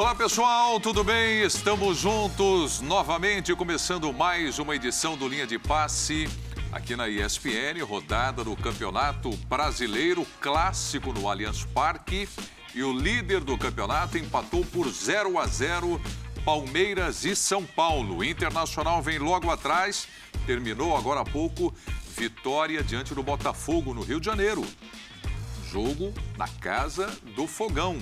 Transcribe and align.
Olá 0.00 0.14
pessoal, 0.14 0.80
tudo 0.80 1.04
bem? 1.04 1.42
Estamos 1.42 1.98
juntos 1.98 2.80
novamente, 2.80 3.54
começando 3.54 4.10
mais 4.14 4.58
uma 4.58 4.74
edição 4.74 5.14
do 5.14 5.28
Linha 5.28 5.46
de 5.46 5.58
Passe 5.58 6.26
aqui 6.72 6.96
na 6.96 7.06
ESPN, 7.06 7.84
rodada 7.86 8.42
do 8.42 8.56
Campeonato 8.56 9.28
Brasileiro 9.46 10.26
Clássico 10.40 11.12
no 11.12 11.28
Allianz 11.28 11.66
Parque. 11.66 12.26
E 12.74 12.82
o 12.82 12.98
líder 12.98 13.40
do 13.40 13.58
campeonato 13.58 14.16
empatou 14.16 14.64
por 14.64 14.88
0 14.88 15.38
a 15.38 15.46
0 15.46 16.00
Palmeiras 16.46 17.26
e 17.26 17.36
São 17.36 17.62
Paulo. 17.62 18.16
O 18.16 18.24
Internacional 18.24 19.02
vem 19.02 19.18
logo 19.18 19.50
atrás, 19.50 20.08
terminou 20.46 20.96
agora 20.96 21.20
há 21.20 21.24
pouco, 21.26 21.74
vitória 22.16 22.82
diante 22.82 23.14
do 23.14 23.22
Botafogo 23.22 23.92
no 23.92 24.00
Rio 24.00 24.18
de 24.18 24.24
Janeiro. 24.24 24.64
Jogo 25.70 26.14
na 26.38 26.48
casa 26.48 27.06
do 27.36 27.46
Fogão. 27.46 27.98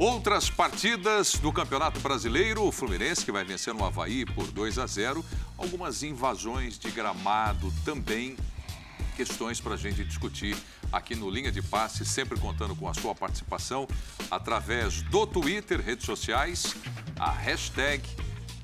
Outras 0.00 0.48
partidas 0.48 1.34
do 1.34 1.52
Campeonato 1.52 2.00
Brasileiro, 2.00 2.64
o 2.64 2.72
Fluminense 2.72 3.22
que 3.22 3.30
vai 3.30 3.44
vencer 3.44 3.74
no 3.74 3.84
Havaí 3.84 4.24
por 4.24 4.50
2 4.50 4.78
a 4.78 4.86
0. 4.86 5.22
Algumas 5.58 6.02
invasões 6.02 6.78
de 6.78 6.90
gramado 6.90 7.70
também. 7.84 8.34
Questões 9.14 9.60
para 9.60 9.74
a 9.74 9.76
gente 9.76 10.02
discutir 10.02 10.56
aqui 10.90 11.14
no 11.14 11.28
Linha 11.28 11.52
de 11.52 11.60
Passe, 11.60 12.06
sempre 12.06 12.40
contando 12.40 12.74
com 12.74 12.88
a 12.88 12.94
sua 12.94 13.14
participação 13.14 13.86
através 14.30 15.02
do 15.02 15.26
Twitter, 15.26 15.78
redes 15.82 16.06
sociais, 16.06 16.74
a 17.18 17.30
hashtag 17.30 18.02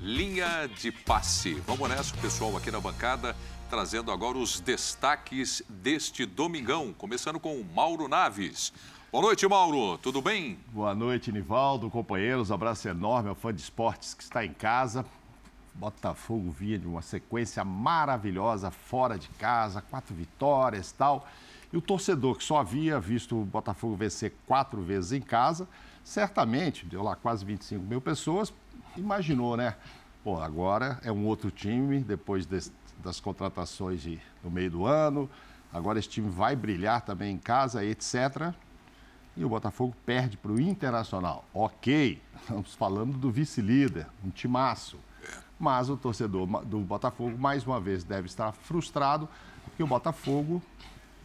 Linha 0.01 0.67
de 0.67 0.91
Passe. 0.91 1.53
Vamos 1.67 1.87
nessa, 1.87 2.17
pessoal, 2.17 2.57
aqui 2.57 2.71
na 2.71 2.79
bancada, 2.79 3.35
trazendo 3.69 4.11
agora 4.11 4.39
os 4.39 4.59
destaques 4.59 5.61
deste 5.69 6.25
domingão, 6.25 6.95
começando 6.97 7.39
com 7.39 7.61
o 7.61 7.63
Mauro 7.63 8.07
Naves. 8.07 8.73
Boa 9.09 9.21
noite, 9.21 9.47
Mauro. 9.47 9.97
Tudo 9.99 10.21
bem? 10.21 10.59
Boa 10.73 10.93
noite, 10.93 11.31
Nivaldo, 11.31 11.89
companheiros. 11.89 12.51
abraço 12.51 12.89
enorme 12.89 13.29
ao 13.29 13.35
fã 13.35 13.53
de 13.53 13.61
esportes 13.61 14.13
que 14.13 14.21
está 14.21 14.45
em 14.45 14.51
casa. 14.51 15.05
Botafogo 15.73 16.51
vinha 16.51 16.77
de 16.77 16.85
uma 16.85 17.01
sequência 17.01 17.63
maravilhosa 17.63 18.69
fora 18.69 19.17
de 19.17 19.29
casa, 19.29 19.81
quatro 19.81 20.13
vitórias 20.13 20.89
e 20.89 20.93
tal. 20.95 21.25
E 21.71 21.77
o 21.77 21.81
torcedor 21.81 22.35
que 22.35 22.43
só 22.43 22.57
havia 22.57 22.99
visto 22.99 23.41
o 23.41 23.45
Botafogo 23.45 23.95
vencer 23.95 24.33
quatro 24.45 24.81
vezes 24.81 25.13
em 25.13 25.21
casa, 25.21 25.69
certamente, 26.03 26.85
deu 26.85 27.01
lá 27.01 27.15
quase 27.15 27.45
25 27.45 27.81
mil 27.81 28.01
pessoas, 28.01 28.53
imaginou, 28.97 29.55
né? 29.55 29.77
Pô, 30.21 30.37
agora 30.41 30.99
é 31.01 31.13
um 31.13 31.25
outro 31.27 31.49
time, 31.49 32.01
depois 32.01 32.45
das 32.45 33.21
contratações 33.21 34.01
de, 34.01 34.19
no 34.43 34.51
meio 34.51 34.69
do 34.69 34.85
ano, 34.85 35.29
agora 35.71 35.97
esse 35.97 36.09
time 36.09 36.29
vai 36.29 36.57
brilhar 36.57 36.99
também 36.99 37.33
em 37.33 37.37
casa, 37.37 37.85
etc 37.85 38.53
e 39.37 39.45
o 39.45 39.49
Botafogo 39.49 39.95
perde 40.05 40.35
para 40.35 40.51
o 40.51 40.59
Internacional. 40.59 41.45
Ok, 41.53 42.21
estamos 42.41 42.73
falando 42.73 43.17
do 43.17 43.31
vice-líder, 43.31 44.07
um 44.25 44.29
timaço. 44.29 44.97
Mas 45.59 45.89
o 45.89 45.97
torcedor 45.97 46.45
do 46.65 46.79
Botafogo, 46.79 47.37
mais 47.37 47.65
uma 47.65 47.79
vez, 47.79 48.03
deve 48.03 48.27
estar 48.27 48.51
frustrado, 48.51 49.29
porque 49.63 49.81
o 49.81 49.87
Botafogo 49.87 50.61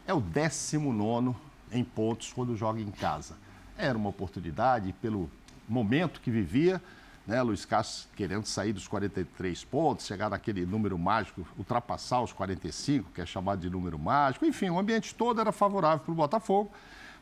é 0.06 0.14
o 0.14 0.20
19 0.20 1.34
em 1.70 1.84
pontos 1.84 2.32
quando 2.32 2.56
joga 2.56 2.80
em 2.80 2.90
casa. 2.90 3.36
Era 3.76 3.96
uma 3.96 4.10
oportunidade, 4.10 4.92
pelo 5.00 5.30
momento 5.68 6.20
que 6.20 6.30
vivia, 6.30 6.82
né, 7.26 7.40
Luiz 7.42 7.64
Castro 7.64 8.10
querendo 8.16 8.46
sair 8.46 8.72
dos 8.72 8.88
43 8.88 9.64
pontos, 9.64 10.06
chegar 10.06 10.28
naquele 10.30 10.66
número 10.66 10.98
mágico, 10.98 11.46
ultrapassar 11.56 12.20
os 12.20 12.32
45, 12.32 13.10
que 13.12 13.20
é 13.20 13.26
chamado 13.26 13.60
de 13.60 13.70
número 13.70 13.98
mágico. 13.98 14.44
Enfim, 14.44 14.70
o 14.70 14.78
ambiente 14.78 15.14
todo 15.14 15.40
era 15.40 15.52
favorável 15.52 16.00
para 16.00 16.12
o 16.12 16.14
Botafogo. 16.14 16.72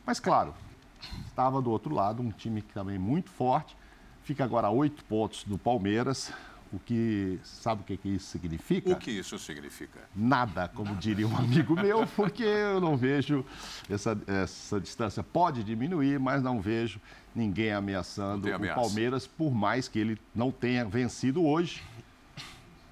Mas, 0.05 0.19
claro, 0.19 0.53
estava 1.27 1.61
do 1.61 1.71
outro 1.71 1.93
lado 1.93 2.21
um 2.21 2.31
time 2.31 2.61
que 2.61 2.73
também 2.73 2.97
muito 2.97 3.29
forte. 3.29 3.75
Fica 4.23 4.43
agora 4.43 4.67
a 4.67 4.71
oito 4.71 5.03
pontos 5.05 5.43
do 5.43 5.57
Palmeiras. 5.57 6.31
O 6.73 6.79
que 6.79 7.37
sabe 7.43 7.81
o 7.81 7.83
que, 7.83 7.97
que 7.97 8.07
isso 8.07 8.27
significa? 8.27 8.91
O 8.91 8.95
que 8.95 9.11
isso 9.11 9.37
significa? 9.37 9.99
Nada, 10.15 10.69
como 10.69 10.95
diria 10.95 11.27
um 11.27 11.35
amigo 11.35 11.75
meu, 11.75 12.07
porque 12.15 12.43
eu 12.43 12.79
não 12.79 12.95
vejo 12.95 13.45
essa, 13.89 14.17
essa 14.25 14.79
distância 14.79 15.21
pode 15.21 15.65
diminuir, 15.65 16.17
mas 16.17 16.41
não 16.41 16.61
vejo 16.61 17.01
ninguém 17.35 17.73
ameaçando 17.73 18.47
o 18.47 18.73
Palmeiras, 18.73 19.27
por 19.27 19.51
mais 19.51 19.89
que 19.89 19.99
ele 19.99 20.17
não 20.33 20.49
tenha 20.49 20.85
vencido 20.85 21.43
hoje 21.43 21.83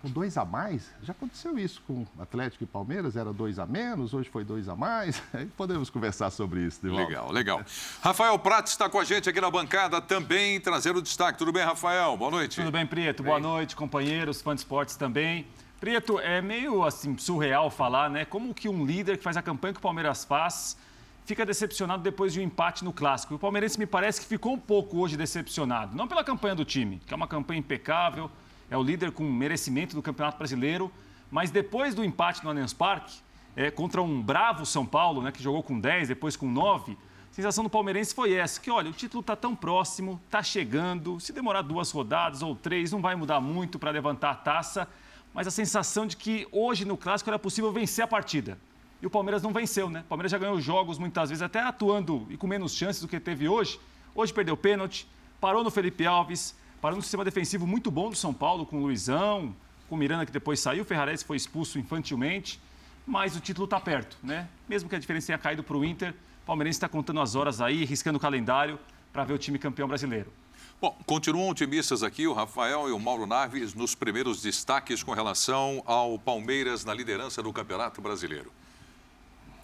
com 0.01 0.09
dois 0.09 0.37
a 0.37 0.45
mais. 0.45 0.91
Já 1.03 1.11
aconteceu 1.11 1.57
isso 1.57 1.81
com 1.85 2.05
Atlético 2.19 2.63
e 2.63 2.67
Palmeiras, 2.67 3.15
era 3.15 3.33
dois 3.33 3.59
a 3.59 3.65
menos, 3.65 4.13
hoje 4.13 4.29
foi 4.29 4.43
dois 4.43 4.67
a 4.69 4.75
mais. 4.75 5.21
Aí 5.33 5.45
podemos 5.45 5.89
conversar 5.89 6.29
sobre 6.29 6.61
isso, 6.61 6.79
Divaldo. 6.81 7.07
Legal, 7.07 7.31
legal. 7.31 7.61
Rafael 8.01 8.37
Prates 8.39 8.73
está 8.73 8.89
com 8.89 8.99
a 8.99 9.03
gente 9.03 9.29
aqui 9.29 9.41
na 9.41 9.51
bancada 9.51 10.01
também, 10.01 10.59
trazendo 10.59 11.01
destaque. 11.01 11.37
Tudo 11.37 11.51
bem, 11.51 11.63
Rafael? 11.63 12.15
Boa 12.17 12.31
noite. 12.31 12.57
Tudo 12.57 12.71
bem, 12.71 12.85
Prieto. 12.85 13.23
Boa 13.23 13.39
noite, 13.39 13.75
companheiros, 13.75 14.41
fãs 14.41 14.55
de 14.55 14.61
esportes 14.61 14.95
também. 14.95 15.45
Prieto, 15.79 16.19
é 16.19 16.41
meio 16.41 16.83
assim 16.83 17.17
surreal 17.17 17.69
falar, 17.69 18.09
né? 18.09 18.25
Como 18.25 18.53
que 18.53 18.67
um 18.67 18.85
líder 18.85 19.17
que 19.17 19.23
faz 19.23 19.37
a 19.37 19.41
campanha 19.41 19.73
que 19.73 19.79
o 19.79 19.81
Palmeiras 19.81 20.25
faz 20.25 20.77
fica 21.25 21.45
decepcionado 21.45 22.01
depois 22.01 22.33
de 22.33 22.39
um 22.39 22.43
empate 22.43 22.83
no 22.83 22.91
clássico. 22.91 23.35
O 23.35 23.39
palmeirense 23.39 23.77
me 23.77 23.85
parece 23.85 24.19
que 24.19 24.25
ficou 24.25 24.53
um 24.53 24.57
pouco 24.57 24.97
hoje 24.97 25.15
decepcionado, 25.15 25.95
não 25.95 26.07
pela 26.07 26.23
campanha 26.23 26.55
do 26.55 26.65
time, 26.65 26.99
que 27.05 27.13
é 27.13 27.15
uma 27.15 27.27
campanha 27.27 27.59
impecável, 27.59 28.31
é 28.69 28.77
o 28.77 28.83
líder 28.83 29.11
com 29.11 29.23
merecimento 29.23 29.95
do 29.95 30.01
Campeonato 30.01 30.37
Brasileiro, 30.37 30.91
mas 31.31 31.51
depois 31.51 31.93
do 31.93 32.03
empate 32.03 32.43
no 32.43 32.49
Allianz 32.49 32.73
Parque, 32.73 33.19
é, 33.55 33.69
contra 33.69 34.01
um 34.01 34.21
bravo 34.21 34.65
São 34.65 34.85
Paulo, 34.85 35.21
né, 35.21 35.31
que 35.31 35.41
jogou 35.41 35.63
com 35.63 35.79
10, 35.79 36.07
depois 36.07 36.35
com 36.35 36.49
9, 36.49 36.97
a 37.29 37.33
sensação 37.33 37.63
do 37.63 37.69
palmeirense 37.69 38.13
foi 38.13 38.33
essa, 38.33 38.59
que 38.59 38.71
olha, 38.71 38.89
o 38.89 38.93
título 38.93 39.21
está 39.21 39.35
tão 39.35 39.55
próximo, 39.55 40.19
está 40.25 40.41
chegando, 40.41 41.19
se 41.19 41.31
demorar 41.31 41.61
duas 41.61 41.91
rodadas 41.91 42.41
ou 42.41 42.55
três, 42.55 42.91
não 42.91 43.01
vai 43.01 43.15
mudar 43.15 43.39
muito 43.39 43.77
para 43.77 43.91
levantar 43.91 44.31
a 44.31 44.35
taça, 44.35 44.87
mas 45.33 45.47
a 45.47 45.51
sensação 45.51 46.07
de 46.07 46.17
que 46.17 46.47
hoje 46.51 46.85
no 46.85 46.97
Clássico 46.97 47.29
era 47.29 47.39
possível 47.39 47.71
vencer 47.71 48.03
a 48.03 48.07
partida. 48.07 48.57
E 49.01 49.05
o 49.05 49.09
Palmeiras 49.09 49.41
não 49.41 49.53
venceu, 49.53 49.89
né? 49.89 50.01
O 50.01 50.09
Palmeiras 50.09 50.31
já 50.31 50.37
ganhou 50.37 50.59
jogos 50.59 50.97
muitas 50.97 51.29
vezes, 51.29 51.41
até 51.41 51.61
atuando 51.61 52.27
e 52.29 52.35
com 52.35 52.47
menos 52.47 52.73
chances 52.73 53.01
do 53.01 53.07
que 53.07 53.19
teve 53.19 53.47
hoje. 53.47 53.79
Hoje 54.13 54.33
perdeu 54.33 54.57
pênalti, 54.57 55.07
parou 55.39 55.63
no 55.63 55.71
Felipe 55.71 56.05
Alves, 56.05 56.55
para 56.81 56.95
um 56.95 57.01
sistema 57.01 57.25
defensivo 57.25 57.67
muito 57.67 57.91
bom 57.91 58.09
do 58.09 58.15
São 58.15 58.33
Paulo, 58.33 58.65
com 58.65 58.77
o 58.77 58.81
Luizão, 58.83 59.55
com 59.87 59.95
o 59.95 59.97
Miranda 59.97 60.25
que 60.25 60.31
depois 60.31 60.59
saiu, 60.59 60.83
o 60.83 60.85
Ferrarese 60.85 61.25
foi 61.25 61.37
expulso 61.37 61.77
infantilmente, 61.77 62.59
mas 63.05 63.35
o 63.35 63.39
título 63.39 63.65
está 63.65 63.79
perto, 63.79 64.17
né? 64.23 64.47
Mesmo 64.67 64.87
que 64.87 64.95
a 64.95 64.99
diferença 64.99 65.27
tenha 65.27 65.37
caído 65.37 65.63
para 65.63 65.75
o 65.75 65.83
Inter, 65.83 66.11
o 66.43 66.45
Palmeirense 66.45 66.77
está 66.77 66.87
contando 66.87 67.19
as 67.19 67.35
horas 67.35 67.59
aí, 67.59 67.83
riscando 67.85 68.17
o 68.17 68.21
calendário 68.21 68.79
para 69.11 69.23
ver 69.23 69.33
o 69.33 69.37
time 69.37 69.57
campeão 69.57 69.87
brasileiro. 69.87 70.31
Bom, 70.79 70.97
continuam 71.05 71.49
otimistas 71.49 72.03
aqui 72.03 72.25
o 72.25 72.33
Rafael 72.33 72.87
e 72.87 72.91
o 72.91 72.99
Mauro 72.99 73.25
Naves 73.25 73.73
nos 73.73 73.95
primeiros 73.95 74.41
destaques 74.41 75.03
com 75.03 75.11
relação 75.11 75.83
ao 75.85 76.17
Palmeiras 76.17 76.85
na 76.85 76.93
liderança 76.93 77.43
do 77.43 77.51
Campeonato 77.51 78.01
Brasileiro. 78.01 78.51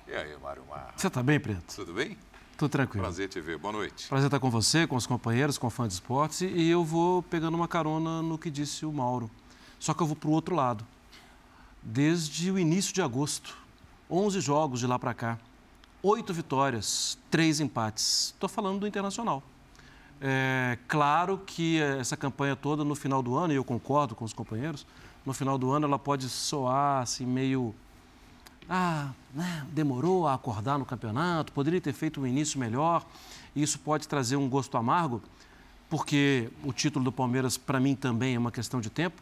E 0.07 0.13
aí, 0.13 0.35
Mário 0.43 0.63
Mar? 0.69 0.93
Você 0.95 1.07
está 1.07 1.23
bem, 1.23 1.39
Preto? 1.39 1.73
Tudo 1.73 1.93
bem? 1.93 2.17
Tudo 2.57 2.69
tranquilo. 2.71 3.03
Prazer 3.03 3.27
te 3.27 3.41
ver. 3.41 3.57
Boa 3.57 3.73
noite. 3.73 4.07
Prazer 4.07 4.27
estar 4.27 4.39
com 4.39 4.49
você, 4.49 4.87
com 4.87 4.95
os 4.95 5.05
companheiros, 5.05 5.57
com 5.57 5.67
o 5.67 5.69
fã 5.69 5.87
de 5.87 5.93
esportes. 5.93 6.41
E 6.41 6.69
eu 6.69 6.85
vou 6.85 7.21
pegando 7.21 7.55
uma 7.55 7.67
carona 7.67 8.21
no 8.21 8.37
que 8.37 8.49
disse 8.49 8.85
o 8.85 8.93
Mauro. 8.93 9.29
Só 9.77 9.93
que 9.93 10.01
eu 10.01 10.07
vou 10.07 10.15
para 10.15 10.29
o 10.29 10.31
outro 10.31 10.55
lado. 10.55 10.85
Desde 11.83 12.49
o 12.51 12.57
início 12.57 12.93
de 12.93 13.01
agosto, 13.01 13.57
11 14.09 14.39
jogos 14.39 14.79
de 14.79 14.87
lá 14.87 14.97
para 14.97 15.13
cá, 15.13 15.37
oito 16.01 16.33
vitórias, 16.33 17.17
três 17.29 17.59
empates. 17.59 18.27
Estou 18.33 18.47
falando 18.47 18.79
do 18.79 18.87
Internacional. 18.87 19.43
É 20.21 20.77
claro 20.87 21.37
que 21.45 21.81
essa 21.81 22.15
campanha 22.15 22.55
toda 22.55 22.85
no 22.85 22.95
final 22.95 23.21
do 23.21 23.35
ano, 23.35 23.51
e 23.51 23.57
eu 23.57 23.65
concordo 23.65 24.15
com 24.15 24.23
os 24.23 24.31
companheiros, 24.31 24.87
no 25.25 25.33
final 25.33 25.57
do 25.57 25.71
ano 25.71 25.85
ela 25.85 25.99
pode 25.99 26.29
soar 26.29 27.03
assim 27.03 27.25
meio 27.25 27.75
ah, 28.69 29.11
né, 29.33 29.65
demorou 29.71 30.27
a 30.27 30.33
acordar 30.33 30.77
no 30.77 30.85
campeonato, 30.85 31.51
poderia 31.51 31.81
ter 31.81 31.93
feito 31.93 32.21
um 32.21 32.27
início 32.27 32.59
melhor, 32.59 33.05
e 33.55 33.61
isso 33.61 33.79
pode 33.79 34.07
trazer 34.07 34.35
um 34.35 34.49
gosto 34.49 34.77
amargo, 34.77 35.21
porque 35.89 36.49
o 36.63 36.73
título 36.73 37.05
do 37.05 37.11
Palmeiras, 37.11 37.57
para 37.57 37.79
mim, 37.79 37.95
também 37.95 38.35
é 38.35 38.39
uma 38.39 38.51
questão 38.51 38.81
de 38.81 38.89
tempo, 38.89 39.21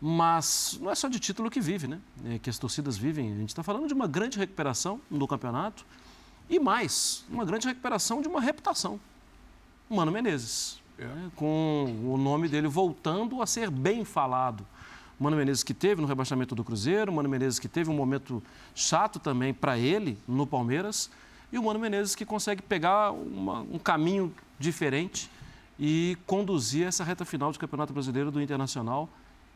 mas 0.00 0.78
não 0.80 0.90
é 0.90 0.94
só 0.94 1.08
de 1.08 1.20
título 1.20 1.48
que 1.48 1.60
vive, 1.60 1.86
né? 1.86 2.00
É 2.24 2.38
que 2.38 2.50
as 2.50 2.58
torcidas 2.58 2.96
vivem. 2.96 3.32
A 3.32 3.36
gente 3.36 3.50
está 3.50 3.62
falando 3.62 3.86
de 3.86 3.94
uma 3.94 4.08
grande 4.08 4.36
recuperação 4.36 5.00
do 5.08 5.28
campeonato 5.28 5.86
e 6.50 6.58
mais, 6.58 7.24
uma 7.30 7.44
grande 7.44 7.68
recuperação 7.68 8.20
de 8.20 8.26
uma 8.26 8.40
reputação. 8.40 8.98
Mano 9.88 10.10
Menezes, 10.10 10.82
é. 10.98 11.04
né? 11.04 11.30
com 11.36 12.00
o 12.04 12.16
nome 12.16 12.48
dele 12.48 12.66
voltando 12.66 13.40
a 13.40 13.46
ser 13.46 13.70
bem 13.70 14.04
falado. 14.04 14.66
Mano 15.18 15.36
Menezes 15.36 15.62
que 15.62 15.74
teve 15.74 16.00
no 16.00 16.06
rebaixamento 16.06 16.54
do 16.54 16.64
Cruzeiro, 16.64 17.12
Mano 17.12 17.28
Menezes 17.28 17.58
que 17.58 17.68
teve 17.68 17.90
um 17.90 17.94
momento 17.94 18.42
chato 18.74 19.18
também 19.18 19.54
para 19.54 19.78
ele 19.78 20.18
no 20.26 20.46
Palmeiras, 20.46 21.10
e 21.52 21.58
o 21.58 21.62
Mano 21.62 21.78
Menezes 21.78 22.14
que 22.14 22.24
consegue 22.24 22.62
pegar 22.62 23.12
uma, 23.12 23.60
um 23.60 23.78
caminho 23.78 24.34
diferente 24.58 25.30
e 25.78 26.16
conduzir 26.26 26.86
essa 26.86 27.04
reta 27.04 27.24
final 27.24 27.52
do 27.52 27.58
Campeonato 27.58 27.92
Brasileiro 27.92 28.30
do 28.30 28.40
Internacional, 28.40 29.08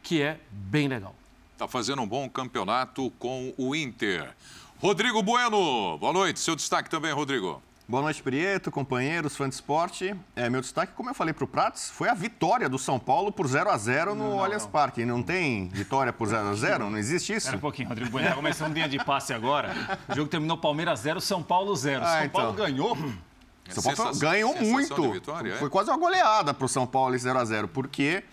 que 0.02 0.22
é 0.22 0.40
bem 0.50 0.88
legal. 0.88 1.14
Está 1.52 1.66
fazendo 1.66 2.02
um 2.02 2.06
bom 2.06 2.28
campeonato 2.28 3.10
com 3.18 3.54
o 3.56 3.74
Inter. 3.74 4.34
Rodrigo 4.78 5.22
Bueno, 5.22 5.96
boa 5.98 6.12
noite. 6.12 6.38
Seu 6.38 6.54
destaque 6.54 6.90
também, 6.90 7.12
Rodrigo. 7.12 7.62
Boa 7.88 8.02
noite, 8.02 8.20
Prieto, 8.20 8.68
companheiros, 8.68 9.36
fãs 9.36 9.50
de 9.50 9.54
esporte. 9.54 10.12
É, 10.34 10.50
meu 10.50 10.60
destaque, 10.60 10.92
como 10.96 11.08
eu 11.08 11.14
falei 11.14 11.32
para 11.32 11.44
o 11.44 11.46
Pratos, 11.46 11.88
foi 11.88 12.08
a 12.08 12.14
vitória 12.14 12.68
do 12.68 12.80
São 12.80 12.98
Paulo 12.98 13.30
por 13.30 13.46
0 13.46 13.70
a 13.70 13.78
0 13.78 14.12
no 14.12 14.30
não, 14.30 14.42
Allianz 14.42 14.66
Parque. 14.66 15.04
Não 15.04 15.22
tem 15.22 15.68
vitória 15.68 16.12
por 16.12 16.26
0 16.26 16.48
a 16.48 16.54
0 16.54 16.90
Não 16.90 16.98
existe 16.98 17.32
isso? 17.32 17.46
Espera 17.46 17.58
um 17.58 17.60
pouquinho, 17.60 17.88
Rodrigo 17.88 18.10
Bueno. 18.10 18.28
Tá 18.28 18.34
começando 18.34 18.72
um 18.72 18.74
dia 18.74 18.88
de 18.88 18.98
passe 19.04 19.32
agora. 19.32 19.72
O 20.08 20.16
jogo 20.16 20.28
terminou 20.28 20.58
Palmeiras 20.58 20.98
0, 20.98 21.20
São 21.20 21.40
Paulo 21.44 21.76
0. 21.76 22.02
Ah, 22.02 22.08
São 22.08 22.24
então. 22.24 22.40
Paulo 22.40 22.56
ganhou. 22.56 22.96
São 22.96 23.82
Paulo 23.84 23.96
Sensação, 23.96 24.18
ganhou 24.18 24.60
muito. 24.60 25.12
Vitória, 25.12 25.52
é? 25.52 25.56
Foi 25.56 25.70
quase 25.70 25.88
uma 25.88 25.96
goleada 25.96 26.52
para 26.52 26.66
o 26.66 26.68
São 26.68 26.88
Paulo 26.88 27.14
em 27.14 27.18
0 27.18 27.38
a 27.38 27.44
0 27.44 27.68
porque 27.68 28.24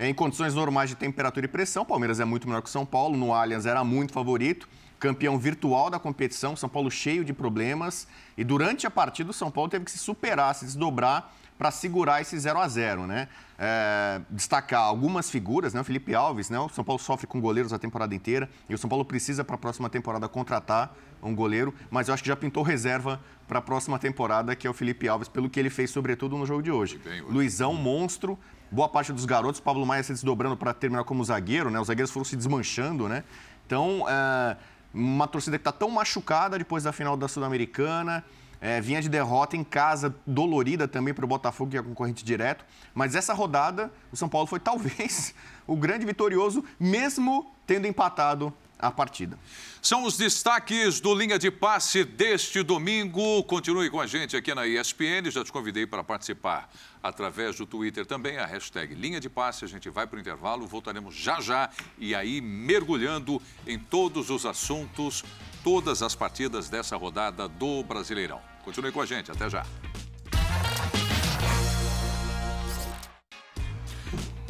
em 0.00 0.12
condições 0.12 0.52
normais 0.52 0.90
de 0.90 0.96
temperatura 0.96 1.46
e 1.46 1.48
pressão, 1.48 1.84
o 1.84 1.86
Palmeiras 1.86 2.18
é 2.18 2.24
muito 2.24 2.48
melhor 2.48 2.60
que 2.60 2.68
o 2.68 2.72
São 2.72 2.84
Paulo. 2.84 3.16
No 3.16 3.32
Allianz 3.32 3.66
era 3.66 3.84
muito 3.84 4.12
favorito 4.12 4.68
campeão 4.98 5.38
virtual 5.38 5.90
da 5.90 5.98
competição, 5.98 6.56
São 6.56 6.68
Paulo 6.68 6.90
cheio 6.90 7.24
de 7.24 7.32
problemas. 7.32 8.06
E 8.36 8.44
durante 8.44 8.86
a 8.86 8.90
partida, 8.90 9.30
o 9.30 9.34
São 9.34 9.50
Paulo 9.50 9.70
teve 9.70 9.84
que 9.84 9.90
se 9.90 9.98
superar, 9.98 10.54
se 10.54 10.64
desdobrar 10.64 11.32
para 11.58 11.70
segurar 11.70 12.20
esse 12.20 12.38
0 12.38 12.58
a 12.58 12.68
0 12.68 13.06
né? 13.06 13.28
É, 13.58 14.20
destacar 14.28 14.82
algumas 14.82 15.30
figuras, 15.30 15.72
né? 15.72 15.80
O 15.80 15.84
Felipe 15.84 16.14
Alves, 16.14 16.50
né? 16.50 16.58
O 16.58 16.68
São 16.68 16.84
Paulo 16.84 17.00
sofre 17.00 17.26
com 17.26 17.40
goleiros 17.40 17.72
a 17.72 17.78
temporada 17.78 18.14
inteira 18.14 18.48
e 18.68 18.74
o 18.74 18.78
São 18.78 18.88
Paulo 18.88 19.04
precisa 19.04 19.42
para 19.42 19.54
a 19.54 19.58
próxima 19.58 19.88
temporada 19.88 20.28
contratar 20.28 20.94
um 21.22 21.34
goleiro, 21.34 21.74
mas 21.90 22.08
eu 22.08 22.14
acho 22.14 22.22
que 22.22 22.28
já 22.28 22.36
pintou 22.36 22.62
reserva 22.62 23.20
para 23.48 23.58
a 23.58 23.62
próxima 23.62 23.98
temporada, 23.98 24.54
que 24.54 24.66
é 24.66 24.70
o 24.70 24.74
Felipe 24.74 25.08
Alves, 25.08 25.28
pelo 25.28 25.48
que 25.48 25.58
ele 25.58 25.70
fez, 25.70 25.90
sobretudo, 25.90 26.36
no 26.36 26.44
jogo 26.44 26.62
de 26.62 26.70
hoje. 26.70 27.00
Bem, 27.02 27.22
Luizão, 27.22 27.74
monstro. 27.74 28.38
Boa 28.70 28.88
parte 28.88 29.12
dos 29.12 29.24
garotos, 29.24 29.60
Pablo 29.60 29.86
Maia 29.86 30.02
se 30.02 30.12
desdobrando 30.12 30.56
para 30.56 30.74
terminar 30.74 31.04
como 31.04 31.24
zagueiro, 31.24 31.70
né? 31.70 31.80
Os 31.80 31.86
zagueiros 31.86 32.10
foram 32.10 32.24
se 32.24 32.36
desmanchando, 32.36 33.08
né? 33.08 33.22
Então, 33.64 34.04
é, 34.08 34.56
uma 34.96 35.28
torcida 35.28 35.58
que 35.58 35.60
está 35.60 35.72
tão 35.72 35.90
machucada 35.90 36.56
depois 36.56 36.84
da 36.84 36.92
final 36.92 37.16
da 37.16 37.28
Sul-Americana. 37.28 38.24
É, 38.58 38.80
vinha 38.80 39.02
de 39.02 39.08
derrota 39.08 39.54
em 39.54 39.62
casa, 39.62 40.14
dolorida 40.26 40.88
também 40.88 41.12
para 41.12 41.24
o 41.24 41.28
Botafogo, 41.28 41.70
que 41.70 41.76
é 41.76 41.82
concorrente 41.82 42.24
direto. 42.24 42.64
Mas 42.94 43.14
essa 43.14 43.34
rodada, 43.34 43.92
o 44.10 44.16
São 44.16 44.28
Paulo 44.28 44.46
foi 44.46 44.58
talvez 44.60 45.34
o 45.66 45.76
grande 45.76 46.06
vitorioso, 46.06 46.64
mesmo 46.80 47.54
tendo 47.66 47.86
empatado 47.86 48.52
a 48.78 48.90
partida. 48.90 49.38
São 49.80 50.04
os 50.04 50.16
destaques 50.16 51.00
do 51.00 51.14
Linha 51.14 51.38
de 51.38 51.50
Passe 51.50 52.04
deste 52.04 52.62
domingo. 52.62 53.42
Continue 53.44 53.88
com 53.90 54.00
a 54.00 54.06
gente 54.06 54.36
aqui 54.36 54.54
na 54.54 54.66
ESPN. 54.66 55.30
Já 55.30 55.44
te 55.44 55.52
convidei 55.52 55.86
para 55.86 56.02
participar 56.04 56.70
através 57.02 57.56
do 57.56 57.66
Twitter 57.66 58.04
também, 58.04 58.38
a 58.38 58.46
hashtag 58.46 58.94
Linha 58.94 59.20
de 59.20 59.28
Passe. 59.28 59.64
A 59.64 59.68
gente 59.68 59.88
vai 59.88 60.06
para 60.06 60.16
o 60.16 60.20
intervalo, 60.20 60.66
voltaremos 60.66 61.14
já 61.14 61.40
já 61.40 61.70
e 61.98 62.14
aí 62.14 62.40
mergulhando 62.40 63.40
em 63.66 63.78
todos 63.78 64.30
os 64.30 64.44
assuntos, 64.44 65.24
todas 65.62 66.02
as 66.02 66.14
partidas 66.14 66.68
dessa 66.68 66.96
rodada 66.96 67.48
do 67.48 67.82
Brasileirão. 67.84 68.40
Continue 68.64 68.92
com 68.92 69.00
a 69.00 69.06
gente, 69.06 69.30
até 69.30 69.48
já. 69.48 69.64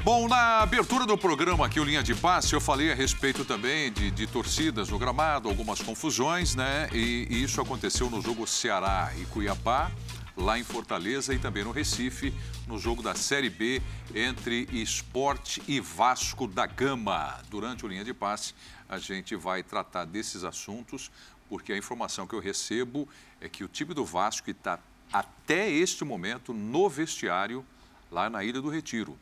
Bom, 0.06 0.28
na 0.28 0.60
abertura 0.60 1.04
do 1.04 1.18
programa 1.18 1.66
aqui, 1.66 1.80
o 1.80 1.84
Linha 1.84 2.00
de 2.00 2.14
Passe, 2.14 2.52
eu 2.52 2.60
falei 2.60 2.92
a 2.92 2.94
respeito 2.94 3.44
também 3.44 3.90
de, 3.90 4.08
de 4.12 4.24
torcidas 4.28 4.88
no 4.88 5.00
gramado, 5.00 5.48
algumas 5.48 5.82
confusões, 5.82 6.54
né? 6.54 6.88
E, 6.92 7.26
e, 7.28 7.42
isso 7.42 7.60
aconteceu 7.60 8.08
no 8.08 8.22
jogo 8.22 8.46
Ceará 8.46 9.12
e 9.20 9.24
Cuiabá, 9.24 9.90
lá 10.36 10.56
em 10.60 10.62
Fortaleza 10.62 11.34
e 11.34 11.40
também 11.40 11.64
no 11.64 11.72
Recife, 11.72 12.32
no 12.68 12.78
jogo 12.78 13.02
da 13.02 13.16
Série 13.16 13.50
B 13.50 13.82
entre 14.14 14.68
Esporte 14.70 15.60
e 15.66 15.80
Vasco 15.80 16.46
da 16.46 16.66
Gama. 16.66 17.42
Durante 17.50 17.84
o 17.84 17.88
Linha 17.88 18.04
de 18.04 18.14
Passe, 18.14 18.54
a 18.88 18.98
gente 18.98 19.34
vai 19.34 19.64
tratar 19.64 20.04
desses 20.04 20.44
assuntos, 20.44 21.10
porque 21.48 21.72
a 21.72 21.76
informação 21.76 22.28
que 22.28 22.34
eu 22.36 22.40
recebo 22.40 23.08
é 23.40 23.48
que 23.48 23.64
o 23.64 23.68
time 23.68 23.92
do 23.92 24.04
Vasco 24.04 24.48
está 24.48 24.78
até 25.12 25.68
este 25.68 26.04
momento 26.04 26.54
no 26.54 26.88
vestiário 26.88 27.66
lá 28.08 28.30
na 28.30 28.44
Ilha 28.44 28.62
do 28.62 28.68
Retiro 28.68 29.18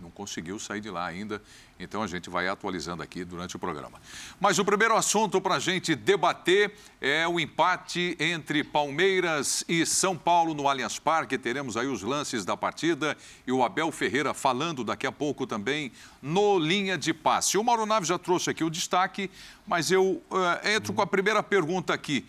não 0.00 0.10
conseguiu 0.10 0.58
sair 0.58 0.80
de 0.80 0.90
lá 0.90 1.06
ainda, 1.06 1.42
então 1.78 2.02
a 2.02 2.06
gente 2.06 2.30
vai 2.30 2.46
atualizando 2.46 3.02
aqui 3.02 3.24
durante 3.24 3.56
o 3.56 3.58
programa. 3.58 4.00
Mas 4.40 4.58
o 4.58 4.64
primeiro 4.64 4.96
assunto 4.96 5.40
para 5.40 5.56
a 5.56 5.58
gente 5.58 5.94
debater 5.94 6.72
é 7.00 7.26
o 7.26 7.40
empate 7.40 8.16
entre 8.20 8.62
Palmeiras 8.62 9.64
e 9.68 9.84
São 9.84 10.16
Paulo 10.16 10.54
no 10.54 10.68
Allianz 10.68 10.98
Parque. 10.98 11.36
Teremos 11.36 11.76
aí 11.76 11.86
os 11.86 12.02
lances 12.02 12.44
da 12.44 12.56
partida 12.56 13.16
e 13.46 13.52
o 13.52 13.64
Abel 13.64 13.90
Ferreira 13.90 14.32
falando 14.32 14.84
daqui 14.84 15.06
a 15.06 15.12
pouco 15.12 15.46
também 15.46 15.90
no 16.22 16.58
linha 16.58 16.96
de 16.96 17.12
passe. 17.12 17.58
O 17.58 17.64
Mauro 17.64 17.86
Naves 17.86 18.08
já 18.08 18.18
trouxe 18.18 18.50
aqui 18.50 18.62
o 18.62 18.70
destaque, 18.70 19.30
mas 19.66 19.90
eu 19.90 20.22
uh, 20.30 20.68
entro 20.68 20.92
com 20.92 21.02
a 21.02 21.06
primeira 21.06 21.42
pergunta 21.42 21.92
aqui. 21.92 22.24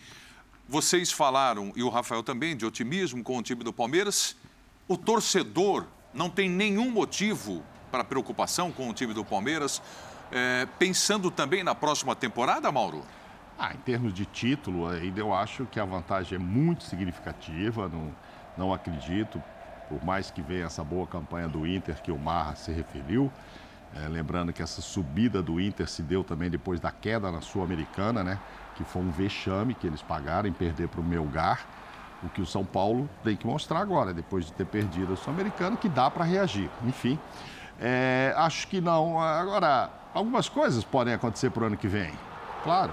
Vocês 0.68 1.10
falaram, 1.10 1.72
e 1.74 1.82
o 1.82 1.88
Rafael 1.88 2.22
também, 2.22 2.56
de 2.56 2.64
otimismo 2.64 3.22
com 3.24 3.36
o 3.38 3.42
time 3.42 3.64
do 3.64 3.72
Palmeiras. 3.72 4.36
O 4.86 4.96
torcedor 4.96 5.86
não 6.12 6.28
tem 6.28 6.48
nenhum 6.48 6.90
motivo 6.90 7.62
para 7.90 8.04
preocupação 8.04 8.70
com 8.70 8.88
o 8.88 8.92
time 8.94 9.12
do 9.12 9.24
Palmeiras, 9.24 9.82
é, 10.30 10.66
pensando 10.78 11.30
também 11.30 11.64
na 11.64 11.74
próxima 11.74 12.14
temporada, 12.14 12.70
Mauro? 12.70 13.02
Ah, 13.58 13.74
em 13.74 13.78
termos 13.78 14.14
de 14.14 14.24
título, 14.24 14.88
ainda 14.88 15.20
eu 15.20 15.34
acho 15.34 15.66
que 15.66 15.78
a 15.78 15.84
vantagem 15.84 16.36
é 16.36 16.38
muito 16.38 16.84
significativa. 16.84 17.88
Não, 17.88 18.10
não 18.56 18.72
acredito, 18.72 19.42
por 19.88 20.02
mais 20.04 20.30
que 20.30 20.40
venha 20.40 20.64
essa 20.64 20.82
boa 20.82 21.06
campanha 21.06 21.48
do 21.48 21.66
Inter 21.66 22.00
que 22.00 22.10
o 22.10 22.18
Marra 22.18 22.54
se 22.54 22.72
referiu. 22.72 23.30
É, 23.94 24.08
lembrando 24.08 24.52
que 24.52 24.62
essa 24.62 24.80
subida 24.80 25.42
do 25.42 25.60
Inter 25.60 25.88
se 25.88 26.00
deu 26.00 26.22
também 26.22 26.48
depois 26.48 26.78
da 26.78 26.92
queda 26.92 27.30
na 27.30 27.40
Sul-Americana, 27.40 28.22
né? 28.22 28.38
Que 28.76 28.84
foi 28.84 29.02
um 29.02 29.10
vexame 29.10 29.74
que 29.74 29.86
eles 29.86 30.00
pagaram 30.00 30.48
em 30.48 30.52
perder 30.52 30.88
para 30.88 31.00
o 31.00 31.04
Melgar. 31.04 31.66
O 32.22 32.28
que 32.28 32.42
o 32.42 32.46
São 32.46 32.64
Paulo 32.64 33.08
tem 33.24 33.34
que 33.34 33.46
mostrar 33.46 33.80
agora, 33.80 34.12
depois 34.12 34.46
de 34.46 34.52
ter 34.52 34.66
perdido 34.66 35.14
o 35.14 35.16
Sul-Americano, 35.16 35.76
que 35.76 35.88
dá 35.88 36.10
para 36.10 36.24
reagir. 36.24 36.70
Enfim, 36.84 37.18
é, 37.80 38.34
acho 38.36 38.68
que 38.68 38.80
não. 38.80 39.20
Agora, 39.20 39.88
algumas 40.12 40.48
coisas 40.48 40.84
podem 40.84 41.14
acontecer 41.14 41.50
para 41.50 41.64
o 41.64 41.66
ano 41.66 41.76
que 41.76 41.88
vem. 41.88 42.12
Claro, 42.62 42.92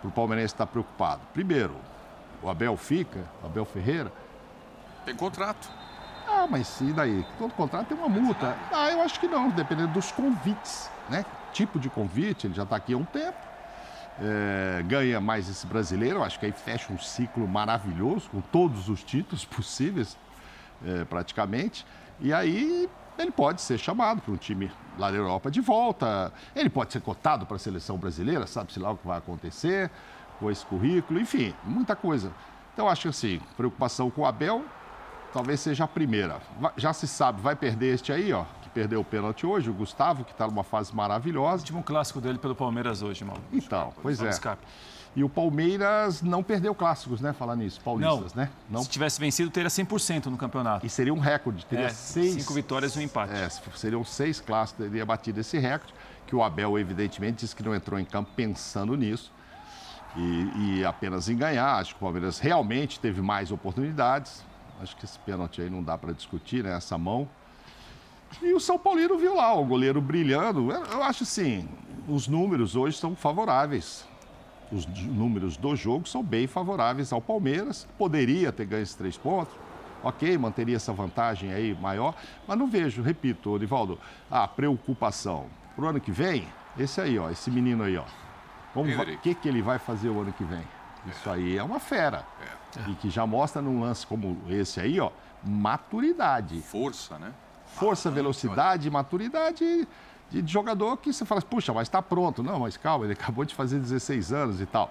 para 0.00 0.08
o 0.08 0.12
palmeirense 0.12 0.54
estar 0.54 0.66
preocupado. 0.66 1.20
Primeiro, 1.34 1.76
o 2.42 2.48
Abel 2.48 2.76
fica, 2.76 3.20
o 3.42 3.46
Abel 3.46 3.66
Ferreira. 3.66 4.10
Tem 5.04 5.14
contrato. 5.14 5.68
Ah, 6.26 6.46
mas 6.48 6.80
e 6.80 6.92
daí? 6.92 7.26
Todo 7.38 7.52
contrato 7.52 7.88
tem 7.88 7.98
uma 7.98 8.08
multa. 8.08 8.56
Ah, 8.72 8.90
eu 8.90 9.02
acho 9.02 9.20
que 9.20 9.28
não, 9.28 9.50
dependendo 9.50 9.92
dos 9.92 10.10
convites, 10.10 10.90
né? 11.10 11.26
Tipo 11.52 11.78
de 11.78 11.90
convite, 11.90 12.46
ele 12.46 12.54
já 12.54 12.62
está 12.62 12.76
aqui 12.76 12.94
há 12.94 12.96
um 12.96 13.04
tempo 13.04 13.51
é, 14.20 14.82
ganha 14.82 15.20
mais 15.20 15.48
esse 15.48 15.66
brasileiro, 15.66 16.22
acho 16.22 16.38
que 16.38 16.46
aí 16.46 16.52
fecha 16.52 16.92
um 16.92 16.98
ciclo 16.98 17.46
maravilhoso, 17.46 18.28
com 18.30 18.40
todos 18.40 18.88
os 18.88 19.02
títulos 19.02 19.44
possíveis, 19.46 20.16
é, 20.84 21.04
praticamente. 21.04 21.86
E 22.20 22.32
aí 22.32 22.88
ele 23.18 23.30
pode 23.30 23.60
ser 23.60 23.78
chamado 23.78 24.20
para 24.20 24.32
um 24.32 24.36
time 24.36 24.70
lá 24.98 25.10
da 25.10 25.16
Europa 25.16 25.50
de 25.50 25.60
volta, 25.60 26.32
ele 26.54 26.68
pode 26.68 26.92
ser 26.92 27.00
cotado 27.00 27.46
para 27.46 27.56
a 27.56 27.58
seleção 27.58 27.96
brasileira, 27.96 28.46
sabe-se 28.46 28.78
lá 28.78 28.90
o 28.90 28.96
que 28.96 29.06
vai 29.06 29.18
acontecer 29.18 29.90
com 30.38 30.50
esse 30.50 30.64
currículo, 30.66 31.20
enfim, 31.20 31.54
muita 31.64 31.94
coisa. 31.94 32.32
Então, 32.72 32.88
acho 32.88 33.02
que 33.02 33.08
assim, 33.08 33.40
preocupação 33.56 34.10
com 34.10 34.22
o 34.22 34.26
Abel 34.26 34.64
talvez 35.32 35.60
seja 35.60 35.84
a 35.84 35.88
primeira. 35.88 36.40
Já 36.76 36.92
se 36.92 37.08
sabe, 37.08 37.40
vai 37.40 37.56
perder 37.56 37.94
este 37.94 38.12
aí, 38.12 38.32
ó, 38.32 38.44
perdeu 38.72 39.00
o 39.00 39.04
pênalti 39.04 39.46
hoje, 39.46 39.70
o 39.70 39.72
Gustavo, 39.72 40.24
que 40.24 40.32
está 40.32 40.46
numa 40.46 40.64
fase 40.64 40.94
maravilhosa. 40.94 41.56
O 41.56 41.60
último 41.60 41.82
clássico 41.82 42.20
dele 42.20 42.38
pelo 42.38 42.54
Palmeiras 42.54 43.02
hoje, 43.02 43.24
Mauro. 43.24 43.42
Então, 43.52 43.92
pois 44.02 44.20
é. 44.20 44.30
E 45.14 45.22
o 45.22 45.28
Palmeiras 45.28 46.22
não 46.22 46.42
perdeu 46.42 46.74
clássicos, 46.74 47.20
né? 47.20 47.34
Falar 47.34 47.54
nisso, 47.54 47.78
paulistas, 47.82 48.32
não. 48.32 48.44
né? 48.44 48.50
Não. 48.70 48.82
Se 48.82 48.88
tivesse 48.88 49.20
vencido, 49.20 49.50
teria 49.50 49.68
100% 49.68 50.26
no 50.26 50.38
campeonato. 50.38 50.86
E 50.86 50.88
seria 50.88 51.12
um 51.12 51.18
recorde, 51.18 51.66
teria 51.66 51.86
é, 51.86 51.90
seis... 51.90 52.34
Cinco 52.34 52.54
vitórias 52.54 52.96
e 52.96 52.98
um 52.98 53.02
empate. 53.02 53.34
É, 53.34 53.48
seriam 53.74 54.02
seis 54.04 54.40
clássicos, 54.40 54.86
teria 54.86 55.04
batido 55.04 55.40
esse 55.40 55.58
recorde, 55.58 55.92
que 56.26 56.34
o 56.34 56.42
Abel, 56.42 56.78
evidentemente, 56.78 57.40
disse 57.40 57.54
que 57.54 57.62
não 57.62 57.74
entrou 57.74 58.00
em 58.00 58.06
campo 58.06 58.30
pensando 58.34 58.96
nisso. 58.96 59.30
E, 60.16 60.78
e 60.78 60.84
apenas 60.84 61.28
em 61.28 61.36
ganhar. 61.36 61.76
Acho 61.76 61.90
que 61.90 61.96
o 61.96 62.00
Palmeiras 62.00 62.38
realmente 62.38 62.98
teve 62.98 63.20
mais 63.20 63.52
oportunidades. 63.52 64.42
Acho 64.80 64.96
que 64.96 65.04
esse 65.04 65.18
pênalti 65.18 65.60
aí 65.60 65.68
não 65.68 65.82
dá 65.82 65.96
para 65.98 66.12
discutir, 66.12 66.64
né? 66.64 66.74
Essa 66.74 66.96
mão. 66.96 67.28
E 68.40 68.52
o 68.52 68.60
São 68.60 68.78
Paulino 68.78 69.18
viu 69.18 69.34
lá 69.34 69.52
o 69.54 69.64
goleiro 69.64 70.00
brilhando. 70.00 70.70
Eu 70.70 71.02
acho 71.02 71.24
assim, 71.24 71.68
os 72.08 72.26
números 72.26 72.76
hoje 72.76 72.96
são 72.96 73.14
favoráveis. 73.14 74.06
Os 74.70 74.86
números 74.86 75.56
do 75.56 75.76
jogo 75.76 76.08
são 76.08 76.22
bem 76.22 76.46
favoráveis 76.46 77.12
ao 77.12 77.20
Palmeiras. 77.20 77.86
Poderia 77.98 78.50
ter 78.50 78.64
ganho 78.64 78.82
esses 78.82 78.94
três 78.94 79.18
pontos. 79.18 79.54
Ok, 80.02 80.36
manteria 80.38 80.76
essa 80.76 80.92
vantagem 80.92 81.52
aí 81.52 81.74
maior. 81.74 82.14
Mas 82.48 82.58
não 82.58 82.66
vejo, 82.66 83.02
repito, 83.02 83.52
Onivaldo, 83.52 83.98
a 84.30 84.48
preocupação. 84.48 85.46
Para 85.76 85.84
o 85.84 85.88
ano 85.88 86.00
que 86.00 86.10
vem, 86.10 86.48
esse 86.78 87.00
aí, 87.00 87.18
ó, 87.18 87.30
esse 87.30 87.50
menino 87.50 87.84
aí, 87.84 87.96
ó. 87.96 88.04
O 88.74 88.84
que, 89.18 89.34
que 89.34 89.48
ele 89.48 89.60
vai 89.60 89.78
fazer 89.78 90.08
o 90.08 90.20
ano 90.20 90.32
que 90.32 90.44
vem? 90.44 90.64
Isso 91.06 91.28
aí 91.28 91.58
é 91.58 91.62
uma 91.62 91.78
fera. 91.78 92.24
É. 92.40 92.90
E 92.90 92.94
que 92.94 93.10
já 93.10 93.26
mostra 93.26 93.60
num 93.60 93.80
lance 93.80 94.06
como 94.06 94.40
esse 94.48 94.80
aí, 94.80 94.98
ó, 94.98 95.10
maturidade. 95.44 96.60
Força, 96.62 97.18
né? 97.18 97.32
Força, 97.74 98.10
velocidade, 98.10 98.90
maturidade 98.90 99.86
de, 100.40 100.50
jogador 100.50 100.96
que 100.96 101.12
você 101.12 101.24
fala, 101.24 101.42
puxa, 101.42 101.72
mas 101.72 101.88
está 101.88 102.00
pronto. 102.00 102.42
Não, 102.42 102.60
mas 102.60 102.76
calma, 102.76 103.04
ele 103.04 103.12
acabou 103.18 103.44
de 103.44 103.54
fazer 103.54 103.78
16 103.78 104.32
anos 104.32 104.60
e 104.60 104.66
tal. 104.66 104.90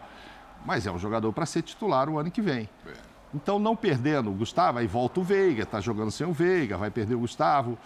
Mas 0.65 0.85
é 0.85 0.91
um 0.91 0.99
jogador 0.99 1.33
para 1.33 1.45
ser 1.45 1.63
titular 1.63 2.07
o 2.07 2.19
ano 2.19 2.29
que 2.29 2.41
vem. 2.41 2.69
É. 2.85 3.11
Então, 3.33 3.57
não 3.57 3.75
perdendo 3.75 4.29
o 4.29 4.33
Gustavo, 4.33 4.79
aí 4.79 4.87
volta 4.87 5.21
o 5.21 5.23
Veiga, 5.23 5.63
está 5.63 5.79
jogando 5.79 6.11
sem 6.11 6.27
o 6.27 6.33
Veiga, 6.33 6.77
vai 6.77 6.91
perder 6.91 7.15
o 7.15 7.19
Gustavo. 7.19 7.77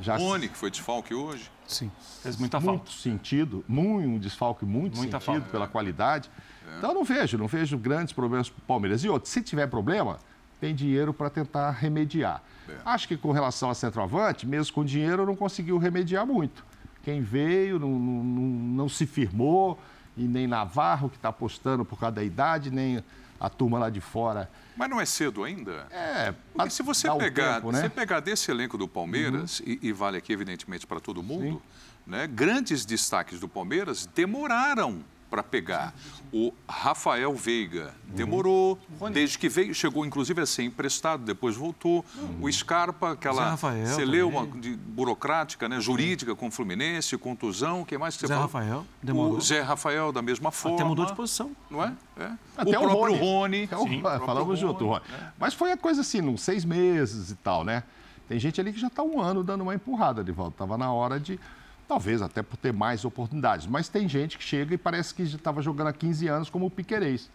Já... 0.00 0.16
Rony, 0.16 0.48
que 0.48 0.56
foi 0.56 0.70
desfalque 0.70 1.14
hoje. 1.14 1.50
Sim, 1.66 1.92
fez 2.22 2.36
muita 2.38 2.58
muito 2.58 2.66
falta. 2.66 2.90
Muito 2.90 2.92
sentido, 2.92 3.64
muito, 3.68 4.08
um 4.08 4.18
desfalque 4.18 4.64
muito 4.64 4.96
muita 4.96 5.20
sentido 5.20 5.34
falta, 5.34 5.50
pela 5.50 5.64
é. 5.66 5.68
qualidade. 5.68 6.30
É. 6.66 6.78
Então, 6.78 6.94
não 6.94 7.04
vejo, 7.04 7.36
não 7.36 7.46
vejo 7.46 7.76
grandes 7.76 8.14
problemas 8.14 8.48
para 8.48 8.58
o 8.58 8.62
Palmeiras. 8.62 9.04
E 9.04 9.08
outro, 9.08 9.28
se 9.28 9.42
tiver 9.42 9.66
problema, 9.66 10.18
tem 10.58 10.74
dinheiro 10.74 11.12
para 11.12 11.28
tentar 11.28 11.70
remediar. 11.72 12.42
É. 12.68 12.76
Acho 12.84 13.08
que 13.08 13.16
com 13.16 13.32
relação 13.32 13.70
a 13.70 13.74
centroavante, 13.74 14.46
mesmo 14.46 14.74
com 14.74 14.84
dinheiro, 14.84 15.26
não 15.26 15.36
conseguiu 15.36 15.78
remediar 15.78 16.26
muito. 16.26 16.64
Quem 17.02 17.22
veio 17.22 17.78
não, 17.78 17.90
não, 17.90 18.24
não 18.24 18.88
se 18.88 19.06
firmou, 19.06 19.78
e 20.16 20.22
nem 20.22 20.46
Navarro, 20.46 21.10
que 21.10 21.16
está 21.16 21.28
apostando 21.28 21.84
por 21.84 21.98
causa 21.98 22.16
da 22.16 22.24
idade, 22.24 22.70
nem 22.70 23.04
a 23.38 23.50
turma 23.50 23.78
lá 23.78 23.90
de 23.90 24.00
fora. 24.00 24.50
Mas 24.76 24.88
não 24.88 25.00
é 25.00 25.04
cedo 25.04 25.44
ainda? 25.44 25.86
É. 25.90 26.34
Porque 26.54 26.70
se 26.70 26.82
você 26.82 27.08
pegar, 27.16 27.56
tempo, 27.56 27.72
né? 27.72 27.80
você 27.80 27.88
pegar 27.88 28.20
desse 28.20 28.50
elenco 28.50 28.78
do 28.78 28.88
Palmeiras, 28.88 29.60
uhum. 29.60 29.66
e, 29.68 29.78
e, 29.82 29.92
vale 29.92 30.16
aqui, 30.16 30.32
evidentemente, 30.32 30.86
para 30.86 31.00
todo 31.00 31.22
mundo, 31.22 31.62
né, 32.06 32.26
grandes 32.26 32.84
destaques 32.84 33.38
do 33.40 33.48
Palmeiras 33.48 34.06
demoraram 34.06 35.04
para 35.30 35.42
pegar. 35.42 35.92
O 36.32 36.52
Rafael 36.68 37.34
Veiga 37.34 37.94
demorou, 38.04 38.78
uhum. 39.00 39.10
desde 39.10 39.38
que 39.38 39.48
veio, 39.48 39.74
chegou 39.74 40.04
inclusive 40.04 40.40
a 40.40 40.46
ser 40.46 40.64
emprestado, 40.64 41.24
depois 41.24 41.56
voltou. 41.56 42.04
Uhum. 42.16 42.38
O 42.42 42.52
Scarpa, 42.52 43.12
aquela 43.12 43.56
celeuma 43.86 44.46
de, 44.46 44.76
burocrática, 44.76 45.68
né, 45.68 45.80
jurídica 45.80 46.34
com 46.34 46.48
o 46.48 46.50
Fluminense, 46.50 47.16
contusão, 47.16 47.82
o 47.82 47.86
que 47.86 47.96
mais 47.96 48.14
que 48.16 48.20
você 48.20 48.26
Zé 48.26 48.34
fala? 48.34 48.46
Rafael, 48.46 48.86
demorou. 49.02 49.36
O 49.36 49.40
Zé 49.40 49.60
Rafael, 49.60 50.12
da 50.12 50.22
mesma 50.22 50.50
forma. 50.50 50.76
Até 50.76 50.84
mudou 50.84 51.06
de 51.06 51.14
posição. 51.14 51.50
Não 51.70 51.82
é? 51.82 51.92
é. 52.18 52.32
Até 52.56 52.78
o, 52.78 52.82
o 52.82 52.84
próprio 52.84 53.16
Rony. 53.16 53.64
Rony. 53.64 53.68
O, 53.72 53.88
Sim, 53.88 54.02
falamos 54.02 54.58
junto, 54.58 54.86
Rony. 54.86 55.02
É. 55.12 55.28
Mas 55.38 55.54
foi 55.54 55.72
a 55.72 55.76
coisa 55.76 56.00
assim, 56.00 56.20
uns 56.20 56.42
seis 56.42 56.64
meses 56.64 57.30
e 57.30 57.36
tal, 57.36 57.64
né? 57.64 57.82
Tem 58.28 58.38
gente 58.38 58.60
ali 58.60 58.72
que 58.72 58.80
já 58.80 58.88
está 58.88 59.02
um 59.02 59.20
ano 59.20 59.44
dando 59.44 59.62
uma 59.62 59.74
empurrada 59.74 60.24
de 60.24 60.32
volta. 60.32 60.54
Estava 60.54 60.76
na 60.76 60.92
hora 60.92 61.20
de 61.20 61.38
Talvez 61.88 62.20
até 62.20 62.42
por 62.42 62.56
ter 62.56 62.72
mais 62.72 63.04
oportunidades. 63.04 63.66
Mas 63.66 63.88
tem 63.88 64.08
gente 64.08 64.36
que 64.36 64.44
chega 64.44 64.74
e 64.74 64.78
parece 64.78 65.14
que 65.14 65.24
já 65.24 65.36
estava 65.36 65.62
jogando 65.62 65.88
há 65.88 65.92
15 65.92 66.26
anos 66.28 66.50
como 66.50 66.66
o 66.66 66.70
Piquerez. 66.70 67.30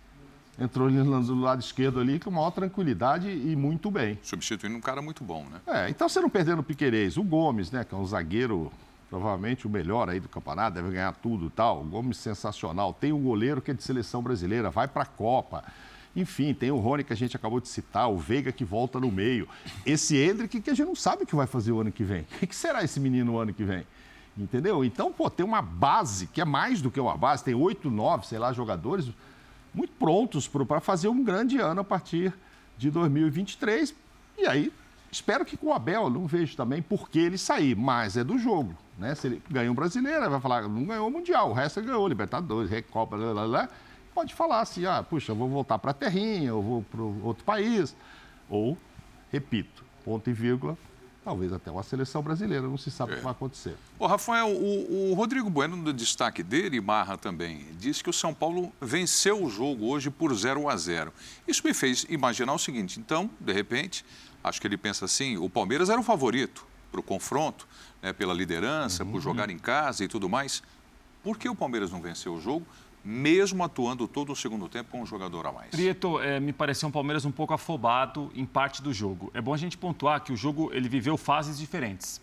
Entrou 0.60 0.90
do 0.92 1.40
lado 1.40 1.62
esquerdo 1.62 2.00
ali 2.00 2.20
com 2.20 2.30
maior 2.30 2.52
tranquilidade 2.52 3.30
e 3.30 3.56
muito 3.56 3.90
bem. 3.90 4.20
Substituindo 4.22 4.78
um 4.78 4.82
cara 4.82 5.02
muito 5.02 5.24
bom, 5.24 5.46
né? 5.46 5.62
É, 5.66 5.90
então 5.90 6.08
você 6.08 6.20
não 6.20 6.30
perdendo 6.30 6.60
o 6.60 6.64
Piquerez. 6.64 7.18
O 7.18 7.24
Gomes, 7.24 7.72
né, 7.72 7.84
que 7.84 7.96
é 7.96 7.98
um 7.98 8.06
zagueiro 8.06 8.72
provavelmente 9.10 9.68
o 9.68 9.70
melhor 9.70 10.10
aí 10.10 10.22
do 10.22 10.30
campeonato, 10.30 10.76
deve 10.76 10.92
ganhar 10.92 11.14
tudo 11.14 11.48
e 11.48 11.50
tal. 11.50 11.82
O 11.82 11.84
Gomes 11.84 12.18
sensacional. 12.18 12.94
Tem 12.94 13.12
um 13.12 13.22
goleiro 13.22 13.62
que 13.62 13.72
é 13.72 13.74
de 13.74 13.84
seleção 13.84 14.22
brasileira, 14.22 14.70
vai 14.70 14.88
para 14.88 15.04
a 15.04 15.06
Copa. 15.06 15.64
Enfim, 16.16 16.54
tem 16.54 16.72
o 16.72 16.78
Rony 16.78 17.04
que 17.04 17.14
a 17.14 17.16
gente 17.16 17.36
acabou 17.36 17.60
de 17.60 17.70
citar, 17.70 18.10
o 18.10 18.18
Veiga 18.18 18.52
que 18.52 18.66
volta 18.66 19.00
no 19.00 19.12
meio. 19.12 19.48
Esse 19.86 20.18
Hendrick 20.18 20.60
que 20.60 20.70
a 20.70 20.74
gente 20.74 20.86
não 20.86 20.96
sabe 20.96 21.24
o 21.24 21.26
que 21.26 21.36
vai 21.36 21.48
fazer 21.48 21.72
o 21.72 21.80
ano 21.80 21.92
que 21.92 22.04
vem. 22.04 22.26
O 22.42 22.48
que 22.48 22.56
será 22.56 22.84
esse 22.84 23.00
menino 23.00 23.34
o 23.34 23.40
ano 23.40 23.54
que 23.54 23.64
vem? 23.64 23.86
Entendeu? 24.38 24.84
Então, 24.84 25.12
pô, 25.12 25.30
tem 25.30 25.46
uma 25.46 25.62
base, 25.62 26.28
que 26.28 26.40
é 26.40 26.46
mais 26.46 26.82
do 26.82 26.90
que 26.90 27.00
uma 27.00 27.18
base, 27.18 27.44
tem 27.44 27.54
oito, 27.54 27.92
nove, 27.92 28.26
sei 28.26 28.40
lá, 28.40 28.54
jogadores 28.54 29.10
muito 29.74 29.94
prontos 29.94 30.48
para 30.48 30.80
fazer 30.80 31.08
um 31.08 31.24
grande 31.24 31.58
ano 31.60 31.82
a 31.82 31.84
partir 31.84 32.34
de 32.78 32.90
2023. 32.90 33.94
E 34.38 34.46
aí, 34.46 34.72
espero 35.12 35.46
que 35.46 35.58
com 35.58 35.68
o 35.68 35.74
Abel, 35.74 36.10
não 36.10 36.26
vejo 36.28 36.56
também 36.56 36.82
por 36.82 37.10
que 37.10 37.20
ele 37.20 37.38
sair, 37.38 37.76
mas 37.76 38.18
é 38.18 38.24
do 38.24 38.38
jogo. 38.38 38.76
Né? 38.98 39.16
Se 39.16 39.28
ele 39.28 39.42
ganhou 39.50 39.72
um 39.72 39.76
brasileiro, 39.76 40.30
vai 40.30 40.40
falar, 40.40 40.64
não 40.64 40.86
ganhou 40.86 41.08
o 41.08 41.12
Mundial, 41.12 41.50
o 41.50 41.54
resto 41.54 41.82
ganhou, 41.82 42.08
Libertadores, 42.08 42.70
Recopa, 42.70 43.18
blá, 43.18 43.34
blá, 43.34 43.48
blá. 43.48 43.70
Pode 44.14 44.34
falar 44.34 44.62
assim, 44.62 44.86
ah, 44.86 45.04
puxa, 45.04 45.32
eu 45.32 45.36
vou 45.36 45.48
voltar 45.48 45.80
para 45.80 45.92
a 45.92 45.94
terrinha, 45.94 46.50
eu 46.50 46.62
vou 46.62 46.84
para 46.84 47.02
outro 47.02 47.44
país. 47.44 47.96
Ou, 48.50 48.78
repito, 49.32 49.86
ponto 50.04 50.30
e 50.30 50.34
vírgula, 50.34 50.78
talvez 51.24 51.54
até 51.54 51.70
uma 51.70 51.84
seleção 51.84 52.22
brasileira, 52.22 52.68
não 52.68 52.78
se 52.78 52.90
sabe 52.90 53.12
é. 53.12 53.16
o 53.16 53.18
que 53.18 53.24
vai 53.24 53.32
acontecer. 53.32 53.76
Ô, 54.00 54.08
Rafael, 54.08 54.48
o, 54.48 55.12
o, 55.12 55.14
Rodrigo 55.14 55.50
Bueno, 55.50 55.76
no 55.76 55.94
destaque 55.94 56.42
dele, 56.42 56.78
e 56.78 56.82
Marra 56.82 57.18
também, 57.18 57.66
disse 57.80 58.04
que 58.04 58.10
o 58.10 58.14
São 58.14 58.34
Paulo 58.34 58.72
venceu 58.82 59.44
o 59.44 59.50
jogo 59.50 59.86
hoje 59.86 60.10
por 60.10 60.34
0 60.34 60.68
a 60.68 60.76
0. 60.76 61.14
Isso 61.48 61.62
me 61.66 61.74
fez 61.74 62.06
imaginar 62.10 62.54
o 62.54 62.60
seguinte, 62.60 63.00
então, 63.00 63.30
de 63.40 63.54
repente, 63.54 64.04
acho 64.44 64.60
que 64.60 64.68
ele 64.68 64.78
pensa 64.78 65.06
assim, 65.06 65.38
o 65.38 65.50
Palmeiras 65.50 65.90
era 65.90 66.00
o 66.00 66.04
favorito 66.04 66.66
para 66.92 67.00
o 67.00 67.04
confronto, 67.04 67.68
né, 68.02 68.12
pela 68.12 68.34
liderança, 68.34 69.04
uhum. 69.04 69.12
por 69.12 69.22
jogar 69.22 69.50
em 69.50 69.58
casa 69.58 70.04
e 70.04 70.08
tudo 70.08 70.28
mais. 70.28 70.64
Por 71.24 71.38
que 71.38 71.48
o 71.48 71.56
Palmeiras 71.56 71.92
não 71.92 72.02
venceu 72.02 72.34
o 72.34 72.42
jogo? 72.42 72.66
Mesmo 73.04 73.64
atuando 73.64 74.08
todo 74.08 74.32
o 74.32 74.36
segundo 74.36 74.70
tempo 74.70 74.92
com 74.92 75.02
um 75.02 75.06
jogador 75.06 75.48
a 75.48 75.52
mais. 75.52 75.72
Prieto, 75.72 76.20
é, 76.20 76.40
me 76.40 76.54
pareceu 76.54 76.88
um 76.88 76.92
Palmeiras 76.92 77.26
um 77.26 77.32
pouco 77.32 77.54
afobado 77.54 78.32
em 78.36 78.46
parte 78.46 78.82
do 78.82 78.94
jogo. 78.94 79.32
É 79.34 79.42
bom 79.42 79.54
a 79.54 79.58
gente 79.58 79.78
pontuar 79.78 80.22
que 80.22 80.32
o 80.32 80.38
jogo 80.38 80.70
ele 80.74 80.88
viveu 80.88 81.18
fases 81.18 81.58
diferentes. 81.58 82.22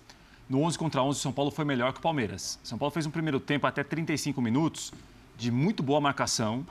No 0.49 0.63
11 0.63 0.79
contra 0.79 1.03
11, 1.03 1.19
o 1.19 1.23
São 1.23 1.33
Paulo 1.33 1.51
foi 1.51 1.65
melhor 1.65 1.93
que 1.93 1.99
o 1.99 2.03
Palmeiras. 2.03 2.59
São 2.63 2.79
Paulo 2.79 2.93
fez 2.93 3.05
um 3.05 3.11
primeiro 3.11 3.39
tempo 3.39 3.67
até 3.67 3.85
35 3.85 4.41
minutos 4.41 4.93
de 5.37 5.51
muito 5.51 5.83
boa 5.83 6.01
marcação. 6.01 6.65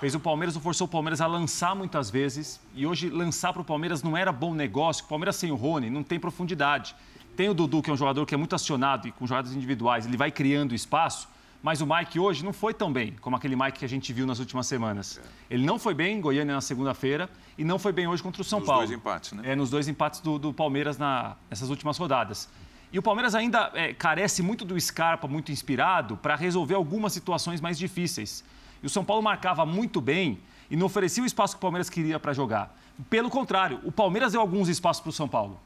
Fez 0.00 0.14
o 0.14 0.20
Palmeiras, 0.20 0.56
forçou 0.56 0.86
o 0.86 0.90
Palmeiras 0.90 1.20
a 1.20 1.26
lançar 1.26 1.74
muitas 1.74 2.10
vezes. 2.10 2.60
E 2.74 2.86
hoje, 2.86 3.08
lançar 3.08 3.52
para 3.52 3.62
o 3.62 3.64
Palmeiras 3.64 4.02
não 4.02 4.16
era 4.16 4.32
bom 4.32 4.52
negócio. 4.52 5.04
O 5.04 5.08
Palmeiras 5.08 5.36
sem 5.36 5.50
o 5.50 5.54
Rony 5.54 5.88
não 5.88 6.02
tem 6.02 6.18
profundidade. 6.18 6.94
Tem 7.36 7.48
o 7.48 7.54
Dudu, 7.54 7.80
que 7.80 7.88
é 7.88 7.92
um 7.92 7.96
jogador 7.96 8.26
que 8.26 8.34
é 8.34 8.36
muito 8.36 8.54
acionado 8.54 9.08
e 9.08 9.12
com 9.12 9.26
jogadas 9.26 9.54
individuais, 9.54 10.04
ele 10.04 10.16
vai 10.16 10.30
criando 10.30 10.74
espaço. 10.74 11.28
Mas 11.62 11.80
o 11.80 11.86
Mike 11.86 12.18
hoje 12.18 12.44
não 12.44 12.52
foi 12.52 12.74
tão 12.74 12.92
bem 12.92 13.14
como 13.20 13.36
aquele 13.36 13.54
Mike 13.54 13.78
que 13.78 13.84
a 13.84 13.88
gente 13.88 14.12
viu 14.12 14.26
nas 14.26 14.40
últimas 14.40 14.66
semanas. 14.66 15.20
É. 15.22 15.54
Ele 15.54 15.64
não 15.64 15.78
foi 15.78 15.94
bem 15.94 16.18
em 16.18 16.20
Goiânia 16.20 16.54
na 16.54 16.60
segunda-feira 16.60 17.30
e 17.56 17.64
não 17.64 17.78
foi 17.78 17.92
bem 17.92 18.08
hoje 18.08 18.20
contra 18.22 18.42
o 18.42 18.44
São 18.44 18.58
nos 18.58 18.66
Paulo. 18.66 18.82
Nos 18.82 18.90
dois 18.90 19.00
empates, 19.00 19.32
né? 19.32 19.42
É, 19.52 19.54
nos 19.54 19.70
dois 19.70 19.86
empates 19.86 20.20
do, 20.20 20.38
do 20.38 20.52
Palmeiras 20.52 20.98
na, 20.98 21.36
nessas 21.48 21.70
últimas 21.70 21.96
rodadas. 21.96 22.48
E 22.92 22.98
o 22.98 23.02
Palmeiras 23.02 23.34
ainda 23.34 23.70
é, 23.74 23.94
carece 23.94 24.42
muito 24.42 24.64
do 24.64 24.78
Scarpa, 24.78 25.28
muito 25.28 25.52
inspirado, 25.52 26.16
para 26.16 26.34
resolver 26.34 26.74
algumas 26.74 27.12
situações 27.12 27.60
mais 27.60 27.78
difíceis. 27.78 28.44
E 28.82 28.86
o 28.86 28.90
São 28.90 29.04
Paulo 29.04 29.22
marcava 29.22 29.64
muito 29.64 30.00
bem 30.00 30.40
e 30.68 30.76
não 30.76 30.86
oferecia 30.86 31.22
o 31.22 31.26
espaço 31.26 31.54
que 31.54 31.58
o 31.58 31.60
Palmeiras 31.60 31.88
queria 31.88 32.18
para 32.18 32.32
jogar. 32.32 32.76
Pelo 33.08 33.30
contrário, 33.30 33.80
o 33.84 33.92
Palmeiras 33.92 34.32
deu 34.32 34.40
alguns 34.40 34.68
espaços 34.68 35.00
para 35.00 35.10
o 35.10 35.12
São 35.12 35.28
Paulo. 35.28 35.60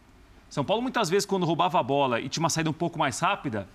São 0.48 0.64
Paulo, 0.64 0.82
muitas 0.82 1.08
vezes, 1.08 1.26
quando 1.26 1.46
roubava 1.46 1.80
a 1.80 1.82
bola 1.82 2.20
e 2.20 2.28
tinha 2.28 2.42
uma 2.42 2.50
saída 2.50 2.70
um 2.70 2.74
pouco 2.74 2.98
mais 2.98 3.18
rápida, 3.18 3.66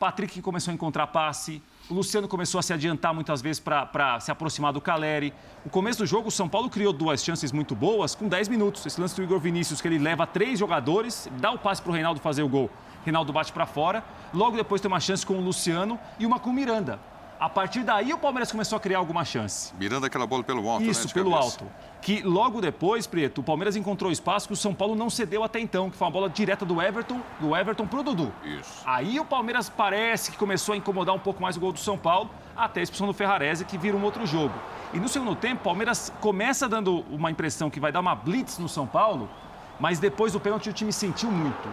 Patrick 0.00 0.40
começou 0.40 0.72
a 0.72 0.74
encontrar 0.74 1.08
passe, 1.08 1.62
o 1.90 1.92
Luciano 1.92 2.26
começou 2.26 2.58
a 2.58 2.62
se 2.62 2.72
adiantar 2.72 3.12
muitas 3.12 3.42
vezes 3.42 3.60
para 3.60 4.18
se 4.18 4.30
aproximar 4.30 4.72
do 4.72 4.80
Caleri. 4.80 5.34
No 5.62 5.70
começo 5.70 5.98
do 5.98 6.06
jogo, 6.06 6.28
o 6.28 6.30
São 6.30 6.48
Paulo 6.48 6.70
criou 6.70 6.90
duas 6.90 7.22
chances 7.22 7.52
muito 7.52 7.74
boas 7.74 8.14
com 8.14 8.26
10 8.26 8.48
minutos. 8.48 8.86
Esse 8.86 8.98
lance 8.98 9.14
do 9.14 9.22
Igor 9.22 9.38
Vinícius, 9.38 9.78
que 9.78 9.86
ele 9.86 9.98
leva 9.98 10.26
três 10.26 10.58
jogadores, 10.58 11.28
dá 11.38 11.50
o 11.50 11.58
passe 11.58 11.82
para 11.82 11.90
o 11.90 11.92
Reinaldo 11.92 12.18
fazer 12.18 12.42
o 12.42 12.48
gol. 12.48 12.70
Reinaldo 13.04 13.30
bate 13.30 13.52
para 13.52 13.66
fora. 13.66 14.02
Logo 14.32 14.56
depois 14.56 14.80
tem 14.80 14.90
uma 14.90 15.00
chance 15.00 15.26
com 15.26 15.34
o 15.34 15.40
Luciano 15.42 16.00
e 16.18 16.24
uma 16.24 16.40
com 16.40 16.48
o 16.48 16.52
Miranda. 16.54 16.98
A 17.40 17.48
partir 17.48 17.82
daí 17.82 18.12
o 18.12 18.18
Palmeiras 18.18 18.52
começou 18.52 18.76
a 18.76 18.80
criar 18.80 18.98
alguma 18.98 19.24
chance. 19.24 19.72
Mirando 19.78 20.04
aquela 20.04 20.26
bola 20.26 20.44
pelo 20.44 20.68
alto, 20.68 20.84
Isso, 20.84 21.06
né, 21.06 21.14
pelo 21.14 21.34
alto. 21.34 21.64
Que 22.02 22.20
logo 22.20 22.60
depois, 22.60 23.06
Preto, 23.06 23.40
o 23.40 23.42
Palmeiras 23.42 23.76
encontrou 23.76 24.12
espaço 24.12 24.46
que 24.46 24.52
o 24.52 24.56
São 24.56 24.74
Paulo 24.74 24.94
não 24.94 25.08
cedeu 25.08 25.42
até 25.42 25.58
então, 25.58 25.88
que 25.88 25.96
foi 25.96 26.06
uma 26.06 26.12
bola 26.12 26.28
direta 26.28 26.66
do 26.66 26.82
Everton, 26.82 27.18
do 27.40 27.56
Everton 27.56 27.86
pro 27.86 28.02
Dudu. 28.02 28.30
Isso. 28.44 28.82
Aí 28.84 29.18
o 29.18 29.24
Palmeiras 29.24 29.70
parece 29.70 30.30
que 30.30 30.36
começou 30.36 30.74
a 30.74 30.76
incomodar 30.76 31.14
um 31.14 31.18
pouco 31.18 31.40
mais 31.40 31.56
o 31.56 31.60
gol 31.60 31.72
do 31.72 31.78
São 31.78 31.96
Paulo, 31.96 32.28
até 32.54 32.80
a 32.80 32.82
expulsão 32.82 33.06
do 33.06 33.14
Ferrarese, 33.14 33.64
que 33.64 33.78
vira 33.78 33.96
um 33.96 34.04
outro 34.04 34.26
jogo. 34.26 34.52
E 34.92 35.00
no 35.00 35.08
segundo 35.08 35.34
tempo, 35.34 35.62
o 35.62 35.64
Palmeiras 35.64 36.12
começa 36.20 36.68
dando 36.68 37.06
uma 37.10 37.30
impressão 37.30 37.70
que 37.70 37.80
vai 37.80 37.90
dar 37.90 38.00
uma 38.00 38.14
blitz 38.14 38.58
no 38.58 38.68
São 38.68 38.86
Paulo, 38.86 39.30
mas 39.78 39.98
depois 39.98 40.34
do 40.34 40.40
pênalti 40.40 40.68
o 40.68 40.74
time 40.74 40.92
sentiu 40.92 41.30
muito. 41.30 41.70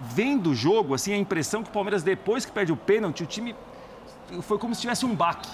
Vendo 0.00 0.50
o 0.50 0.54
jogo, 0.54 0.94
assim, 0.94 1.12
a 1.12 1.16
impressão 1.16 1.64
que 1.64 1.70
o 1.70 1.72
Palmeiras, 1.72 2.04
depois 2.04 2.44
que 2.44 2.52
perde 2.52 2.70
o 2.70 2.76
pênalti, 2.76 3.24
o 3.24 3.26
time 3.26 3.52
foi 4.42 4.58
como 4.58 4.74
se 4.74 4.80
tivesse 4.80 5.04
um 5.04 5.14
baque. 5.14 5.48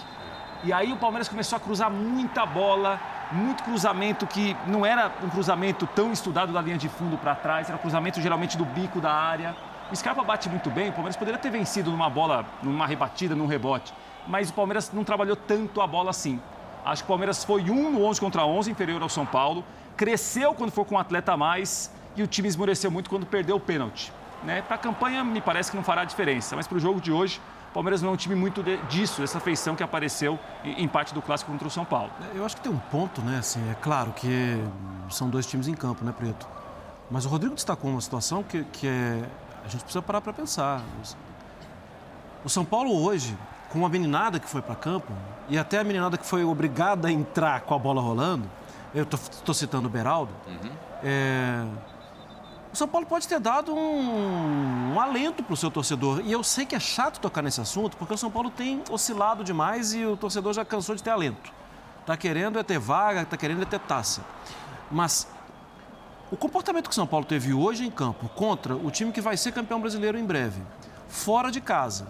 E 0.65 0.73
aí 0.73 0.93
o 0.93 0.97
Palmeiras 0.97 1.29
começou 1.29 1.57
a 1.57 1.61
cruzar 1.61 1.91
muita 1.91 2.47
bola, 2.47 3.01
muito 3.33 3.65
cruzamento 3.65 4.27
que 4.27 4.57
não 4.67 4.87
era 4.87 5.11
um 5.23 5.29
cruzamento 5.29 5.87
tão 5.89 6.13
estudado 6.13 6.53
da 6.53 6.61
linha 6.61 6.77
de 6.77 6.89
fundo 6.89 7.19
para 7.19 7.35
trás, 7.35 7.69
era 7.69 7.77
um 7.77 7.81
cruzamento 7.81 8.21
geralmente 8.21 8.57
do 8.57 8.65
bico 8.65 9.01
da 9.01 9.13
área. 9.13 9.57
O 9.91 9.97
Scarpa 9.97 10.23
bate 10.23 10.49
muito 10.49 10.71
bem, 10.71 10.91
o 10.91 10.93
Palmeiras 10.93 11.17
poderia 11.17 11.39
ter 11.39 11.51
vencido 11.51 11.91
numa 11.91 12.09
bola, 12.09 12.47
numa 12.63 12.87
rebatida, 12.87 13.35
num 13.35 13.47
rebote, 13.47 13.93
mas 14.27 14.51
o 14.51 14.53
Palmeiras 14.53 14.93
não 14.93 15.03
trabalhou 15.03 15.35
tanto 15.35 15.81
a 15.81 15.87
bola 15.87 16.11
assim. 16.11 16.41
Acho 16.85 17.03
que 17.03 17.07
o 17.07 17.09
Palmeiras 17.09 17.45
foi 17.45 17.71
um 17.71 17.91
no 17.91 18.05
11 18.05 18.21
contra 18.21 18.45
11, 18.45 18.71
inferior 18.71 19.03
ao 19.03 19.09
São 19.09 19.27
Paulo, 19.27 19.65
cresceu 19.97 20.55
quando 20.55 20.71
foi 20.71 20.85
com 20.85 20.95
um 20.95 20.99
atleta 20.99 21.33
a 21.33 21.37
mais 21.37 21.93
e 22.17 22.23
o 22.23 22.27
time 22.27 22.49
esmoreceu 22.49 22.91
muito 22.91 23.11
quando 23.11 23.27
perdeu 23.27 23.57
o 23.57 23.61
pênalti. 23.61 24.13
Né? 24.45 24.63
Para 24.63 24.77
a 24.77 24.79
campanha, 24.79 25.23
me 25.23 25.41
parece 25.41 25.71
que 25.71 25.77
não 25.77 25.85
fará 25.85 26.05
diferença, 26.05 26.57
mas 26.57 26.67
para 26.67 26.77
o 26.77 26.81
jogo 26.81 27.01
de 27.01 27.13
hoje, 27.13 27.41
o 27.73 27.75
Palmeiras 27.75 28.03
não 28.03 28.11
é 28.11 28.13
um 28.13 28.17
time 28.17 28.35
muito 28.35 28.63
de, 28.63 28.77
disso, 28.83 29.23
dessa 29.23 29.41
feição 29.41 29.75
que 29.75 29.83
apareceu 29.83 30.39
em, 30.63 30.85
em, 30.85 30.89
parte 30.89 31.15
do 31.15 31.23
clássico 31.23 31.51
contra 31.51 31.67
o 31.67 31.71
São 31.71 31.87
Paulo. 31.87 32.11
Eu 32.35 32.45
acho 32.45 32.57
que 32.57 32.61
tem 32.61 32.71
um 32.71 32.79
ponto, 32.79 33.23
né? 33.23 33.39
Assim, 33.39 33.61
é 33.71 33.75
claro 33.75 34.13
que 34.13 34.63
são 35.09 35.31
dois 35.31 35.47
times 35.47 35.69
em 35.69 35.73
campo, 35.73 36.05
né, 36.05 36.13
Preto? 36.15 36.47
Mas 37.11 37.25
o 37.25 37.31
Rodrigo 37.31 37.55
destacou 37.55 37.91
uma 37.91 38.01
situação 38.03 38.43
que, 38.43 38.63
que 38.65 38.87
é, 38.87 39.25
a 39.65 39.69
gente 39.69 39.85
precisa 39.85 40.03
parar 40.03 40.21
para 40.21 40.35
pensar. 40.35 40.83
O 42.45 42.51
São 42.51 42.63
Paulo 42.63 43.03
hoje, 43.03 43.35
com 43.71 43.87
a 43.87 43.89
meninada 43.89 44.39
que 44.39 44.51
foi 44.51 44.61
para 44.61 44.75
campo, 44.75 45.11
e 45.49 45.57
até 45.57 45.79
a 45.79 45.85
meninada 45.85 46.19
que 46.19 46.27
foi 46.27 46.45
obrigada 46.45 47.09
a 47.09 47.11
entrar 47.11 47.63
com 47.63 47.75
a 47.75 47.79
bola 47.79 48.03
rolando, 48.03 48.45
eu 48.95 49.05
estou 49.05 49.55
citando 49.55 49.89
o 49.89 49.91
Beraldo, 49.91 50.33
uhum. 50.47 50.71
é, 51.03 51.65
o 52.73 52.77
São 52.77 52.89
Paulo 52.89 53.07
pode 53.07 53.29
ter 53.29 53.39
dado 53.39 53.75
um, 53.75 54.95
um 54.95 55.01
alento 55.01 55.43
para 55.43 55.53
o 55.53 55.57
seu 55.57 55.71
torcedor. 55.71 56.23
E 56.25 56.33
eu 56.33 56.43
sei 56.43 56.65
que 56.65 56.75
é 56.75 56.81
chato 56.81 57.21
tocar 57.21 57.43
nesse 57.43 57.61
assunto, 57.61 57.99
porque 57.99 58.15
o 58.15 58.17
São 58.17 58.31
Paulo 58.31 58.51
tem 58.51 58.83
oscilado 58.91 59.45
demais 59.45 59.93
e 59.93 60.07
o 60.07 60.17
torcedor 60.17 60.55
já 60.55 60.65
cansou 60.65 60.95
de 60.95 61.03
ter 61.03 61.11
alento. 61.11 61.53
Está 62.01 62.17
querendo 62.17 62.59
é 62.59 62.63
ter 62.63 62.79
vaga, 62.79 63.23
está 63.23 63.37
querendo 63.37 63.63
é 63.63 63.67
ter 63.67 63.79
taça. 63.79 64.23
Mas 64.91 65.29
o 66.31 66.37
comportamento 66.37 66.85
que 66.85 66.93
o 66.93 66.95
São 66.95 67.07
Paulo 67.07 67.27
teve 67.27 67.53
hoje 67.53 67.85
em 67.87 67.91
campo 67.91 68.27
contra 68.31 68.75
o 68.75 68.91
time 68.91 69.13
que 69.13 69.21
vai 69.21 69.37
ser 69.37 69.53
campeão 69.53 69.79
brasileiro 69.79 70.19
em 70.19 70.25
breve, 70.25 70.63
fora 71.07 71.51
de 71.51 71.61
casa, 71.61 72.09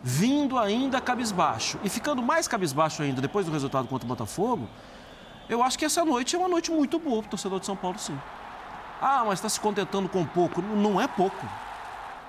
vindo 0.00 0.56
ainda 0.56 1.00
cabisbaixo 1.00 1.76
e 1.82 1.88
ficando 1.88 2.22
mais 2.22 2.46
cabisbaixo 2.46 3.02
ainda 3.02 3.20
depois 3.20 3.46
do 3.46 3.52
resultado 3.52 3.88
contra 3.88 4.06
o 4.06 4.08
Botafogo, 4.08 4.68
eu 5.48 5.60
acho 5.60 5.76
que 5.76 5.84
essa 5.84 6.04
noite 6.04 6.36
é 6.36 6.38
uma 6.38 6.48
noite 6.48 6.70
muito 6.70 7.00
boa 7.00 7.20
para 7.20 7.26
o 7.26 7.30
torcedor 7.30 7.58
de 7.58 7.66
São 7.66 7.74
Paulo, 7.74 7.98
sim. 7.98 8.16
Ah, 9.00 9.22
mas 9.24 9.34
está 9.34 9.48
se 9.48 9.60
contentando 9.60 10.08
com 10.08 10.24
pouco. 10.24 10.62
Não 10.62 11.00
é 11.00 11.06
pouco. 11.06 11.46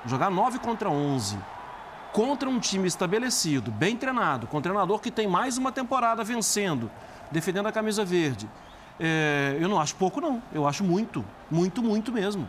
Jogar 0.06 0.30
9 0.30 0.60
contra 0.60 0.90
11 0.90 1.38
contra 2.16 2.48
um 2.50 2.62
time 2.62 2.88
estabelecido, 2.88 3.70
bem 3.70 3.98
treinado, 3.98 4.48
com 4.48 4.60
um 4.60 4.62
treinador 4.62 5.02
que 5.02 5.12
tem 5.12 5.28
mais 5.28 5.58
uma 5.58 5.70
temporada 5.70 6.24
vencendo, 6.24 6.90
defendendo 7.30 7.68
a 7.68 7.74
camisa 7.74 8.06
verde. 8.06 8.50
É, 8.98 9.58
eu 9.60 9.68
não 9.68 9.78
acho 9.82 9.98
pouco, 9.98 10.22
não. 10.22 10.42
Eu 10.54 10.66
acho 10.66 10.82
muito, 10.82 11.26
muito, 11.52 11.84
muito 11.84 12.14
mesmo. 12.14 12.48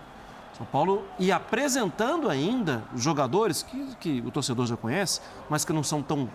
São 0.56 0.64
Paulo 0.64 1.04
e 1.18 1.32
apresentando 1.32 2.30
ainda 2.30 2.84
jogadores 2.94 3.64
que, 3.64 3.96
que 3.96 4.22
o 4.24 4.30
torcedor 4.30 4.66
já 4.66 4.76
conhece, 4.76 5.20
mas 5.50 5.64
que 5.64 5.72
não 5.72 5.82
são 5.82 6.00
tão 6.00 6.30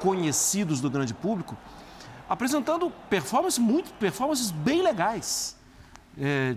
conhecidos 0.00 0.80
do 0.80 0.88
grande 0.88 1.12
público, 1.12 1.54
apresentando 2.26 2.90
performances 3.10 3.58
muito, 3.58 3.92
performances 3.94 4.50
bem 4.50 4.80
legais. 4.80 5.55
É, 6.18 6.56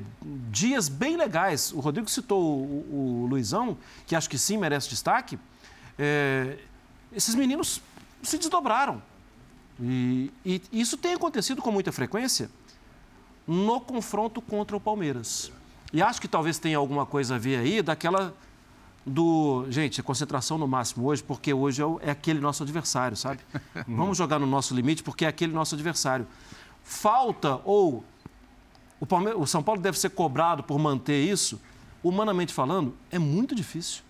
dias 0.50 0.88
bem 0.88 1.18
legais. 1.18 1.72
O 1.74 1.80
Rodrigo 1.80 2.10
citou 2.10 2.42
o, 2.42 3.24
o, 3.24 3.28
Luizão, 3.30 3.78
que 4.08 4.16
acho 4.16 4.30
que 4.30 4.38
sim 4.38 4.58
merece 4.58 4.90
destaque. 4.90 5.38
É, 5.98 6.58
esses 7.12 7.36
meninos 7.36 7.82
se 8.22 8.38
desdobraram. 8.38 9.02
E, 9.82 10.32
e, 10.46 10.62
isso 10.72 10.98
tem 10.98 11.14
acontecido 11.14 11.62
com 11.62 11.72
muita 11.72 11.92
frequência 11.92 12.50
no 13.48 13.82
confronto 13.82 14.42
contra 14.42 14.78
o 14.78 14.80
Palmeiras. 14.80 15.52
E 15.92 16.02
acho 16.02 16.22
que 16.22 16.28
talvez 16.28 16.60
tenha 16.60 16.78
alguma 16.78 17.06
coisa 17.06 17.36
a 17.36 17.38
ver 17.38 17.58
aí 17.58 17.82
daquela 17.82 18.34
do. 19.06 19.66
Gente, 19.70 20.02
concentração 20.04 20.58
no 20.58 20.68
máximo 20.68 21.08
hoje, 21.08 21.24
porque 21.24 21.54
hoje 21.54 21.82
é, 21.82 21.86
o, 21.86 22.00
é 22.02 22.12
aquele 22.12 22.40
nosso 22.40 22.64
adversário, 22.64 23.18
sabe? 23.18 23.40
Vamos 23.88 24.18
jogar 24.18 24.40
no 24.40 24.46
nosso 24.46 24.74
limite, 24.74 25.04
porque 25.04 25.26
é 25.26 25.28
aquele 25.28 25.54
nosso 25.54 25.76
adversário. 25.76 26.28
Falta 26.84 27.60
ou. 27.66 28.04
O, 29.00 29.06
Palmeiras, 29.06 29.42
o 29.42 29.46
São 29.46 29.64
Paulo 29.64 29.82
deve 29.82 29.98
ser 29.98 30.10
cobrado 30.10 30.64
por 30.64 30.78
manter 30.78 31.24
isso, 31.24 31.60
humanamente 32.04 32.54
falando, 32.54 32.96
é 33.12 33.18
muito 33.18 33.56
difícil. 33.56 34.04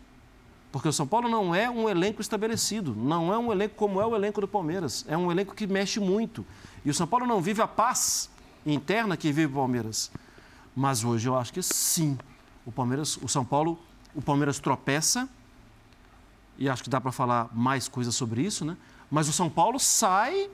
Porque 0.71 0.87
o 0.87 0.93
São 0.93 1.07
Paulo 1.07 1.27
não 1.27 1.53
é 1.53 1.69
um 1.69 1.89
elenco 1.89 2.21
estabelecido, 2.21 2.95
não 2.95 3.33
é 3.33 3.37
um 3.37 3.51
elenco 3.51 3.75
como 3.75 3.99
é 3.99 4.05
o 4.05 4.15
elenco 4.15 4.39
do 4.39 4.47
Palmeiras. 4.47 5.03
É 5.07 5.17
um 5.17 5.31
elenco 5.31 5.55
que 5.55 5.65
mexe 5.65 5.99
muito. 5.99 6.45
E 6.85 6.89
o 6.89 6.93
São 6.93 7.07
Paulo 7.07 7.25
não 7.25 7.41
vive 7.41 7.61
a 7.61 7.67
paz 7.67 8.29
interna 8.65 9.17
que 9.17 9.31
vive 9.31 9.51
o 9.51 9.55
Palmeiras. 9.55 10.11
Mas 10.75 11.03
hoje 11.03 11.27
eu 11.27 11.35
acho 11.35 11.51
que 11.51 11.61
sim. 11.63 12.17
O 12.65 12.71
Palmeiras, 12.71 13.17
o 13.17 13.27
São 13.27 13.43
Paulo 13.43 13.79
o 14.13 14.21
Palmeiras 14.21 14.59
tropeça, 14.59 15.29
e 16.57 16.67
acho 16.67 16.83
que 16.83 16.89
dá 16.89 16.99
para 16.99 17.11
falar 17.11 17.49
mais 17.53 17.87
coisas 17.87 18.15
sobre 18.15 18.41
isso, 18.41 18.65
né? 18.65 18.75
Mas 19.09 19.29
o 19.29 19.33
São 19.33 19.49
Paulo 19.49 19.79
sai 19.79 20.49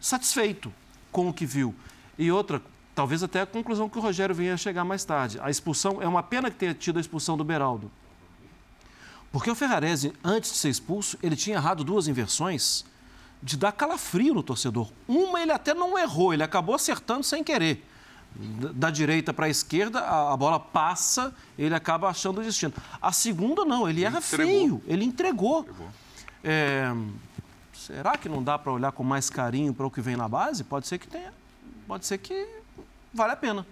satisfeito 0.00 0.72
com 1.12 1.28
o 1.28 1.32
que 1.32 1.46
viu. 1.46 1.74
E 2.18 2.30
outra, 2.32 2.60
talvez 2.98 3.22
até 3.22 3.42
a 3.42 3.46
conclusão 3.46 3.88
que 3.88 3.96
o 3.96 4.00
Rogério 4.00 4.34
venha 4.34 4.56
chegar 4.56 4.82
mais 4.82 5.04
tarde. 5.04 5.38
A 5.40 5.48
expulsão, 5.48 6.02
é 6.02 6.08
uma 6.08 6.20
pena 6.20 6.50
que 6.50 6.56
tenha 6.56 6.74
tido 6.74 6.96
a 6.96 7.00
expulsão 7.00 7.36
do 7.36 7.44
Beraldo. 7.44 7.88
Porque 9.30 9.48
o 9.48 9.54
Ferrarese, 9.54 10.12
antes 10.24 10.50
de 10.50 10.56
ser 10.56 10.68
expulso, 10.68 11.16
ele 11.22 11.36
tinha 11.36 11.58
errado 11.58 11.84
duas 11.84 12.08
inversões 12.08 12.84
de 13.40 13.56
dar 13.56 13.70
calafrio 13.70 14.34
no 14.34 14.42
torcedor. 14.42 14.90
Uma 15.06 15.40
ele 15.40 15.52
até 15.52 15.74
não 15.74 15.96
errou, 15.96 16.34
ele 16.34 16.42
acabou 16.42 16.74
acertando 16.74 17.22
sem 17.22 17.44
querer 17.44 17.86
da 18.34 18.90
direita 18.90 19.32
para 19.32 19.46
a 19.46 19.48
esquerda, 19.48 20.00
a, 20.00 20.36
bola 20.36 20.58
passa, 20.58 21.32
ele 21.56 21.76
acaba 21.76 22.08
achando 22.08 22.40
o 22.40 22.42
destino. 22.42 22.72
A 23.00 23.12
segunda, 23.12 23.64
não, 23.64 23.88
ele 23.88 24.02
erra 24.02 24.18
entregou. 24.18 24.46
feio, 24.46 24.82
ele 24.88 25.04
entregou. 25.04 25.60
entregou. 25.60 25.88
É, 26.42 26.92
será 27.72 28.16
que 28.16 28.28
não 28.28 28.42
dá 28.42 28.58
para 28.58 28.72
olhar 28.72 28.90
com 28.90 29.04
mais 29.04 29.30
carinho 29.30 29.72
para 29.72 29.86
o 29.86 29.90
que 29.90 30.00
vem 30.00 30.16
na 30.16 30.28
base? 30.28 30.64
Pode 30.64 30.88
ser 30.88 30.98
que 30.98 31.06
tenha, 31.06 31.32
pode 31.86 32.04
ser 32.04 32.18
que 32.18 32.57
vale 33.12 33.32
a 33.32 33.36
pena 33.36 33.66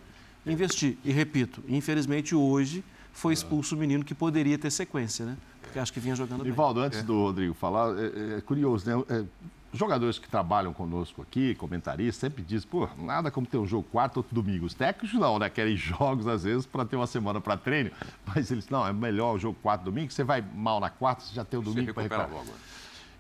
investir. 0.47 0.97
E 1.05 1.13
repito, 1.13 1.63
infelizmente 1.69 2.35
hoje 2.35 2.85
foi 3.13 3.33
expulso 3.33 3.75
o 3.75 3.79
menino 3.79 4.05
que 4.05 4.15
poderia 4.15 4.59
ter 4.59 4.71
sequência, 4.71 5.25
né? 5.25 5.37
Porque 5.63 5.79
acho 5.79 5.93
que 5.93 5.99
vinha 5.99 6.15
jogando 6.15 6.47
Ivaldo, 6.47 6.81
bem. 6.81 6.87
antes 6.87 7.01
é. 7.01 7.03
do 7.03 7.23
Rodrigo 7.23 7.55
falar, 7.55 7.95
é, 7.99 8.39
é 8.39 8.41
curioso, 8.41 8.89
né? 8.89 9.05
É, 9.09 9.25
jogadores 9.73 10.19
que 10.19 10.29
trabalham 10.29 10.73
conosco 10.73 11.23
aqui, 11.23 11.55
comentaristas, 11.55 12.17
sempre 12.17 12.43
dizem, 12.43 12.69
pô, 12.69 12.89
nada 12.99 13.31
como 13.31 13.47
ter 13.47 13.59
um 13.59 13.67
jogo 13.67 13.87
quarto 13.91 14.19
ou 14.19 14.27
domingo. 14.31 14.67
Os 14.67 14.75
técnicos 14.75 15.19
não, 15.19 15.39
né? 15.39 15.51
Querem 15.51 15.77
jogos, 15.77 16.27
às 16.27 16.45
vezes, 16.45 16.67
para 16.67 16.85
ter 16.85 16.97
uma 16.97 17.07
semana 17.07 17.41
para 17.41 17.57
treino. 17.57 17.91
Mas 18.27 18.51
eles, 18.51 18.69
não, 18.69 18.87
é 18.87 18.93
melhor 18.93 19.35
o 19.35 19.39
jogo 19.39 19.59
quarto 19.63 19.83
domingo, 19.83 20.11
você 20.13 20.25
vai 20.25 20.43
mal 20.55 20.81
na 20.81 20.91
quarta, 20.91 21.23
você 21.23 21.35
já 21.35 21.45
tem 21.45 21.59
o 21.59 21.63
domingo 21.63 21.93
para 21.93 22.03
recuperar. 22.03 22.31
Logo. 22.31 22.47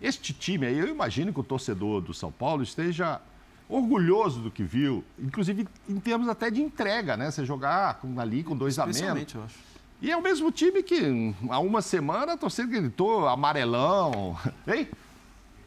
Este 0.01 0.33
time 0.33 0.67
aí, 0.67 0.79
eu 0.79 0.89
imagino 0.89 1.33
que 1.33 1.41
o 1.41 1.45
torcedor 1.45 2.01
do 2.01 2.13
São 2.13 2.31
Paulo 2.31 2.63
esteja 2.63 3.21
orgulhoso 3.69 4.41
do 4.41 4.51
que 4.51 4.63
viu, 4.63 5.05
inclusive 5.19 5.67
em 5.89 5.99
termos 5.99 6.29
até 6.29 6.51
de 6.51 6.63
entrega, 6.63 7.17
né? 7.17 7.31
Você 7.31 7.45
jogar 7.45 8.01
ali 8.19 8.43
com 8.43 8.57
dois 8.57 8.79
a 8.79 8.87
menos. 8.87 9.35
eu 9.35 9.43
acho. 9.43 9.67
E 10.01 10.11
é 10.11 10.17
o 10.17 10.23
mesmo 10.23 10.53
time 10.53 10.83
que 10.83 11.35
há 11.49 11.59
uma 11.59 11.81
semana 11.81 12.35
a 12.35 12.37
torcida 12.37 12.69
gritou 12.69 13.27
amarelão. 13.27 14.37
Hein? 14.69 14.89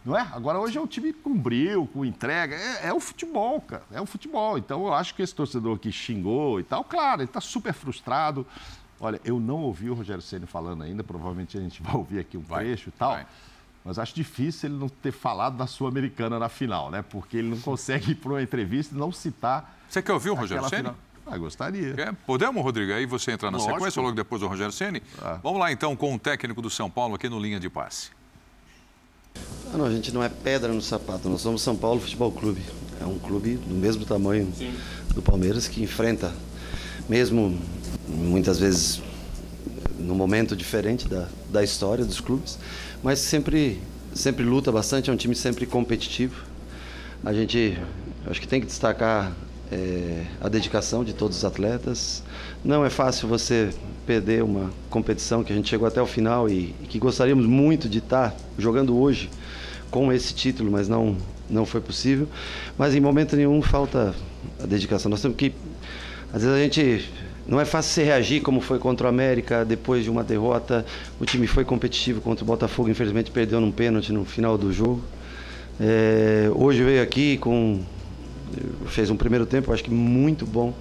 Não 0.05 0.17
é? 0.17 0.21
Agora 0.31 0.59
hoje 0.59 0.77
é 0.77 0.81
um 0.81 0.87
time 0.87 1.11
com 1.11 1.35
brilho, 1.35 1.85
com 1.87 2.05
entrega. 2.05 2.55
É, 2.55 2.87
é, 2.87 2.93
o 2.93 2.99
futebol, 2.99 3.59
cara. 3.59 3.83
É 3.91 3.99
o 3.99 4.05
futebol. 4.05 4.57
Então 4.57 4.85
eu 4.85 4.93
acho 4.93 5.13
que 5.13 5.21
esse 5.21 5.35
torcedor 5.35 5.77
que 5.77 5.91
xingou 5.91 6.59
e 6.59 6.63
tal, 6.63 6.83
claro, 6.83 7.21
ele 7.21 7.29
está 7.29 7.41
super 7.41 7.73
frustrado. 7.73 8.45
Olha, 8.99 9.19
eu 9.23 9.39
não 9.39 9.61
ouvi 9.61 9.89
o 9.89 9.93
Rogério 9.93 10.21
Ceni 10.21 10.45
falando 10.45 10.83
ainda, 10.83 11.03
provavelmente 11.03 11.57
a 11.57 11.61
gente 11.61 11.81
vai 11.83 11.95
ouvir 11.95 12.19
aqui 12.19 12.37
um 12.37 12.41
vai, 12.41 12.65
trecho 12.65 12.89
e 12.89 12.91
tal. 12.91 13.13
Vai. 13.13 13.25
Mas 13.83 13.97
acho 13.97 14.13
difícil 14.13 14.69
ele 14.69 14.77
não 14.77 14.89
ter 14.89 15.11
falado 15.11 15.57
da 15.57 15.65
Sul-Americana 15.65 16.37
na 16.37 16.49
final, 16.49 16.91
né? 16.91 17.01
Porque 17.01 17.37
ele 17.37 17.49
não 17.49 17.59
consegue 17.59 18.11
ir 18.11 18.15
para 18.15 18.31
uma 18.31 18.41
entrevista 18.41 18.93
e 18.93 18.97
não 18.97 19.11
citar. 19.11 19.79
Você 19.89 20.01
quer 20.01 20.13
ouvir 20.13 20.29
o 20.29 20.35
Rogério 20.35 20.67
Ceni? 20.69 20.91
Ah, 21.25 21.37
gostaria. 21.37 21.93
Quer? 21.93 22.13
Podemos, 22.25 22.63
Rodrigo? 22.63 22.91
Aí 22.91 23.05
você 23.05 23.31
entrar 23.31 23.51
na 23.51 23.57
Lógico. 23.57 23.75
sequência 23.75 24.01
logo 24.01 24.15
depois 24.15 24.41
do 24.41 24.47
Rogério 24.47 24.71
Ceni. 24.71 25.01
Ah. 25.21 25.39
Vamos 25.43 25.59
lá 25.59 25.71
então 25.71 25.95
com 25.95 26.13
o 26.13 26.19
técnico 26.19 26.61
do 26.61 26.69
São 26.69 26.89
Paulo 26.89 27.15
aqui 27.15 27.29
no 27.29 27.39
linha 27.39 27.59
de 27.59 27.69
passe. 27.69 28.09
Ah, 29.71 29.77
não, 29.77 29.85
a 29.85 29.91
gente 29.91 30.11
não 30.11 30.23
é 30.23 30.29
pedra 30.29 30.73
no 30.73 30.81
sapato, 30.81 31.29
nós 31.29 31.41
somos 31.41 31.61
São 31.61 31.75
Paulo 31.75 32.01
Futebol 32.01 32.31
Clube. 32.31 32.61
É 32.99 33.05
um 33.05 33.17
clube 33.19 33.55
do 33.55 33.75
mesmo 33.75 34.05
tamanho 34.05 34.51
Sim. 34.55 34.75
do 35.13 35.21
Palmeiras 35.21 35.67
que 35.67 35.81
enfrenta, 35.81 36.33
mesmo 37.07 37.57
muitas 38.07 38.59
vezes 38.59 39.01
num 39.97 40.15
momento 40.15 40.55
diferente 40.55 41.07
da, 41.07 41.27
da 41.49 41.63
história 41.63 42.03
dos 42.03 42.19
clubes, 42.19 42.57
mas 43.03 43.19
sempre, 43.19 43.79
sempre 44.13 44.43
luta 44.43 44.71
bastante, 44.71 45.09
é 45.09 45.13
um 45.13 45.17
time 45.17 45.35
sempre 45.35 45.65
competitivo. 45.65 46.43
A 47.23 47.33
gente 47.33 47.77
acho 48.27 48.39
que 48.39 48.47
tem 48.47 48.59
que 48.61 48.67
destacar 48.67 49.31
é, 49.71 50.25
a 50.41 50.49
dedicação 50.49 51.03
de 51.03 51.13
todos 51.13 51.37
os 51.37 51.45
atletas. 51.45 52.23
Não 52.63 52.85
é 52.85 52.89
fácil 52.89 53.27
você 53.27 53.69
perder 54.05 54.43
uma 54.43 54.71
competição 54.89 55.43
que 55.43 55.53
a 55.53 55.55
gente 55.55 55.69
chegou 55.69 55.87
até 55.87 56.01
o 56.01 56.07
final 56.07 56.49
e, 56.49 56.75
e 56.81 56.87
que 56.87 56.97
gostaríamos 56.97 57.45
muito 57.45 57.87
de 57.87 57.99
estar 57.99 58.35
jogando 58.57 58.97
hoje 58.97 59.29
com 59.91 60.11
esse 60.11 60.33
título, 60.33 60.71
mas 60.71 60.87
não, 60.87 61.15
não 61.49 61.65
foi 61.65 61.81
possível. 61.81 62.27
Mas 62.77 62.95
em 62.95 62.99
momento 62.99 63.35
nenhum 63.35 63.61
falta 63.61 64.13
a 64.61 64.65
dedicação. 64.65 65.09
Nós 65.09 65.21
temos 65.21 65.37
que. 65.37 65.53
Às 66.33 66.43
vezes 66.43 66.57
a 66.57 66.59
gente. 66.59 67.09
Não 67.49 67.59
é 67.59 67.65
fácil 67.65 67.91
se 67.91 68.03
reagir 68.03 68.41
como 68.41 68.61
foi 68.61 68.77
contra 68.77 69.07
o 69.07 69.09
América 69.09 69.65
depois 69.65 70.03
de 70.03 70.09
uma 70.11 70.23
derrota. 70.23 70.85
O 71.19 71.25
time 71.25 71.47
foi 71.47 71.65
competitivo 71.65 72.21
contra 72.21 72.43
o 72.43 72.47
Botafogo, 72.47 72.89
infelizmente 72.89 73.31
perdeu 73.31 73.59
num 73.59 73.71
pênalti 73.71 74.13
no 74.13 74.23
final 74.23 74.55
do 74.55 74.71
jogo. 74.71 75.01
É, 75.81 76.51
hoje 76.53 76.83
veio 76.83 77.01
aqui 77.01 77.37
com. 77.37 77.79
fez 78.85 79.09
um 79.09 79.17
primeiro 79.17 79.47
tempo, 79.47 79.73
acho 79.73 79.83
que 79.83 79.89
muito 79.89 80.45
bom 80.45 80.75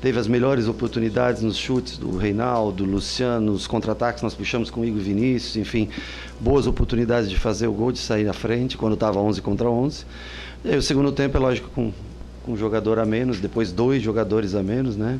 teve 0.00 0.18
as 0.18 0.26
melhores 0.26 0.66
oportunidades 0.66 1.42
nos 1.42 1.56
chutes 1.56 1.98
do 1.98 2.16
Reinaldo, 2.16 2.84
do 2.84 2.90
Luciano, 2.90 3.52
os 3.52 3.66
contra-ataques 3.66 4.22
nós 4.22 4.34
puxamos 4.34 4.70
com 4.70 4.80
o 4.80 4.84
Igor 4.84 5.00
Vinícius, 5.00 5.56
enfim, 5.56 5.88
boas 6.40 6.66
oportunidades 6.66 7.28
de 7.28 7.38
fazer 7.38 7.66
o 7.66 7.72
gol, 7.72 7.92
de 7.92 7.98
sair 7.98 8.24
na 8.24 8.32
frente, 8.32 8.78
quando 8.78 8.94
estava 8.94 9.20
11 9.20 9.42
contra 9.42 9.68
11. 9.68 10.04
E 10.64 10.70
aí 10.70 10.78
o 10.78 10.82
segundo 10.82 11.12
tempo 11.12 11.36
é 11.36 11.40
lógico 11.40 11.68
com, 11.74 11.92
com 12.42 12.52
um 12.52 12.56
jogador 12.56 12.98
a 12.98 13.04
menos, 13.04 13.40
depois 13.40 13.72
dois 13.72 14.02
jogadores 14.02 14.54
a 14.54 14.62
menos, 14.62 14.96
né? 14.96 15.18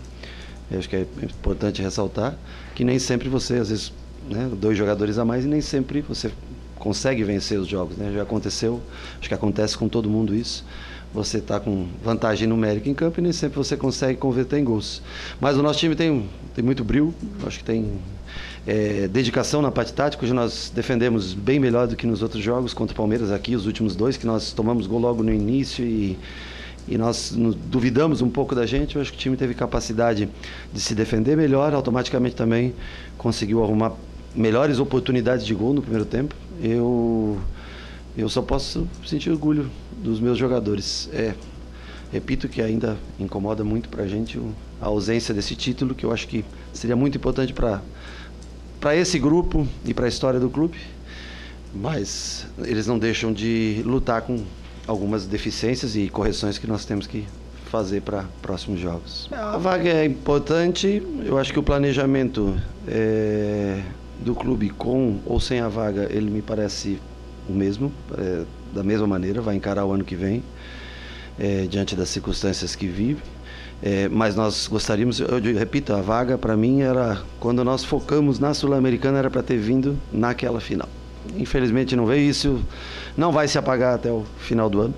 Eu 0.71 0.79
acho 0.79 0.89
que 0.89 0.97
é 0.97 1.07
importante 1.23 1.83
ressaltar 1.83 2.37
que 2.75 2.85
nem 2.85 2.99
sempre 2.99 3.29
você, 3.29 3.55
às 3.55 3.71
vezes, 3.71 3.93
né, 4.29 4.51
dois 4.55 4.77
jogadores 4.77 5.19
a 5.19 5.25
mais 5.25 5.45
e 5.45 5.49
nem 5.49 5.61
sempre 5.61 6.01
você 6.01 6.31
consegue 6.79 7.23
vencer 7.25 7.59
os 7.59 7.69
jogos, 7.69 7.97
né? 7.97 8.13
Já 8.15 8.23
aconteceu, 8.23 8.81
acho 9.19 9.29
que 9.29 9.35
acontece 9.35 9.77
com 9.77 9.89
todo 9.89 10.09
mundo 10.09 10.35
isso 10.35 10.65
você 11.13 11.39
está 11.39 11.59
com 11.59 11.89
vantagem 12.03 12.47
numérica 12.47 12.89
em 12.89 12.95
campo 12.95 13.21
e 13.21 13.23
nem 13.23 13.33
sempre 13.33 13.59
você 13.59 13.77
consegue 13.77 14.19
converter 14.19 14.59
em 14.59 14.65
gols. 14.65 15.03
Mas 15.41 15.57
o 15.57 15.63
nosso 15.63 15.79
time 15.79 15.95
tem, 15.97 16.29
tem 16.55 16.65
muito 16.65 16.85
brilho, 16.85 17.13
acho 17.45 17.59
que 17.59 17.65
tem 17.65 17.99
é, 18.67 19.09
dedicação 19.09 19.61
na 19.61 19.71
parte 19.73 19.93
tática. 19.93 20.25
Hoje 20.25 20.33
nós 20.33 20.71
defendemos 20.73 21.35
bem 21.35 21.59
melhor 21.59 21.89
do 21.89 21.97
que 21.97 22.07
nos 22.07 22.23
outros 22.23 22.43
jogos 22.43 22.73
contra 22.73 22.95
o 22.95 22.97
Palmeiras 22.97 23.33
aqui, 23.33 23.57
os 23.57 23.67
últimos 23.67 23.97
dois, 23.97 24.17
que 24.17 24.27
nós 24.27 24.53
tomamos 24.53 24.87
gol 24.87 25.01
logo 25.01 25.23
no 25.23 25.33
início 25.33 25.85
e, 25.85 26.17
e 26.89 26.99
nós 26.99 27.35
duvidamos 27.67 28.21
um 28.23 28.29
pouco 28.29 28.55
da 28.55 28.67
gente. 28.67 28.97
Eu 28.97 29.03
acho 29.03 29.13
que 29.13 29.19
o 29.19 29.21
time 29.21 29.37
teve 29.37 29.55
capacidade 29.55 30.29
de 30.73 30.81
se 30.81 30.95
defender 30.95 31.37
melhor, 31.37 31.75
automaticamente 31.75 32.35
também 32.35 32.75
conseguiu 33.17 33.63
arrumar 33.63 33.93
melhores 34.35 34.79
oportunidades 34.79 35.45
de 35.45 35.55
gol 35.55 35.75
no 35.75 35.83
primeiro 35.83 36.05
tempo. 36.05 36.35
Eu, 36.63 37.39
eu 38.17 38.29
só 38.29 38.43
posso 38.43 38.87
sentir 39.07 39.31
orgulho 39.31 39.71
dos 40.03 40.21
meus 40.21 40.39
jogadores. 40.39 41.09
É, 41.13 41.35
repito 42.13 42.49
que 42.49 42.61
ainda 42.61 42.97
incomoda 43.19 43.63
muito 43.63 43.89
para 43.89 44.05
a 44.05 44.09
gente 44.09 44.41
a 44.81 44.87
ausência 44.87 45.33
desse 45.35 45.55
título, 45.55 45.95
que 45.95 46.05
eu 46.05 46.13
acho 46.13 46.27
que 46.27 46.45
seria 46.73 46.97
muito 46.97 47.17
importante 47.17 47.53
para 47.53 47.81
para 48.81 48.97
esse 48.97 49.19
grupo 49.19 49.69
e 49.85 49.93
para 49.93 50.07
a 50.07 50.09
história 50.09 50.41
do 50.41 50.49
clube, 50.49 50.79
mas 51.75 52.47
eles 52.65 52.87
não 52.87 52.99
deixam 52.99 53.31
de 53.31 53.83
lutar 53.85 54.23
com 54.23 54.43
algumas 54.87 55.27
deficiências 55.27 55.97
e 55.97 56.09
correções 56.09 56.59
que 56.59 56.67
nós 56.67 56.85
temos 56.85 57.07
que 57.07 57.27
fazer 57.71 58.03
para 58.03 58.25
próximos 58.43 58.81
jogos. 58.81 59.29
A 59.33 59.57
vaga 59.57 59.89
é 59.89 60.05
importante, 60.05 61.03
eu 61.25 61.39
acho 61.39 61.53
que 61.53 61.59
o 61.59 61.63
planejamento 61.63 62.61
é, 62.89 63.81
do 64.19 64.35
clube 64.35 64.71
com 64.71 65.21
ou 65.25 65.39
sem 65.39 65.61
a 65.61 65.69
vaga, 65.69 66.09
ele 66.11 66.31
me 66.31 66.43
parece 66.43 66.99
o 67.49 67.53
mesmo, 67.53 67.93
é, 68.19 68.43
da 68.75 68.83
mesma 68.83 69.07
maneira, 69.07 69.41
vai 69.41 69.55
encarar 69.55 69.85
o 69.87 69.93
ano 69.93 70.05
que 70.05 70.17
vem, 70.17 70.43
é, 71.39 71.67
diante 71.67 71.95
das 71.95 72.09
circunstâncias 72.09 72.75
que 72.75 72.87
vive. 72.87 73.23
É, 73.83 74.09
mas 74.09 74.37
nós 74.37 74.67
gostaríamos, 74.67 75.21
eu 75.21 75.41
repito, 75.57 75.95
a 75.95 76.03
vaga 76.03 76.37
para 76.37 76.55
mim 76.55 76.83
era, 76.83 77.23
quando 77.39 77.65
nós 77.65 77.83
focamos 77.83 78.39
na 78.39 78.53
Sul-Americana, 78.53 79.19
era 79.19 79.31
para 79.31 79.43
ter 79.43 79.57
vindo 79.57 79.97
naquela 80.13 80.61
final. 80.61 80.89
Infelizmente 81.37 81.95
não 81.95 82.07
veio 82.07 82.29
isso, 82.29 82.61
não 83.17 83.33
vai 83.33 83.49
se 83.49 83.59
apagar 83.59 83.95
até 83.95 84.11
o 84.11 84.25
final 84.39 84.69
do 84.69 84.81
ano. 84.81 84.95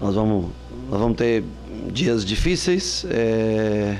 Nós 0.00 0.14
vamos, 0.14 0.50
nós 0.90 1.00
vamos 1.00 1.16
ter 1.16 1.44
dias 1.92 2.24
difíceis 2.24 3.04
é, 3.08 3.98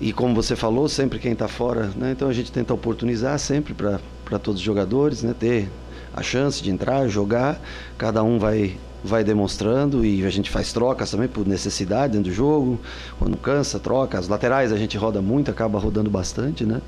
e, 0.00 0.12
como 0.12 0.34
você 0.34 0.56
falou, 0.56 0.88
sempre 0.88 1.18
quem 1.18 1.32
está 1.32 1.48
fora, 1.48 1.90
né? 1.96 2.12
então 2.12 2.28
a 2.28 2.32
gente 2.32 2.50
tenta 2.52 2.72
oportunizar 2.72 3.38
sempre 3.38 3.74
para 3.74 4.38
todos 4.38 4.60
os 4.60 4.64
jogadores, 4.64 5.22
né? 5.22 5.34
ter 5.38 5.68
a 6.14 6.22
chance 6.22 6.62
de 6.62 6.70
entrar, 6.70 7.08
jogar, 7.08 7.60
cada 7.96 8.22
um 8.22 8.38
vai 8.38 8.76
vai 9.02 9.22
demonstrando 9.22 10.04
e 10.04 10.24
a 10.24 10.30
gente 10.30 10.50
faz 10.50 10.72
trocas 10.72 11.10
também 11.10 11.28
por 11.28 11.46
necessidade 11.46 12.14
dentro 12.14 12.30
do 12.30 12.34
jogo. 12.34 12.80
Quando 13.18 13.36
cansa, 13.36 13.78
troca. 13.78 14.18
As 14.18 14.28
laterais 14.28 14.72
a 14.72 14.76
gente 14.76 14.96
roda 14.96 15.22
muito, 15.22 15.50
acaba 15.50 15.78
rodando 15.78 16.10
bastante, 16.10 16.64
né? 16.64 16.80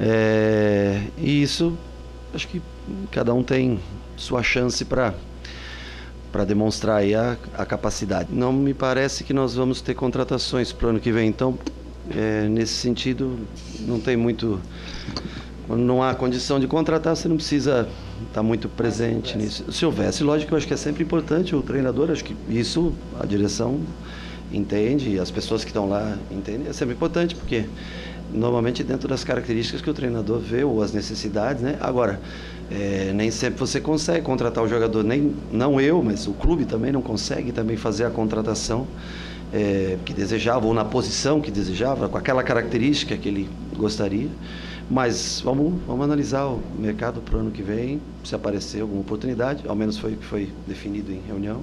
É, 0.00 1.00
e 1.16 1.42
isso, 1.42 1.76
acho 2.34 2.48
que 2.48 2.62
cada 3.10 3.32
um 3.32 3.42
tem 3.42 3.78
sua 4.16 4.42
chance 4.42 4.84
para 4.84 5.14
para 6.30 6.44
demonstrar 6.44 6.98
aí 6.98 7.14
a, 7.14 7.38
a, 7.56 7.64
capacidade. 7.64 8.28
Não 8.30 8.52
me 8.52 8.74
parece 8.74 9.24
que 9.24 9.32
nós 9.32 9.54
vamos 9.54 9.80
ter 9.80 9.94
contratações 9.94 10.70
para 10.70 10.88
o 10.88 10.90
ano 10.90 11.00
que 11.00 11.10
vem, 11.10 11.26
então 11.26 11.58
é, 12.14 12.46
nesse 12.46 12.74
sentido 12.74 13.38
não 13.80 13.98
tem 13.98 14.14
muito 14.14 14.60
quando 15.68 15.82
não 15.82 16.02
há 16.02 16.14
condição 16.14 16.58
de 16.58 16.66
contratar, 16.66 17.14
você 17.14 17.28
não 17.28 17.36
precisa 17.36 17.86
estar 18.26 18.42
muito 18.42 18.70
presente 18.70 19.36
nisso. 19.36 19.70
Se 19.70 19.84
houvesse, 19.84 20.24
lógico, 20.24 20.54
eu 20.54 20.56
acho 20.56 20.66
que 20.66 20.72
é 20.72 20.78
sempre 20.78 21.02
importante 21.04 21.54
o 21.54 21.60
treinador, 21.60 22.10
acho 22.10 22.24
que 22.24 22.34
isso 22.48 22.94
a 23.20 23.26
direção 23.26 23.78
entende, 24.50 25.18
as 25.18 25.30
pessoas 25.30 25.64
que 25.64 25.70
estão 25.70 25.86
lá 25.86 26.16
entendem, 26.30 26.68
é 26.68 26.72
sempre 26.72 26.94
importante, 26.94 27.34
porque 27.34 27.66
normalmente 28.32 28.82
dentro 28.84 29.08
das 29.08 29.24
características 29.24 29.80
que 29.80 29.90
o 29.90 29.94
treinador 29.94 30.38
vê 30.38 30.64
ou 30.64 30.82
as 30.82 30.92
necessidades, 30.92 31.62
né? 31.62 31.76
Agora, 31.80 32.20
é, 32.70 33.12
nem 33.14 33.30
sempre 33.30 33.58
você 33.58 33.80
consegue 33.80 34.24
contratar 34.24 34.62
o 34.62 34.68
jogador, 34.68 35.02
nem 35.02 35.34
não 35.50 35.80
eu, 35.80 36.02
mas 36.02 36.26
o 36.26 36.32
clube 36.32 36.64
também 36.64 36.92
não 36.92 37.00
consegue 37.00 37.52
também 37.52 37.76
fazer 37.76 38.04
a 38.04 38.10
contratação 38.10 38.86
é, 39.52 39.96
que 40.04 40.12
desejava 40.12 40.66
ou 40.66 40.74
na 40.74 40.84
posição 40.84 41.40
que 41.40 41.50
desejava, 41.50 42.08
com 42.08 42.18
aquela 42.18 42.42
característica 42.42 43.16
que 43.16 43.28
ele 43.28 43.48
gostaria. 43.76 44.28
Mas 44.90 45.42
vamos, 45.44 45.74
vamos 45.86 46.04
analisar 46.04 46.46
o 46.46 46.62
mercado 46.78 47.20
para 47.20 47.36
o 47.36 47.40
ano 47.40 47.50
que 47.50 47.62
vem, 47.62 48.00
se 48.24 48.34
aparecer 48.34 48.80
alguma 48.80 49.02
oportunidade, 49.02 49.64
ao 49.68 49.76
menos 49.76 49.98
foi 49.98 50.14
o 50.14 50.16
que 50.16 50.24
foi 50.24 50.48
definido 50.66 51.12
em 51.12 51.20
reunião. 51.26 51.60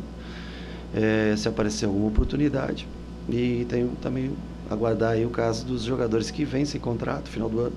É, 0.93 1.35
se 1.35 1.47
aparecer 1.47 1.85
alguma 1.85 2.07
oportunidade. 2.07 2.87
E 3.27 3.65
tem 3.67 3.89
também 4.01 4.31
aguardar 4.69 5.11
aí 5.11 5.25
o 5.25 5.29
caso 5.29 5.65
dos 5.65 5.83
jogadores 5.83 6.31
que 6.31 6.43
vencem 6.43 6.79
contrato 6.79 7.29
final 7.29 7.49
do 7.49 7.59
ano, 7.59 7.75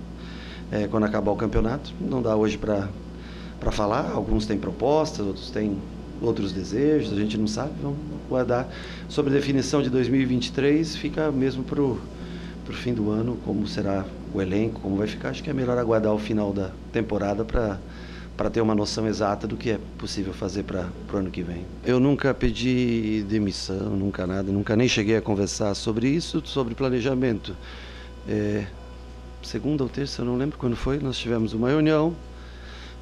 é, 0.71 0.87
quando 0.87 1.05
acabar 1.05 1.33
o 1.33 1.37
campeonato. 1.37 1.93
Não 2.01 2.23
dá 2.23 2.37
hoje 2.37 2.59
para 2.59 2.89
falar, 3.71 4.11
alguns 4.11 4.47
têm 4.47 4.59
propostas, 4.59 5.27
outros 5.27 5.51
têm 5.51 5.79
outros 6.21 6.53
desejos, 6.53 7.13
a 7.13 7.17
gente 7.17 7.39
não 7.39 7.47
sabe, 7.47 7.73
vamos 7.83 7.99
aguardar. 8.27 8.69
Sobre 9.09 9.31
a 9.31 9.35
definição 9.35 9.83
de 9.83 9.91
2023, 9.91 10.97
fica 10.97 11.31
mesmo 11.31 11.63
para 11.63 11.81
o 11.81 11.99
fim 12.73 12.93
do 12.93 13.11
ano, 13.11 13.39
como 13.45 13.67
será 13.67 14.05
o 14.35 14.43
elenco, 14.43 14.81
como 14.81 14.97
vai 14.97 15.07
ficar, 15.07 15.31
acho 15.31 15.43
que 15.43 15.51
é 15.51 15.53
melhor 15.53 15.79
aguardar 15.79 16.13
o 16.13 16.19
final 16.19 16.53
da 16.53 16.71
temporada 16.93 17.45
para 17.45 17.79
para 18.39 18.49
ter 18.49 18.61
uma 18.61 18.75
noção 18.75 19.05
exata 19.09 19.49
do 19.49 19.57
que 19.57 19.71
é 19.71 19.81
possível 19.99 20.33
fazer 20.33 20.63
para 20.63 20.89
o 21.13 21.17
ano 21.17 21.29
que 21.29 21.43
vem. 21.43 21.67
Eu 21.85 21.99
nunca 21.99 22.33
pedi 22.33 23.25
demissão, 23.29 23.97
nunca 23.97 24.29
nada, 24.29 24.53
nunca 24.53 24.77
nem 24.77 24.89
cheguei 24.89 25.17
a 25.17 25.21
conversar 25.21 25.75
sobre 25.75 26.09
isso, 26.09 26.41
sobre 26.45 26.73
planejamento. 26.73 27.57
É, 28.29 28.65
segunda 29.43 29.83
ou 29.83 29.89
terça, 29.89 30.23
eu 30.23 30.27
não 30.27 30.37
lembro 30.37 30.57
quando 30.57 30.77
foi, 30.77 31.01
nós 31.01 31.19
tivemos 31.19 31.53
uma 31.53 31.69
reunião 31.69 32.15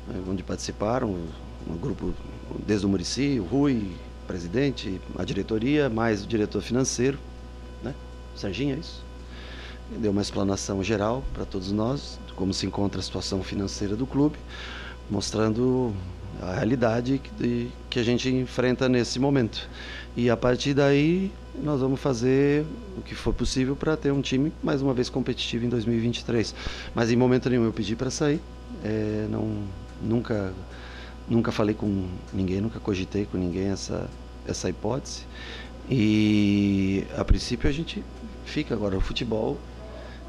é, 0.08 0.30
onde 0.30 0.42
participaram 0.42 1.14
um 1.68 1.76
grupo 1.76 2.14
desde 2.66 2.86
o 2.86 2.88
Murici, 2.88 3.38
o 3.38 3.44
Rui, 3.44 3.90
presidente, 4.26 4.98
a 5.18 5.24
diretoria, 5.24 5.90
mais 5.90 6.24
o 6.24 6.26
diretor 6.26 6.62
financeiro, 6.62 7.18
né? 7.84 7.94
Serginho, 8.34 8.74
é 8.74 8.78
isso? 8.78 9.04
deu 9.98 10.10
uma 10.10 10.22
explanação 10.22 10.82
geral 10.82 11.22
para 11.32 11.44
todos 11.44 11.70
nós, 11.70 12.18
como 12.34 12.52
se 12.52 12.66
encontra 12.66 13.00
a 13.00 13.02
situação 13.02 13.42
financeira 13.42 13.94
do 13.94 14.06
clube, 14.06 14.36
mostrando 15.10 15.94
a 16.40 16.54
realidade 16.54 17.18
que, 17.18 17.70
que 17.88 17.98
a 17.98 18.02
gente 18.02 18.28
enfrenta 18.28 18.88
nesse 18.88 19.18
momento. 19.18 19.68
E 20.16 20.30
a 20.30 20.36
partir 20.36 20.74
daí, 20.74 21.30
nós 21.62 21.80
vamos 21.80 22.00
fazer 22.00 22.64
o 22.96 23.02
que 23.02 23.14
for 23.14 23.34
possível 23.34 23.76
para 23.76 23.96
ter 23.96 24.10
um 24.12 24.20
time 24.20 24.52
mais 24.62 24.80
uma 24.80 24.94
vez 24.94 25.08
competitivo 25.08 25.64
em 25.64 25.68
2023. 25.68 26.54
Mas 26.94 27.10
em 27.10 27.16
momento 27.16 27.50
nenhum 27.50 27.64
eu 27.64 27.72
pedi 27.72 27.94
para 27.94 28.10
sair, 28.10 28.40
é, 28.82 29.26
não, 29.30 29.64
nunca, 30.02 30.52
nunca 31.28 31.52
falei 31.52 31.74
com 31.74 32.08
ninguém, 32.32 32.60
nunca 32.60 32.80
cogitei 32.80 33.26
com 33.26 33.36
ninguém 33.36 33.68
essa, 33.68 34.08
essa 34.46 34.68
hipótese. 34.68 35.24
E 35.88 37.04
a 37.16 37.24
princípio 37.24 37.68
a 37.68 37.72
gente 37.72 38.02
fica 38.44 38.74
agora. 38.74 38.96
O 38.96 39.00
futebol 39.00 39.56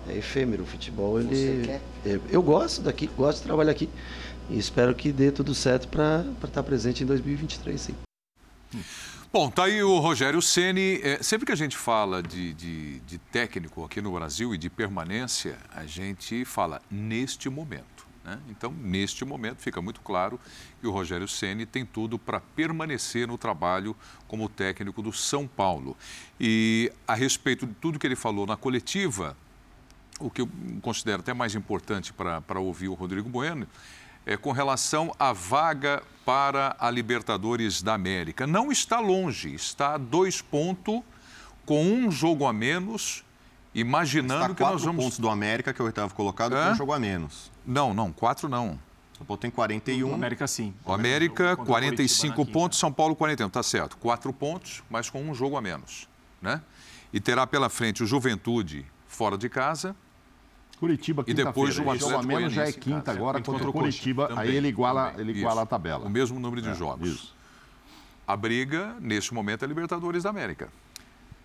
é 0.08 0.18
efêmero. 0.18 0.64
O 0.64 0.66
futebol, 0.66 1.20
ele. 1.20 1.70
É, 2.06 2.20
eu 2.30 2.42
gosto 2.42 2.82
daqui, 2.82 3.10
gosto 3.18 3.40
de 3.40 3.46
trabalhar 3.46 3.72
aqui. 3.72 3.90
E 4.50 4.58
espero 4.58 4.96
que 4.96 5.12
dê 5.12 5.32
tudo 5.32 5.54
certo 5.54 5.88
para 5.88 6.26
estar 6.44 6.64
presente 6.64 7.04
em 7.04 7.06
2023, 7.06 7.80
sim. 7.80 7.96
Bom, 9.32 9.52
tá 9.52 9.66
aí 9.66 9.84
o 9.84 10.00
Rogério 10.00 10.42
Ceni. 10.42 11.02
É, 11.04 11.22
sempre 11.22 11.46
que 11.46 11.52
a 11.52 11.56
gente 11.56 11.76
fala 11.76 12.24
de, 12.24 12.54
de, 12.54 13.00
de 13.02 13.18
técnico 13.18 13.84
aqui 13.84 14.02
no 14.02 14.14
Brasil 14.14 14.56
e 14.56 14.58
de 14.58 14.70
permanência, 14.70 15.58
a 15.74 15.86
gente 15.86 16.46
fala 16.46 16.82
neste 16.90 17.50
momento. 17.50 18.08
Né? 18.24 18.40
Então, 18.50 18.72
neste 18.72 19.26
momento, 19.26 19.62
fica 19.62 19.82
muito 19.82 20.00
claro 20.00 20.40
que 20.80 20.88
o 20.88 20.92
Rogério 20.92 21.28
Ceni 21.28 21.66
tem 21.66 21.86
tudo 21.86 22.18
para 22.18 22.40
permanecer 22.40 23.28
no 23.28 23.38
trabalho 23.38 23.96
como 24.30 24.48
técnico 24.48 25.02
do 25.02 25.12
São 25.12 25.46
Paulo. 25.46 25.96
E 26.40 26.92
a 27.06 27.14
respeito 27.14 27.68
de 27.68 27.74
tudo 27.74 28.00
que 28.00 28.08
ele 28.08 28.16
falou 28.16 28.46
na 28.46 28.56
coletiva, 28.56 29.36
o 30.20 30.30
que 30.30 30.42
eu 30.42 30.50
considero 30.82 31.20
até 31.20 31.34
mais 31.34 31.54
importante 31.54 32.14
para 32.14 32.60
ouvir 32.60 32.88
o 32.88 32.94
Rodrigo 32.94 33.30
Bueno 33.30 33.68
é 34.28 34.36
com 34.36 34.52
relação 34.52 35.16
à 35.18 35.32
vaga 35.32 36.04
para 36.26 36.76
a 36.78 36.92
Libertadores 36.92 37.82
da 37.82 37.94
América. 37.94 38.46
Não 38.46 38.70
está 38.70 39.00
longe, 39.00 39.56
está 39.56 39.94
a 39.94 39.98
dois 39.98 40.42
pontos, 40.42 41.02
com 41.66 41.82
um 41.82 42.12
jogo 42.12 42.46
a 42.46 42.52
menos, 42.52 43.24
imaginando 43.74 44.54
que 44.54 44.62
nós 44.62 44.84
vamos. 44.84 45.06
pontos 45.06 45.20
do 45.20 45.30
América, 45.30 45.74
que 45.74 45.82
é 45.82 45.84
o 45.84 45.86
oitavo 45.86 46.14
colocado, 46.14 46.58
é? 46.58 46.66
com 46.66 46.72
um 46.72 46.76
jogo 46.76 46.92
a 46.92 47.00
menos. 47.00 47.50
Não, 47.66 47.94
não, 47.94 48.12
quatro 48.12 48.50
não. 48.50 48.78
São 49.18 49.26
Paulo 49.26 49.40
tem 49.40 49.50
41. 49.50 50.12
O 50.12 50.14
América 50.14 50.46
sim. 50.46 50.74
O 50.84 50.92
América, 50.92 51.56
45 51.56 52.46
pontos, 52.48 52.78
São 52.78 52.92
Paulo 52.92 53.16
41, 53.16 53.50
tá 53.50 53.64
certo. 53.64 53.96
Quatro 53.98 54.34
pontos, 54.34 54.84
mas 54.90 55.10
com 55.10 55.22
um 55.22 55.34
jogo 55.34 55.56
a 55.56 55.62
menos, 55.62 56.08
né? 56.42 56.62
E 57.14 57.22
terá 57.22 57.48
pela 57.48 57.70
frente 57.70 58.04
o 58.04 58.06
Juventude 58.06 58.86
fora 59.08 59.38
de 59.38 59.48
casa, 59.48 59.96
Curitiba, 60.80 61.24
E 61.28 61.34
depois 61.34 61.78
o 61.78 61.90
Atlético 61.90 62.26
menos 62.26 62.54
já 62.54 62.66
é 62.66 62.72
quinta 62.72 63.12
agora 63.12 63.42
contra 63.42 63.70
o 63.70 63.74
Curitiba, 63.74 64.30
aí 64.36 64.56
ele 64.56 64.68
iguala, 64.68 65.14
ele 65.18 65.32
iguala 65.32 65.64
a 65.64 65.66
tabela. 65.66 66.06
O 66.06 66.10
mesmo 66.10 66.40
número 66.40 66.62
de 66.62 66.70
é, 66.70 66.74
jogos. 66.76 67.10
Isso. 67.10 67.36
a 68.28 68.36
briga, 68.36 68.96
neste 69.00 69.34
momento, 69.34 69.66
é 69.66 69.68
Libertadores 69.68 70.24
da 70.24 70.30
América. 70.30 70.70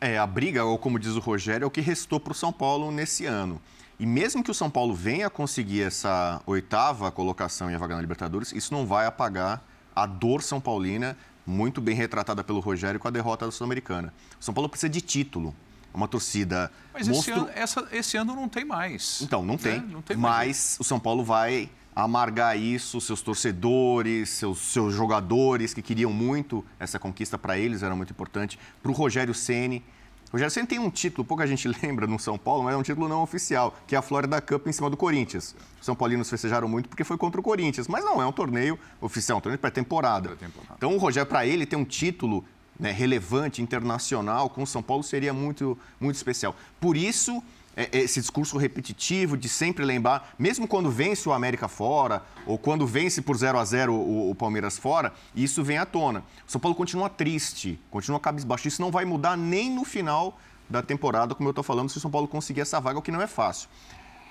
É, 0.00 0.18
a 0.18 0.26
briga, 0.26 0.64
ou 0.64 0.76
como 0.76 0.98
diz 0.98 1.12
o 1.12 1.20
Rogério, 1.20 1.64
é 1.64 1.66
o 1.66 1.70
que 1.70 1.80
restou 1.80 2.20
para 2.20 2.32
o 2.32 2.34
São 2.34 2.52
Paulo 2.52 2.90
nesse 2.90 3.24
ano. 3.24 3.60
E 3.98 4.04
mesmo 4.04 4.42
que 4.42 4.50
o 4.50 4.54
São 4.54 4.68
Paulo 4.68 4.94
venha 4.94 5.30
conseguir 5.30 5.82
essa 5.82 6.42
oitava 6.44 7.10
colocação 7.10 7.70
em 7.70 7.74
a 7.74 7.78
vaga 7.78 7.94
na 7.94 8.00
Libertadores, 8.00 8.52
isso 8.52 8.74
não 8.74 8.84
vai 8.84 9.06
apagar 9.06 9.62
a 9.94 10.06
dor 10.06 10.42
são 10.42 10.60
paulina, 10.60 11.16
muito 11.46 11.80
bem 11.80 11.94
retratada 11.94 12.42
pelo 12.42 12.60
Rogério 12.60 12.98
com 12.98 13.08
a 13.08 13.10
derrota 13.10 13.44
da 13.44 13.52
Sul-Americana. 13.52 14.12
O 14.40 14.44
São 14.44 14.54
Paulo 14.54 14.68
precisa 14.68 14.88
de 14.88 15.00
título. 15.00 15.54
Uma 15.92 16.08
torcida. 16.08 16.70
Mas 16.92 17.08
esse, 17.08 17.30
ano, 17.30 17.50
essa, 17.54 17.88
esse 17.92 18.16
ano 18.16 18.34
não 18.34 18.48
tem 18.48 18.64
mais. 18.64 19.20
Então, 19.20 19.44
não 19.44 19.58
tem. 19.58 19.80
Né? 19.80 19.88
Não 19.90 20.02
tem 20.02 20.16
mas 20.16 20.46
mais. 20.46 20.76
o 20.80 20.84
São 20.84 20.98
Paulo 20.98 21.22
vai 21.24 21.68
amargar 21.94 22.58
isso, 22.58 23.00
seus 23.00 23.20
torcedores, 23.20 24.30
seus, 24.30 24.58
seus 24.58 24.94
jogadores 24.94 25.74
que 25.74 25.82
queriam 25.82 26.10
muito 26.10 26.64
essa 26.80 26.98
conquista 26.98 27.36
para 27.36 27.58
eles, 27.58 27.82
era 27.82 27.94
muito 27.94 28.10
importante. 28.10 28.58
Para 28.82 28.90
o 28.90 28.94
Rogério 28.94 29.34
Ceni 29.34 29.84
Rogério 30.32 30.50
Senna 30.50 30.66
tem 30.66 30.78
um 30.78 30.88
título, 30.88 31.26
pouca 31.26 31.46
gente 31.46 31.68
lembra 31.82 32.06
no 32.06 32.18
São 32.18 32.38
Paulo, 32.38 32.64
mas 32.64 32.74
é 32.74 32.76
um 32.76 32.82
título 32.82 33.06
não 33.06 33.22
oficial, 33.22 33.76
que 33.86 33.94
é 33.94 33.98
a 33.98 34.02
Florida 34.02 34.40
Cup 34.40 34.66
em 34.66 34.72
cima 34.72 34.88
do 34.88 34.96
Corinthians. 34.96 35.54
Os 35.78 35.84
São 35.84 35.94
Paulinos 35.94 36.30
festejaram 36.30 36.66
muito 36.66 36.88
porque 36.88 37.04
foi 37.04 37.18
contra 37.18 37.38
o 37.38 37.44
Corinthians, 37.44 37.86
mas 37.86 38.02
não 38.02 38.20
é 38.20 38.26
um 38.26 38.32
torneio 38.32 38.78
oficial, 39.00 39.36
é 39.36 39.38
um 39.38 39.42
torneio 39.42 39.58
pré-temporada. 39.58 40.30
Pré 40.30 40.48
então 40.74 40.94
o 40.94 40.98
Rogério, 40.98 41.28
para 41.28 41.44
ele, 41.44 41.66
ter 41.66 41.76
um 41.76 41.84
título 41.84 42.42
né, 42.82 42.90
relevante, 42.90 43.62
internacional, 43.62 44.50
com 44.50 44.64
o 44.64 44.66
São 44.66 44.82
Paulo 44.82 45.04
seria 45.04 45.32
muito, 45.32 45.78
muito 46.00 46.16
especial. 46.16 46.56
Por 46.80 46.96
isso 46.96 47.40
é, 47.76 47.88
esse 47.96 48.20
discurso 48.20 48.58
repetitivo 48.58 49.36
de 49.36 49.48
sempre 49.48 49.84
lembrar, 49.84 50.34
mesmo 50.36 50.66
quando 50.66 50.90
vence 50.90 51.28
o 51.28 51.32
América 51.32 51.68
fora, 51.68 52.24
ou 52.44 52.58
quando 52.58 52.84
vence 52.84 53.22
por 53.22 53.36
0 53.36 53.56
a 53.56 53.64
0 53.64 53.94
o, 53.94 54.30
o 54.30 54.34
Palmeiras 54.34 54.76
fora, 54.76 55.12
isso 55.32 55.62
vem 55.62 55.78
à 55.78 55.86
tona. 55.86 56.24
O 56.46 56.50
São 56.50 56.60
Paulo 56.60 56.74
continua 56.74 57.08
triste, 57.08 57.78
continua 57.88 58.18
cabisbaixo. 58.18 58.66
Isso 58.66 58.82
não 58.82 58.90
vai 58.90 59.04
mudar 59.04 59.36
nem 59.36 59.70
no 59.70 59.84
final 59.84 60.36
da 60.68 60.82
temporada, 60.82 61.36
como 61.36 61.48
eu 61.48 61.52
estou 61.52 61.62
falando, 61.62 61.88
se 61.88 61.98
o 61.98 62.00
São 62.00 62.10
Paulo 62.10 62.26
conseguir 62.26 62.62
essa 62.62 62.80
vaga, 62.80 62.98
o 62.98 63.02
que 63.02 63.12
não 63.12 63.22
é 63.22 63.28
fácil. 63.28 63.68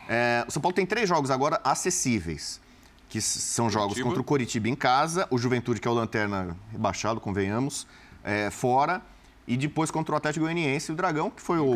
É, 0.10 0.44
o 0.46 0.52
São 0.52 0.62
Paulo 0.62 0.76
tem 0.76 0.86
três 0.86 1.08
jogos 1.08 1.32
agora 1.32 1.62
acessíveis, 1.64 2.60
que 3.08 3.22
são 3.22 3.70
jogos 3.70 3.94
Curitiba. 3.94 4.10
contra 4.10 4.22
o 4.22 4.26
Coritiba 4.26 4.68
em 4.68 4.76
casa, 4.76 5.26
o 5.32 5.38
Juventude, 5.38 5.80
que 5.80 5.88
é 5.88 5.92
o 5.92 5.94
Lanterna 5.94 6.58
rebaixado, 6.70 7.22
convenhamos, 7.22 7.88
é, 8.24 8.50
fora, 8.50 9.02
e 9.48 9.58
depois 9.58 9.92
contra 9.92 10.14
o 10.14 10.18
Atlético 10.18 10.46
Goianiense 10.46 10.92
e 10.92 10.94
o 10.94 10.96
Dragão, 10.96 11.30
que 11.30 11.42
foi 11.42 11.60
o, 11.60 11.74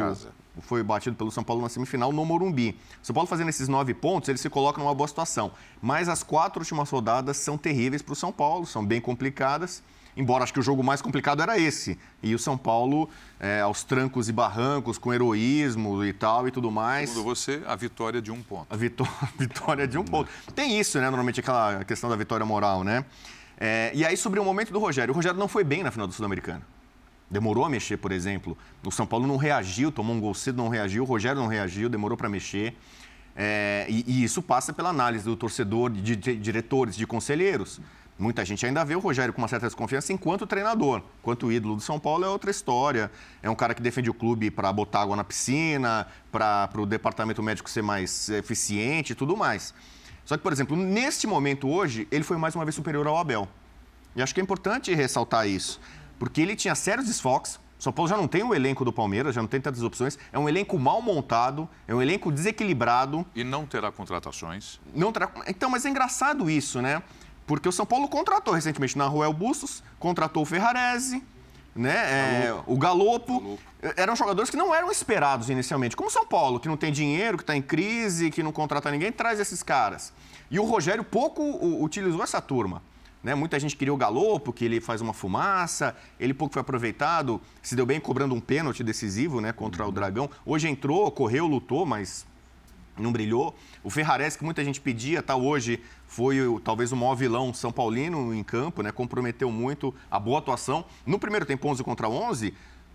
foi 0.61 0.83
batido 0.83 1.15
pelo 1.15 1.31
São 1.31 1.43
Paulo 1.43 1.61
na 1.61 1.69
semifinal 1.69 2.11
no 2.11 2.25
Morumbi. 2.25 2.77
O 3.01 3.05
São 3.05 3.13
Paulo 3.13 3.27
fazendo 3.27 3.49
esses 3.49 3.67
nove 3.67 3.93
pontos, 3.93 4.29
ele 4.29 4.37
se 4.37 4.49
coloca 4.49 4.79
numa 4.79 4.93
boa 4.93 5.07
situação. 5.07 5.51
Mas 5.81 6.07
as 6.07 6.23
quatro 6.23 6.61
últimas 6.61 6.89
rodadas 6.89 7.37
são 7.37 7.57
terríveis 7.57 8.01
para 8.01 8.13
o 8.13 8.15
São 8.15 8.31
Paulo, 8.31 8.65
são 8.65 8.85
bem 8.85 9.01
complicadas. 9.01 9.83
Embora 10.17 10.45
acho 10.45 10.53
que 10.53 10.59
o 10.59 10.63
jogo 10.63 10.81
mais 10.81 11.01
complicado 11.01 11.41
era 11.41 11.59
esse. 11.59 11.99
E 12.23 12.33
o 12.33 12.39
São 12.39 12.57
Paulo, 12.57 13.09
é, 13.37 13.59
aos 13.59 13.83
trancos 13.83 14.29
e 14.29 14.31
barrancos, 14.31 14.97
com 14.97 15.13
heroísmo 15.13 16.05
e 16.05 16.13
tal 16.13 16.47
e 16.47 16.51
tudo 16.51 16.71
mais. 16.71 17.09
Segundo 17.09 17.25
você, 17.25 17.61
a 17.67 17.75
vitória 17.75 18.21
de 18.21 18.31
um 18.31 18.41
ponto. 18.41 18.65
A, 18.69 18.77
vitó 18.77 19.03
a 19.21 19.27
vitória 19.37 19.85
de 19.85 19.97
um 19.97 20.05
ponto. 20.05 20.29
Tem 20.53 20.79
isso, 20.79 20.97
né? 20.99 21.05
Normalmente 21.07 21.41
aquela 21.41 21.83
questão 21.83 22.09
da 22.09 22.15
vitória 22.15 22.45
moral, 22.45 22.83
né? 22.83 23.03
É, 23.57 23.91
e 23.93 24.05
aí, 24.05 24.17
sobre 24.17 24.39
o 24.39 24.43
momento 24.43 24.71
do 24.71 24.79
Rogério. 24.79 25.13
O 25.13 25.15
Rogério 25.15 25.39
não 25.39 25.47
foi 25.47 25.63
bem 25.63 25.83
na 25.83 25.91
final 25.91 26.07
do 26.07 26.13
Sul-Americano 26.13 26.63
demorou 27.29 27.65
a 27.65 27.69
mexer, 27.69 27.97
por 27.97 28.11
exemplo. 28.11 28.57
O 28.83 28.91
São 28.91 29.05
Paulo 29.05 29.27
não 29.27 29.37
reagiu, 29.37 29.91
tomou 29.91 30.15
um 30.15 30.19
gol 30.19 30.33
cedo, 30.33 30.57
não 30.57 30.69
reagiu. 30.69 31.03
O 31.03 31.05
Rogério 31.05 31.39
não 31.39 31.47
reagiu, 31.47 31.89
demorou 31.89 32.17
para 32.17 32.29
mexer. 32.29 32.75
É, 33.35 33.85
e, 33.89 34.05
e, 34.07 34.23
isso 34.23 34.41
passa 34.41 34.71
pela 34.71 34.89
análise 34.89 35.25
do 35.25 35.35
torcedor, 35.35 35.89
de, 35.89 36.15
de, 36.15 36.35
diretores, 36.35 36.95
de 36.95 37.05
conselheiros. 37.05 37.81
Muita 38.17 38.45
gente 38.45 38.65
ainda 38.65 38.85
vê 38.85 38.95
o 38.95 38.99
Rogério 38.99 39.33
com 39.33 39.41
uma 39.41 39.47
certa 39.47 39.65
desconfiança 39.65 40.13
enquanto 40.13 40.47
treinador. 40.47 41.01
Enquanto 41.19 41.51
ídolo 41.51 41.75
do 41.75 41.81
São 41.81 41.99
Paulo 41.99 42.23
é 42.23 42.29
outra 42.29 42.49
história. 42.49 43.11
É 43.43 43.49
um 43.49 43.55
cara 43.55 43.73
que 43.73 43.81
defende 43.81 44.09
o 44.09 44.13
clube 44.13 44.49
para 44.49 44.71
botar 44.71 45.01
água 45.01 45.17
na 45.17 45.23
piscina, 45.23 46.07
para 46.31 46.69
o 46.77 46.85
departamento 46.85 47.43
médico 47.43 47.69
ser 47.69 47.81
mais 47.81 48.29
eficiente 48.29 49.11
e 49.11 49.15
tudo 49.15 49.35
mais. 49.35 49.73
Só 50.25 50.35
que, 50.35 50.43
por 50.43 50.51
exemplo, 50.51 50.75
neste 50.75 51.27
momento 51.27 51.69
hoje, 51.69 52.07
ele 52.11 52.23
foi 52.23 52.35
mais 52.35 52.55
uma 52.55 52.65
vez 52.65 52.75
superior 52.75 53.07
ao 53.07 53.17
Abel. 53.17 53.47
E 54.15 54.21
acho 54.21 54.33
que 54.33 54.41
é 54.41 54.43
importante 54.43 54.93
ressaltar 54.93 55.47
isso 55.47 55.79
porque 56.19 56.41
ele 56.41 56.55
tinha 56.55 56.75
sérios 56.75 57.07
desfoques. 57.07 57.59
São 57.77 57.91
Paulo 57.91 58.09
já 58.09 58.17
não 58.17 58.27
tem 58.27 58.41
o 58.41 58.53
elenco 58.53 58.85
do 58.85 58.91
Palmeiras, 58.91 59.35
já 59.35 59.41
não 59.41 59.47
tem 59.47 59.59
tantas 59.59 59.83
opções. 59.83 60.17
É 60.31 60.39
um 60.39 60.47
elenco 60.47 60.79
mal 60.79 61.01
montado, 61.01 61.69
é 61.87 61.93
um 61.93 62.01
elenco 62.01 62.31
desequilibrado. 62.31 63.25
E 63.35 63.43
não 63.43 63.65
terá 63.65 63.91
contratações? 63.91 64.79
Não 64.93 65.11
terá. 65.11 65.29
Então, 65.47 65.69
mas 65.69 65.85
é 65.85 65.89
engraçado 65.89 66.49
isso, 66.49 66.81
né? 66.81 67.03
Porque 67.45 67.67
o 67.67 67.71
São 67.71 67.85
Paulo 67.85 68.07
contratou 68.07 68.53
recentemente 68.53 68.97
na 68.97 69.05
Ruel 69.05 69.33
Bustos, 69.33 69.83
contratou 69.99 70.43
o 70.43 70.45
Ferrarese, 70.45 71.21
né? 71.75 72.45
É, 72.45 72.63
o 72.65 72.77
Galopo. 72.77 73.39
Galopo. 73.39 73.59
Eram 73.97 74.15
jogadores 74.15 74.49
que 74.49 74.57
não 74.57 74.73
eram 74.73 74.89
esperados 74.89 75.49
inicialmente. 75.49 75.95
Como 75.95 76.09
o 76.09 76.11
São 76.11 76.25
Paulo, 76.25 76.59
que 76.59 76.67
não 76.67 76.77
tem 76.77 76.91
dinheiro, 76.91 77.37
que 77.37 77.43
está 77.43 77.55
em 77.55 77.61
crise, 77.61 78.31
que 78.31 78.41
não 78.41 78.51
contrata 78.51 78.89
ninguém, 78.89 79.11
traz 79.11 79.39
esses 79.39 79.61
caras. 79.61 80.11
E 80.49 80.59
o 80.59 80.63
Rogério 80.63 81.03
pouco 81.03 81.43
utilizou 81.83 82.23
essa 82.23 82.41
turma. 82.41 82.81
Né? 83.21 83.35
Muita 83.35 83.59
gente 83.59 83.75
queria 83.75 83.93
o 83.93 83.97
Galo, 83.97 84.39
porque 84.39 84.65
ele 84.65 84.79
faz 84.79 85.01
uma 85.01 85.13
fumaça, 85.13 85.95
ele 86.19 86.33
pouco 86.33 86.53
foi 86.53 86.61
aproveitado, 86.61 87.41
se 87.61 87.75
deu 87.75 87.85
bem 87.85 87.99
cobrando 87.99 88.33
um 88.33 88.39
pênalti 88.39 88.83
decisivo 88.83 89.41
né, 89.41 89.51
contra 89.51 89.85
o 89.85 89.91
Dragão. 89.91 90.29
Hoje 90.45 90.67
entrou, 90.67 91.11
correu, 91.11 91.45
lutou, 91.45 91.85
mas 91.85 92.25
não 92.97 93.11
brilhou. 93.11 93.55
O 93.83 93.89
Ferrares, 93.89 94.35
que 94.35 94.43
muita 94.43 94.63
gente 94.63 94.81
pedia, 94.81 95.21
tá, 95.21 95.35
hoje 95.35 95.81
foi 96.07 96.37
talvez 96.63 96.91
o 96.91 96.95
maior 96.95 97.15
vilão 97.15 97.53
São 97.53 97.71
Paulino 97.71 98.33
em 98.33 98.43
campo, 98.43 98.81
né, 98.81 98.91
comprometeu 98.91 99.51
muito 99.51 99.93
a 100.09 100.19
boa 100.19 100.39
atuação. 100.39 100.85
No 101.05 101.19
primeiro 101.19 101.45
tempo, 101.45 101.67
11 101.67 101.83
contra 101.83 102.07
11, 102.09 102.53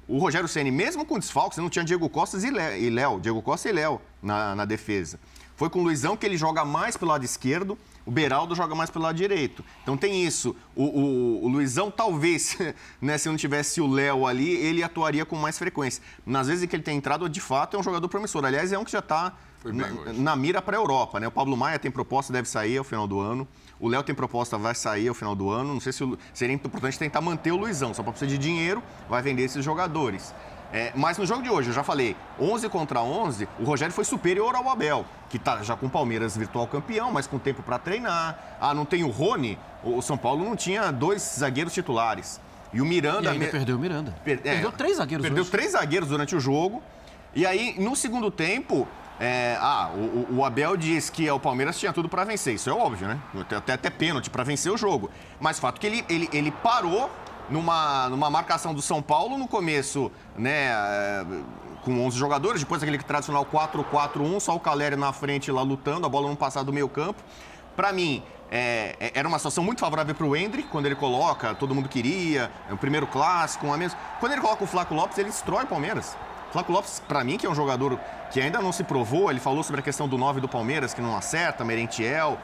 o 0.08 0.18
Rogério 0.18 0.48
Ceni 0.48 0.70
mesmo 0.70 1.04
com 1.04 1.18
desfalques, 1.18 1.58
não 1.58 1.70
tinha 1.70 1.84
Diego 1.84 2.08
Costa 2.08 2.36
e 2.36 2.90
Léo, 2.90 3.20
Diego 3.20 3.40
Costa 3.40 3.68
e 3.68 3.72
Léo 3.72 4.00
na, 4.22 4.54
na 4.54 4.64
defesa. 4.64 5.20
Foi 5.54 5.68
com 5.68 5.80
o 5.80 5.82
Luizão 5.82 6.16
que 6.16 6.24
ele 6.24 6.38
joga 6.38 6.64
mais 6.64 6.96
pelo 6.96 7.10
lado 7.10 7.22
esquerdo, 7.22 7.76
o 8.06 8.10
Beraldo 8.10 8.56
joga 8.56 8.74
mais 8.74 8.88
pelo 8.88 9.04
lado 9.04 9.14
direito. 9.14 9.62
Então 9.82 9.94
tem 9.94 10.24
isso. 10.24 10.56
O, 10.74 10.84
o, 10.84 11.44
o 11.44 11.48
Luizão, 11.48 11.90
talvez, 11.90 12.56
né, 12.98 13.18
se 13.18 13.28
não 13.28 13.36
tivesse 13.36 13.78
o 13.78 13.86
Léo 13.86 14.26
ali, 14.26 14.50
ele 14.50 14.82
atuaria 14.82 15.24
com 15.26 15.36
mais 15.36 15.58
frequência. 15.58 16.02
Nas 16.24 16.48
vezes 16.48 16.66
que 16.66 16.74
ele 16.74 16.82
tem 16.82 16.96
entrado, 16.96 17.28
de 17.28 17.42
fato, 17.42 17.76
é 17.76 17.80
um 17.80 17.82
jogador 17.82 18.08
promissor. 18.08 18.42
Aliás, 18.42 18.72
é 18.72 18.78
um 18.78 18.84
que 18.84 18.90
já 18.90 19.00
está 19.00 19.36
na, 19.64 20.12
na, 20.12 20.36
mira 20.36 20.62
para 20.62 20.76
a 20.76 20.80
Europa. 20.80 21.20
Né? 21.20 21.28
O 21.28 21.30
Pablo 21.30 21.56
Maia 21.56 21.78
tem 21.78 21.90
proposta, 21.90 22.32
deve 22.32 22.48
sair 22.48 22.78
ao 22.78 22.84
final 22.84 23.06
do 23.06 23.20
ano. 23.20 23.46
O 23.78 23.88
Léo 23.88 24.02
tem 24.02 24.14
proposta, 24.14 24.56
vai 24.56 24.74
sair 24.74 25.08
ao 25.08 25.14
final 25.14 25.34
do 25.34 25.50
ano. 25.50 25.74
Não 25.74 25.80
sei 25.80 25.92
se 25.92 26.04
seria 26.32 26.54
importante 26.54 26.98
tentar 26.98 27.20
manter 27.20 27.52
o 27.52 27.56
Luizão. 27.56 27.92
Só 27.92 28.02
para 28.02 28.12
precisar 28.12 28.30
de 28.30 28.38
dinheiro, 28.38 28.82
vai 29.08 29.22
vender 29.22 29.42
esses 29.42 29.64
jogadores. 29.64 30.34
É, 30.72 30.92
mas 30.94 31.18
no 31.18 31.26
jogo 31.26 31.42
de 31.42 31.50
hoje, 31.50 31.70
eu 31.70 31.74
já 31.74 31.82
falei, 31.82 32.16
11 32.38 32.68
contra 32.68 33.00
11, 33.00 33.48
o 33.58 33.64
Rogério 33.64 33.92
foi 33.92 34.04
superior 34.04 34.54
ao 34.54 34.68
Abel, 34.68 35.04
que 35.28 35.36
está 35.36 35.62
já 35.64 35.74
com 35.74 35.86
o 35.86 35.90
Palmeiras 35.90 36.36
virtual 36.36 36.66
campeão, 36.68 37.10
mas 37.10 37.26
com 37.26 37.38
tempo 37.38 37.60
para 37.62 37.76
treinar. 37.78 38.56
Ah, 38.60 38.72
não 38.72 38.84
tem 38.84 39.02
o 39.02 39.08
Rony? 39.08 39.58
O 39.82 40.00
São 40.00 40.16
Paulo 40.16 40.44
não 40.44 40.54
tinha 40.54 40.92
dois 40.92 41.22
zagueiros 41.38 41.72
titulares. 41.72 42.40
E 42.72 42.80
o 42.80 42.84
Miranda... 42.84 43.24
E 43.24 43.28
ainda 43.28 43.46
me... 43.46 43.50
perdeu 43.50 43.76
o 43.76 43.80
Miranda. 43.80 44.14
Per... 44.24 44.38
É, 44.44 44.52
perdeu 44.52 44.70
três 44.70 44.96
zagueiros 44.98 45.26
Perdeu 45.26 45.42
hoje. 45.42 45.50
três 45.50 45.72
zagueiros 45.72 46.08
durante 46.08 46.36
o 46.36 46.40
jogo. 46.40 46.80
E 47.34 47.44
aí, 47.44 47.74
no 47.78 47.96
segundo 47.96 48.30
tempo, 48.30 48.86
é, 49.20 49.58
ah, 49.60 49.90
o, 49.94 50.38
o, 50.38 50.44
Abel 50.46 50.78
diz 50.78 51.10
que 51.10 51.30
o 51.30 51.38
Palmeiras 51.38 51.78
tinha 51.78 51.92
tudo 51.92 52.08
para 52.08 52.24
vencer. 52.24 52.54
Isso 52.54 52.70
é 52.70 52.72
óbvio, 52.72 53.06
né? 53.06 53.20
Até, 53.54 53.74
até 53.74 53.90
pênalti 53.90 54.30
para 54.30 54.42
vencer 54.42 54.72
o 54.72 54.78
jogo. 54.78 55.10
Mas 55.38 55.58
fato 55.58 55.78
que 55.78 55.86
ele, 55.86 56.02
ele, 56.08 56.26
ele 56.32 56.50
parou 56.50 57.10
numa, 57.50 58.08
numa 58.08 58.30
marcação 58.30 58.72
do 58.72 58.80
São 58.80 59.02
Paulo 59.02 59.36
no 59.36 59.46
começo, 59.46 60.10
né? 60.34 60.70
É, 60.70 61.26
com 61.82 62.06
11 62.06 62.16
jogadores, 62.16 62.60
depois 62.60 62.82
aquele 62.82 62.98
tradicional 62.98 63.44
4-4-1, 63.44 64.40
só 64.40 64.54
o 64.54 64.60
Caleri 64.60 64.96
na 64.96 65.12
frente 65.12 65.50
lá 65.50 65.62
lutando, 65.62 66.06
a 66.06 66.08
bola 66.08 66.28
não 66.28 66.36
passar 66.36 66.62
do 66.62 66.72
meio 66.72 66.88
campo. 66.88 67.22
Para 67.76 67.92
mim, 67.92 68.22
é, 68.50 68.96
é, 68.98 69.12
era 69.14 69.28
uma 69.28 69.38
situação 69.38 69.62
muito 69.62 69.80
favorável 69.80 70.14
para 70.14 70.26
o 70.26 70.34
Hendrick, 70.34 70.68
quando 70.68 70.86
ele 70.86 70.94
coloca, 70.94 71.54
todo 71.54 71.74
mundo 71.74 71.88
queria, 71.88 72.50
é 72.68 72.72
o 72.72 72.76
primeiro 72.76 73.06
clássico, 73.06 73.66
um 73.66 73.72
a 73.72 73.76
menos. 73.76 73.94
Quando 74.18 74.32
ele 74.32 74.40
coloca 74.40 74.64
o 74.64 74.66
Flaco 74.66 74.94
Lopes, 74.94 75.16
ele 75.18 75.28
destrói 75.28 75.64
o 75.64 75.66
Palmeiras. 75.66 76.16
Flaco 76.52 76.72
Lopes, 76.72 77.00
para 77.06 77.22
mim, 77.22 77.36
que 77.36 77.46
é 77.46 77.50
um 77.50 77.54
jogador 77.54 77.98
que 78.30 78.40
ainda 78.40 78.60
não 78.60 78.72
se 78.72 78.84
provou, 78.84 79.30
ele 79.30 79.40
falou 79.40 79.62
sobre 79.62 79.80
a 79.80 79.84
questão 79.84 80.08
do 80.08 80.18
9 80.18 80.40
do 80.40 80.48
Palmeiras, 80.48 80.94
que 80.94 81.00
não 81.00 81.16
acerta, 81.16 81.64
Merentiel. 81.64 82.38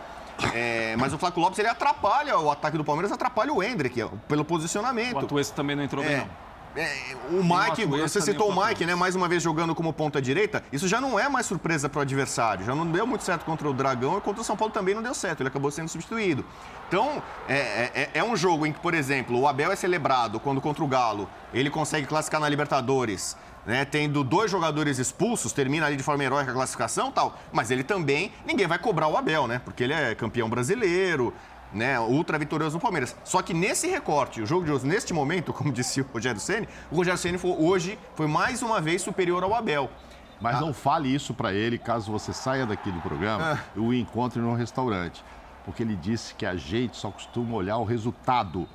É, 0.54 0.94
mas 0.98 1.12
o 1.12 1.18
Flávio 1.18 1.40
Lopes 1.40 1.58
ele 1.58 1.68
atrapalha 1.68 2.38
o 2.38 2.50
ataque 2.50 2.76
do 2.76 2.84
Palmeiras, 2.84 3.10
atrapalha 3.10 3.52
o 3.52 3.62
Hendrick 3.62 4.04
pelo 4.28 4.44
posicionamento. 4.44 5.16
O 5.16 5.18
Atuesta 5.20 5.54
também 5.54 5.74
não 5.74 5.82
entrou 5.82 6.04
é, 6.04 6.08
bem, 6.08 6.16
não. 6.18 6.46
É, 6.76 7.16
o 7.30 7.42
Mike, 7.42 7.86
você 7.86 8.20
citou 8.20 8.50
o 8.50 8.66
Mike, 8.66 8.84
né? 8.84 8.94
Mais 8.94 9.14
uma 9.14 9.26
vez 9.26 9.42
jogando 9.42 9.74
como 9.74 9.92
ponta 9.94 10.20
direita. 10.20 10.62
Isso 10.70 10.86
já 10.86 11.00
não 11.00 11.18
é 11.18 11.26
mais 11.26 11.46
surpresa 11.46 11.88
para 11.88 12.00
o 12.00 12.02
adversário. 12.02 12.66
Já 12.66 12.74
não 12.74 12.86
deu 12.86 13.06
muito 13.06 13.24
certo 13.24 13.44
contra 13.46 13.66
o 13.66 13.72
Dragão 13.72 14.18
e 14.18 14.20
contra 14.20 14.42
o 14.42 14.44
São 14.44 14.56
Paulo 14.56 14.72
também 14.72 14.94
não 14.94 15.02
deu 15.02 15.14
certo. 15.14 15.40
Ele 15.40 15.48
acabou 15.48 15.70
sendo 15.70 15.88
substituído. 15.88 16.44
Então, 16.86 17.22
é, 17.48 17.90
é, 17.94 18.10
é 18.14 18.24
um 18.24 18.36
jogo 18.36 18.66
em 18.66 18.72
que, 18.72 18.80
por 18.80 18.92
exemplo, 18.92 19.40
o 19.40 19.48
Abel 19.48 19.72
é 19.72 19.76
celebrado 19.76 20.38
quando 20.38 20.60
contra 20.60 20.84
o 20.84 20.86
Galo 20.86 21.28
ele 21.54 21.70
consegue 21.70 22.06
classificar 22.06 22.40
na 22.40 22.48
Libertadores 22.48 23.36
né, 23.66 23.84
tendo 23.84 24.22
dois 24.22 24.50
jogadores 24.50 24.98
expulsos, 24.98 25.52
termina 25.52 25.86
ali 25.86 25.96
de 25.96 26.02
forma 26.02 26.22
heróica 26.22 26.52
a 26.52 26.54
classificação 26.54 27.10
tal, 27.10 27.36
mas 27.52 27.70
ele 27.70 27.82
também, 27.82 28.32
ninguém 28.46 28.66
vai 28.66 28.78
cobrar 28.78 29.08
o 29.08 29.16
Abel, 29.16 29.46
né? 29.46 29.60
Porque 29.64 29.82
ele 29.82 29.92
é 29.92 30.14
campeão 30.14 30.48
brasileiro, 30.48 31.34
né, 31.72 31.98
ultra 31.98 32.38
vitorioso 32.38 32.76
no 32.76 32.80
Palmeiras. 32.80 33.16
Só 33.24 33.42
que 33.42 33.52
nesse 33.52 33.88
recorte, 33.88 34.40
o 34.40 34.46
jogo 34.46 34.64
de 34.64 34.70
hoje, 34.70 34.86
neste 34.86 35.12
momento, 35.12 35.52
como 35.54 35.72
disse 35.72 36.00
o 36.00 36.06
Rogério 36.12 36.40
Ceni, 36.40 36.68
o 36.90 36.96
Rogério 36.96 37.18
Ceni 37.18 37.38
hoje 37.42 37.98
foi 38.14 38.28
mais 38.28 38.62
uma 38.62 38.80
vez 38.80 39.02
superior 39.02 39.42
ao 39.42 39.54
Abel. 39.54 39.90
Mas 40.40 40.56
ah. 40.56 40.60
não 40.60 40.72
fale 40.72 41.12
isso 41.12 41.34
para 41.34 41.52
ele 41.52 41.78
caso 41.78 42.12
você 42.12 42.32
saia 42.32 42.66
daqui 42.66 42.90
do 42.90 43.00
programa 43.00 43.54
ah. 43.54 43.58
e 43.74 43.80
o 43.80 43.92
encontre 43.92 44.40
num 44.40 44.54
restaurante. 44.54 45.24
Porque 45.64 45.82
ele 45.82 45.96
disse 45.96 46.34
que 46.34 46.46
a 46.46 46.54
gente 46.54 46.96
só 46.96 47.10
costuma 47.10 47.56
olhar 47.56 47.78
o 47.78 47.84
resultado. 47.84 48.68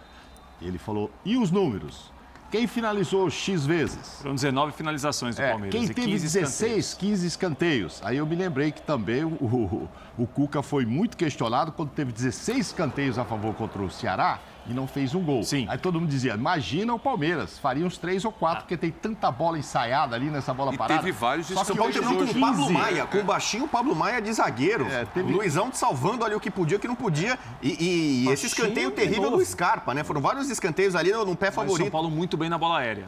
Ele 0.62 0.77
falou, 0.77 1.10
e 1.23 1.38
os 1.38 1.49
números? 1.49 2.11
Quem 2.52 2.68
finalizou 2.68 3.30
X 3.30 3.66
vezes? 3.66 4.20
Foram 4.22 4.36
19 4.36 4.74
finalizações 4.74 5.38
do 5.38 5.42
é, 5.42 5.52
Palmeiras. 5.52 5.80
Quem 5.80 5.88
teve 5.88 6.02
15 6.02 6.24
16, 6.24 6.50
escanteios. 6.50 6.94
15 6.96 7.28
escanteios. 7.28 8.02
Aí 8.04 8.18
eu 8.18 8.26
me 8.26 8.36
lembrei 8.36 8.74
que 8.74 8.82
também 8.82 9.24
o, 9.24 9.30
o, 9.36 9.90
o 10.18 10.28
Cuca 10.28 10.62
foi 10.62 10.86
muito 10.86 11.16
questionado 11.16 11.72
quando 11.72 11.92
teve 11.92 12.12
16 12.12 12.68
escanteios 12.68 13.18
a 13.18 13.24
favor 13.24 13.56
contra 13.56 13.82
o 13.82 13.90
Ceará 13.90 14.38
e 14.67 14.74
não 14.74 14.88
fez 14.88 15.15
um 15.15 15.21
gol. 15.21 15.43
Sim. 15.43 15.65
Aí 15.69 15.78
todo 15.78 16.00
mundo 16.00 16.10
dizia, 16.10 16.34
imagina 16.34 16.93
o 16.93 17.00
Palmeiras, 17.00 17.58
faria 17.58 17.86
uns 17.86 17.97
três 17.97 18.24
ou 18.26 18.32
quatro, 18.32 18.60
ah. 18.60 18.62
porque 18.62 18.78
tem 18.78 18.91
tanta 18.91 19.32
bola 19.32 19.58
ensaiada 19.58 20.15
ali 20.15 20.30
nessa 20.30 20.54
bola 20.54 20.74
e 20.74 20.78
parada. 20.78 21.00
teve 21.00 21.12
vários 21.12 21.47
Só 21.47 21.63
que 21.63 21.80
hoje 21.80 22.00
com 22.00 22.24
o 22.24 22.39
Pablo 22.39 22.71
Maia, 22.71 23.06
com 23.06 23.19
o 23.19 23.24
baixinho 23.24 23.67
Pablo 23.67 23.95
Maia 23.95 24.21
de 24.21 24.32
zagueiro. 24.34 24.86
É, 24.88 25.06
teve... 25.06 25.32
O 25.32 25.38
Luizão 25.38 25.71
salvando 25.74 26.24
ali 26.24 26.36
o 26.36 26.39
que 26.39 26.52
podia, 26.52 26.78
o 26.78 26.80
que 26.80 26.88
não 26.88 26.95
podia. 26.95 27.38
E, 27.62 28.26
e 28.26 28.30
esse 28.30 28.47
escanteio 28.47 28.91
terrível 28.91 29.32
do 29.32 29.43
Scarpa, 29.43 29.93
né? 29.93 30.04
Foram 30.04 30.21
vários 30.21 30.50
escanteios 30.50 30.95
ali 30.95 31.12
no, 31.12 31.26
no 31.26 31.36
pé 31.36 31.52
favorito. 31.52 31.84
São 31.84 31.91
Paulo 31.91 32.10
muito 32.10 32.38
bem 32.38 32.50
na 32.50 32.58
bola 32.58 32.80
aérea. 32.80 33.08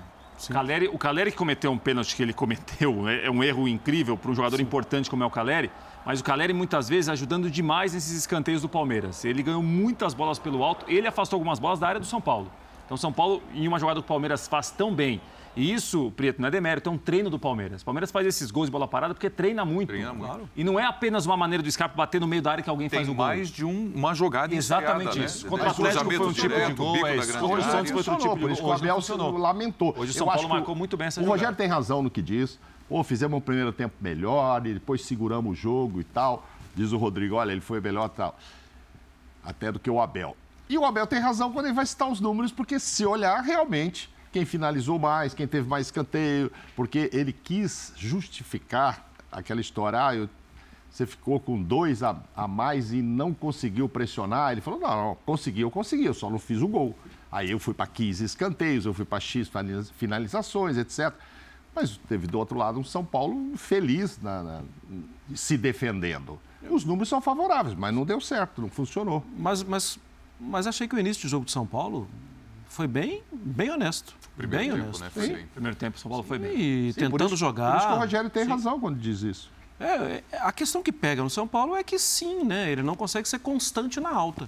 Caleri, 0.52 0.88
o 0.88 0.98
Caleri 0.98 1.32
que 1.32 1.38
cometeu 1.38 1.72
um 1.72 1.78
pênalti 1.78 2.16
que 2.16 2.24
ele 2.24 2.34
cometeu, 2.34 3.08
é, 3.08 3.26
é 3.28 3.32
um 3.32 3.44
erro 3.44 3.68
incrível 3.68 4.18
para 4.18 4.32
um 4.32 4.36
jogador 4.36 4.58
Sim. 4.58 4.64
importante 4.64 5.10
como 5.10 5.24
é 5.24 5.26
o 5.26 5.30
Caleri, 5.30 5.72
mas 6.06 6.20
o 6.20 6.24
Caleri 6.24 6.54
muitas 6.54 6.90
vezes 6.90 7.10
ajudando 7.10 7.50
demais 7.50 7.94
nesses 7.94 8.12
escanteios 8.18 8.62
do 8.62 8.70
Palmeiras. 8.70 9.24
Ele 9.24 9.42
ganhou 9.42 9.64
muitas 9.64 10.14
bolas 10.14 10.40
pelo 10.40 10.64
alto, 10.64 10.86
ele 10.88 11.08
afastou 11.08 11.38
algumas 11.38 11.60
bolas 11.60 11.80
da 11.80 11.88
área 11.88 12.00
do 12.00 12.06
São 12.06 12.22
Paulo. 12.22 12.52
Então 12.86 12.98
São 12.98 13.14
Paulo, 13.14 13.42
em 13.54 13.68
uma 13.68 13.80
jogada 13.80 14.00
que 14.00 14.06
o 14.06 14.08
Palmeiras 14.08 14.48
faz 14.48 14.70
tão 14.70 14.94
bem, 14.94 15.22
e 15.56 15.72
isso, 15.72 16.12
Prieto, 16.16 16.42
não 16.42 16.48
é 16.48 16.52
demérito, 16.52 16.90
é 16.90 16.92
um 16.92 16.98
treino 16.98 17.30
do 17.30 17.38
Palmeiras. 17.38 17.84
O 17.84 17.86
Palmeiras 17.86 18.12
faz 18.12 18.26
esses 18.26 18.50
gols 18.50 18.68
de 18.68 18.72
bola 18.72 18.88
parada 18.88 19.14
porque 19.14 19.30
treina 19.30 19.64
muito. 19.64 19.90
Treina 19.90 20.12
muito. 20.12 20.26
Claro. 20.26 20.50
E 20.56 20.64
não 20.64 20.80
é 20.80 20.84
apenas 20.84 21.28
uma 21.28 21.38
maneira 21.38 21.62
do 21.62 21.72
Scarpa 21.72 21.96
bater 21.96 22.20
no 22.20 22.28
meio 22.28 22.42
da 22.42 22.52
área 22.52 22.64
que 22.64 22.70
alguém 22.70 22.90
Tem 22.90 23.00
faz 23.00 23.10
o 23.10 23.14
gol. 23.14 23.26
mais 23.26 23.50
de 23.50 23.64
um, 23.64 23.92
uma 23.94 24.16
jogada 24.16 24.54
Exatamente 24.56 25.10
ensaiada, 25.10 25.26
isso. 25.26 25.44
Né? 25.44 25.50
Contra 25.52 25.68
o 25.68 25.70
Atlético 25.70 26.12
foi 26.12 26.28
um 26.28 26.34
tipo 26.34 26.56
de 26.56 26.74
gol, 26.74 27.08
é, 27.08 27.18
contra 27.18 27.60
o 27.60 27.64
Santos 27.64 27.92
foi 27.92 27.98
outro 27.98 28.16
tipo 28.18 28.36
de 28.36 28.46
gol. 28.48 28.56
Que 28.56 28.64
o 28.64 28.72
Abel 28.72 29.02
se 29.02 29.14
lamentou. 29.14 29.94
Hoje 29.96 30.12
o 30.12 30.14
São 30.14 30.26
Paulo 30.26 30.50
marcou 30.50 30.76
muito 30.76 30.98
bem 30.98 31.08
essa 31.08 31.22
o 31.22 31.24
jogada. 31.24 31.36
O 31.36 31.40
Rogério 31.40 31.56
tem 31.56 31.68
razão 31.68 32.02
no 32.02 32.10
que 32.10 32.22
diz. 32.22 32.60
Pô, 32.94 33.04
fizemos 33.04 33.36
um 33.36 33.42
primeiro 33.42 33.74
tempo 33.74 33.96
melhor 34.00 34.68
e 34.68 34.74
depois 34.76 35.02
seguramos 35.02 35.58
o 35.58 35.60
jogo 35.60 36.00
e 36.00 36.04
tal. 36.04 36.48
Diz 36.76 36.92
o 36.92 36.98
Rodrigo, 36.98 37.34
olha, 37.34 37.52
ele 37.52 37.60
foi 37.60 37.82
melhor 37.82 38.08
tal. 38.08 38.38
Até 39.44 39.72
do 39.72 39.80
que 39.80 39.90
o 39.90 40.00
Abel. 40.00 40.38
E 40.70 40.78
o 40.78 40.86
Abel 40.86 41.08
tem 41.08 41.18
razão 41.18 41.52
quando 41.52 41.66
ele 41.66 41.74
vai 41.74 41.88
citar 41.88 42.08
os 42.08 42.20
números, 42.20 42.52
porque 42.52 42.80
se 42.80 43.04
olhar 43.04 43.42
realmente 43.42 44.14
quem 44.32 44.46
finalizou 44.46 45.00
mais, 45.00 45.34
quem 45.34 45.48
teve 45.48 45.68
mais 45.68 45.88
escanteio, 45.88 46.52
porque 46.76 47.10
ele 47.12 47.34
quis 47.34 47.94
justificar 47.98 49.10
aquela 49.32 49.60
história, 49.60 50.06
ah, 50.06 50.16
eu, 50.16 50.30
você 50.92 51.08
ficou 51.08 51.40
com 51.40 51.60
dois 51.60 52.04
a, 52.04 52.16
a, 52.36 52.48
mais 52.48 52.94
e 52.94 53.02
não 53.02 53.34
conseguiu 53.34 53.90
pressionar. 53.90 54.52
Ele 54.52 54.62
falou, 54.62 54.80
não, 54.80 54.96
não, 54.96 55.18
consegui, 55.26 55.62
eu 55.62 55.72
consegui, 55.72 56.06
eu 56.06 56.14
só 56.14 56.30
não 56.30 56.38
fiz 56.38 56.62
o 56.62 56.68
gol. 56.68 56.96
Aí 57.32 57.50
eu 57.50 57.58
fui 57.58 57.74
para 57.74 57.88
15 57.88 58.24
escanteios, 58.24 58.86
eu 58.86 58.94
fui 58.94 59.04
para 59.04 59.20
X 59.20 59.50
finalizações, 59.96 60.78
etc. 60.78 61.12
Mas 61.76 62.00
teve 62.08 62.28
do 62.28 62.38
outro 62.38 62.58
lado 62.58 62.80
um 62.80 62.84
São 62.84 63.04
Paulo 63.04 63.58
feliz 63.58 64.20
na, 64.22 64.44
na, 64.44 64.62
se 65.36 65.58
defendendo. 65.58 66.40
Os 66.70 66.86
números 66.86 67.10
são 67.10 67.20
favoráveis, 67.20 67.76
mas 67.76 67.94
não 67.94 68.06
deu 68.06 68.22
certo, 68.22 68.62
não 68.62 68.70
funcionou. 68.70 69.24
Mas, 69.38 69.64
mas, 69.64 70.00
mas 70.40 70.68
achei 70.68 70.88
que 70.88 70.96
o 70.96 71.00
início 71.00 71.24
do 71.24 71.30
jogo 71.30 71.46
de 71.46 71.52
São 71.52 71.66
Paulo 71.66 72.08
foi 72.70 72.88
bem, 72.88 73.22
bem 73.32 73.70
honesto. 73.70 74.16
Primeiro 74.36 74.64
bem 74.64 74.72
tempo, 74.72 74.84
honesto. 74.84 75.04
Né? 75.04 75.10
Foi 75.10 75.28
bem. 75.28 75.48
Primeiro 75.48 75.78
tempo, 75.78 76.00
São 76.00 76.10
Paulo 76.10 76.24
foi 76.24 76.40
bem. 76.40 76.60
E 76.60 76.94
Sim, 76.94 77.00
tentando 77.00 77.26
isso, 77.26 77.36
jogar. 77.36 77.72
Por 77.72 77.78
isso 77.78 77.88
que 77.88 77.94
o 77.94 77.98
Rogério 77.98 78.30
tem 78.30 78.44
sim. 78.44 78.50
razão 78.50 78.80
quando 78.80 78.98
diz 78.98 79.22
isso. 79.22 79.52
É, 79.80 79.86
é, 79.86 80.24
a 80.40 80.52
questão 80.52 80.82
que 80.82 80.92
pega 80.92 81.22
no 81.22 81.30
São 81.30 81.48
Paulo 81.48 81.76
é 81.76 81.84
que 81.84 82.00
sim, 82.00 82.44
né? 82.44 82.72
Ele 82.72 82.84
não 82.84 82.96
consegue 82.96 83.28
ser 83.28 83.40
constante 83.40 84.00
na 84.00 84.10
alta. 84.10 84.48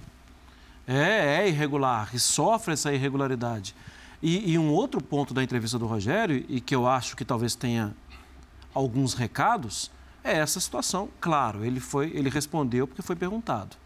É, 0.86 1.42
é 1.42 1.48
irregular 1.48 2.10
e 2.14 2.18
sofre 2.18 2.74
essa 2.74 2.92
irregularidade. 2.92 3.74
E, 4.22 4.52
e, 4.52 4.58
um 4.58 4.70
outro 4.70 5.02
ponto 5.02 5.34
da 5.34 5.42
entrevista 5.42 5.78
do 5.78 5.86
Rogério, 5.86 6.44
e 6.48 6.60
que 6.60 6.74
eu 6.74 6.86
acho 6.86 7.16
que 7.16 7.24
talvez 7.24 7.54
tenha 7.54 7.94
alguns 8.72 9.14
recados, 9.14 9.90
é 10.24 10.38
essa 10.38 10.58
situação. 10.58 11.08
Claro, 11.20 11.64
ele, 11.64 11.80
foi, 11.80 12.10
ele 12.14 12.30
respondeu 12.30 12.86
porque 12.86 13.02
foi 13.02 13.14
perguntado 13.14 13.76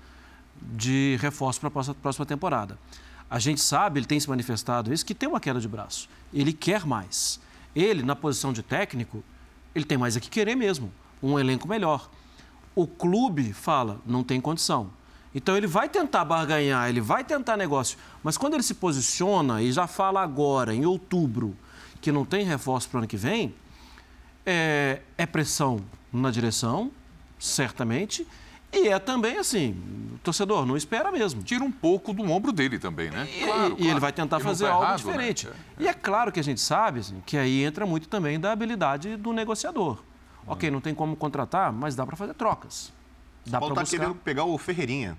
de 0.60 1.16
reforço 1.20 1.60
para 1.60 1.68
a 1.68 1.94
próxima 1.94 2.26
temporada. 2.26 2.78
A 3.28 3.38
gente 3.38 3.60
sabe, 3.60 4.00
ele 4.00 4.06
tem 4.06 4.18
se 4.18 4.28
manifestado 4.28 4.92
isso, 4.92 5.06
que 5.06 5.14
tem 5.14 5.28
uma 5.28 5.40
queda 5.40 5.60
de 5.60 5.68
braço. 5.68 6.08
Ele 6.32 6.52
quer 6.52 6.84
mais. 6.84 7.40
Ele, 7.74 8.02
na 8.02 8.16
posição 8.16 8.52
de 8.52 8.62
técnico, 8.62 9.22
ele 9.74 9.84
tem 9.84 9.96
mais 9.96 10.16
a 10.16 10.20
que 10.20 10.28
querer 10.28 10.56
mesmo. 10.56 10.92
Um 11.22 11.38
elenco 11.38 11.68
melhor. 11.68 12.10
O 12.74 12.86
clube 12.86 13.52
fala, 13.52 14.00
não 14.04 14.24
tem 14.24 14.40
condição. 14.40 14.90
Então 15.34 15.56
ele 15.56 15.66
vai 15.66 15.88
tentar 15.88 16.24
barganhar, 16.24 16.88
ele 16.88 17.00
vai 17.00 17.22
tentar 17.22 17.56
negócio. 17.56 17.96
Mas 18.22 18.36
quando 18.36 18.54
ele 18.54 18.62
se 18.62 18.74
posiciona 18.74 19.62
e 19.62 19.70
já 19.70 19.86
fala 19.86 20.20
agora, 20.22 20.74
em 20.74 20.84
outubro, 20.84 21.56
que 22.00 22.10
não 22.10 22.24
tem 22.24 22.44
reforço 22.44 22.88
para 22.88 22.96
o 22.96 23.00
ano 23.00 23.06
que 23.06 23.16
vem, 23.16 23.54
é, 24.44 25.00
é 25.16 25.26
pressão 25.26 25.80
na 26.12 26.30
direção, 26.30 26.90
certamente, 27.38 28.26
e 28.72 28.88
é 28.88 28.98
também 28.98 29.36
assim, 29.38 29.72
o 30.14 30.18
torcedor 30.18 30.64
não 30.64 30.76
espera 30.76 31.10
mesmo. 31.10 31.42
Tira 31.42 31.62
um 31.62 31.72
pouco 31.72 32.12
do 32.12 32.22
ombro 32.30 32.52
dele 32.52 32.78
também, 32.78 33.10
né? 33.10 33.28
E, 33.28 33.44
claro, 33.44 33.64
e 33.64 33.76
claro. 33.76 33.84
ele 33.84 34.00
vai 34.00 34.12
tentar 34.12 34.40
fazer 34.40 34.66
tá 34.66 34.72
algo 34.72 34.84
errado, 34.84 35.04
né? 35.04 35.04
diferente. 35.04 35.46
Né? 35.46 35.52
É, 35.78 35.82
é. 35.82 35.84
E 35.86 35.88
é 35.88 35.92
claro 35.92 36.30
que 36.30 36.38
a 36.38 36.44
gente 36.44 36.60
sabe 36.60 37.00
assim, 37.00 37.22
que 37.26 37.36
aí 37.36 37.64
entra 37.64 37.84
muito 37.84 38.08
também 38.08 38.38
da 38.38 38.52
habilidade 38.52 39.16
do 39.16 39.32
negociador. 39.32 39.98
Hum. 39.98 40.52
Ok, 40.52 40.70
não 40.70 40.80
tem 40.80 40.94
como 40.94 41.16
contratar, 41.16 41.72
mas 41.72 41.96
dá 41.96 42.06
para 42.06 42.16
fazer 42.16 42.34
trocas. 42.34 42.92
Dá 43.46 43.58
Paulo 43.58 43.74
está 43.74 43.84
querendo 43.84 44.14
pegar 44.14 44.44
o 44.44 44.56
Ferreirinha 44.58 45.16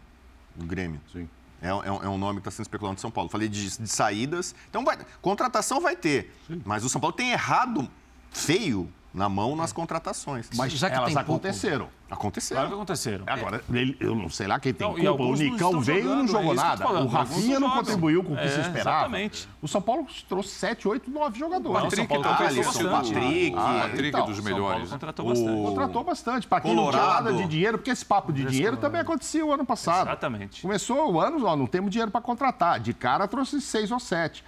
do 0.55 0.65
Grêmio. 0.65 1.01
Sim. 1.11 1.27
É, 1.61 1.67
é, 1.67 1.87
é, 1.87 2.09
um 2.09 2.17
nome 2.17 2.39
que 2.41 2.47
está 2.47 2.51
sendo 2.51 2.65
especulado 2.65 2.95
no 2.95 2.99
São 2.99 3.11
Paulo. 3.11 3.29
Falei 3.29 3.47
de, 3.47 3.77
de 3.77 3.87
saídas. 3.87 4.55
Então, 4.69 4.83
vai, 4.83 4.97
contratação 5.21 5.79
vai 5.79 5.95
ter. 5.95 6.33
Sim. 6.47 6.61
Mas 6.65 6.83
o 6.83 6.89
São 6.89 6.99
Paulo 6.99 7.15
tem 7.15 7.31
errado 7.31 7.87
feio 8.31 8.91
na 9.13 9.27
mão 9.27 9.55
nas 9.55 9.73
contratações. 9.73 10.49
Mas 10.55 10.71
já 10.73 10.89
que 10.89 10.95
elas 10.95 11.15
aconteceram. 11.15 11.85
Pouco. 11.85 12.01
Aconteceram. 12.09 12.61
Claro 12.61 12.69
que 12.69 12.75
aconteceram. 12.75 13.23
Agora, 13.25 13.63
ele, 13.71 13.95
eu 13.99 14.13
não 14.13 14.29
sei 14.29 14.45
lá 14.45 14.59
quem 14.59 14.73
tem 14.73 14.85
então, 14.85 15.15
culpa. 15.15 15.23
O 15.23 15.35
Nicão 15.35 15.79
veio 15.79 16.11
e 16.11 16.15
não 16.15 16.27
jogou 16.27 16.51
é 16.51 16.55
nada. 16.55 16.87
O 17.01 17.07
Rafinha 17.07 17.59
não 17.59 17.69
contribuiu 17.69 18.23
com 18.23 18.33
o 18.33 18.37
que 18.37 18.43
é, 18.43 18.49
se 18.49 18.59
esperava. 18.59 18.99
Exatamente. 18.99 19.49
O 19.61 19.67
São 19.67 19.81
Paulo 19.81 20.05
trouxe 20.27 20.49
7, 20.49 20.87
8, 20.87 21.09
9 21.09 21.39
jogadores. 21.39 21.79
O 21.79 21.83
Patrick, 21.83 22.13
São 22.13 22.21
Paulo 22.21 22.45
Alisson, 22.45 22.89
Patrick. 22.89 23.55
Ah, 23.57 23.79
Patrick 23.83 24.07
então, 24.09 24.25
dos 24.25 24.39
melhores. 24.41 24.89
contratou 24.89 25.25
bastante. 25.25 25.49
O... 25.49 25.63
Contratou 25.63 26.03
bastante. 26.03 26.47
Para 26.47 26.61
quem 26.61 26.75
Colorado. 26.75 27.01
não 27.01 27.09
tinha 27.09 27.31
nada 27.31 27.33
de 27.33 27.49
dinheiro, 27.49 27.77
porque 27.77 27.91
esse 27.91 28.05
papo 28.05 28.33
de 28.33 28.45
dinheiro 28.45 28.77
também 28.77 28.99
acontecia 28.99 29.45
o 29.45 29.51
ano 29.51 29.65
passado. 29.65 30.07
Exatamente. 30.07 30.61
Começou 30.61 31.13
o 31.13 31.19
ano, 31.19 31.45
ó, 31.45 31.55
não 31.55 31.67
temos 31.67 31.91
dinheiro 31.91 32.11
para 32.11 32.21
contratar. 32.21 32.79
De 32.79 32.93
cara 32.93 33.27
trouxe 33.27 33.61
6 33.61 33.91
ou 33.91 33.99
7. 33.99 34.43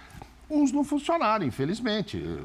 Uns 0.50 0.70
não 0.70 0.84
funcionaram, 0.84 1.46
infelizmente. 1.46 2.40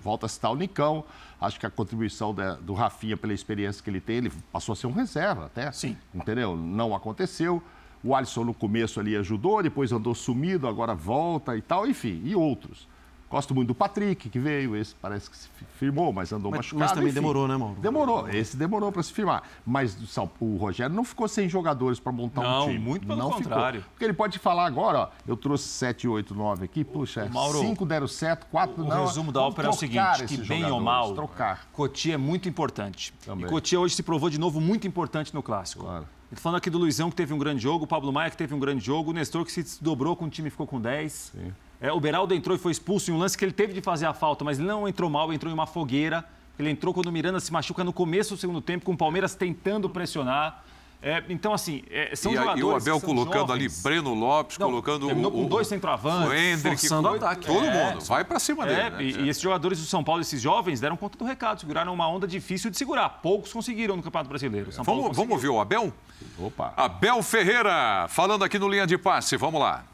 Volta 0.00 0.26
a 0.26 0.28
citar 0.28 0.52
o 0.52 0.56
Nicão. 0.56 1.04
Acho 1.44 1.60
que 1.60 1.66
a 1.66 1.70
contribuição 1.70 2.34
da, 2.34 2.54
do 2.54 2.74
Rafinha, 2.74 3.16
pela 3.16 3.32
experiência 3.32 3.82
que 3.82 3.90
ele 3.90 4.00
tem, 4.00 4.16
ele 4.16 4.32
passou 4.52 4.72
a 4.72 4.76
ser 4.76 4.86
um 4.86 4.92
reserva 4.92 5.46
até. 5.46 5.70
Sim. 5.72 5.96
Entendeu? 6.14 6.56
Não 6.56 6.94
aconteceu. 6.94 7.62
O 8.02 8.14
Alisson 8.14 8.44
no 8.44 8.54
começo 8.54 9.00
ali 9.00 9.16
ajudou, 9.16 9.62
depois 9.62 9.90
andou 9.92 10.14
sumido, 10.14 10.68
agora 10.68 10.94
volta 10.94 11.56
e 11.56 11.62
tal, 11.62 11.86
enfim, 11.86 12.20
e 12.24 12.34
outros. 12.34 12.86
Gosto 13.34 13.52
muito 13.52 13.66
do 13.66 13.74
Patrick, 13.74 14.30
que 14.30 14.38
veio, 14.38 14.76
esse 14.76 14.94
parece 14.94 15.28
que 15.28 15.36
se 15.36 15.48
firmou, 15.76 16.12
mas 16.12 16.32
andou 16.32 16.52
mas, 16.52 16.58
machucado. 16.58 16.80
Mas 16.80 16.92
também 16.92 17.06
enfim. 17.06 17.14
demorou, 17.16 17.48
né, 17.48 17.56
Mauro? 17.56 17.74
Demorou, 17.80 18.28
esse 18.28 18.56
demorou 18.56 18.92
para 18.92 19.02
se 19.02 19.12
firmar. 19.12 19.42
Mas 19.66 19.98
o 20.38 20.56
Rogério 20.56 20.94
não 20.94 21.02
ficou 21.02 21.26
sem 21.26 21.48
jogadores 21.48 21.98
para 21.98 22.12
montar 22.12 22.42
não, 22.42 22.62
um 22.62 22.66
time. 22.68 22.78
muito 22.78 23.04
pelo 23.04 23.18
não 23.18 23.32
contrário. 23.32 23.80
Ficou. 23.80 23.92
Porque 23.92 24.04
ele 24.04 24.12
pode 24.12 24.38
falar 24.38 24.66
agora, 24.66 24.98
ó, 24.98 25.08
eu 25.26 25.36
trouxe 25.36 25.66
7, 25.66 26.06
8, 26.06 26.32
9 26.32 26.64
aqui, 26.64 26.84
puxa, 26.84 27.28
5 27.60 27.84
deram 27.84 28.06
certo, 28.06 28.46
4 28.52 28.84
não. 28.84 29.02
O 29.02 29.06
resumo 29.06 29.32
da 29.32 29.42
ópera 29.42 29.66
é 29.66 29.70
o 29.72 29.74
seguinte, 29.74 30.26
que 30.28 30.36
bem 30.36 30.70
ou 30.70 30.80
mal, 30.80 31.12
trocar. 31.12 31.66
Cotia 31.72 32.14
é 32.14 32.16
muito 32.16 32.48
importante. 32.48 33.12
Também. 33.26 33.46
E 33.46 33.48
Cotia 33.48 33.80
hoje 33.80 33.96
se 33.96 34.02
provou 34.04 34.30
de 34.30 34.38
novo 34.38 34.60
muito 34.60 34.86
importante 34.86 35.34
no 35.34 35.42
Clássico. 35.42 35.82
Claro. 35.82 36.06
Falando 36.34 36.58
aqui 36.58 36.70
do 36.70 36.78
Luizão, 36.78 37.10
que 37.10 37.16
teve 37.16 37.34
um 37.34 37.38
grande 37.38 37.62
jogo, 37.62 37.84
o 37.84 37.86
Pablo 37.86 38.12
Maia, 38.12 38.30
que 38.30 38.36
teve 38.36 38.54
um 38.54 38.60
grande 38.60 38.84
jogo, 38.84 39.10
o 39.10 39.12
Nestor, 39.12 39.44
que 39.44 39.50
se 39.50 39.82
dobrou 39.82 40.14
com 40.14 40.26
o 40.26 40.30
time 40.30 40.46
e 40.46 40.50
ficou 40.50 40.68
com 40.68 40.80
10. 40.80 41.12
Sim. 41.12 41.52
É, 41.80 41.92
o 41.92 42.00
Beraldo 42.00 42.34
entrou 42.34 42.56
e 42.56 42.58
foi 42.58 42.72
expulso 42.72 43.10
em 43.10 43.14
um 43.14 43.18
lance 43.18 43.36
que 43.36 43.44
ele 43.44 43.52
teve 43.52 43.72
de 43.72 43.80
fazer 43.80 44.06
a 44.06 44.14
falta, 44.14 44.44
mas 44.44 44.58
ele 44.58 44.68
não 44.68 44.88
entrou 44.88 45.10
mal, 45.10 45.32
entrou 45.32 45.50
em 45.50 45.54
uma 45.54 45.66
fogueira. 45.66 46.24
Ele 46.58 46.70
entrou 46.70 46.94
quando 46.94 47.06
o 47.06 47.12
Miranda 47.12 47.40
se 47.40 47.52
machuca 47.52 47.82
no 47.82 47.92
começo 47.92 48.34
do 48.34 48.40
segundo 48.40 48.60
tempo, 48.60 48.84
com 48.84 48.92
o 48.92 48.96
Palmeiras 48.96 49.34
tentando 49.34 49.88
pressionar. 49.90 50.64
É, 51.06 51.22
então, 51.28 51.52
assim, 51.52 51.82
é, 51.90 52.16
são 52.16 52.32
e, 52.32 52.36
jogadores. 52.36 52.60
E 52.60 52.64
o 52.64 52.94
Abel 52.94 53.00
colocando 53.00 53.48
jovens. 53.48 53.50
ali 53.50 53.82
Breno 53.82 54.14
Lopes, 54.14 54.56
Não, 54.56 54.68
colocando 54.68 55.06
o, 55.06 55.30
com 55.30 55.46
dois 55.46 55.66
centroavantes. 55.66 56.30
O 56.30 56.32
Hendrick, 56.32 56.78
forçando 56.78 57.08
o 57.10 57.14
ataque. 57.16 57.46
Todo 57.46 57.66
é, 57.66 57.92
mundo. 57.92 58.02
Vai 58.04 58.24
para 58.24 58.38
cima 58.38 58.64
dele. 58.64 58.90
Né? 58.90 59.02
E, 59.02 59.20
e, 59.24 59.28
esses 59.28 59.42
jogadores 59.42 59.78
do 59.78 59.84
São 59.84 60.02
Paulo, 60.02 60.22
esses 60.22 60.40
jovens, 60.40 60.80
deram 60.80 60.96
conta 60.96 61.18
do 61.18 61.24
recado. 61.26 61.60
Seguraram 61.60 61.92
uma 61.92 62.08
onda 62.08 62.26
difícil 62.26 62.70
de 62.70 62.78
segurar. 62.78 63.20
Poucos 63.20 63.52
conseguiram 63.52 63.96
no 63.96 64.02
Campeonato 64.02 64.30
Brasileiro. 64.30 64.72
São 64.72 64.82
vamos, 64.82 65.14
vamos 65.14 65.32
ouvir 65.32 65.48
o 65.48 65.60
Abel? 65.60 65.92
Opa. 66.38 66.72
Abel 66.74 67.22
Ferreira, 67.22 68.06
falando 68.08 68.42
aqui 68.42 68.58
no 68.58 68.66
Linha 68.66 68.86
de 68.86 68.96
Passe. 68.96 69.36
Vamos 69.36 69.60
lá. 69.60 69.84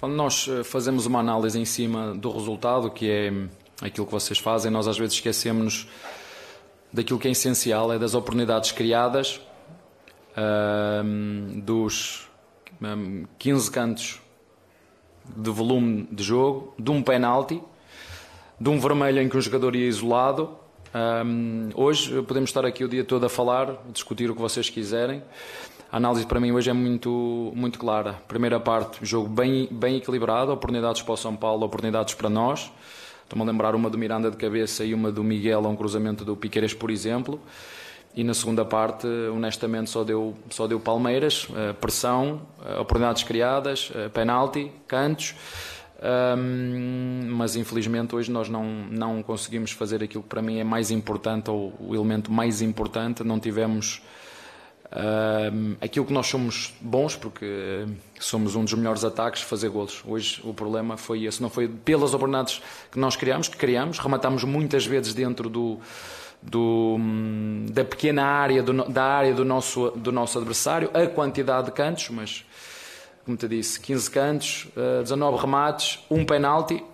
Quando 0.00 0.14
nós 0.14 0.46
eh, 0.48 0.62
fazemos 0.62 1.06
uma 1.06 1.18
análise 1.18 1.58
em 1.58 1.64
cima 1.64 2.14
do 2.14 2.30
resultado, 2.30 2.88
que 2.88 3.10
é 3.10 3.32
aquilo 3.82 4.06
que 4.06 4.12
vocês 4.12 4.38
fazem, 4.38 4.70
nós 4.70 4.86
às 4.86 4.96
vezes 4.96 5.14
esquecemos 5.14 5.88
daquilo 6.92 7.18
que 7.18 7.26
é 7.26 7.32
essencial, 7.32 7.92
é 7.92 7.98
das 7.98 8.14
oportunidades 8.14 8.70
criadas 8.72 9.40
dos 11.64 12.28
um, 12.80 13.24
15 13.40 13.70
cantos 13.72 14.20
de 15.36 15.50
volume 15.50 16.08
de 16.12 16.22
jogo, 16.22 16.74
de 16.78 16.92
um 16.92 17.02
penalti, 17.02 17.60
de 18.60 18.68
um 18.68 18.78
vermelho 18.78 19.20
em 19.20 19.28
que 19.28 19.36
um 19.36 19.40
jogador 19.40 19.74
ia 19.74 19.88
isolado. 19.88 20.56
Hoje 21.74 22.22
podemos 22.22 22.50
estar 22.50 22.64
aqui 22.64 22.84
o 22.84 22.88
dia 22.88 23.02
todo 23.02 23.26
a 23.26 23.28
falar, 23.28 23.70
a 23.70 23.92
discutir 23.92 24.30
o 24.30 24.34
que 24.34 24.40
vocês 24.40 24.70
quiserem. 24.70 25.24
A 25.90 25.96
análise 25.96 26.26
para 26.26 26.38
mim 26.38 26.52
hoje 26.52 26.68
é 26.68 26.72
muito, 26.72 27.52
muito 27.54 27.78
clara. 27.78 28.14
Primeira 28.28 28.60
parte, 28.60 28.98
jogo 29.04 29.28
bem, 29.28 29.68
bem 29.70 29.96
equilibrado, 29.96 30.52
oportunidades 30.52 31.02
para 31.02 31.14
o 31.14 31.16
São 31.16 31.34
Paulo, 31.34 31.64
oportunidades 31.64 32.14
para 32.14 32.28
nós. 32.28 32.70
Estou-me 33.22 33.42
a 33.42 33.46
lembrar 33.46 33.74
uma 33.74 33.88
do 33.88 33.96
Miranda 33.96 34.30
de 34.30 34.36
cabeça 34.36 34.84
e 34.84 34.92
uma 34.92 35.10
do 35.10 35.24
Miguel 35.24 35.64
a 35.64 35.68
um 35.68 35.76
cruzamento 35.76 36.24
do 36.24 36.36
Piqueires, 36.36 36.74
por 36.74 36.90
exemplo 36.90 37.40
e 38.18 38.24
na 38.24 38.34
segunda 38.34 38.64
parte, 38.64 39.06
honestamente, 39.32 39.90
só 39.90 40.02
deu, 40.02 40.34
só 40.50 40.66
deu 40.66 40.80
Palmeiras, 40.80 41.44
uh, 41.50 41.72
pressão, 41.74 42.42
uh, 42.58 42.80
oportunidades 42.80 43.22
criadas, 43.22 43.90
uh, 43.90 44.10
penalti, 44.10 44.72
cantos. 44.88 45.36
Um, 46.00 47.30
mas 47.30 47.56
infelizmente 47.56 48.14
hoje 48.14 48.30
nós 48.30 48.48
não, 48.48 48.64
não 48.64 49.20
conseguimos 49.22 49.72
fazer 49.72 50.02
aquilo 50.02 50.22
que 50.22 50.28
para 50.28 50.40
mim 50.40 50.58
é 50.58 50.64
mais 50.64 50.90
importante, 50.90 51.48
ou 51.48 51.72
o 51.78 51.94
elemento 51.94 52.32
mais 52.32 52.60
importante. 52.60 53.22
Não 53.22 53.38
tivemos 53.38 54.02
um, 54.90 55.76
aquilo 55.80 56.06
que 56.06 56.12
nós 56.12 56.26
somos 56.26 56.74
bons, 56.80 57.14
porque 57.14 57.86
somos 58.18 58.54
um 58.54 58.64
dos 58.64 58.74
melhores 58.74 59.04
ataques, 59.04 59.42
fazer 59.42 59.68
golos. 59.68 60.02
Hoje 60.06 60.40
o 60.44 60.54
problema 60.54 60.96
foi 60.96 61.24
esse, 61.24 61.42
não 61.42 61.50
foi 61.50 61.68
pelas 61.68 62.14
oportunidades 62.14 62.62
que 62.90 62.98
nós 62.98 63.16
criamos, 63.16 63.48
que 63.48 63.56
criamos, 63.56 63.98
rematamos 63.98 64.44
muitas 64.44 64.86
vezes 64.86 65.14
dentro 65.14 65.48
do 65.48 65.78
do, 66.42 66.96
da 67.70 67.84
pequena 67.84 68.24
área, 68.24 68.62
do, 68.62 68.72
da 68.88 69.04
área 69.04 69.34
do 69.34 69.44
nosso, 69.44 69.90
do 69.90 70.12
nosso 70.12 70.38
adversário, 70.38 70.90
a 70.94 71.06
quantidade 71.06 71.66
de 71.66 71.72
cantos, 71.72 72.08
mas, 72.10 72.44
como 73.24 73.36
te 73.36 73.48
disse, 73.48 73.80
15 73.80 74.10
cantos, 74.10 74.68
19 75.02 75.36
eh, 75.36 75.40
remates, 75.40 75.98
um 76.10 76.24
penalti, 76.24 76.84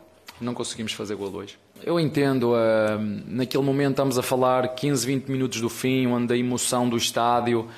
não 0.40 0.54
conseguimos 0.54 0.92
fazer 0.92 1.14
gol 1.14 1.32
hoje. 1.32 1.58
Eu 1.86 2.00
entendo, 2.00 2.52
uh, 2.54 2.98
naquele 3.26 3.62
momento 3.62 3.90
estamos 3.90 4.16
a 4.16 4.22
falar 4.22 4.68
15, 4.68 5.06
20 5.06 5.28
minutos 5.28 5.60
do 5.60 5.68
fim, 5.68 6.06
onde 6.06 6.32
a 6.32 6.36
emoção 6.36 6.88
do 6.88 6.96
estádio, 6.96 7.68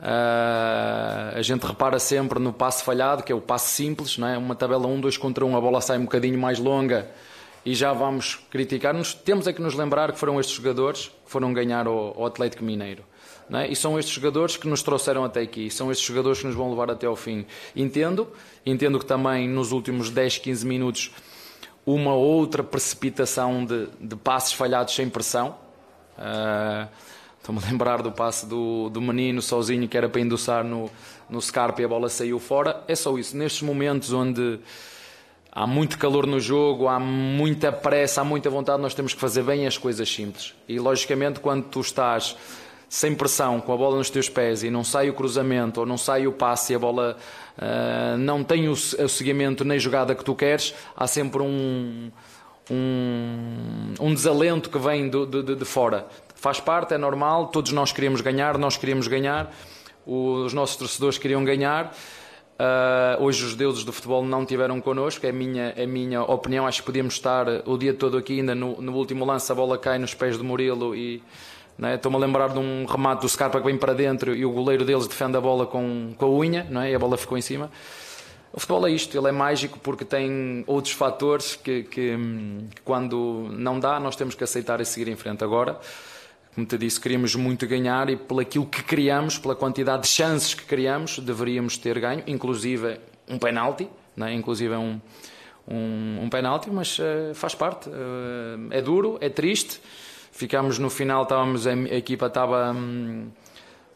uh, 0.00 1.36
a 1.36 1.42
gente 1.42 1.62
repara 1.66 1.98
sempre 1.98 2.38
no 2.38 2.54
passe 2.54 2.82
falhado, 2.82 3.22
que 3.22 3.30
é 3.30 3.34
o 3.34 3.42
passe 3.42 3.68
simples, 3.74 4.16
não 4.16 4.28
é? 4.28 4.38
uma 4.38 4.54
tabela 4.54 4.86
1, 4.86 4.98
2 4.98 5.18
contra 5.18 5.44
1, 5.44 5.54
a 5.58 5.60
bola 5.60 5.82
sai 5.82 5.98
um 5.98 6.04
bocadinho 6.04 6.38
mais 6.38 6.58
longa, 6.58 7.10
e 7.66 7.74
já 7.74 7.92
vamos 7.92 8.38
criticar-nos. 8.50 9.12
Temos 9.12 9.46
é 9.46 9.52
que 9.52 9.60
nos 9.60 9.74
lembrar 9.74 10.12
que 10.12 10.18
foram 10.18 10.40
estes 10.40 10.56
jogadores 10.56 11.08
que 11.08 11.30
foram 11.30 11.52
ganhar 11.52 11.86
o, 11.86 12.24
Atlético 12.24 12.64
Mineiro. 12.64 13.04
É? 13.52 13.70
E 13.70 13.76
são 13.76 13.98
estes 13.98 14.14
jogadores 14.14 14.56
que 14.56 14.66
nos 14.66 14.82
trouxeram 14.82 15.22
até 15.22 15.42
aqui, 15.42 15.70
são 15.70 15.92
estes 15.92 16.06
jogadores 16.06 16.40
que 16.40 16.46
nos 16.46 16.56
vão 16.56 16.70
levar 16.70 16.90
até 16.90 17.06
ao 17.06 17.14
fim. 17.14 17.44
Entendo, 17.76 18.26
entendo 18.64 18.98
que 18.98 19.04
também 19.04 19.46
nos 19.46 19.70
últimos 19.70 20.08
10, 20.08 20.38
15 20.38 20.66
minutos 20.66 21.10
uma 21.86 22.14
outra 22.14 22.62
precipitação 22.62 23.64
de, 23.64 23.88
de 24.00 24.16
passes 24.16 24.52
falhados 24.52 24.94
sem 24.94 25.08
pressão. 25.08 25.56
Uh, 26.18 26.88
Estou-me 27.44 27.60
a 27.62 27.70
lembrar 27.70 28.00
do 28.00 28.10
passe 28.10 28.46
do, 28.46 28.88
do 28.88 29.02
menino 29.02 29.42
sozinho 29.42 29.86
que 29.86 29.98
era 29.98 30.08
para 30.08 30.18
endossar 30.18 30.64
no, 30.64 30.90
no 31.28 31.38
Scarpa 31.42 31.82
e 31.82 31.84
a 31.84 31.88
bola 31.88 32.08
saiu 32.08 32.38
fora. 32.38 32.82
É 32.88 32.94
só 32.94 33.18
isso. 33.18 33.36
Nestes 33.36 33.60
momentos 33.60 34.14
onde 34.14 34.58
há 35.52 35.66
muito 35.66 35.98
calor 35.98 36.26
no 36.26 36.40
jogo, 36.40 36.88
há 36.88 36.98
muita 36.98 37.70
pressa, 37.70 38.22
há 38.22 38.24
muita 38.24 38.48
vontade, 38.48 38.80
nós 38.80 38.94
temos 38.94 39.12
que 39.12 39.20
fazer 39.20 39.42
bem 39.42 39.66
as 39.66 39.76
coisas 39.76 40.08
simples. 40.08 40.54
E 40.66 40.78
logicamente, 40.78 41.38
quando 41.38 41.64
tu 41.64 41.82
estás 41.82 42.34
sem 42.94 43.12
pressão, 43.12 43.60
com 43.60 43.72
a 43.72 43.76
bola 43.76 43.96
nos 43.96 44.08
teus 44.08 44.28
pés 44.28 44.62
e 44.62 44.70
não 44.70 44.84
sai 44.84 45.10
o 45.10 45.14
cruzamento 45.14 45.80
ou 45.80 45.86
não 45.86 45.98
sai 45.98 46.28
o 46.28 46.32
passe 46.32 46.72
e 46.72 46.76
a 46.76 46.78
bola 46.78 47.16
uh, 47.58 48.16
não 48.16 48.44
tem 48.44 48.68
o, 48.68 48.72
o 48.72 49.08
seguimento 49.08 49.64
nem 49.64 49.80
jogada 49.80 50.14
que 50.14 50.24
tu 50.24 50.32
queres, 50.32 50.72
há 50.96 51.04
sempre 51.08 51.42
um, 51.42 52.12
um, 52.70 53.94
um 53.98 54.14
desalento 54.14 54.70
que 54.70 54.78
vem 54.78 55.08
do, 55.08 55.26
de, 55.26 55.56
de 55.56 55.64
fora. 55.64 56.06
Faz 56.36 56.60
parte, 56.60 56.94
é 56.94 56.98
normal, 56.98 57.48
todos 57.48 57.72
nós 57.72 57.90
queríamos 57.90 58.20
ganhar, 58.20 58.56
nós 58.58 58.76
queríamos 58.76 59.08
ganhar, 59.08 59.52
os 60.06 60.52
nossos 60.52 60.76
torcedores 60.76 61.18
queriam 61.18 61.44
ganhar. 61.44 61.92
Uh, 62.54 63.24
hoje 63.24 63.44
os 63.44 63.56
deuses 63.56 63.82
do 63.82 63.92
futebol 63.92 64.24
não 64.24 64.46
tiveram 64.46 64.80
connosco, 64.80 65.26
é 65.26 65.30
a 65.30 65.32
minha, 65.32 65.74
é 65.76 65.84
minha 65.84 66.22
opinião. 66.22 66.64
Acho 66.64 66.82
que 66.82 66.86
podíamos 66.86 67.14
estar 67.14 67.48
o 67.66 67.76
dia 67.76 67.92
todo 67.92 68.16
aqui, 68.16 68.38
ainda 68.38 68.54
no, 68.54 68.80
no 68.80 68.94
último 68.94 69.24
lance 69.24 69.50
a 69.50 69.54
bola 69.56 69.76
cai 69.76 69.98
nos 69.98 70.14
pés 70.14 70.38
do 70.38 70.44
Murilo 70.44 70.94
e 70.94 71.20
é? 71.82 71.94
estou-me 71.94 72.16
a 72.16 72.20
lembrar 72.20 72.48
de 72.48 72.58
um 72.58 72.86
remate 72.86 73.22
do 73.22 73.28
Scarpa 73.28 73.58
que 73.60 73.66
vem 73.66 73.76
para 73.76 73.92
dentro 73.92 74.34
e 74.34 74.44
o 74.44 74.50
goleiro 74.50 74.84
deles 74.84 75.06
defende 75.06 75.36
a 75.36 75.40
bola 75.40 75.66
com, 75.66 76.14
com 76.16 76.24
a 76.24 76.28
unha 76.28 76.66
não 76.70 76.80
é? 76.80 76.90
e 76.90 76.94
a 76.94 76.98
bola 76.98 77.16
ficou 77.16 77.36
em 77.36 77.42
cima. 77.42 77.70
O 78.52 78.60
futebol 78.60 78.86
é 78.86 78.92
isto, 78.92 79.18
ele 79.18 79.28
é 79.28 79.32
mágico 79.32 79.80
porque 79.80 80.04
tem 80.04 80.62
outros 80.68 80.94
fatores 80.94 81.56
que, 81.56 81.82
que, 81.82 82.16
que 82.72 82.82
quando 82.84 83.48
não 83.50 83.80
dá 83.80 83.98
nós 83.98 84.14
temos 84.14 84.36
que 84.36 84.44
aceitar 84.44 84.80
e 84.80 84.84
seguir 84.84 85.10
em 85.10 85.16
frente. 85.16 85.42
Agora, 85.42 85.80
como 86.54 86.64
te 86.64 86.78
disse, 86.78 87.00
queríamos 87.00 87.34
muito 87.34 87.66
ganhar 87.66 88.08
e 88.08 88.16
pelo 88.16 88.38
aquilo 88.38 88.64
que 88.66 88.80
criamos, 88.84 89.36
pela 89.38 89.56
quantidade 89.56 90.02
de 90.02 90.08
chances 90.08 90.54
que 90.54 90.62
criamos, 90.62 91.18
deveríamos 91.18 91.76
ter 91.76 91.98
ganho, 91.98 92.22
inclusive 92.28 93.00
um 93.28 93.38
penalti, 93.40 93.88
né? 94.16 94.32
inclusive 94.32 94.72
um, 94.76 95.00
um, 95.66 96.20
um 96.22 96.28
penalti, 96.28 96.70
mas 96.70 96.96
uh, 97.00 97.34
faz 97.34 97.56
parte. 97.56 97.88
Uh, 97.88 98.68
é 98.70 98.80
duro, 98.80 99.18
é 99.20 99.28
triste. 99.28 99.80
Ficámos 100.34 100.80
no 100.80 100.90
final, 100.90 101.22
estávamos, 101.22 101.64
a, 101.64 101.72
equipa 101.72 102.26
estava. 102.26 102.72
Hum, 102.72 103.28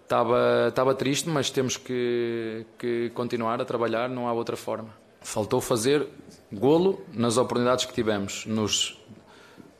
estava, 0.05 0.68
estava 0.68 0.95
triste, 0.95 1.28
mas 1.28 1.51
temos 1.51 1.76
que, 1.76 2.64
que 2.78 3.11
continuar 3.12 3.61
a 3.61 3.64
trabalhar, 3.64 4.09
não 4.09 4.28
há 4.28 4.32
outra 4.32 4.57
forma. 4.57 4.89
Faltou 5.20 5.61
fazer 5.61 6.07
golo 6.53 7.05
nas 7.12 7.36
oportunidades 7.36 7.86
que 7.86 7.93
tivemos, 7.93 8.47
nos 8.47 8.97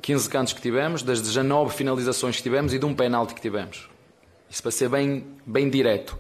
15 0.03 0.29
cantos 0.29 0.53
que 0.53 0.61
tivemos, 0.61 1.01
das 1.01 1.23
19 1.23 1.73
finalizações 1.73 2.37
que 2.37 2.43
tivemos 2.43 2.75
e 2.75 2.79
de 2.79 2.85
um 2.85 2.93
penalti 2.93 3.35
que 3.35 3.41
tivemos. 3.41 3.89
Isso 4.51 4.61
para 4.61 4.73
ser 4.73 4.89
bem, 4.89 5.25
bem 5.47 5.71
direto. 5.71 6.19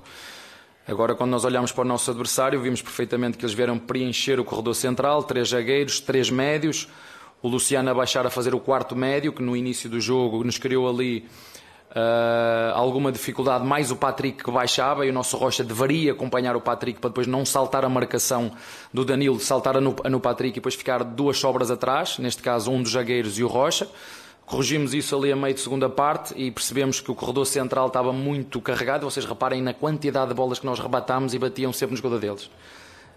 Agora, 0.86 1.16
quando 1.16 1.32
nós 1.32 1.45
olhamos 1.45 1.72
para 1.72 1.82
o 1.82 1.84
nosso 1.84 2.12
adversário, 2.12 2.61
vimos 2.61 2.80
perfeitamente 2.80 3.36
que 3.36 3.45
eles 3.45 3.57
vieram 3.57 3.76
preencher 3.76 4.39
o 4.39 4.45
corredor 4.45 4.76
central, 4.76 5.24
três 5.24 5.49
zagueiros, 5.49 5.99
três 5.99 6.30
médios, 6.30 6.89
o 7.43 7.49
Luciano 7.49 7.91
a 7.91 7.95
baixar 7.95 8.26
a 8.26 8.30
fazer 8.30 8.55
o 8.55 8.61
quarto 8.61 8.97
médio, 8.97 9.32
que 9.32 9.43
no 9.43 9.57
início 9.57 9.89
do 9.89 10.01
jogo 10.01 10.43
nos 10.45 10.59
criou 10.59 10.89
ali 10.89 11.26
Uh, 11.89 12.74
alguma 12.74 13.11
dificuldade, 13.11 13.64
mais 13.64 13.91
o 13.91 13.97
Patrick 13.97 14.45
que 14.45 14.51
baixava 14.51 15.07
e 15.07 15.11
o 15.11 15.12
nosso 15.12 15.39
Rocha 15.39 15.64
deveria 15.64 16.12
acompanhar 16.12 16.55
o 16.55 16.61
Patrick 16.61 17.01
para 17.01 17.09
depois 17.09 17.26
não 17.26 17.47
saltar 17.47 17.82
a 17.82 17.89
marcação 17.89 18.53
do 18.93 19.07
Danilo, 19.07 19.41
saltar 19.41 19.80
no, 19.80 19.97
no 20.05 20.20
Patrick 20.20 20.51
e 20.51 20.61
depois 20.61 20.74
ficar 20.74 21.03
duas 21.03 21.39
sobras 21.39 21.70
atrás, 21.70 22.18
neste 22.18 22.43
caso 22.43 22.70
um 22.70 22.82
dos 22.82 22.93
zagueiros 22.93 23.39
e 23.39 23.43
o 23.43 23.49
Rocha. 23.49 23.89
Corrigimos 24.45 24.93
isso 24.93 25.16
ali 25.16 25.32
a 25.32 25.36
meio 25.36 25.55
de 25.55 25.61
segunda 25.61 25.89
parte 25.89 26.34
e 26.36 26.51
percebemos 26.51 27.01
que 27.01 27.11
o 27.11 27.14
corredor 27.14 27.47
central 27.47 27.86
estava 27.86 28.12
muito 28.12 28.61
carregado. 28.61 29.05
Vocês 29.05 29.24
reparem 29.24 29.62
na 29.62 29.72
quantidade 29.72 30.28
de 30.28 30.34
bolas 30.34 30.59
que 30.59 30.66
nós 30.66 30.78
rebatámos 30.78 31.32
e 31.32 31.39
batiam 31.39 31.72
sempre 31.72 31.93
no 31.93 31.97
jogador 31.97 32.18
deles. 32.18 32.51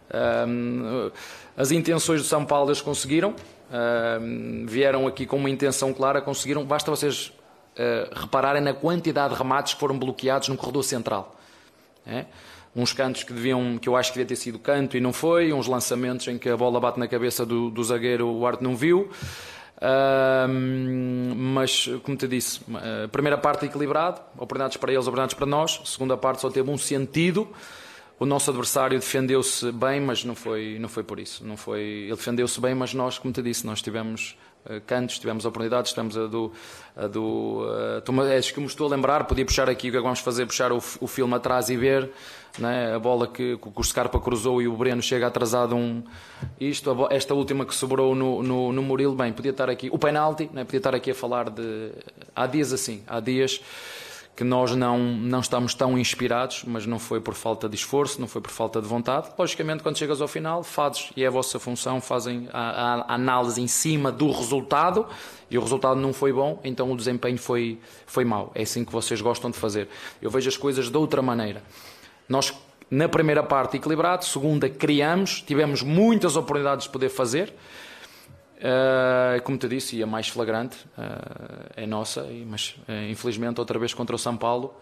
Uh, 0.10 1.12
as 1.58 1.72
intenções 1.72 2.22
do 2.22 2.28
São 2.28 2.46
Paulo 2.46 2.70
eles 2.70 2.82
conseguiram, 2.82 3.36
uh, 3.72 4.68
vieram 4.68 5.08
aqui 5.08 5.26
com 5.26 5.38
uma 5.38 5.50
intenção 5.50 5.94
clara, 5.94 6.22
conseguiram. 6.22 6.64
Basta 6.66 6.92
vocês 6.92 7.28
uh, 7.28 8.20
repararem 8.20 8.62
na 8.62 8.74
quantidade 8.74 9.34
de 9.34 9.40
remates 9.40 9.74
que 9.74 9.80
foram 9.80 9.98
bloqueados 9.98 10.50
no 10.50 10.58
corredor 10.58 10.84
central. 10.84 11.36
É? 12.06 12.26
Uns 12.76 12.94
cantos 12.94 13.24
que 13.24 13.34
deviam, 13.34 13.78
que 13.78 13.88
eu 13.88 13.96
acho 13.96 14.12
que 14.12 14.20
devia 14.20 14.28
ter 14.28 14.36
sido 14.36 14.60
canto 14.60 14.98
e 14.98 15.00
não 15.00 15.14
foi, 15.14 15.52
uns 15.54 15.68
lançamentos 15.68 16.28
em 16.28 16.38
que 16.38 16.50
a 16.50 16.58
bola 16.58 16.80
bate 16.80 17.00
na 17.00 17.08
cabeça 17.08 17.46
do, 17.46 17.70
do 17.70 17.84
zagueiro, 17.84 18.28
o 18.28 18.46
Arte 18.46 18.64
não 18.64 18.76
viu. 18.76 19.10
Uh, 19.78 20.48
mas, 21.36 21.90
como 22.04 22.16
te 22.16 22.28
disse, 22.28 22.62
a 23.04 23.08
primeira 23.08 23.38
parte 23.38 23.66
equilibrado, 23.66 24.22
oportunidades 24.36 24.78
para 24.78 24.92
eles, 24.92 25.06
oportunidades 25.06 25.36
para 25.36 25.46
nós. 25.48 25.82
Segunda 25.86 26.16
parte 26.16 26.42
só 26.42 26.50
teve 26.50 26.70
um 26.70 26.78
sentido. 26.78 27.48
O 28.22 28.26
nosso 28.28 28.52
adversário 28.52 29.00
defendeu-se 29.00 29.72
bem, 29.72 30.00
mas 30.00 30.24
não 30.24 30.36
foi, 30.36 30.78
não 30.80 30.88
foi 30.88 31.02
por 31.02 31.20
isso. 31.20 31.44
Não 31.44 31.58
foi, 31.58 31.82
ele 31.82 32.16
defendeu-se 32.16 32.62
bem, 32.62 32.76
mas 32.76 32.94
nós, 32.94 33.18
como 33.18 33.34
te 33.34 33.42
disse, 33.42 33.66
nós 33.66 33.82
tivemos 33.82 34.38
cantos, 34.86 35.18
tivemos 35.18 35.44
oportunidades, 35.44 35.92
tivemos 35.92 36.16
a 36.16 36.28
do. 36.28 36.52
A 36.96 37.08
do 37.08 37.66
acho 38.38 38.54
que 38.54 38.60
me 38.60 38.68
estou 38.68 38.86
a 38.86 38.92
lembrar, 38.92 39.24
podia 39.24 39.44
puxar 39.44 39.68
aqui 39.68 39.88
o 39.88 39.92
que 39.92 39.98
é 39.98 40.00
que 40.00 40.04
vamos 40.04 40.20
fazer, 40.20 40.46
puxar 40.46 40.72
o, 40.72 40.78
o 40.78 41.08
filme 41.08 41.34
atrás 41.34 41.72
e 41.72 41.76
ver 41.76 42.12
né, 42.60 42.94
a 42.94 43.00
bola 43.00 43.26
que, 43.26 43.58
que 43.58 43.72
o 43.76 43.84
Scarpa 43.84 44.20
cruzou 44.20 44.62
e 44.62 44.68
o 44.68 44.76
Breno 44.78 45.02
chega 45.02 45.26
atrasado 45.26 45.76
um. 45.76 46.04
Isto, 46.60 47.08
esta 47.10 47.34
última 47.34 47.66
que 47.66 47.74
sobrou 47.74 48.14
no, 48.14 48.44
no, 48.44 48.72
no 48.72 48.84
Murilo, 48.84 49.16
bem, 49.16 49.34
podia 49.34 49.50
estar 49.50 49.68
aqui. 49.68 49.90
O 49.92 49.98
penalti, 49.98 50.48
né, 50.54 50.64
podia 50.64 50.78
estar 50.78 50.94
aqui 50.94 51.10
a 51.10 51.16
falar 51.16 51.50
de. 51.50 51.92
Há 52.36 52.46
dias 52.46 52.72
assim, 52.72 53.04
há 53.08 53.20
dias 53.20 53.62
que 54.36 54.44
nós 54.44 54.76
não, 54.76 54.98
não 54.98 55.40
estamos 55.40 55.74
tão 55.74 55.98
inspirados, 55.98 56.64
mas 56.66 56.86
não 56.86 56.98
foi 56.98 57.20
por 57.20 57.34
falta 57.34 57.68
de 57.68 57.76
esforço, 57.76 58.20
não 58.20 58.28
foi 58.28 58.42
por 58.42 58.52
falta 58.52 58.82
de 58.82 58.88
vontade. 58.88 59.30
Logicamente, 59.38 59.84
quando 59.84 59.98
chegas 59.98 60.22
ao 60.22 60.28
final, 60.28 60.64
fazes, 60.64 61.12
e 61.16 61.24
é 61.24 61.28
a 61.28 61.30
vossa 61.30 61.60
função, 61.60 62.00
fazem 62.00 62.48
a, 62.52 63.04
a, 63.10 63.16
análise 63.16 63.62
em 63.62 63.68
cima 63.68 64.12
do 64.12 64.32
resultado, 64.32 65.06
e 65.50 65.58
o 65.58 65.62
resultado 65.62 66.00
não 66.00 66.14
foi 66.14 66.32
bom, 66.32 66.60
então 66.64 66.92
o 66.92 66.96
desempenho 66.96 67.38
foi, 67.38 67.78
foi 68.06 68.24
mau. 68.24 68.52
É 68.56 68.62
assim 68.64 68.86
que 68.86 68.92
vocês 68.92 69.22
gostam 69.22 69.52
de 69.52 69.58
fazer. 69.58 69.90
Eu 70.22 70.32
vejo 70.32 70.48
as 70.48 70.58
coisas 70.58 70.90
de 70.90 70.98
outra 70.98 71.22
maneira. 71.22 71.62
Nós, 72.28 72.54
na 72.90 73.10
primeira 73.10 73.44
parte, 73.44 73.76
equilibrado, 73.76 74.24
segunda, 74.24 74.70
criamos, 74.70 75.42
tivemos 75.42 75.84
muitas 75.84 76.38
oportunidades 76.38 76.86
de 76.86 76.92
poder 76.92 77.10
fazer. 77.10 77.54
Uh, 78.62 79.42
como 79.42 79.58
te 79.58 79.68
disse, 79.68 79.96
e 79.96 80.04
a 80.04 80.06
mais 80.06 80.28
flagrante 80.28 80.78
uh, 80.96 81.72
é 81.76 81.88
nossa, 81.88 82.28
mas 82.46 82.76
uh, 82.88 83.10
infelizmente 83.10 83.60
outra 83.60 83.80
vez 83.80 83.92
contra 83.92 84.16
o 84.16 84.20
São 84.20 84.38
Paulo, 84.38 84.80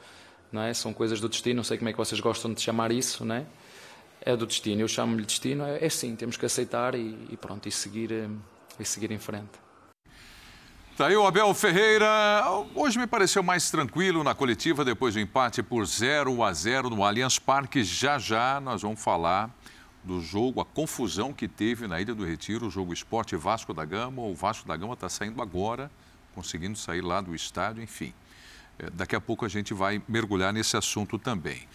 não 0.51 0.61
é? 0.61 0.73
são 0.73 0.91
coisas 0.91 1.21
do 1.21 1.29
destino, 1.29 1.57
não 1.57 1.63
sei 1.63 1.77
como 1.77 1.87
é 1.87 1.93
que 1.93 1.97
vocês 1.97 2.19
gostam 2.19 2.53
de 2.53 2.61
chamar 2.61 2.91
isso, 2.91 3.23
não 3.23 3.35
é? 3.35 3.45
é 4.19 4.35
do 4.35 4.45
destino, 4.45 4.81
eu 4.81 4.87
chamo-lhe 4.89 5.25
destino, 5.25 5.63
é, 5.63 5.85
é 5.85 5.89
sim, 5.89 6.13
temos 6.13 6.35
que 6.35 6.45
aceitar 6.45 6.93
e, 6.93 7.17
e 7.29 7.37
pronto, 7.37 7.69
e 7.69 7.71
seguir, 7.71 8.29
e 8.77 8.83
seguir 8.83 9.11
em 9.11 9.19
frente. 9.19 9.69
Tá 10.97 11.07
aí 11.07 11.15
o 11.15 11.25
Abel 11.25 11.53
Ferreira. 11.53 12.43
Hoje 12.75 12.99
me 12.99 13.07
pareceu 13.07 13.41
mais 13.41 13.71
tranquilo 13.71 14.21
na 14.21 14.35
coletiva 14.35 14.83
depois 14.83 15.13
do 15.13 15.21
empate 15.21 15.63
por 15.63 15.85
0 15.85 16.43
a 16.43 16.51
0 16.51 16.89
no 16.89 17.05
Allianz 17.05 17.39
Parque. 17.39 17.81
Já 17.85 18.19
já 18.19 18.59
nós 18.59 18.81
vamos 18.81 19.01
falar 19.01 19.49
do 20.03 20.21
jogo, 20.21 20.61
a 20.61 20.65
confusão 20.65 21.33
que 21.33 21.47
teve 21.47 21.87
na 21.87 21.99
Ilha 21.99 22.15
do 22.15 22.25
Retiro, 22.25 22.67
o 22.67 22.69
jogo 22.69 22.93
Esporte 22.93 23.35
Vasco 23.35 23.73
da 23.73 23.85
Gama. 23.85 24.21
O 24.21 24.33
Vasco 24.33 24.67
da 24.67 24.75
Gama 24.75 24.93
está 24.93 25.09
saindo 25.09 25.41
agora, 25.41 25.91
conseguindo 26.33 26.77
sair 26.77 27.01
lá 27.01 27.21
do 27.21 27.35
estádio, 27.35 27.83
enfim. 27.83 28.13
É, 28.77 28.89
daqui 28.89 29.15
a 29.15 29.21
pouco 29.21 29.45
a 29.45 29.49
gente 29.49 29.73
vai 29.73 30.01
mergulhar 30.07 30.53
nesse 30.53 30.77
assunto 30.77 31.19
também. 31.19 31.67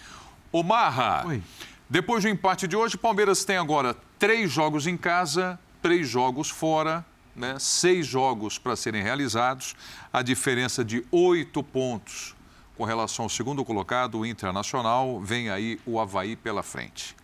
Omarra, 0.51 1.27
Oi. 1.27 1.43
depois 1.89 2.23
do 2.23 2.29
empate 2.29 2.67
de 2.67 2.77
hoje, 2.77 2.97
o 2.97 2.99
Palmeiras 2.99 3.45
tem 3.45 3.57
agora 3.57 3.95
três 4.19 4.51
jogos 4.51 4.87
em 4.87 4.97
casa, 4.97 5.59
três 5.83 6.09
jogos 6.09 6.49
fora, 6.49 7.05
né? 7.37 7.57
seis 7.59 8.07
jogos 8.07 8.59
para 8.59 8.77
serem 8.77 9.03
realizados, 9.03 9.77
a 10.13 10.23
diferença 10.23 10.85
de 10.85 11.05
oito 11.11 11.63
pontos 11.63 12.35
com 12.77 12.85
relação 12.85 13.25
ao 13.25 13.29
segundo 13.29 13.65
colocado, 13.65 14.19
o 14.19 14.27
Internacional, 14.27 15.21
vem 15.21 15.49
aí 15.49 15.79
o 15.87 16.01
Havaí 16.01 16.35
pela 16.37 16.63
frente. 16.63 17.15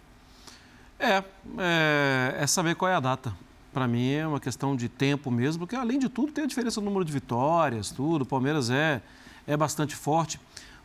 É, 1.01 1.25
é, 1.59 2.37
é 2.41 2.47
saber 2.47 2.75
qual 2.77 2.91
é 2.91 2.95
a 2.95 3.01
data. 3.01 3.35
Para 3.73 3.89
mim 3.89 4.13
é 4.13 4.27
uma 4.27 4.39
questão 4.39 4.77
de 4.77 4.89
tempo 4.89 5.31
mesmo, 5.31 5.61
porque 5.61 5.75
além 5.75 5.99
de 5.99 6.09
tudo 6.09 6.31
tem 6.31 6.45
a 6.45 6.47
diferença 6.47 6.81
do 6.81 6.85
número 6.85 7.05
de 7.05 7.13
vitórias, 7.13 7.91
tudo. 7.91 8.23
O 8.23 8.27
Palmeiras 8.27 8.69
é, 8.69 9.01
é 9.47 9.57
bastante 9.57 9.97
forte, 9.97 10.39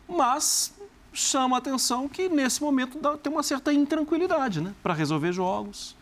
mas 0.08 0.72
chama 1.12 1.56
a 1.56 1.58
atenção 1.58 2.08
que 2.08 2.28
nesse 2.28 2.62
momento 2.62 2.98
dá, 2.98 3.16
tem 3.16 3.30
uma 3.30 3.42
certa 3.42 3.72
intranquilidade, 3.72 4.60
né? 4.60 4.72
Para 4.82 4.94
resolver 4.94 5.32
jogos, 5.32 5.94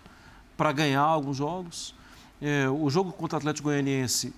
para 0.56 0.70
ganhar 0.70 1.02
alguns 1.02 1.36
jogos. 1.36 1.94
É, 2.40 2.68
o 2.68 2.88
jogo 2.88 3.12
contra 3.12 3.36
o 3.36 3.38
Atlético 3.38 3.68
Goianiense 3.68 4.32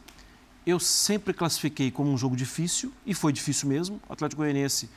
eu 0.66 0.80
sempre 0.80 1.32
classifiquei 1.32 1.92
como 1.92 2.10
um 2.10 2.18
jogo 2.18 2.34
difícil, 2.34 2.92
e 3.06 3.14
foi 3.14 3.32
difícil 3.32 3.68
mesmo. 3.68 4.00
O 4.08 4.12
Atlético 4.12 4.42
Goianiense, 4.42 4.90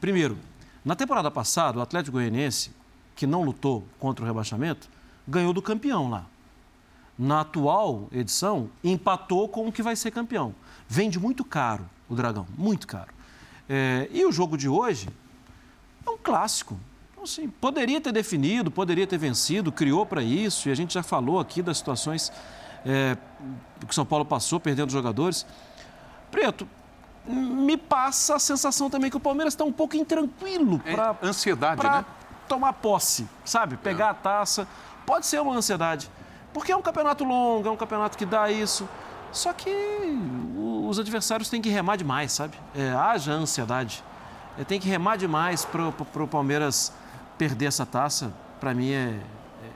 primeiro, 0.00 0.38
na 0.84 0.94
temporada 0.94 1.30
passada, 1.32 1.80
o 1.80 1.82
Atlético 1.82 2.12
Goianiense 2.12 2.70
que 3.16 3.26
não 3.26 3.42
lutou 3.42 3.84
contra 3.98 4.22
o 4.24 4.28
rebaixamento, 4.28 4.88
ganhou 5.26 5.52
do 5.52 5.62
campeão 5.62 6.08
lá. 6.08 6.26
Na 7.18 7.40
atual 7.40 8.08
edição, 8.12 8.68
empatou 8.84 9.48
com 9.48 9.66
o 9.66 9.72
que 9.72 9.82
vai 9.82 9.96
ser 9.96 10.10
campeão. 10.10 10.54
Vende 10.86 11.18
muito 11.18 11.44
caro 11.44 11.88
o 12.08 12.14
Dragão, 12.14 12.46
muito 12.56 12.86
caro. 12.86 13.08
É, 13.68 14.08
e 14.12 14.24
o 14.24 14.30
jogo 14.30 14.56
de 14.56 14.68
hoje 14.68 15.08
é 16.06 16.10
um 16.10 16.18
clássico. 16.18 16.78
Então, 17.10 17.24
assim, 17.24 17.48
poderia 17.48 18.00
ter 18.00 18.12
definido, 18.12 18.70
poderia 18.70 19.06
ter 19.06 19.18
vencido, 19.18 19.72
criou 19.72 20.04
para 20.04 20.22
isso, 20.22 20.68
e 20.68 20.72
a 20.72 20.74
gente 20.74 20.92
já 20.92 21.02
falou 21.02 21.40
aqui 21.40 21.62
das 21.62 21.78
situações 21.78 22.30
é, 22.84 23.16
que 23.88 23.94
São 23.94 24.04
Paulo 24.04 24.26
passou, 24.26 24.60
perdendo 24.60 24.92
jogadores. 24.92 25.46
Preto, 26.30 26.68
me 27.26 27.76
passa 27.76 28.36
a 28.36 28.38
sensação 28.38 28.90
também 28.90 29.10
que 29.10 29.16
o 29.16 29.20
Palmeiras 29.20 29.54
está 29.54 29.64
um 29.64 29.72
pouco 29.72 29.96
intranquilo. 29.96 30.78
Pra, 30.80 31.16
é 31.20 31.26
ansiedade, 31.26 31.80
pra, 31.80 32.02
né? 32.02 32.04
Tomar 32.46 32.72
posse, 32.74 33.28
sabe? 33.44 33.76
Pegar 33.76 34.06
é. 34.06 34.10
a 34.10 34.14
taça. 34.14 34.66
Pode 35.04 35.26
ser 35.26 35.40
uma 35.40 35.54
ansiedade, 35.54 36.10
porque 36.52 36.72
é 36.72 36.76
um 36.76 36.82
campeonato 36.82 37.24
longo, 37.24 37.68
é 37.68 37.70
um 37.70 37.76
campeonato 37.76 38.16
que 38.16 38.26
dá 38.26 38.50
isso. 38.50 38.88
Só 39.32 39.52
que 39.52 39.70
os 40.88 40.98
adversários 40.98 41.48
têm 41.48 41.60
que 41.60 41.68
remar 41.68 41.96
demais, 41.96 42.32
sabe? 42.32 42.58
É, 42.74 42.90
haja 42.90 43.32
ansiedade. 43.32 44.02
É, 44.58 44.64
tem 44.64 44.80
que 44.80 44.88
remar 44.88 45.16
demais 45.16 45.64
para 45.64 45.88
o 45.88 46.28
Palmeiras 46.28 46.92
perder 47.36 47.66
essa 47.66 47.84
taça. 47.84 48.32
Para 48.58 48.72
mim 48.72 48.90
é, 48.92 49.20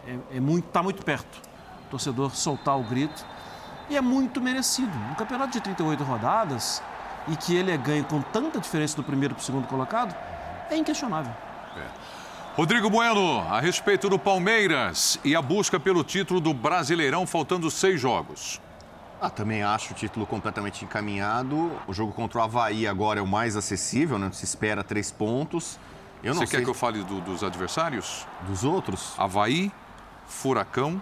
é, 0.06 0.36
é 0.36 0.40
muito, 0.40 0.66
tá 0.68 0.82
muito 0.82 1.04
perto. 1.04 1.40
O 1.86 1.90
torcedor 1.90 2.34
soltar 2.34 2.78
o 2.78 2.82
grito. 2.84 3.24
E 3.88 3.96
é 3.96 4.00
muito 4.00 4.40
merecido. 4.40 4.92
Um 5.10 5.14
campeonato 5.14 5.52
de 5.52 5.60
38 5.60 6.02
rodadas 6.04 6.82
e 7.28 7.36
que 7.36 7.54
ele 7.54 7.70
é 7.70 7.76
ganho 7.76 8.04
com 8.04 8.20
tanta 8.20 8.58
diferença 8.58 8.96
do 8.96 9.02
primeiro 9.02 9.34
para 9.34 9.42
o 9.42 9.44
segundo 9.44 9.66
colocado, 9.66 10.14
é 10.70 10.76
inquestionável. 10.76 11.32
É. 11.76 11.86
Rodrigo 12.60 12.90
Bueno, 12.90 13.40
a 13.48 13.58
respeito 13.58 14.10
do 14.10 14.18
Palmeiras 14.18 15.18
e 15.24 15.34
a 15.34 15.40
busca 15.40 15.80
pelo 15.80 16.04
título 16.04 16.42
do 16.42 16.52
Brasileirão, 16.52 17.26
faltando 17.26 17.70
seis 17.70 17.98
jogos. 17.98 18.60
Ah, 19.18 19.30
também 19.30 19.62
acho 19.62 19.92
o 19.92 19.96
título 19.96 20.26
completamente 20.26 20.84
encaminhado. 20.84 21.72
O 21.88 21.94
jogo 21.94 22.12
contra 22.12 22.38
o 22.38 22.42
Havaí 22.42 22.86
agora 22.86 23.18
é 23.18 23.22
o 23.22 23.26
mais 23.26 23.56
acessível, 23.56 24.18
né? 24.18 24.28
Se 24.30 24.44
espera 24.44 24.84
três 24.84 25.10
pontos. 25.10 25.78
Eu 26.22 26.34
Você 26.34 26.40
quer 26.40 26.56
sei... 26.56 26.64
que 26.64 26.68
eu 26.68 26.74
fale 26.74 27.02
do, 27.02 27.22
dos 27.22 27.42
adversários? 27.42 28.26
Dos 28.42 28.62
outros? 28.62 29.14
Havaí, 29.16 29.72
Furacão, 30.26 31.00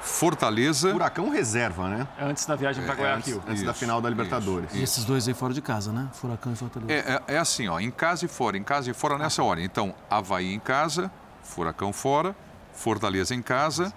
Fortaleza. 0.00 0.92
Furacão 0.92 1.28
reserva, 1.28 1.88
né? 1.88 2.08
É 2.18 2.24
antes 2.24 2.46
da 2.46 2.56
viagem 2.56 2.84
para 2.84 2.94
é, 2.94 2.96
Guayaquil. 2.96 3.36
Antes, 3.36 3.50
antes 3.50 3.62
da 3.62 3.74
final 3.74 4.00
da 4.00 4.08
Libertadores. 4.08 4.70
Isso, 4.70 4.78
e 4.78 4.82
esses 4.82 5.04
dois 5.04 5.28
aí 5.28 5.34
fora 5.34 5.52
de 5.52 5.60
casa, 5.60 5.92
né? 5.92 6.08
Furacão 6.12 6.52
e 6.52 6.56
Fortaleza. 6.56 6.92
É, 6.92 7.14
é, 7.14 7.34
é, 7.34 7.38
assim, 7.38 7.68
ó, 7.68 7.78
em 7.78 7.90
casa 7.90 8.24
e 8.24 8.28
fora, 8.28 8.56
em 8.56 8.62
casa 8.62 8.90
e 8.90 8.94
fora 8.94 9.18
nessa 9.18 9.42
ordem. 9.42 9.64
Então, 9.64 9.94
Havaí 10.10 10.52
em 10.52 10.60
casa, 10.60 11.10
Furacão 11.42 11.92
fora, 11.92 12.34
Fortaleza 12.72 13.34
em 13.34 13.42
casa, 13.42 13.92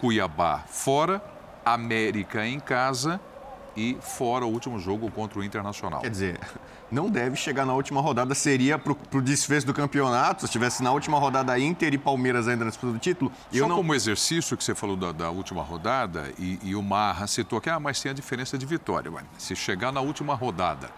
Cuiabá 0.00 0.64
fora, 0.66 1.22
América 1.64 2.46
em 2.46 2.60
casa 2.60 3.20
e 3.76 3.96
fora 4.00 4.44
o 4.44 4.48
último 4.48 4.78
jogo 4.78 5.10
contra 5.10 5.38
o 5.38 5.44
Internacional. 5.44 6.00
Quer 6.00 6.10
dizer, 6.10 6.40
não 6.90 7.10
deve 7.10 7.36
chegar 7.36 7.66
na 7.66 7.74
última 7.74 8.00
rodada, 8.00 8.34
seria 8.34 8.78
para 8.78 8.92
o 8.92 9.20
desfecho 9.20 9.66
do 9.66 9.74
campeonato, 9.74 10.40
se 10.40 10.46
estivesse 10.46 10.82
na 10.82 10.92
última 10.92 11.18
rodada 11.18 11.58
Inter 11.58 11.92
e 11.94 11.98
Palmeiras 11.98 12.48
ainda 12.48 12.64
na 12.64 12.70
disputa 12.70 12.92
do 12.92 12.98
título. 12.98 13.30
Só 13.52 13.68
não... 13.68 13.76
como 13.76 13.94
exercício 13.94 14.56
que 14.56 14.64
você 14.64 14.74
falou 14.74 14.96
da, 14.96 15.12
da 15.12 15.30
última 15.30 15.62
rodada, 15.62 16.32
e, 16.38 16.58
e, 16.62 16.74
o 16.74 16.82
Marra 16.82 17.26
citou 17.26 17.60
que, 17.60 17.68
ah, 17.68 17.78
mas 17.78 18.00
tem 18.00 18.10
a 18.10 18.14
diferença 18.14 18.56
de 18.56 18.64
vitória. 18.64 19.12
Se 19.38 19.54
chegar 19.54 19.92
na 19.92 20.00
última 20.00 20.34
rodada 20.34 20.90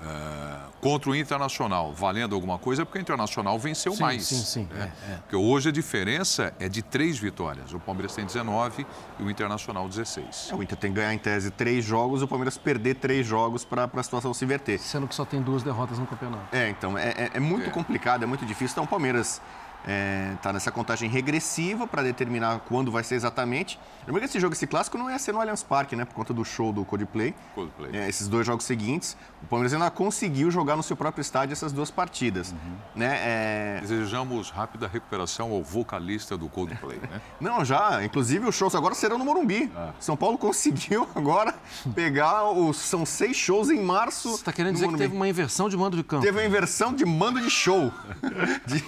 Uh, 0.00 0.70
contra 0.80 1.10
o 1.10 1.16
Internacional, 1.16 1.92
valendo 1.92 2.34
alguma 2.34 2.58
coisa, 2.58 2.82
é 2.82 2.84
porque 2.84 2.98
o 2.98 3.00
Internacional 3.00 3.58
venceu 3.58 3.94
sim, 3.94 4.02
mais. 4.02 4.26
Sim, 4.26 4.42
sim. 4.44 4.68
Né? 4.70 4.92
É, 5.08 5.12
é. 5.12 5.16
Porque 5.16 5.36
hoje 5.36 5.70
a 5.70 5.72
diferença 5.72 6.52
é 6.60 6.68
de 6.68 6.82
três 6.82 7.18
vitórias. 7.18 7.72
O 7.72 7.80
Palmeiras 7.80 8.14
tem 8.14 8.24
19 8.24 8.86
e 9.18 9.22
o 9.22 9.30
Internacional 9.30 9.88
16. 9.88 10.50
É, 10.52 10.54
o 10.54 10.62
Inter 10.62 10.76
tem 10.76 10.90
que 10.90 10.96
ganhar 10.96 11.14
em 11.14 11.18
tese 11.18 11.50
três 11.50 11.84
jogos, 11.84 12.22
o 12.22 12.28
Palmeiras 12.28 12.58
perder 12.58 12.96
três 12.96 13.26
jogos 13.26 13.64
para 13.64 13.90
a 13.92 14.02
situação 14.02 14.34
se 14.34 14.44
inverter. 14.44 14.78
Sendo 14.78 15.08
que 15.08 15.14
só 15.14 15.24
tem 15.24 15.40
duas 15.40 15.62
derrotas 15.62 15.98
no 15.98 16.06
campeonato. 16.06 16.54
É, 16.54 16.68
então, 16.68 16.96
é, 16.98 17.08
é, 17.08 17.30
é 17.34 17.40
muito 17.40 17.68
é. 17.68 17.72
complicado, 17.72 18.22
é 18.22 18.26
muito 18.26 18.44
difícil. 18.44 18.74
Então, 18.74 18.84
o 18.84 18.88
Palmeiras 18.88 19.40
está 19.86 19.92
é, 19.92 20.36
tá 20.42 20.52
nessa 20.52 20.72
contagem 20.72 21.08
regressiva 21.08 21.86
para 21.86 22.02
determinar 22.02 22.60
quando 22.68 22.90
vai 22.90 23.04
ser 23.04 23.14
exatamente. 23.14 23.78
Lembra 24.04 24.20
que 24.20 24.26
esse 24.26 24.40
jogo, 24.40 24.52
esse 24.52 24.66
clássico, 24.66 24.98
não 24.98 25.10
ia 25.10 25.18
ser 25.18 25.32
no 25.32 25.40
Allianz 25.40 25.62
Parque, 25.62 25.94
né? 25.94 26.04
Por 26.04 26.14
conta 26.14 26.34
do 26.34 26.44
show 26.44 26.72
do 26.72 26.84
Coldplay. 26.84 27.34
Coldplay. 27.54 27.96
É, 27.96 28.08
esses 28.08 28.28
dois 28.28 28.46
jogos 28.46 28.64
seguintes, 28.64 29.16
o 29.42 29.46
Palmeiras 29.46 29.72
ainda 29.72 29.90
conseguiu 29.90 30.50
jogar 30.50 30.76
no 30.76 30.82
seu 30.82 30.96
próprio 30.96 31.22
estádio 31.22 31.52
essas 31.52 31.72
duas 31.72 31.90
partidas. 31.90 32.52
Uhum. 32.52 32.76
Né? 32.96 33.16
É... 33.20 33.78
Desejamos 33.80 34.50
rápida 34.50 34.88
recuperação 34.88 35.52
ao 35.52 35.62
vocalista 35.62 36.36
do 36.36 36.48
Coldplay, 36.48 36.98
né? 36.98 37.20
não, 37.40 37.64
já. 37.64 38.04
Inclusive, 38.04 38.46
os 38.46 38.54
shows 38.54 38.74
agora 38.74 38.94
serão 38.94 39.18
no 39.18 39.24
Morumbi. 39.24 39.70
Ah. 39.76 39.92
São 40.00 40.16
Paulo 40.16 40.36
conseguiu 40.38 41.08
agora 41.14 41.54
pegar 41.94 42.50
os... 42.50 42.76
São 42.76 43.06
seis 43.06 43.36
shows 43.36 43.70
em 43.70 43.82
março. 43.82 44.30
Você 44.30 44.36
está 44.36 44.52
querendo 44.52 44.74
dizer 44.74 44.86
Morumbi. 44.86 45.02
que 45.02 45.08
teve 45.08 45.16
uma 45.16 45.28
inversão 45.28 45.68
de 45.68 45.76
mando 45.76 45.96
de 45.96 46.02
campo? 46.02 46.24
Teve 46.24 46.38
uma 46.38 46.46
inversão 46.46 46.92
de 46.92 47.04
mando 47.04 47.40
de 47.40 47.50
show. 47.50 47.92
de 48.66 48.82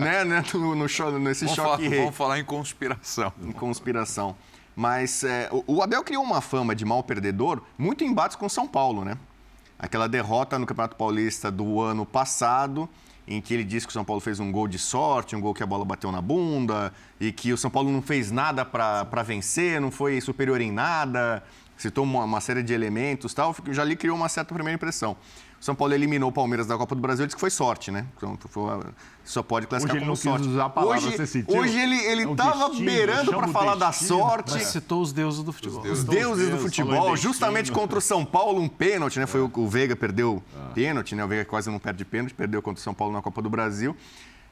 né, 0.00 0.24
né, 0.24 0.44
no, 0.54 0.74
no 0.74 0.88
show, 0.88 1.16
nesse 1.18 1.44
vamos 1.44 1.56
choque 1.56 1.84
falar, 1.84 1.96
Vamos 1.96 2.16
falar 2.16 2.38
em 2.38 2.44
conspiração. 2.44 3.32
Em 3.42 3.52
conspiração. 3.52 4.36
Mas 4.74 5.24
é, 5.24 5.48
o 5.66 5.82
Abel 5.82 6.02
criou 6.02 6.22
uma 6.22 6.40
fama 6.40 6.74
de 6.74 6.84
mal 6.84 7.02
perdedor 7.02 7.62
muito 7.76 8.04
em 8.04 8.08
embates 8.08 8.36
com 8.36 8.48
São 8.48 8.66
Paulo, 8.66 9.04
né? 9.04 9.16
Aquela 9.78 10.08
derrota 10.08 10.58
no 10.58 10.66
Campeonato 10.66 10.96
Paulista 10.96 11.50
do 11.50 11.80
ano 11.80 12.06
passado, 12.06 12.88
em 13.26 13.40
que 13.40 13.54
ele 13.54 13.64
disse 13.64 13.86
que 13.86 13.90
o 13.90 13.92
São 13.92 14.04
Paulo 14.04 14.20
fez 14.20 14.40
um 14.40 14.50
gol 14.50 14.66
de 14.68 14.78
sorte, 14.78 15.36
um 15.36 15.40
gol 15.40 15.54
que 15.54 15.62
a 15.62 15.66
bola 15.66 15.84
bateu 15.84 16.10
na 16.10 16.20
bunda, 16.20 16.92
e 17.20 17.32
que 17.32 17.52
o 17.52 17.58
São 17.58 17.70
Paulo 17.70 17.90
não 17.90 18.02
fez 18.02 18.30
nada 18.30 18.64
para 18.64 19.22
vencer, 19.22 19.80
não 19.80 19.90
foi 19.90 20.20
superior 20.20 20.60
em 20.60 20.72
nada, 20.72 21.42
citou 21.76 22.04
uma, 22.04 22.24
uma 22.24 22.40
série 22.40 22.62
de 22.62 22.72
elementos 22.72 23.32
tal, 23.32 23.54
já 23.70 23.82
ali 23.82 23.96
criou 23.96 24.16
uma 24.16 24.28
certa 24.28 24.54
primeira 24.54 24.74
impressão. 24.74 25.16
O 25.60 25.64
São 25.64 25.74
Paulo 25.74 25.92
eliminou 25.92 26.30
o 26.30 26.32
Palmeiras 26.32 26.66
da 26.66 26.78
Copa 26.78 26.94
do 26.94 27.02
Brasil, 27.02 27.26
disse 27.26 27.36
que 27.36 27.40
foi 27.40 27.50
sorte, 27.50 27.90
né? 27.90 28.06
Então, 28.16 28.38
foi, 28.48 28.80
só 29.22 29.42
pode 29.42 29.66
classificar 29.66 29.96
hoje 29.96 30.04
como 30.06 30.16
sorte. 30.16 30.48
Usar 30.48 30.72
a 30.74 30.84
hoje, 30.84 31.10
você 31.10 31.26
sentiu? 31.26 31.54
hoje 31.54 31.78
ele 31.78 31.96
ele 32.06 32.22
é 32.22 32.30
estava 32.30 32.74
é 32.74 32.80
beirando 32.80 33.30
para 33.30 33.48
falar 33.48 33.74
da 33.74 33.92
sorte. 33.92 34.52
Mas 34.54 34.68
citou 34.68 35.02
os 35.02 35.12
deuses 35.12 35.42
do 35.42 35.52
futebol. 35.52 35.80
Os 35.80 35.84
deuses, 35.84 36.02
os 36.02 36.08
deuses 36.08 36.50
do 36.50 36.58
futebol, 36.58 37.14
justamente 37.14 37.70
contra 37.70 37.98
o 37.98 38.00
São 38.00 38.24
Paulo, 38.24 38.58
um 38.58 38.68
pênalti, 38.68 39.18
né? 39.18 39.26
Foi 39.26 39.42
o, 39.42 39.50
o 39.54 39.68
Veiga 39.68 39.94
perdeu 39.94 40.42
ah. 40.56 40.70
pênalti, 40.74 41.14
né? 41.14 41.22
O 41.22 41.28
Veiga 41.28 41.44
quase 41.44 41.70
não 41.70 41.78
perde 41.78 42.06
pênalti, 42.06 42.32
perdeu 42.32 42.62
contra 42.62 42.80
o 42.80 42.82
São 42.82 42.94
Paulo 42.94 43.12
na 43.12 43.20
Copa 43.20 43.42
do 43.42 43.50
Brasil. 43.50 43.94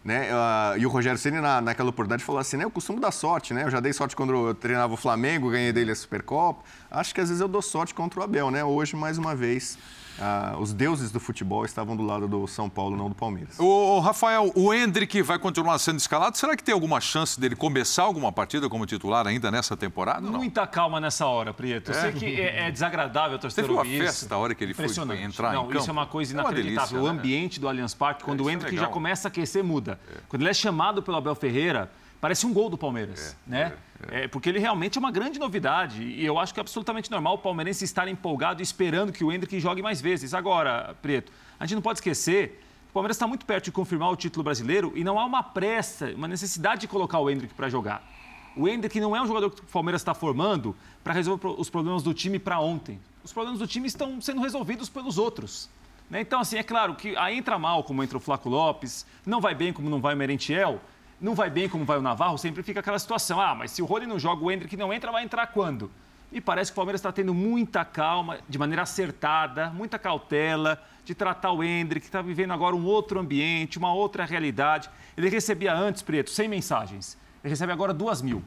Né? 0.05 0.29
Uh, 0.33 0.79
e 0.79 0.87
o 0.87 0.89
Rogério 0.89 1.19
Ceni 1.19 1.41
na, 1.41 1.61
naquela 1.61 1.91
oportunidade 1.91 2.25
falou 2.25 2.41
assim, 2.41 2.57
né? 2.57 2.65
Eu 2.65 2.71
costumo 2.71 3.01
dar 3.01 3.11
sorte, 3.11 3.53
né? 3.53 3.65
Eu 3.65 3.71
já 3.71 3.81
dei 3.81 3.93
sorte 3.93 4.15
quando 4.15 4.33
eu 4.33 4.55
treinava 4.55 4.95
o 4.95 4.97
Flamengo, 4.97 5.51
ganhei 5.51 5.73
dele 5.73 5.91
a 5.91 5.95
Supercopa. 5.95 6.63
Acho 6.91 7.15
que 7.15 7.21
às 7.21 7.29
vezes 7.29 7.41
eu 7.41 7.49
dou 7.49 7.63
sorte 7.63 7.95
contra 7.95 8.21
o 8.21 8.23
Abel, 8.23 8.51
né? 8.51 8.65
Hoje, 8.65 8.97
mais 8.97 9.19
uma 9.19 9.35
vez, 9.37 9.79
ah, 10.21 10.57
os 10.59 10.73
deuses 10.73 11.13
do 11.13 11.21
futebol 11.21 11.65
estavam 11.65 11.97
do 11.97 12.03
lado 12.03 12.27
do 12.27 12.47
São 12.47 12.69
Paulo, 12.69 12.97
não 12.97 13.09
do 13.09 13.15
Palmeiras. 13.15 13.59
O, 13.59 14.01
Rafael, 14.01 14.51
o 14.55 14.75
Hendrick 14.75 15.23
vai 15.23 15.39
continuar 15.39 15.79
sendo 15.79 15.99
escalado. 15.99 16.37
Será 16.37 16.57
que 16.57 16.65
tem 16.65 16.73
alguma 16.73 17.01
chance 17.01 17.39
dele 17.39 17.55
começar 17.55 18.03
alguma 18.03 18.33
partida 18.33 18.69
como 18.69 18.85
titular 18.85 19.27
ainda 19.27 19.51
nessa 19.51 19.77
temporada? 19.77 20.23
Não? 20.23 20.39
Muita 20.39 20.67
calma 20.67 20.99
nessa 20.99 21.27
hora, 21.27 21.55
Prieto. 21.55 21.93
Eu 21.93 21.99
é? 21.99 22.01
sei 22.01 22.13
que 22.13 22.41
é, 22.41 22.67
é 22.67 22.71
desagradável 22.71 23.37
o 23.37 23.41
torcedor 23.41 23.83
Teve 23.83 23.97
uma 23.97 24.05
festa 24.05 24.35
a 24.35 24.39
hora 24.39 24.55
que 24.55 24.65
ele 24.65 24.75
foi 24.75 24.87
entrar 24.87 25.53
não, 25.53 25.65
em 25.65 25.67
campo. 25.69 25.79
Isso 25.79 25.91
é 25.91 25.93
uma 25.93 26.07
coisa 26.07 26.33
inacreditável. 26.33 26.69
É 26.69 26.73
uma 26.73 26.83
delícia, 26.83 26.99
o 26.99 27.05
né? 27.05 27.11
ambiente 27.11 27.61
do 27.61 27.69
Allianz 27.69 27.95
Parque, 27.95 28.25
quando 28.25 28.45
o 28.45 28.51
é 28.51 28.53
Hendrick 28.55 28.77
já 28.77 28.89
começa 28.89 29.29
a 29.29 29.31
aquecer, 29.31 29.63
muda. 29.63 30.01
É. 30.11 30.19
Quando 30.29 30.43
ele 30.43 30.51
é 30.51 30.55
chamado 30.55 31.03
pelo 31.03 31.17
Abel 31.17 31.35
Ferreira, 31.35 31.91
parece 32.21 32.47
um 32.47 32.53
gol 32.53 32.69
do 32.69 32.79
Palmeiras, 32.79 33.37
é, 33.47 33.51
né? 33.51 33.73
É, 34.11 34.25
é. 34.25 34.29
porque 34.29 34.49
ele 34.49 34.59
realmente 34.59 34.97
é 34.97 35.01
uma 35.01 35.11
grande 35.11 35.39
novidade 35.39 36.03
e 36.03 36.25
eu 36.25 36.39
acho 36.39 36.55
que 36.55 36.61
é 36.61 36.63
absolutamente 36.63 37.11
normal 37.11 37.35
o 37.35 37.39
palmeirense 37.39 37.85
estar 37.85 38.07
empolgado 38.09 38.63
esperando 38.63 39.13
que 39.13 39.25
o 39.25 39.33
Hendrick 39.33 39.59
jogue 39.61 39.83
mais 39.83 40.01
vezes. 40.01 40.35
Agora, 40.35 40.95
Preto, 41.03 41.33
a 41.59 41.67
gente 41.67 41.75
não 41.75 41.83
pode 41.83 41.99
esquecer 41.99 42.63
o 42.89 42.93
Palmeiras 42.93 43.17
está 43.17 43.27
muito 43.27 43.45
perto 43.45 43.67
de 43.67 43.73
confirmar 43.73 44.11
o 44.11 44.17
título 44.17 44.43
brasileiro 44.43 44.93
e 44.95 45.05
não 45.05 45.19
há 45.19 45.25
uma 45.25 45.43
pressa, 45.43 46.07
uma 46.15 46.27
necessidade 46.27 46.81
de 46.81 46.89
colocar 46.89 47.19
o 47.19 47.29
Hendrick 47.29 47.53
para 47.53 47.69
jogar. 47.69 48.03
O 48.57 48.67
Hendrick 48.67 48.99
não 48.99 49.15
é 49.15 49.21
um 49.21 49.27
jogador 49.27 49.51
que 49.51 49.61
o 49.61 49.65
Palmeiras 49.65 50.01
está 50.01 50.15
formando 50.15 50.75
para 51.05 51.13
resolver 51.13 51.47
os 51.47 51.69
problemas 51.69 52.03
do 52.03 52.15
time 52.15 52.39
para 52.39 52.59
ontem. 52.59 52.99
Os 53.23 53.33
problemas 53.33 53.59
do 53.59 53.67
time 53.67 53.87
estão 53.87 54.21
sendo 54.23 54.41
resolvidos 54.41 54.89
pelos 54.89 55.19
outros. 55.19 55.69
Né? 56.09 56.23
Então, 56.23 56.41
assim, 56.41 56.57
é 56.57 56.63
claro 56.63 56.95
que 56.95 57.15
aí 57.17 57.37
entra 57.37 57.59
mal 57.59 57.85
como 57.85 58.03
entra 58.03 58.17
o 58.17 58.21
Flaco 58.21 58.49
Lopes, 58.49 59.05
não 59.25 59.41
vai 59.41 59.55
bem 59.55 59.71
como 59.71 59.91
não 59.91 60.01
vai 60.01 60.15
o 60.15 60.17
Merentiel, 60.17 60.81
não 61.21 61.35
vai 61.35 61.51
bem 61.51 61.69
como 61.69 61.85
vai 61.85 61.99
o 61.99 62.03
Navarro, 62.03 62.39
sempre 62.39 62.63
fica 62.63 62.81
aquela 62.81 62.99
situação. 62.99 63.41
Ah, 63.41 63.55
mas 63.55 63.71
se 63.71 63.83
o 63.83 63.85
Rony 63.85 64.07
não 64.07 64.19
joga, 64.19 64.45
o 64.45 64.51
Hendrick 64.51 64.77
não 64.77 64.93
entra, 64.93 65.11
vai 65.11 65.25
entrar 65.25 65.47
quando? 65.49 65.91
E 66.31 66.41
parece 66.41 66.71
que 66.71 66.75
o 66.75 66.77
Palmeiras 66.77 67.01
está 67.01 67.11
tendo 67.11 67.33
muita 67.33 67.85
calma, 67.85 68.39
de 68.49 68.59
maneira 68.59 68.83
acertada, 68.83 69.71
muita 69.71 69.99
cautela 69.99 70.83
de 71.05 71.15
tratar 71.15 71.53
o 71.53 71.65
Hendrick, 71.65 72.03
que 72.03 72.09
está 72.09 72.21
vivendo 72.21 72.53
agora 72.53 72.77
um 72.77 72.85
outro 72.85 73.19
ambiente, 73.19 73.79
uma 73.79 73.93
outra 73.95 74.27
realidade. 74.27 74.91
Ele 75.17 75.31
recebia 75.31 75.75
antes, 75.75 76.03
Preto, 76.03 76.29
100 76.29 76.49
mensagens. 76.49 77.19
Ele 77.43 77.51
recebe 77.51 77.73
agora 77.73 77.95
duas 77.95 78.21
mil. 78.21 78.43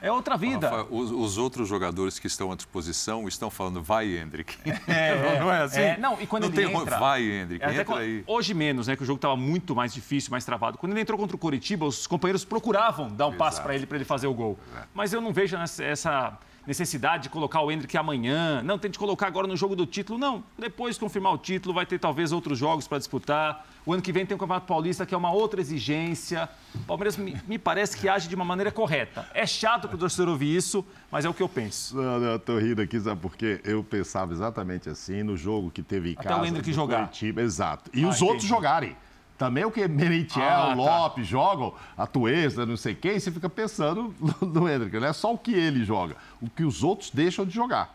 É 0.00 0.10
outra 0.10 0.36
vida. 0.36 0.68
Rafa, 0.68 0.86
os, 0.90 1.10
os, 1.10 1.38
outros 1.38 1.68
jogadores 1.68 2.18
que 2.18 2.26
estão 2.26 2.52
à 2.52 2.56
disposição 2.56 3.26
estão 3.28 3.50
falando, 3.50 3.82
vai, 3.82 4.16
Hendrick. 4.16 4.56
É, 4.86 5.38
não 5.40 5.52
é 5.52 5.62
assim? 5.62 5.80
É, 5.80 5.96
não, 5.98 6.20
e 6.20 6.26
quando 6.26 6.44
não 6.44 6.50
ele 6.50 6.66
tem 6.66 6.74
entra, 6.74 6.98
vai, 6.98 7.22
Hendrick, 7.22 7.64
é, 7.64 7.80
entra 7.80 7.96
aí. 7.96 8.24
Hoje 8.26 8.54
menos, 8.54 8.86
né, 8.86 8.96
que 8.96 9.02
o 9.02 9.06
jogo 9.06 9.16
estava 9.16 9.36
muito 9.36 9.74
mais 9.74 9.92
difícil, 9.92 10.30
mais 10.30 10.44
travado. 10.44 10.78
Quando 10.78 10.92
ele 10.92 11.00
entrou 11.00 11.18
contra 11.18 11.36
o 11.36 11.38
Coritiba, 11.38 11.86
os 11.86 12.06
companheiros 12.06 12.44
procuravam 12.44 13.08
dar 13.08 13.26
um 13.26 13.30
Exato. 13.30 13.38
passe 13.38 13.62
para 13.62 13.74
ele, 13.74 13.86
para 13.86 13.96
ele 13.96 14.04
fazer 14.04 14.26
o 14.26 14.34
gol. 14.34 14.58
Mas 14.94 15.12
eu 15.12 15.20
não 15.20 15.32
vejo 15.32 15.56
essa 15.56 16.38
necessidade 16.66 17.24
de 17.24 17.28
colocar 17.28 17.60
o 17.60 17.70
Hendrick 17.70 17.96
amanhã, 17.96 18.62
não, 18.62 18.78
tem 18.78 18.90
de 18.90 18.98
colocar 18.98 19.26
agora 19.26 19.46
no 19.46 19.56
jogo 19.56 19.76
do 19.76 19.86
título. 19.86 20.18
Não, 20.18 20.42
depois 20.58 20.96
de 20.96 21.00
confirmar 21.00 21.32
o 21.32 21.38
título, 21.38 21.74
vai 21.74 21.86
ter 21.86 21.98
talvez 21.98 22.32
outros 22.32 22.58
jogos 22.58 22.88
para 22.88 22.98
disputar. 22.98 23.66
O 23.84 23.92
ano 23.92 24.02
que 24.02 24.10
vem 24.10 24.26
tem 24.26 24.34
o 24.34 24.38
Campeonato 24.38 24.66
Paulista, 24.66 25.06
que 25.06 25.14
é 25.14 25.16
uma 25.16 25.30
outra 25.30 25.60
exigência. 25.60 26.48
O 26.74 26.78
Palmeiras 26.80 27.16
me, 27.16 27.40
me 27.46 27.56
parece 27.56 27.96
que 27.96 28.08
age 28.08 28.28
de 28.28 28.34
uma 28.34 28.44
maneira 28.44 28.72
correta. 28.72 29.28
É 29.32 29.46
chato 29.46 29.86
para 29.86 29.94
o 29.94 29.98
torcedor 29.98 30.28
ouvir 30.28 30.56
isso, 30.56 30.84
mas 31.10 31.24
é 31.24 31.28
o 31.28 31.34
que 31.34 31.42
eu 31.42 31.48
penso. 31.48 31.96
Não, 31.96 32.18
não, 32.18 32.26
eu 32.32 32.38
tô 32.38 32.58
rindo 32.58 32.82
aqui, 32.82 32.98
sabe 32.98 33.20
por 33.20 33.36
quê? 33.36 33.60
Eu 33.62 33.84
pensava 33.84 34.32
exatamente 34.32 34.88
assim 34.88 35.22
no 35.22 35.36
jogo 35.36 35.70
que 35.70 35.82
teve 35.82 36.10
em 36.10 36.12
Até 36.14 36.24
casa. 36.24 36.34
Até 36.34 36.42
o 36.42 36.46
Hendrick 36.48 36.72
jogar. 36.72 37.06
Curitiba, 37.06 37.42
exato. 37.42 37.90
E 37.94 38.02
ah, 38.02 38.08
os 38.08 38.16
entendi. 38.16 38.30
outros 38.30 38.48
jogarem. 38.48 38.96
Também 39.38 39.64
o 39.64 39.70
que 39.70 39.86
Merentiel, 39.86 40.46
ah, 40.46 40.68
tá. 40.68 40.74
Lopes 40.74 41.26
jogam, 41.26 41.74
a 41.96 42.06
Tuesa, 42.06 42.64
não 42.64 42.76
sei 42.76 42.94
quem, 42.94 43.20
você 43.20 43.30
fica 43.30 43.50
pensando 43.50 44.14
no, 44.40 44.68
Hendrick. 44.68 44.98
Não 44.98 45.06
é 45.06 45.12
só 45.12 45.32
o 45.32 45.38
que 45.38 45.52
ele 45.52 45.84
joga, 45.84 46.16
o 46.40 46.48
que 46.48 46.64
os 46.64 46.82
outros 46.82 47.10
deixam 47.10 47.44
de 47.44 47.54
jogar. 47.54 47.94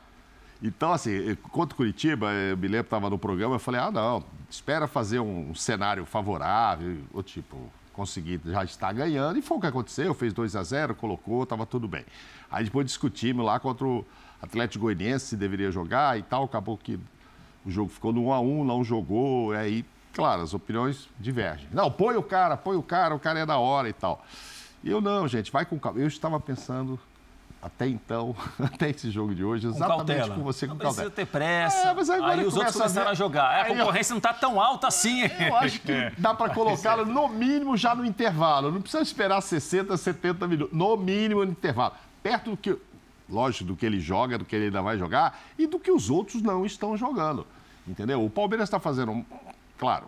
Então, 0.62 0.94
assim, 0.94 1.36
contra 1.52 1.74
o 1.74 1.78
Curitiba, 1.78 2.32
eu 2.32 2.56
me 2.56 2.68
lembro, 2.68 2.86
estava 2.86 3.10
no 3.10 3.18
programa, 3.18 3.56
eu 3.56 3.60
falei, 3.60 3.82
ah, 3.82 3.90
não, 3.90 4.24
espera 4.48 4.88
fazer 4.88 5.20
um 5.20 5.56
cenário 5.56 6.06
favorável, 6.06 7.00
ou 7.12 7.24
tipo, 7.24 7.58
conseguir 7.92 8.40
já 8.46 8.64
estar 8.64 8.94
ganhando, 8.94 9.40
e 9.40 9.42
foi 9.42 9.58
o 9.58 9.62
que 9.62 9.66
aconteceu, 9.66 10.14
fez 10.14 10.34
2 10.34 10.56
a 10.56 10.62
0 10.62 10.94
colocou, 10.94 11.42
estava 11.42 11.66
tudo 11.66 11.88
bem. 11.88 12.06
Aí 12.52 12.66
depois 12.66 12.86
discutimos 12.86 13.44
lá 13.44 13.60
contra 13.60 13.88
o 13.88 14.06
Atlético 14.40 14.86
Goianiense 14.86 15.28
se 15.28 15.38
deveria 15.38 15.72
jogar 15.72 16.20
e 16.20 16.22
tal, 16.22 16.44
acabou 16.44 16.78
que 16.78 17.00
o 17.66 17.72
jogo 17.72 17.90
ficou 17.90 18.14
no 18.14 18.28
1 18.28 18.34
a 18.34 18.40
1 18.40 18.66
não 18.66 18.84
jogou, 18.84 19.52
aí 19.54 19.84
Claro, 20.14 20.42
as 20.42 20.54
opiniões 20.54 21.08
divergem. 21.20 21.68
Não, 21.72 21.90
põe 21.90 22.16
o 22.16 22.24
cara, 22.24 22.58
põe 22.58 22.76
o 22.76 22.84
cara, 22.84 23.16
o 23.16 23.20
cara 23.20 23.40
é 23.40 23.46
da 23.46 23.58
hora 23.58 23.88
e 23.88 23.94
tal. 23.94 24.26
E 24.84 24.90
eu 24.90 25.00
não, 25.00 25.28
gente, 25.28 25.52
vai 25.52 25.66
com 25.66 25.80
calma. 25.80 26.00
Eu 26.00 26.08
estava 26.08 26.40
pensando 26.40 27.00
até 27.62 27.88
então, 27.88 28.36
até 28.60 28.90
esse 28.90 29.12
jogo 29.12 29.36
de 29.36 29.44
hoje, 29.44 29.68
exatamente 29.68 30.30
com, 30.30 30.36
com 30.36 30.44
você 30.44 30.68
com 30.68 30.74
não 30.74 30.80
cautela. 30.80 31.06
Não 31.06 31.12
precisa 31.12 31.12
ter 31.12 31.26
pressa. 31.28 31.90
É, 31.90 31.94
mas 31.94 32.10
agora 32.10 32.42
aí 32.42 32.46
os 32.46 32.56
outros 32.56 32.76
começaram 32.76 33.10
a, 33.10 33.12
a 33.12 33.14
jogar. 33.14 33.56
É, 33.56 33.62
a 33.62 33.66
concorrência 33.78 34.12
eu... 34.12 34.16
não 34.16 34.18
está 34.18 34.34
tão 34.34 34.60
alta 34.60 34.88
assim. 34.88 35.22
Eu 35.40 35.56
acho 35.56 35.80
que 35.80 35.92
é. 35.92 36.12
dá 36.18 36.34
para 36.34 36.50
colocá-lo 36.56 37.06
no 37.06 37.30
mínimo 37.30 37.78
já 37.78 37.94
no 37.94 38.04
intervalo. 38.04 38.72
Não 38.72 38.82
precisa 38.82 39.04
esperar 39.04 39.40
60, 39.42 39.96
70 39.96 40.48
minutos. 40.48 40.76
No 40.76 40.98
mínimo 40.98 41.46
no 41.46 41.52
intervalo. 41.52 41.94
Perto 42.24 42.52
do 42.52 42.58
que, 42.58 42.76
lógico, 43.30 43.66
do 43.66 43.76
que 43.76 43.86
ele 43.86 44.00
joga, 44.00 44.38
do 44.40 44.46
que 44.46 44.56
ele 44.56 44.66
ainda 44.66 44.82
vai 44.82 44.98
jogar 44.98 45.40
e 45.58 45.68
do 45.68 45.80
que 45.80 45.92
os 45.92 46.10
outros 46.10 46.42
não 46.42 46.66
estão 46.66 46.98
jogando. 46.98 47.46
Entendeu? 47.88 48.26
O 48.26 48.30
Palmeiras 48.30 48.68
está 48.68 48.80
fazendo 48.80 49.26
Claro, 49.82 50.08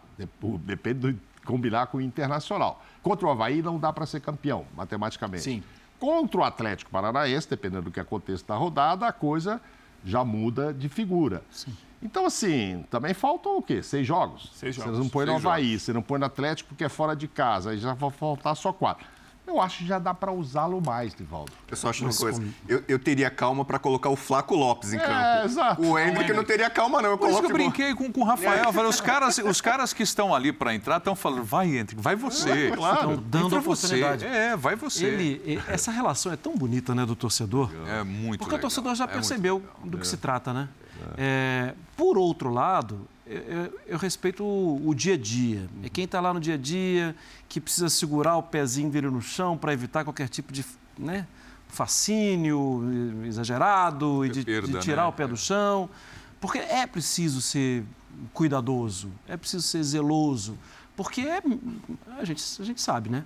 depende 0.59 1.13
de 1.13 1.19
combinar 1.43 1.87
com 1.87 1.97
o 1.97 2.01
Internacional. 2.01 2.79
Contra 3.01 3.25
o 3.25 3.31
Havaí 3.31 3.59
não 3.63 3.79
dá 3.79 3.91
para 3.91 4.05
ser 4.05 4.19
campeão, 4.19 4.67
matematicamente. 4.77 5.41
Sim. 5.41 5.63
Contra 5.99 6.41
o 6.41 6.43
Atlético 6.43 6.91
Paranaense, 6.91 7.49
dependendo 7.49 7.85
do 7.85 7.91
que 7.91 7.99
aconteça 7.99 8.45
na 8.47 8.55
rodada, 8.55 9.07
a 9.07 9.11
coisa 9.11 9.59
já 10.05 10.23
muda 10.23 10.71
de 10.71 10.87
figura. 10.87 11.41
Sim. 11.49 11.75
Então, 12.03 12.27
assim, 12.27 12.85
também 12.91 13.15
faltam 13.15 13.57
o 13.57 13.63
quê? 13.63 13.81
Seis 13.81 14.05
jogos? 14.05 14.51
Seis 14.53 14.75
jogos. 14.75 14.91
Você 14.91 15.03
não 15.03 15.09
põe 15.09 15.25
no 15.25 15.35
Havaí, 15.37 15.69
jogos. 15.69 15.81
você 15.81 15.93
não 15.93 16.01
põe 16.03 16.19
no 16.19 16.25
Atlético 16.27 16.69
porque 16.69 16.83
é 16.83 16.89
fora 16.89 17.15
de 17.15 17.27
casa, 17.27 17.71
aí 17.71 17.79
já 17.79 17.95
vai 17.95 18.11
faltar 18.11 18.55
só 18.55 18.71
quatro. 18.71 19.07
Eu 19.45 19.59
acho 19.59 19.79
que 19.79 19.85
já 19.85 19.99
dá 19.99 20.13
para 20.13 20.31
usá-lo 20.31 20.81
mais, 20.81 21.13
Divaldo. 21.13 21.51
Eu 21.69 21.75
só 21.75 21.89
acho 21.89 22.05
uma 22.05 22.13
coisa. 22.13 22.41
Eu, 22.67 22.81
eu, 22.87 22.97
teria 22.97 23.29
calma 23.29 23.65
para 23.65 23.77
colocar 23.77 24.09
o 24.09 24.15
Flaco 24.15 24.55
Lopes 24.55 24.93
em 24.93 24.97
é, 24.97 24.99
campo. 24.99 25.45
Exato. 25.45 25.81
O 25.81 25.99
Hendrick 25.99 26.31
não 26.31 26.45
teria 26.45 26.69
calma, 26.69 27.01
não. 27.01 27.11
Eu 27.11 27.17
Por 27.17 27.29
isso 27.29 27.39
que 27.41 27.45
eu 27.47 27.51
brinquei 27.53 27.93
com, 27.93 28.11
com 28.11 28.21
o 28.21 28.23
Rafael. 28.23 28.71
Falei, 28.71 28.89
os, 28.89 29.01
caras, 29.01 29.37
os 29.37 29.59
caras 29.59 29.91
que 29.91 30.01
estão 30.01 30.33
ali 30.33 30.53
para 30.53 30.73
entrar 30.73 30.97
estão 30.97 31.13
falando, 31.13 31.43
vai, 31.43 31.67
Hendrick, 31.77 32.01
vai 32.01 32.15
você. 32.15 32.67
É, 32.67 32.71
claro. 32.71 32.95
Estão 32.95 33.23
dando 33.27 33.55
a 33.57 33.59
oportunidade. 33.59 34.23
Você. 34.23 34.29
É, 34.29 34.55
vai 34.55 34.75
você. 34.77 35.05
Ele, 35.05 35.61
essa 35.67 35.91
relação 35.91 36.31
é 36.31 36.37
tão 36.37 36.55
bonita, 36.55 36.95
né, 36.95 37.05
do 37.05 37.15
torcedor. 37.15 37.69
É 37.87 38.01
muito 38.01 38.39
Porque 38.39 38.55
legal. 38.55 38.59
o 38.59 38.61
torcedor 38.61 38.95
já 38.95 39.03
é 39.03 39.07
percebeu 39.07 39.61
do 39.83 39.97
que 39.97 40.07
se 40.07 40.17
trata, 40.17 40.53
né? 40.53 40.69
É, 41.17 41.73
por 41.97 42.17
outro 42.17 42.49
lado, 42.49 43.07
eu, 43.25 43.79
eu, 43.87 43.97
respeito 43.97 44.43
o, 44.43 44.89
o, 44.89 44.93
dia 44.93 45.13
a 45.13 45.17
dia. 45.17 45.69
É 45.81 45.89
quem 45.89 46.03
está 46.03 46.19
lá 46.19 46.33
no 46.33 46.39
dia 46.39 46.55
a 46.55 46.57
dia, 46.57 47.15
que 47.47 47.61
precisa 47.61 47.89
segurar 47.89 48.35
o 48.35 48.43
pezinho 48.43 48.89
dele 48.89 49.09
no 49.09 49.21
chão 49.21 49.57
para 49.57 49.71
evitar 49.71 50.03
qualquer 50.03 50.27
tipo 50.27 50.51
de 50.51 50.65
né, 50.97 51.25
fascínio 51.67 52.83
exagerado 53.25 54.25
e 54.25 54.29
de, 54.29 54.43
perda, 54.43 54.67
de 54.67 54.79
tirar 54.79 55.03
né? 55.03 55.07
o 55.07 55.13
pé 55.13 55.27
do 55.27 55.37
chão. 55.37 55.89
Porque 56.41 56.59
é 56.59 56.85
preciso 56.85 57.41
ser 57.41 57.85
cuidadoso, 58.33 59.09
é 59.27 59.37
preciso 59.37 59.65
ser 59.65 59.81
zeloso, 59.83 60.57
porque 60.95 61.21
é, 61.21 61.41
a, 62.19 62.25
gente, 62.25 62.43
a 62.59 62.65
gente 62.65 62.81
sabe, 62.81 63.09
né? 63.09 63.23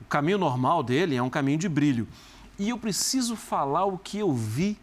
O 0.00 0.04
caminho 0.04 0.38
normal 0.38 0.82
dele 0.82 1.16
é 1.16 1.22
um 1.22 1.30
caminho 1.30 1.58
de 1.58 1.68
brilho. 1.68 2.06
E 2.58 2.68
eu 2.68 2.78
preciso 2.78 3.34
falar 3.34 3.84
o 3.84 3.98
que 3.98 4.18
eu 4.18 4.32
vi, 4.32 4.78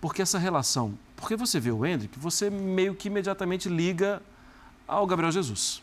porque 0.00 0.20
essa 0.20 0.38
relação 0.38 0.94
porque 1.20 1.36
você 1.36 1.60
vê 1.60 1.70
o 1.70 1.84
Hendrick, 1.86 2.18
você 2.18 2.50
meio 2.50 2.94
que 2.94 3.08
imediatamente 3.08 3.68
liga 3.68 4.22
ao 4.88 5.06
Gabriel 5.06 5.30
Jesus. 5.30 5.82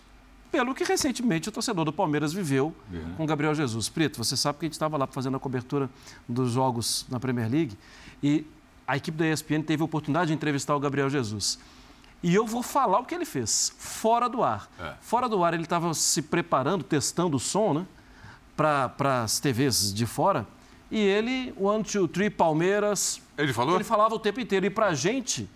pelo 0.52 0.74
que 0.74 0.84
recentemente 0.84 1.50
o 1.50 1.52
torcedor 1.52 1.86
do 1.86 1.94
Palmeiras 1.94 2.34
viveu 2.34 2.74
é. 2.92 3.16
com 3.16 3.26
Gabriel 3.26 3.54
Jesus. 3.54 3.90
Preto, 3.90 4.18
você 4.18 4.36
sabe 4.36 4.60
que 4.60 4.66
a 4.66 4.68
gente 4.68 4.74
estava 4.74 4.98
lá 4.98 5.06
fazendo 5.06 5.38
a 5.38 5.40
cobertura 5.40 5.90
dos 6.28 6.52
jogos 6.52 7.06
na 7.10 7.20
Premier 7.20 7.50
League 7.50 7.78
e 8.24 8.46
a 8.88 8.96
equipe 8.96 9.18
da 9.18 9.28
ESPN 9.28 9.62
teve 9.62 9.82
a 9.82 9.86
oportunidade 9.86 10.28
de 10.28 10.34
entrevistar 10.34 10.76
o 10.76 10.80
Gabriel 10.80 11.10
Jesus. 11.10 11.60
E 12.24 12.34
eu 12.34 12.46
vou 12.46 12.64
falar 12.64 13.00
o 13.00 13.06
que 13.06 13.14
ele 13.14 13.26
fez, 13.26 13.74
fora 13.78 14.28
do 14.28 14.42
ar. 14.42 14.70
É. 14.80 14.94
Fora 15.02 15.30
do 15.30 15.44
ar, 15.44 15.54
ele 15.54 15.64
estava 15.64 15.94
se 15.94 16.22
preparando, 16.22 16.84
testando 16.84 17.38
o 17.38 17.40
som, 17.40 17.74
né? 17.74 17.86
Para 18.56 19.24
as 19.24 19.40
TVs 19.40 19.94
de 19.94 20.06
fora. 20.06 20.48
E 20.90 21.00
ele, 21.00 21.54
one, 21.58 21.84
two, 21.84 22.08
three, 22.08 22.30
Palmeiras. 22.30 23.22
Ele 23.38 23.54
falou? 23.54 23.76
Ele 23.76 23.84
falava 23.84 24.16
o 24.16 24.20
tempo 24.20 24.40
inteiro. 24.40 24.66
E 24.66 24.70
para 24.70 24.88
a 24.88 24.94
gente, 24.94 25.50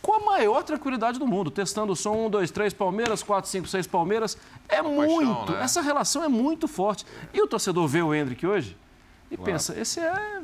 com 0.00 0.14
a 0.14 0.20
maior 0.20 0.62
tranquilidade 0.62 1.18
do 1.18 1.26
mundo, 1.26 1.50
testando 1.50 1.92
o 1.92 1.96
som, 1.96 2.26
um, 2.26 2.30
dois, 2.30 2.50
três, 2.50 2.72
Palmeiras, 2.72 3.22
quatro, 3.22 3.50
cinco, 3.50 3.68
seis, 3.68 3.86
Palmeiras. 3.86 4.36
É 4.68 4.80
Uma 4.80 5.06
muito. 5.06 5.34
Paixão, 5.34 5.56
né? 5.56 5.62
Essa 5.62 5.80
relação 5.80 6.24
é 6.24 6.28
muito 6.28 6.66
forte. 6.66 7.04
E 7.32 7.42
o 7.42 7.46
torcedor 7.46 7.86
vê 7.86 8.02
o 8.02 8.14
Hendrick 8.14 8.46
hoje 8.46 8.76
e 9.30 9.36
claro. 9.36 9.52
pensa, 9.52 9.78
esse 9.78 10.00
é 10.00 10.42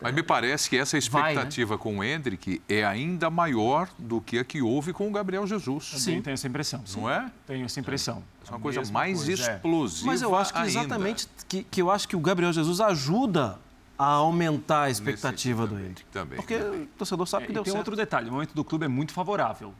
mas 0.00 0.14
me 0.14 0.22
parece 0.22 0.68
que 0.68 0.76
essa 0.76 0.96
expectativa 0.96 1.76
Vai, 1.76 1.76
né? 1.76 1.82
com 1.82 1.98
o 1.98 2.04
Hendrick 2.04 2.62
é 2.68 2.84
ainda 2.84 3.28
maior 3.28 3.88
do 3.98 4.20
que 4.20 4.38
a 4.38 4.44
que 4.44 4.62
houve 4.62 4.92
com 4.92 5.08
o 5.08 5.10
Gabriel 5.10 5.46
Jesus. 5.46 5.84
Sim, 5.96 6.22
tenho 6.22 6.34
essa 6.34 6.48
impressão. 6.48 6.82
Sim. 6.86 7.00
Não 7.00 7.10
é? 7.10 7.30
Tenho 7.46 7.64
essa 7.64 7.80
impressão. 7.80 8.22
É 8.46 8.50
uma 8.50 8.60
coisa 8.60 8.82
mais 8.90 9.24
coisa, 9.24 9.50
é. 9.50 9.54
explosiva. 9.54 10.06
Mas 10.06 10.22
eu 10.22 10.34
acho 10.34 10.52
que 10.52 10.60
exatamente 10.60 11.28
que, 11.48 11.62
que 11.64 11.82
eu 11.82 11.90
acho 11.90 12.08
que 12.08 12.16
o 12.16 12.20
Gabriel 12.20 12.52
Jesus 12.52 12.80
ajuda 12.80 13.58
a 13.98 14.06
aumentar 14.06 14.84
a 14.84 14.90
expectativa 14.90 15.66
do 15.66 15.78
Hendrick. 15.78 16.04
Também. 16.10 16.36
Porque 16.38 16.56
também. 16.56 16.82
o 16.82 16.86
torcedor 16.86 17.26
sabe 17.26 17.44
é, 17.44 17.46
que 17.48 17.52
deu 17.52 17.62
tem 17.62 17.72
certo. 17.72 17.80
outro 17.80 17.96
detalhe, 17.96 18.30
o 18.30 18.32
momento 18.32 18.54
do 18.54 18.64
clube 18.64 18.86
é 18.86 18.88
muito 18.88 19.12
favorável. 19.12 19.74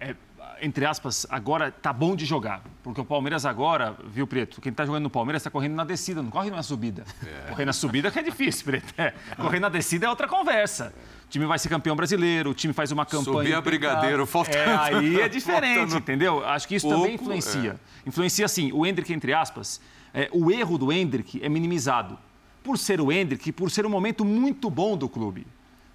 É, 0.00 0.16
entre 0.62 0.86
aspas, 0.86 1.26
agora 1.28 1.72
tá 1.72 1.92
bom 1.92 2.14
de 2.14 2.24
jogar. 2.24 2.62
Porque 2.84 3.00
o 3.00 3.04
Palmeiras 3.04 3.44
agora, 3.44 3.96
viu, 4.06 4.28
Preto? 4.28 4.60
Quem 4.60 4.72
tá 4.72 4.86
jogando 4.86 5.02
no 5.02 5.10
Palmeiras 5.10 5.42
está 5.42 5.50
correndo 5.50 5.74
na 5.74 5.84
descida, 5.84 6.22
não 6.22 6.30
corre 6.30 6.50
na 6.50 6.62
subida. 6.62 7.04
É. 7.26 7.50
Correr 7.50 7.64
na 7.64 7.72
subida 7.72 8.10
que 8.12 8.18
é 8.20 8.22
difícil, 8.22 8.64
Preto. 8.64 8.94
É. 8.96 9.12
Correr 9.36 9.58
na 9.58 9.68
descida 9.68 10.06
é 10.06 10.08
outra 10.08 10.28
conversa. 10.28 10.94
O 11.26 11.28
time 11.28 11.44
vai 11.46 11.58
ser 11.58 11.68
campeão 11.68 11.96
brasileiro, 11.96 12.50
o 12.50 12.54
time 12.54 12.72
faz 12.72 12.92
uma 12.92 13.04
campanha. 13.04 13.38
Subir 13.38 13.54
a 13.54 13.60
brigadeiro, 13.60 14.24
falta. 14.24 14.56
É, 14.56 14.76
aí 14.76 15.20
é 15.20 15.28
diferente, 15.28 15.78
faltando 15.78 15.98
entendeu? 15.98 16.44
Acho 16.46 16.68
que 16.68 16.76
isso 16.76 16.86
pouco, 16.86 17.02
também 17.02 17.16
influencia. 17.16 17.80
É. 18.04 18.08
Influencia, 18.08 18.44
assim, 18.44 18.70
o 18.72 18.86
Hendrick, 18.86 19.12
entre 19.12 19.32
aspas, 19.34 19.80
é, 20.14 20.30
o 20.32 20.50
erro 20.50 20.78
do 20.78 20.92
Hendrick 20.92 21.42
é 21.42 21.48
minimizado. 21.48 22.16
Por 22.62 22.78
ser 22.78 23.00
o 23.00 23.10
Hendrick, 23.10 23.50
por 23.50 23.68
ser 23.68 23.84
um 23.84 23.90
momento 23.90 24.24
muito 24.24 24.70
bom 24.70 24.96
do 24.96 25.08
clube. 25.08 25.44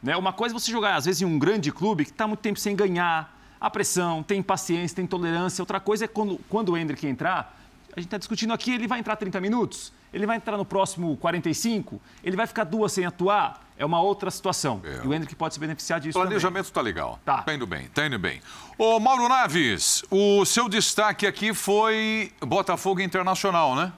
Né? 0.03 0.17
Uma 0.17 0.33
coisa 0.33 0.53
é 0.53 0.59
você 0.59 0.69
jogar, 0.69 0.95
às 0.95 1.05
vezes, 1.05 1.21
em 1.21 1.25
um 1.25 1.39
grande 1.39 1.71
clube 1.71 2.03
que 2.03 2.11
está 2.11 2.27
muito 2.27 2.41
tempo 2.41 2.59
sem 2.59 2.75
ganhar, 2.75 3.36
a 3.59 3.69
pressão, 3.69 4.23
tem 4.23 4.41
paciência, 4.41 4.95
tem 4.95 5.07
tolerância. 5.07 5.61
Outra 5.61 5.79
coisa 5.79 6.05
é 6.05 6.07
quando, 6.07 6.39
quando 6.49 6.69
o 6.69 6.77
Hendrick 6.77 7.05
entrar, 7.07 7.57
a 7.95 7.99
gente 7.99 8.07
está 8.07 8.17
discutindo 8.17 8.53
aqui, 8.53 8.71
ele 8.71 8.87
vai 8.87 8.99
entrar 8.99 9.15
30 9.15 9.41
minutos, 9.41 9.91
ele 10.13 10.25
vai 10.25 10.37
entrar 10.37 10.57
no 10.57 10.65
próximo 10.65 11.17
45, 11.17 11.99
ele 12.23 12.35
vai 12.35 12.45
ficar 12.45 12.63
duas 12.63 12.91
sem 12.91 13.05
atuar, 13.05 13.61
é 13.77 13.85
uma 13.85 14.01
outra 14.01 14.29
situação. 14.29 14.81
É. 14.83 15.03
E 15.03 15.07
o 15.07 15.13
Hendrick 15.13 15.35
pode 15.35 15.53
se 15.53 15.59
beneficiar 15.59 15.99
disso. 15.99 16.17
O 16.17 16.21
planejamento 16.21 16.65
está 16.65 16.81
legal. 16.81 17.19
Tá. 17.25 17.41
Tá 17.41 17.53
indo 17.53 17.65
bem, 17.65 17.87
tá 17.87 18.05
indo 18.05 18.19
bem. 18.19 18.41
Ô, 18.77 18.99
Mauro 18.99 19.27
Naves, 19.27 20.03
o 20.11 20.45
seu 20.45 20.69
destaque 20.69 21.25
aqui 21.25 21.53
foi 21.53 22.31
Botafogo 22.41 23.01
Internacional, 23.01 23.75
né? 23.75 23.91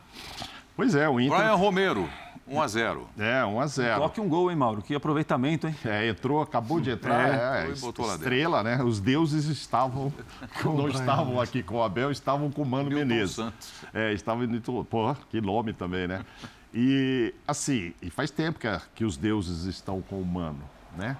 Pois 0.75 0.95
é, 0.95 1.09
o 1.09 1.19
Inter. 1.19 1.37
Brian 1.37 1.55
Romero. 1.55 2.09
1 2.49 2.61
a 2.61 2.67
0 2.67 3.09
É, 3.17 3.45
1 3.45 3.59
a 3.59 3.67
0 3.67 4.01
Toque 4.01 4.21
um 4.21 4.27
gol, 4.27 4.49
hein, 4.49 4.57
Mauro? 4.57 4.81
Que 4.81 4.95
aproveitamento, 4.95 5.67
hein? 5.67 5.75
É, 5.85 6.07
entrou, 6.07 6.41
acabou 6.41 6.81
de 6.81 6.89
entrar. 6.89 7.65
É, 7.65 7.69
é 7.69 7.71
estrela, 7.71 8.63
né? 8.63 8.83
Os 8.83 8.99
deuses 8.99 9.45
estavam, 9.45 10.11
não 10.65 10.87
estavam 10.87 11.39
aqui 11.39 11.61
com 11.61 11.75
o 11.75 11.83
Abel, 11.83 12.11
estavam 12.11 12.51
com 12.51 12.63
o 12.63 12.65
Mano 12.65 12.89
Milton 12.89 13.05
Menezes. 13.05 13.35
Santos. 13.35 13.71
É, 13.93 14.13
estavam 14.13 14.43
indo. 14.43 14.59
Pô, 14.85 15.15
que 15.29 15.39
nome 15.39 15.73
também, 15.73 16.07
né? 16.07 16.25
E, 16.73 17.33
assim, 17.47 17.93
e 18.01 18.09
faz 18.09 18.29
tempo 18.29 18.59
que, 18.59 18.67
que 18.95 19.05
os 19.05 19.17
deuses 19.17 19.65
estão 19.65 20.01
com 20.01 20.21
o 20.21 20.25
Mano, 20.25 20.61
né? 20.95 21.17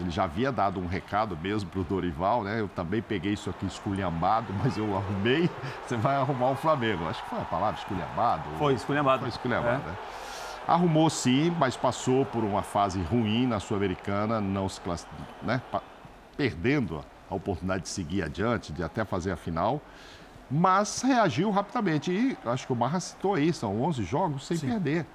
Ele 0.00 0.10
já 0.10 0.24
havia 0.24 0.50
dado 0.50 0.80
um 0.80 0.86
recado 0.86 1.36
mesmo 1.36 1.68
para 1.68 1.80
o 1.80 1.84
Dorival, 1.84 2.42
né? 2.44 2.60
Eu 2.60 2.68
também 2.68 3.02
peguei 3.02 3.34
isso 3.34 3.50
aqui 3.50 3.66
esculhambado, 3.66 4.52
mas 4.62 4.76
eu 4.76 4.96
arrumei. 4.96 5.50
Você 5.86 5.96
vai 5.96 6.16
arrumar 6.16 6.50
o 6.50 6.56
Flamengo. 6.56 7.06
Acho 7.06 7.22
que 7.22 7.28
foi 7.28 7.40
a 7.40 7.44
palavra 7.44 7.78
esculhambado. 7.78 8.42
Foi, 8.58 8.74
esculhambado. 8.74 9.20
Foi 9.20 9.28
esculhambado, 9.28 9.82
é. 9.82 9.90
né? 9.90 9.96
Arrumou 10.66 11.10
sim, 11.10 11.54
mas 11.58 11.76
passou 11.76 12.24
por 12.24 12.44
uma 12.44 12.62
fase 12.62 13.00
ruim 13.02 13.46
na 13.46 13.58
Sul-Americana, 13.58 14.40
não 14.40 14.68
se 14.68 14.80
class... 14.80 15.06
né? 15.42 15.60
perdendo 16.36 17.04
a 17.30 17.34
oportunidade 17.34 17.84
de 17.84 17.88
seguir 17.88 18.22
adiante, 18.22 18.72
de 18.72 18.82
até 18.82 19.04
fazer 19.04 19.32
a 19.32 19.36
final. 19.36 19.80
Mas 20.50 21.00
reagiu 21.00 21.50
rapidamente. 21.50 22.12
E 22.12 22.36
acho 22.44 22.66
que 22.66 22.72
o 22.72 22.76
Marra 22.76 23.00
citou 23.00 23.34
aí, 23.34 23.52
são 23.52 23.80
11 23.82 24.02
jogos 24.02 24.46
sem 24.46 24.56
sim. 24.56 24.68
perder. 24.68 25.06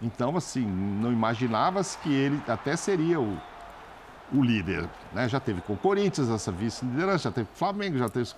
Então, 0.00 0.36
assim, 0.36 0.64
não 0.64 1.12
imaginava-se 1.12 1.98
que 1.98 2.12
ele 2.12 2.40
até 2.46 2.76
seria 2.76 3.20
o, 3.20 3.36
o 4.32 4.42
líder. 4.42 4.88
Né? 5.12 5.28
Já 5.28 5.40
teve 5.40 5.60
com 5.60 5.72
o 5.72 5.76
Corinthians 5.76 6.30
essa 6.30 6.52
vice-liderança, 6.52 7.24
já 7.24 7.32
teve 7.32 7.48
com 7.48 7.54
o 7.54 7.58
Flamengo, 7.58 7.98
já 7.98 8.08
teve 8.08 8.30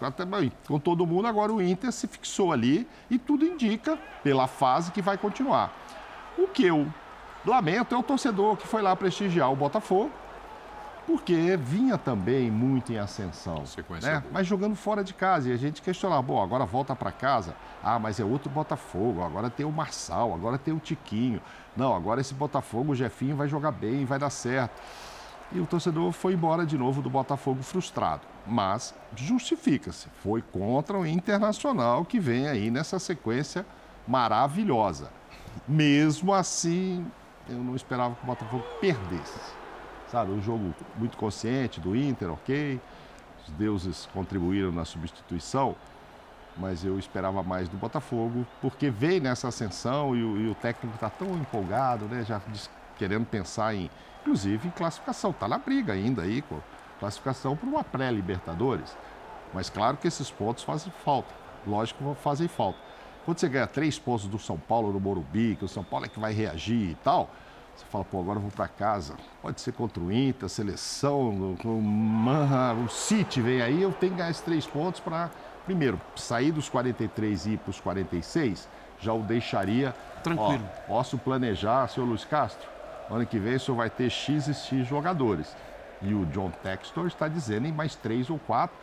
com 0.66 0.78
todo 0.78 1.06
mundo. 1.06 1.26
Agora 1.26 1.52
o 1.52 1.60
Inter 1.60 1.92
se 1.92 2.06
fixou 2.06 2.50
ali 2.50 2.88
e 3.10 3.18
tudo 3.18 3.44
indica, 3.44 3.98
pela 4.22 4.46
fase, 4.46 4.90
que 4.90 5.02
vai 5.02 5.18
continuar. 5.18 5.70
O 6.38 6.46
que 6.46 6.64
eu 6.64 6.86
lamento 7.44 7.94
é 7.94 7.98
o 7.98 8.02
torcedor 8.02 8.56
que 8.56 8.66
foi 8.66 8.80
lá 8.80 8.94
prestigiar 8.94 9.52
o 9.52 9.56
Botafogo, 9.56 10.12
porque 11.04 11.56
vinha 11.56 11.98
também 11.98 12.48
muito 12.48 12.92
em 12.92 12.98
ascensão, 12.98 13.64
né? 14.02 14.22
mas 14.30 14.46
jogando 14.46 14.76
fora 14.76 15.02
de 15.02 15.12
casa. 15.14 15.48
E 15.48 15.52
a 15.52 15.56
gente 15.56 15.82
questionava, 15.82 16.22
bom, 16.22 16.40
agora 16.40 16.64
volta 16.64 16.94
para 16.94 17.10
casa. 17.10 17.56
Ah, 17.82 17.98
mas 17.98 18.20
é 18.20 18.24
outro 18.24 18.48
Botafogo, 18.48 19.24
agora 19.24 19.50
tem 19.50 19.66
o 19.66 19.72
Marçal, 19.72 20.32
agora 20.32 20.58
tem 20.58 20.72
o 20.72 20.78
Tiquinho. 20.78 21.40
Não, 21.76 21.92
agora 21.96 22.20
esse 22.20 22.34
Botafogo, 22.34 22.92
o 22.92 22.94
Jefinho 22.94 23.34
vai 23.34 23.48
jogar 23.48 23.72
bem, 23.72 24.04
vai 24.04 24.18
dar 24.18 24.30
certo. 24.30 24.80
E 25.50 25.58
o 25.58 25.66
torcedor 25.66 26.12
foi 26.12 26.34
embora 26.34 26.64
de 26.64 26.78
novo 26.78 27.02
do 27.02 27.10
Botafogo 27.10 27.62
frustrado. 27.62 28.22
Mas 28.46 28.94
justifica-se, 29.16 30.08
foi 30.22 30.40
contra 30.40 30.96
o 30.96 31.06
Internacional 31.06 32.04
que 32.04 32.20
vem 32.20 32.46
aí 32.46 32.70
nessa 32.70 32.98
sequência 32.98 33.66
maravilhosa. 34.06 35.17
Mesmo 35.66 36.32
assim, 36.32 37.06
eu 37.48 37.58
não 37.58 37.74
esperava 37.74 38.14
que 38.14 38.22
o 38.22 38.26
Botafogo 38.26 38.64
perdesse. 38.80 39.40
Sabe, 40.08 40.32
um 40.32 40.42
jogo 40.42 40.74
muito 40.96 41.16
consciente 41.16 41.80
do 41.80 41.94
Inter, 41.94 42.30
ok. 42.32 42.80
Os 43.42 43.50
deuses 43.54 44.08
contribuíram 44.12 44.72
na 44.72 44.84
substituição, 44.84 45.76
mas 46.56 46.84
eu 46.84 46.98
esperava 46.98 47.42
mais 47.42 47.68
do 47.68 47.76
Botafogo, 47.76 48.46
porque 48.60 48.90
veio 48.90 49.22
nessa 49.22 49.48
ascensão 49.48 50.16
e 50.16 50.22
o, 50.22 50.36
e 50.38 50.48
o 50.50 50.54
técnico 50.54 50.94
está 50.94 51.10
tão 51.10 51.36
empolgado, 51.36 52.06
né? 52.06 52.24
Já 52.24 52.40
querendo 52.96 53.26
pensar 53.26 53.74
em, 53.74 53.90
inclusive, 54.22 54.68
em 54.68 54.70
classificação. 54.70 55.30
Está 55.30 55.46
na 55.46 55.58
briga 55.58 55.92
ainda 55.92 56.22
aí, 56.22 56.42
com 56.42 56.60
classificação 56.98 57.56
para 57.56 57.68
uma 57.68 57.84
pré-Libertadores. 57.84 58.96
Mas 59.54 59.70
claro 59.70 59.96
que 59.96 60.08
esses 60.08 60.30
pontos 60.30 60.64
fazem 60.64 60.92
falta. 61.04 61.32
Lógico 61.66 62.14
que 62.14 62.22
fazem 62.22 62.48
falta. 62.48 62.78
Quando 63.28 63.40
você 63.40 63.48
ganha 63.50 63.66
três 63.66 63.98
pontos 63.98 64.26
do 64.26 64.38
São 64.38 64.56
Paulo 64.56 64.90
no 64.90 64.98
Morumbi, 64.98 65.54
que 65.54 65.62
o 65.62 65.68
São 65.68 65.84
Paulo 65.84 66.06
é 66.06 66.08
que 66.08 66.18
vai 66.18 66.32
reagir 66.32 66.92
e 66.92 66.94
tal, 67.04 67.28
você 67.76 67.84
fala, 67.84 68.02
pô, 68.02 68.20
agora 68.20 68.38
eu 68.38 68.40
vou 68.40 68.50
para 68.50 68.66
casa. 68.68 69.16
Pode 69.42 69.60
ser 69.60 69.72
contra 69.72 70.02
o 70.02 70.10
Inter, 70.10 70.46
a 70.46 70.48
seleção, 70.48 71.56
o, 71.62 72.84
o 72.86 72.88
City 72.88 73.42
vem 73.42 73.60
aí, 73.60 73.82
eu 73.82 73.92
tenho 73.92 74.12
que 74.12 74.18
ganhar 74.18 74.30
esses 74.30 74.40
três 74.40 74.66
pontos 74.66 75.00
para, 75.00 75.30
primeiro, 75.66 76.00
sair 76.16 76.52
dos 76.52 76.70
43 76.70 77.44
e 77.44 77.50
ir 77.50 77.58
para 77.58 77.68
os 77.68 77.78
46, 77.78 78.66
já 78.98 79.12
o 79.12 79.20
deixaria. 79.20 79.94
Tranquilo. 80.24 80.66
Ó, 80.84 80.94
posso 80.94 81.18
planejar, 81.18 81.86
senhor 81.88 82.06
Luiz 82.06 82.24
Castro? 82.24 82.66
Ano 83.10 83.26
que 83.26 83.38
vem 83.38 83.56
o 83.56 83.60
senhor 83.60 83.76
vai 83.76 83.90
ter 83.90 84.08
X 84.08 84.48
e 84.48 84.54
X 84.54 84.86
jogadores. 84.86 85.54
E 86.00 86.14
o 86.14 86.24
John 86.24 86.50
Textor 86.62 87.06
está 87.06 87.28
dizendo 87.28 87.66
em 87.66 87.72
mais 87.72 87.94
três 87.94 88.30
ou 88.30 88.38
quatro 88.38 88.74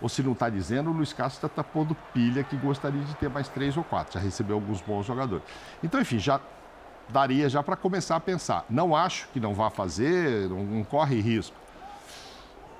ou 0.00 0.08
se 0.08 0.22
não 0.22 0.32
está 0.32 0.48
dizendo, 0.48 0.90
o 0.90 0.92
Luiz 0.92 1.12
Castro 1.12 1.46
está 1.46 1.64
pondo 1.64 1.96
pilha 2.12 2.44
que 2.44 2.56
gostaria 2.56 3.02
de 3.02 3.14
ter 3.16 3.28
mais 3.28 3.48
três 3.48 3.76
ou 3.76 3.84
quatro. 3.84 4.14
Já 4.14 4.20
recebeu 4.20 4.56
alguns 4.56 4.80
bons 4.80 5.06
jogadores. 5.06 5.44
Então, 5.82 6.00
enfim, 6.00 6.18
já 6.18 6.40
daria 7.08 7.48
já 7.48 7.62
para 7.62 7.76
começar 7.76 8.16
a 8.16 8.20
pensar. 8.20 8.64
Não 8.68 8.94
acho 8.94 9.28
que 9.28 9.40
não 9.40 9.54
vá 9.54 9.70
fazer, 9.70 10.48
não, 10.48 10.64
não 10.64 10.84
corre 10.84 11.20
risco. 11.20 11.56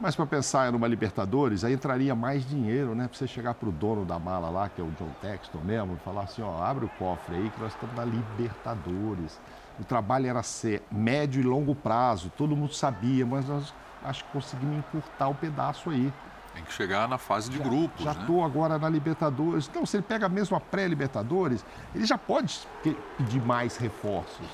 Mas 0.01 0.15
para 0.15 0.27
pensar 0.27 0.71
numa 0.71 0.87
Libertadores, 0.87 1.65
aí 1.65 1.73
entraria 1.73 2.15
mais 2.15 2.49
dinheiro, 2.49 2.95
né? 2.95 3.09
Para 3.09 3.19
você 3.19 3.27
chegar 3.27 3.55
para 3.55 3.69
o 3.69 3.73
dono 3.73 4.05
da 4.05 4.17
mala 4.17 4.49
lá, 4.49 4.69
que 4.69 4.81
é 4.81 4.85
o 4.85 4.91
John 4.93 5.11
Texton 5.21 5.59
mesmo, 5.59 5.95
e 5.95 6.05
falar 6.05 6.23
assim, 6.23 6.41
ó, 6.41 6.63
abre 6.63 6.85
o 6.85 6.89
cofre 6.91 7.35
aí 7.35 7.51
que 7.51 7.61
nós 7.61 7.73
estamos 7.73 7.97
na 7.97 8.05
Libertadores. 8.05 9.41
O 9.81 9.85
trabalho 9.85 10.29
era 10.29 10.43
ser 10.45 10.85
médio 10.91 11.41
e 11.41 11.43
longo 11.43 11.75
prazo, 11.75 12.31
todo 12.37 12.55
mundo 12.55 12.75
sabia, 12.75 13.27
mas 13.27 13.49
nós 13.49 13.75
acho 14.05 14.25
que 14.25 14.31
conseguimos 14.31 14.79
encurtar 14.79 15.29
o 15.29 15.35
pedaço 15.35 15.91
aí. 15.91 16.13
Tem 16.59 16.65
que 16.65 16.73
chegar 16.73 17.07
na 17.07 17.19
fase 17.19 17.49
de 17.49 17.57
já, 17.57 17.63
grupos. 17.63 18.05
Já 18.05 18.11
estou 18.11 18.39
né? 18.39 18.45
agora 18.45 18.79
na 18.79 18.89
Libertadores. 18.89 19.69
Então, 19.69 19.87
se 19.87 19.97
ele 19.97 20.03
pega 20.03 20.29
mesmo 20.29 20.57
a 20.57 20.61
pré-Libertadores, 20.61 21.65
ele 21.95 22.05
já 22.05 22.19
pode 22.19 22.67
pedir 22.83 23.41
mais 23.41 23.77
reforços. 23.77 24.49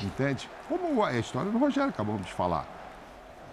Entende? 0.00 0.48
Como 0.66 1.04
a 1.04 1.12
história 1.12 1.50
do 1.50 1.58
Rogério 1.58 1.90
acabamos 1.90 2.24
de 2.24 2.32
falar. 2.32 2.66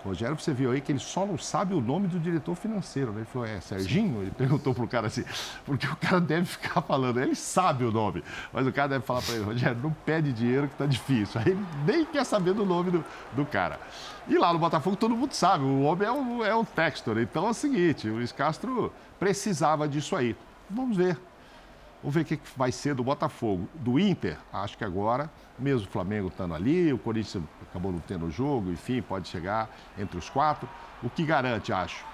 Rogério, 0.04 0.39
você 0.39 0.54
viu 0.54 0.72
aí 0.72 0.80
que 0.80 0.91
ele 0.91 1.00
só 1.00 1.26
não 1.26 1.38
sabe 1.38 1.74
o 1.74 1.82
nome 1.82 2.08
do 2.08 2.20
diretor 2.20 2.56
financeiro. 2.56 3.12
Né? 3.12 3.20
Ele 3.20 3.26
falou, 3.26 3.47
é 3.47 3.60
Serginho? 3.60 4.22
Ele 4.22 4.32
perguntou 4.32 4.74
pro 4.74 4.88
cara 4.88 5.08
assim, 5.08 5.24
porque 5.66 5.86
o 5.88 5.95
cara 5.95 6.22
deve 6.22 6.45
ficar 6.45 6.82
falando, 6.82 7.20
ele 7.20 7.36
sabe 7.36 7.84
o 7.84 7.91
nome, 7.91 8.24
mas 8.54 8.66
o 8.66 8.72
cara 8.72 8.89
deve 8.89 9.06
falar 9.06 9.22
para 9.22 9.36
ele, 9.36 9.43
Rogério, 9.43 9.80
não 9.82 9.91
pede 9.91 10.32
dinheiro 10.32 10.68
que 10.68 10.76
tá 10.76 10.86
difícil. 10.86 11.41
Aí 11.41 11.52
ele 11.52 11.66
nem 11.86 12.06
quer 12.06 12.24
saber 12.24 12.54
do 12.54 12.66
nome 12.66 12.91
do, 12.91 13.06
do 13.34 13.45
cara. 13.45 13.80
E 14.28 14.38
lá 14.38 14.54
no 14.54 14.60
Botafogo 14.60 14.95
todo 14.95 15.16
mundo 15.16 15.34
sabe, 15.34 15.64
o 15.64 15.82
homem 15.82 16.08
é 16.08 16.12
um, 16.12 16.45
é 16.45 16.56
um 16.56 16.64
textor. 16.64 17.18
Então 17.18 17.47
é 17.47 17.50
o 17.50 17.54
seguinte, 17.54 18.08
o 18.08 18.16
Luiz 18.16 18.32
Castro 18.32 18.93
precisava 19.20 19.88
disso 19.88 20.16
aí. 20.16 20.36
Vamos 20.70 20.95
ver. 20.95 21.18
Vamos 22.02 22.16
ver 22.16 22.22
o 22.22 22.26
que 22.26 22.39
vai 22.56 22.72
ser 22.72 22.95
do 22.95 23.04
Botafogo. 23.04 23.68
Do 23.76 24.00
Inter, 24.00 24.38
acho 24.54 24.78
que 24.78 24.84
agora, 24.86 25.30
mesmo 25.60 25.88
o 25.88 25.91
Flamengo 25.91 26.28
estando 26.28 26.53
ali, 26.53 26.91
o 26.91 26.97
Corinthians 26.97 27.43
acabou 27.70 27.91
não 27.91 27.99
tendo 27.99 28.26
o 28.26 28.32
jogo, 28.32 28.72
enfim, 28.72 29.01
pode 29.01 29.28
chegar 29.28 29.70
entre 29.97 30.18
os 30.18 30.30
quatro. 30.30 30.68
O 31.03 31.10
que 31.10 31.24
garante, 31.26 31.72
acho, 31.72 32.05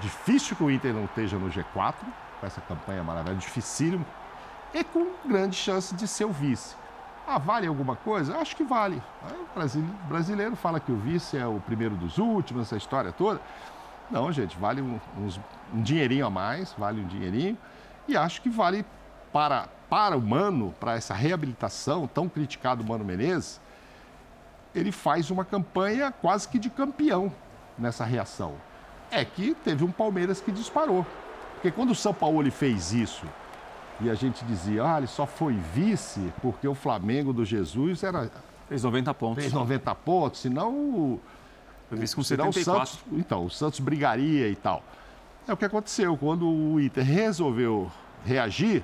difícil 0.00 0.56
que 0.56 0.62
o 0.62 0.70
Inter 0.70 0.92
não 0.92 1.04
esteja 1.04 1.36
no 1.38 1.48
G4, 1.48 1.94
com 2.40 2.46
essa 2.46 2.60
campanha 2.60 3.02
maravilhosa, 3.02 3.40
dificílimo, 3.40 4.04
e 4.74 4.82
com 4.82 5.06
grande 5.24 5.56
chance 5.56 5.94
de 5.94 6.06
ser 6.08 6.24
o 6.24 6.32
vice. 6.32 6.74
Ah, 7.26 7.38
vale 7.38 7.66
alguma 7.66 7.94
coisa? 7.94 8.36
Acho 8.38 8.56
que 8.56 8.64
vale. 8.64 9.00
O 9.54 10.08
brasileiro 10.08 10.56
fala 10.56 10.80
que 10.80 10.90
o 10.90 10.96
vice 10.96 11.36
é 11.38 11.46
o 11.46 11.60
primeiro 11.60 11.94
dos 11.94 12.18
últimos, 12.18 12.66
essa 12.66 12.76
história 12.76 13.12
toda. 13.12 13.40
Não, 14.10 14.30
gente, 14.32 14.58
vale 14.58 14.82
um, 14.82 14.98
uns, 15.18 15.40
um 15.72 15.80
dinheirinho 15.80 16.26
a 16.26 16.30
mais, 16.30 16.74
vale 16.76 17.00
um 17.00 17.06
dinheirinho. 17.06 17.56
E 18.08 18.16
acho 18.16 18.42
que 18.42 18.50
vale 18.50 18.84
para, 19.32 19.68
para 19.92 20.16
o 20.16 20.22
Mano, 20.22 20.74
para 20.80 20.94
essa 20.94 21.12
reabilitação 21.12 22.06
tão 22.06 22.26
criticado 22.26 22.82
Mano 22.82 23.04
Menezes, 23.04 23.60
ele 24.74 24.90
faz 24.90 25.30
uma 25.30 25.44
campanha 25.44 26.10
quase 26.10 26.48
que 26.48 26.58
de 26.58 26.70
campeão 26.70 27.30
nessa 27.76 28.02
reação. 28.02 28.54
É 29.10 29.22
que 29.22 29.54
teve 29.54 29.84
um 29.84 29.92
Palmeiras 29.92 30.40
que 30.40 30.50
disparou. 30.50 31.04
Porque 31.56 31.70
quando 31.70 31.90
o 31.90 31.94
São 31.94 32.14
Paulo 32.14 32.50
fez 32.50 32.94
isso 32.94 33.26
e 34.00 34.08
a 34.08 34.14
gente 34.14 34.42
dizia, 34.46 34.82
ah, 34.82 34.96
ele 34.96 35.06
só 35.06 35.26
foi 35.26 35.58
vice 35.74 36.32
porque 36.40 36.66
o 36.66 36.74
Flamengo 36.74 37.30
do 37.30 37.44
Jesus 37.44 38.02
era. 38.02 38.30
Fez 38.70 38.84
90 38.84 39.12
pontos. 39.12 39.42
Fez 39.42 39.52
90 39.52 39.94
pontos, 39.96 40.40
senão. 40.40 41.20
Foi 41.90 41.98
vice 41.98 42.16
com 42.16 42.22
74. 42.22 42.82
O 42.82 42.86
Santos, 42.86 43.04
então, 43.12 43.44
o 43.44 43.50
Santos 43.50 43.78
brigaria 43.78 44.48
e 44.48 44.56
tal. 44.56 44.82
É 45.46 45.52
o 45.52 45.56
que 45.56 45.66
aconteceu. 45.66 46.16
Quando 46.16 46.48
o 46.48 46.80
Inter 46.80 47.04
resolveu 47.04 47.92
reagir, 48.24 48.82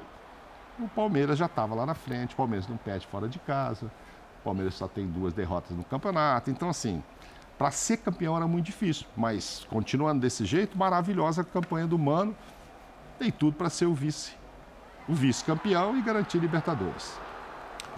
o 0.81 0.89
Palmeiras 0.89 1.39
já 1.39 1.47
estava 1.47 1.74
lá 1.74 1.85
na 1.85 1.95
frente. 1.95 2.35
O 2.35 2.37
Palmeiras 2.37 2.68
não 2.68 2.76
perde 2.76 3.07
fora 3.07 3.29
de 3.29 3.39
casa. 3.39 3.87
O 4.41 4.45
Palmeiras 4.45 4.74
só 4.74 4.87
tem 4.87 5.07
duas 5.07 5.35
derrotas 5.35 5.76
no 5.76 5.85
campeonato. 5.85 6.51
Então, 6.51 6.68
assim, 6.68 7.03
para 7.59 7.70
ser 7.70 7.99
campeão 7.99 8.37
era 8.37 8.47
muito 8.47 8.66
difícil. 8.66 9.07
Mas, 9.16 9.66
continuando 9.68 10.20
desse 10.20 10.45
jeito, 10.45 10.79
maravilhosa 10.79 11.43
a 11.43 11.45
campanha 11.45 11.87
do 11.87 11.99
Mano. 11.99 12.35
Tem 13.18 13.31
tudo 13.31 13.57
para 13.57 13.68
ser 13.68 13.87
o 13.87 13.95
vice 13.95 14.37
o 15.09 15.14
vice-campeão 15.14 15.97
e 15.97 16.03
garantir 16.03 16.39
Libertadores. 16.39 17.18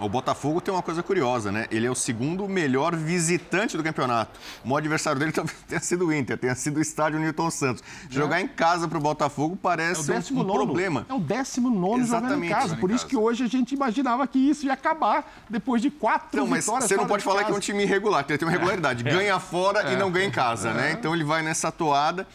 O 0.01 0.09
Botafogo 0.09 0.59
tem 0.59 0.73
uma 0.73 0.81
coisa 0.81 1.03
curiosa, 1.03 1.51
né? 1.51 1.67
Ele 1.69 1.85
é 1.85 1.91
o 1.91 1.95
segundo 1.95 2.47
melhor 2.47 2.95
visitante 2.95 3.77
do 3.77 3.83
campeonato. 3.83 4.39
O 4.65 4.67
maior 4.67 4.79
adversário 4.79 5.19
dele 5.19 5.31
talvez 5.33 5.57
tenha 5.67 5.79
sido 5.79 6.07
o 6.07 6.13
Inter, 6.13 6.37
tenha 6.37 6.55
sido 6.55 6.77
o 6.77 6.81
estádio 6.81 7.19
Newton 7.19 7.51
Santos. 7.51 7.83
É. 8.09 8.13
Jogar 8.13 8.41
em 8.41 8.47
casa 8.47 8.87
para 8.87 8.97
o 8.97 9.01
Botafogo 9.01 9.55
parece 9.55 10.11
é 10.11 10.15
um, 10.15 10.39
um 10.39 10.45
problema. 10.45 11.05
É 11.07 11.13
o 11.13 11.19
décimo 11.19 11.69
nono 11.69 12.03
jogando 12.03 12.43
em 12.43 12.49
casa. 12.49 12.75
Por 12.75 12.89
isso 12.89 13.05
que 13.05 13.15
hoje 13.15 13.43
a 13.43 13.47
gente 13.47 13.75
imaginava 13.75 14.25
que 14.27 14.39
isso 14.39 14.65
ia 14.65 14.73
acabar 14.73 15.43
depois 15.49 15.81
de 15.81 15.91
quatro 15.91 16.39
não, 16.39 16.47
mas 16.47 16.65
Você 16.65 16.95
não 16.95 17.05
pode 17.05 17.23
falar 17.23 17.43
que 17.43 17.51
é 17.51 17.55
um 17.55 17.59
time 17.59 17.83
irregular, 17.83 18.25
que 18.25 18.31
ele 18.31 18.39
tem 18.39 18.47
uma 18.47 18.51
regularidade. 18.51 19.07
É. 19.07 19.11
Ganha 19.11 19.39
fora 19.39 19.91
e 19.91 19.93
é. 19.93 19.97
não 19.97 20.11
ganha 20.11 20.25
em 20.25 20.31
casa, 20.31 20.73
né? 20.73 20.89
É. 20.89 20.93
Então 20.93 21.13
ele 21.13 21.23
vai 21.23 21.43
nessa 21.43 21.71
toada. 21.71 22.27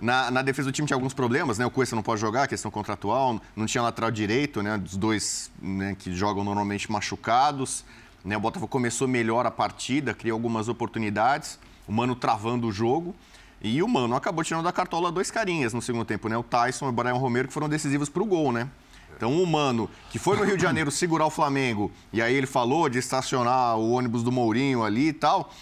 Na, 0.00 0.30
na, 0.30 0.42
defesa 0.42 0.70
do 0.70 0.72
time 0.72 0.86
tinha 0.86 0.96
alguns 0.96 1.12
problemas, 1.12 1.58
né? 1.58 1.66
O 1.66 1.70
Cuesta 1.70 1.94
não 1.94 2.02
pode 2.02 2.20
jogar, 2.20 2.48
questão 2.48 2.70
contratual, 2.70 3.40
não 3.54 3.66
tinha 3.66 3.82
lateral 3.82 4.10
direito, 4.10 4.62
né? 4.62 4.80
Os 4.82 4.96
dois 4.96 5.50
né, 5.60 5.94
que 5.98 6.12
jogam 6.14 6.42
normalmente 6.42 6.90
machucados. 6.90 7.84
Né? 8.24 8.36
O 8.36 8.40
Botafogo 8.40 8.68
começou 8.68 9.06
melhor 9.06 9.46
a 9.46 9.50
partida, 9.50 10.14
criou 10.14 10.36
algumas 10.36 10.68
oportunidades, 10.68 11.58
o 11.86 11.92
Mano 11.92 12.16
travando 12.16 12.66
o 12.66 12.72
jogo. 12.72 13.14
E 13.62 13.82
o 13.82 13.88
Mano 13.88 14.16
acabou 14.16 14.42
tirando 14.42 14.64
da 14.64 14.72
cartola 14.72 15.12
dois 15.12 15.30
carinhas 15.30 15.74
no 15.74 15.82
segundo 15.82 16.06
tempo, 16.06 16.28
né? 16.30 16.36
O 16.36 16.42
Tyson 16.42 16.86
e 16.86 16.88
o 16.88 16.92
Brian 16.92 17.14
Romero, 17.14 17.48
que 17.48 17.52
foram 17.52 17.68
decisivos 17.68 18.08
para 18.08 18.22
o 18.22 18.26
gol, 18.26 18.52
né? 18.52 18.68
Então, 19.14 19.42
o 19.42 19.46
Mano, 19.46 19.90
que 20.08 20.18
foi 20.18 20.34
no 20.38 20.44
Rio 20.44 20.56
de 20.56 20.62
Janeiro 20.62 20.88
segurar 20.92 21.26
o 21.26 21.30
Flamengo, 21.30 21.92
e 22.10 22.22
aí 22.22 22.34
ele 22.34 22.46
falou 22.46 22.88
de 22.88 22.98
estacionar 22.98 23.76
o 23.76 23.90
ônibus 23.90 24.22
do 24.22 24.32
Mourinho 24.32 24.82
ali 24.82 25.08
e 25.08 25.12
tal 25.12 25.52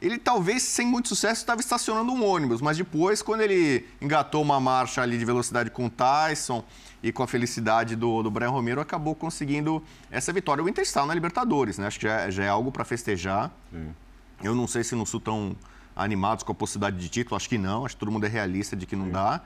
ele 0.00 0.18
talvez, 0.18 0.62
sem 0.62 0.86
muito 0.86 1.08
sucesso, 1.08 1.40
estava 1.40 1.60
estacionando 1.60 2.12
um 2.12 2.24
ônibus, 2.24 2.60
mas 2.60 2.76
depois, 2.76 3.22
quando 3.22 3.40
ele 3.40 3.86
engatou 4.00 4.42
uma 4.42 4.60
marcha 4.60 5.00
ali 5.00 5.16
de 5.16 5.24
velocidade 5.24 5.70
com 5.70 5.86
o 5.86 5.90
Tyson 5.90 6.62
e 7.02 7.10
com 7.10 7.22
a 7.22 7.26
felicidade 7.26 7.96
do, 7.96 8.22
do 8.22 8.30
Brian 8.30 8.50
Romero, 8.50 8.80
acabou 8.80 9.14
conseguindo 9.14 9.82
essa 10.10 10.32
vitória. 10.32 10.62
O 10.62 10.68
Inter 10.68 10.82
está 10.82 11.04
na 11.06 11.14
Libertadores, 11.14 11.78
né? 11.78 11.86
Acho 11.86 11.98
que 11.98 12.06
já, 12.06 12.20
é, 12.20 12.30
já 12.30 12.44
é 12.44 12.48
algo 12.48 12.70
para 12.70 12.84
festejar. 12.84 13.50
Sim. 13.72 13.94
Eu 14.42 14.54
não 14.54 14.66
sei 14.66 14.84
se 14.84 14.94
não 14.94 15.06
são 15.06 15.18
tão 15.18 15.56
animados 15.94 16.44
com 16.44 16.52
a 16.52 16.54
possibilidade 16.54 17.02
de 17.02 17.08
título, 17.08 17.36
acho 17.36 17.48
que 17.48 17.56
não, 17.56 17.86
acho 17.86 17.94
que 17.94 18.00
todo 18.00 18.12
mundo 18.12 18.26
é 18.26 18.28
realista 18.28 18.76
de 18.76 18.84
que 18.84 18.94
não 18.94 19.06
Sim. 19.06 19.12
dá. 19.12 19.40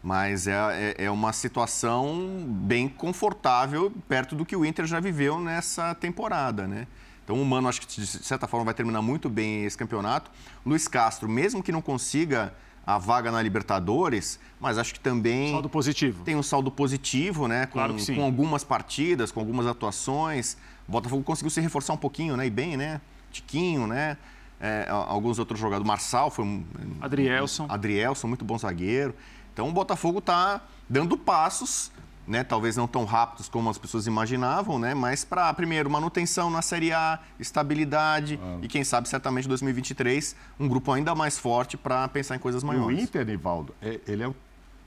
Mas 0.00 0.46
é, 0.46 0.52
é, 0.52 1.04
é, 1.06 1.10
uma 1.10 1.32
situação 1.32 2.44
bem 2.46 2.88
confortável 2.88 3.92
perto 4.08 4.36
do 4.36 4.46
que 4.46 4.54
o 4.54 4.64
Inter 4.64 4.86
já 4.86 5.00
viveu 5.00 5.40
nessa 5.40 5.92
temporada, 5.92 6.68
né? 6.68 6.86
Então 7.28 7.38
o 7.38 7.44
Mano 7.44 7.68
acho 7.68 7.82
que 7.82 8.00
de 8.00 8.06
certa 8.06 8.48
forma 8.48 8.64
vai 8.64 8.72
terminar 8.72 9.02
muito 9.02 9.28
bem 9.28 9.66
esse 9.66 9.76
campeonato. 9.76 10.30
Luiz 10.64 10.88
Castro, 10.88 11.28
mesmo 11.28 11.62
que 11.62 11.70
não 11.70 11.82
consiga 11.82 12.54
a 12.86 12.96
vaga 12.96 13.30
na 13.30 13.42
Libertadores, 13.42 14.40
mas 14.58 14.78
acho 14.78 14.94
que 14.94 15.00
também 15.00 15.50
saldo 15.50 15.68
positivo. 15.68 16.24
Tem 16.24 16.34
um 16.34 16.42
saldo 16.42 16.70
positivo, 16.70 17.46
né? 17.46 17.66
Com, 17.66 17.72
claro 17.72 17.94
com 18.14 18.24
algumas 18.24 18.64
partidas, 18.64 19.30
com 19.30 19.40
algumas 19.40 19.66
atuações. 19.66 20.56
O 20.88 20.92
Botafogo 20.92 21.22
conseguiu 21.22 21.50
se 21.50 21.60
reforçar 21.60 21.92
um 21.92 21.98
pouquinho, 21.98 22.34
né? 22.34 22.46
E 22.46 22.50
bem, 22.50 22.78
né? 22.78 22.98
Tiquinho, 23.30 23.86
né? 23.86 24.16
É, 24.58 24.86
alguns 24.88 25.38
outros 25.38 25.60
jogadores. 25.60 25.86
Marçal 25.86 26.30
foi 26.30 26.46
um. 26.46 26.64
Adrielson. 26.98 27.66
Adrielson, 27.68 28.26
muito 28.26 28.42
bom 28.42 28.56
zagueiro. 28.56 29.14
Então 29.52 29.68
o 29.68 29.72
Botafogo 29.72 30.20
está 30.20 30.62
dando 30.88 31.14
passos 31.18 31.92
né, 32.28 32.44
talvez 32.44 32.76
não 32.76 32.86
tão 32.86 33.06
rápidos 33.06 33.48
como 33.48 33.70
as 33.70 33.78
pessoas 33.78 34.06
imaginavam, 34.06 34.78
né, 34.78 34.94
mas 34.94 35.24
para, 35.24 35.52
primeiro, 35.54 35.88
manutenção 35.88 36.50
na 36.50 36.60
Série 36.60 36.92
A, 36.92 37.18
estabilidade 37.40 38.38
ah. 38.40 38.58
e, 38.62 38.68
quem 38.68 38.84
sabe, 38.84 39.08
certamente 39.08 39.48
2023, 39.48 40.36
um 40.60 40.68
grupo 40.68 40.92
ainda 40.92 41.14
mais 41.14 41.38
forte 41.38 41.76
para 41.76 42.06
pensar 42.08 42.36
em 42.36 42.38
coisas 42.38 42.62
maiores. 42.62 42.98
O 42.98 43.02
Inter, 43.02 43.24
Nivaldo, 43.24 43.74
é, 43.80 43.98
ele 44.06 44.22
é 44.22 44.28
o 44.28 44.36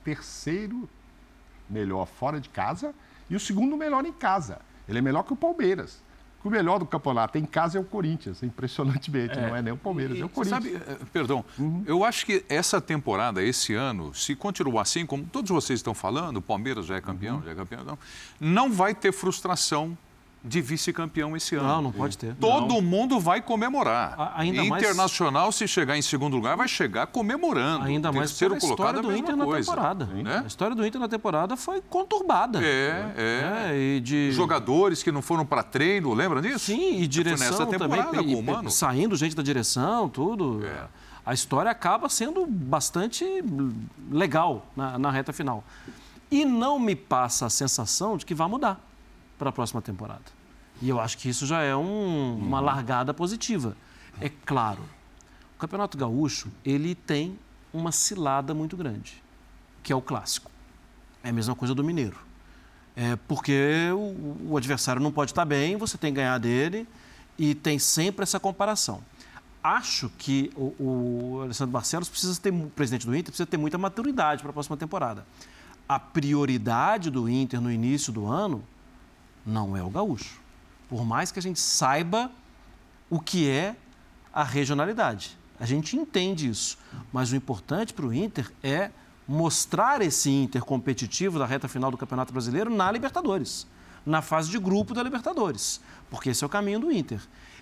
terceiro 0.04 0.88
melhor 1.68 2.06
fora 2.06 2.40
de 2.40 2.48
casa 2.48 2.94
e 3.28 3.34
o 3.34 3.40
segundo 3.40 3.76
melhor 3.76 4.06
em 4.06 4.12
casa. 4.12 4.60
Ele 4.88 4.98
é 4.98 5.02
melhor 5.02 5.24
que 5.24 5.32
o 5.32 5.36
Palmeiras 5.36 6.00
o 6.44 6.50
melhor 6.50 6.78
do 6.78 6.86
campeonato 6.86 7.38
em 7.38 7.44
casa 7.44 7.78
é 7.78 7.80
o 7.80 7.84
Corinthians, 7.84 8.42
impressionantemente. 8.42 9.38
É. 9.38 9.48
Não 9.48 9.56
é 9.56 9.62
nem 9.62 9.72
o 9.72 9.76
Palmeiras, 9.76 10.18
e, 10.18 10.22
é 10.22 10.24
o 10.24 10.28
Corinthians. 10.28 10.64
Sabe, 10.64 10.76
eh, 10.76 10.98
perdão, 11.12 11.44
uhum. 11.58 11.82
eu 11.86 12.04
acho 12.04 12.26
que 12.26 12.44
essa 12.48 12.80
temporada, 12.80 13.42
esse 13.42 13.74
ano, 13.74 14.14
se 14.14 14.34
continuar 14.34 14.82
assim, 14.82 15.06
como 15.06 15.24
todos 15.24 15.50
vocês 15.50 15.78
estão 15.78 15.94
falando, 15.94 16.38
o 16.38 16.42
Palmeiras 16.42 16.86
já 16.86 16.96
é 16.96 17.00
campeão, 17.00 17.36
uhum. 17.36 17.42
já 17.42 17.50
é 17.52 17.54
campeão, 17.54 17.84
não, 17.84 17.98
não 18.40 18.72
vai 18.72 18.94
ter 18.94 19.12
frustração 19.12 19.96
de 20.44 20.60
vice-campeão 20.60 21.36
esse 21.36 21.54
ano. 21.54 21.68
Não, 21.68 21.82
não 21.82 21.92
pode 21.92 22.18
ter. 22.18 22.34
Todo 22.34 22.74
não. 22.74 22.82
mundo 22.82 23.20
vai 23.20 23.40
comemorar. 23.40 24.14
A, 24.18 24.40
ainda 24.40 24.64
Internacional, 24.64 25.44
mais... 25.44 25.54
se 25.54 25.68
chegar 25.68 25.96
em 25.96 26.02
segundo 26.02 26.34
lugar, 26.34 26.56
vai 26.56 26.66
chegar 26.66 27.06
comemorando. 27.06 27.84
Ainda 27.84 28.10
mais 28.10 28.30
Terceiro 28.30 28.54
a 28.54 28.58
história 28.58 28.76
colocado, 28.76 29.02
do 29.02 29.16
Inter 29.16 29.36
na 29.36 29.46
temporada. 29.46 30.06
Né? 30.06 30.42
A 30.44 30.46
história 30.46 30.74
do 30.74 30.84
Inter 30.84 31.00
na 31.00 31.08
temporada 31.08 31.56
foi 31.56 31.80
conturbada. 31.80 32.60
É, 32.60 33.12
é. 33.16 33.70
é 33.70 33.78
e 33.78 34.00
de... 34.00 34.32
Jogadores 34.32 35.02
que 35.02 35.12
não 35.12 35.22
foram 35.22 35.46
para 35.46 35.62
treino, 35.62 36.12
lembra 36.12 36.42
disso? 36.42 36.66
Sim, 36.66 37.00
e 37.00 37.06
direção 37.06 37.46
nessa 37.46 37.66
temporada 37.66 38.10
também. 38.10 38.44
Com 38.44 38.70
Saindo 38.70 39.14
gente 39.16 39.36
da 39.36 39.42
direção, 39.42 40.08
tudo. 40.08 40.64
É. 40.66 40.86
A 41.24 41.32
história 41.32 41.70
acaba 41.70 42.08
sendo 42.08 42.44
bastante 42.46 43.24
legal 44.10 44.66
na, 44.74 44.98
na 44.98 45.10
reta 45.10 45.32
final. 45.32 45.62
E 46.28 46.44
não 46.44 46.80
me 46.80 46.96
passa 46.96 47.46
a 47.46 47.50
sensação 47.50 48.16
de 48.16 48.26
que 48.26 48.34
vai 48.34 48.48
mudar 48.48 48.80
para 49.42 49.50
a 49.50 49.52
próxima 49.52 49.82
temporada. 49.82 50.22
E 50.80 50.88
eu 50.88 51.00
acho 51.00 51.18
que 51.18 51.28
isso 51.28 51.46
já 51.46 51.62
é 51.62 51.74
um, 51.74 52.38
uma 52.38 52.60
uhum. 52.60 52.64
largada 52.64 53.12
positiva. 53.12 53.76
É 54.20 54.28
claro, 54.28 54.82
o 55.56 55.58
Campeonato 55.58 55.98
Gaúcho 55.98 56.48
ele 56.64 56.94
tem 56.94 57.36
uma 57.72 57.90
cilada 57.90 58.54
muito 58.54 58.76
grande, 58.76 59.20
que 59.82 59.92
é 59.92 59.96
o 59.96 60.00
clássico. 60.00 60.48
É 61.24 61.30
a 61.30 61.32
mesma 61.32 61.56
coisa 61.56 61.74
do 61.74 61.82
Mineiro. 61.82 62.16
É 62.94 63.16
porque 63.26 63.90
o, 63.92 64.52
o 64.52 64.56
adversário 64.56 65.02
não 65.02 65.10
pode 65.10 65.32
estar 65.32 65.44
bem, 65.44 65.76
você 65.76 65.98
tem 65.98 66.12
que 66.12 66.20
ganhar 66.20 66.38
dele 66.38 66.86
e 67.36 67.52
tem 67.52 67.80
sempre 67.80 68.22
essa 68.22 68.38
comparação. 68.38 69.02
Acho 69.60 70.08
que 70.18 70.52
o, 70.54 70.74
o 70.78 71.40
Alessandro 71.42 71.72
Barcelos 71.72 72.08
precisa 72.08 72.40
ter, 72.40 72.52
o 72.52 72.70
presidente 72.70 73.06
do 73.06 73.16
Inter, 73.16 73.32
precisa 73.32 73.46
ter 73.46 73.56
muita 73.56 73.76
maturidade 73.76 74.40
para 74.40 74.50
a 74.50 74.52
próxima 74.52 74.76
temporada. 74.76 75.26
A 75.88 75.98
prioridade 75.98 77.10
do 77.10 77.28
Inter 77.28 77.60
no 77.60 77.72
início 77.72 78.12
do 78.12 78.26
ano 78.26 78.62
não 79.44 79.76
é 79.76 79.82
o 79.82 79.90
gaúcho. 79.90 80.40
Por 80.88 81.04
mais 81.04 81.32
que 81.32 81.38
a 81.38 81.42
gente 81.42 81.60
saiba 81.60 82.30
o 83.08 83.20
que 83.20 83.48
é 83.48 83.76
a 84.32 84.42
regionalidade. 84.42 85.36
A 85.60 85.66
gente 85.66 85.96
entende 85.96 86.48
isso. 86.48 86.78
Mas 87.12 87.32
o 87.32 87.36
importante 87.36 87.92
para 87.92 88.06
o 88.06 88.12
Inter 88.12 88.50
é 88.62 88.90
mostrar 89.26 90.02
esse 90.02 90.30
Inter 90.30 90.64
competitivo 90.64 91.38
da 91.38 91.46
reta 91.46 91.68
final 91.68 91.90
do 91.90 91.96
Campeonato 91.96 92.32
Brasileiro 92.32 92.70
na 92.70 92.90
Libertadores, 92.90 93.66
na 94.04 94.20
fase 94.20 94.50
de 94.50 94.58
grupo 94.58 94.94
da 94.94 95.02
Libertadores, 95.02 95.80
porque 96.10 96.30
esse 96.30 96.42
é 96.42 96.46
o 96.46 96.50
caminho 96.50 96.80
do 96.80 96.90
Inter. 96.90 97.20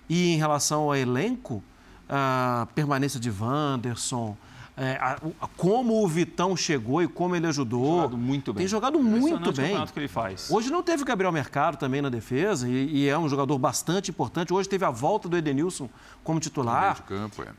E 0.09 0.33
em 0.33 0.37
relação 0.37 0.81
ao 0.83 0.95
elenco, 0.95 1.63
a 2.09 2.67
permanência 2.73 3.19
de 3.19 3.29
Wanderson, 3.29 4.35
é, 4.77 4.97
a, 5.01 5.19
a, 5.41 5.47
como 5.57 6.03
o 6.03 6.07
Vitão 6.07 6.55
chegou 6.55 7.03
e 7.03 7.07
como 7.07 7.35
ele 7.35 7.45
ajudou. 7.47 7.81
Tem 7.83 7.95
jogado 7.95 8.17
muito 8.17 8.53
bem. 8.53 8.61
Tem 8.61 8.67
jogado 8.67 8.99
muito 8.99 9.51
bem. 9.51 9.85
que 9.87 9.99
ele 9.99 10.07
faz. 10.07 10.49
Hoje 10.49 10.69
não 10.69 10.81
teve 10.81 11.03
o 11.03 11.05
Gabriel 11.05 11.31
Mercado 11.31 11.77
também 11.77 12.01
na 12.01 12.09
defesa 12.09 12.67
e, 12.67 13.03
e, 13.03 13.07
é 13.07 13.17
um 13.17 13.27
jogador 13.27 13.57
bastante 13.57 14.11
importante. 14.11 14.53
Hoje 14.53 14.69
teve 14.69 14.85
a 14.85 14.89
volta 14.89 15.27
do 15.27 15.37
Edenilson 15.37 15.89
como 16.23 16.39
titular. 16.39 16.95
de 16.95 17.01
campo, 17.03 17.43
é. 17.43 17.49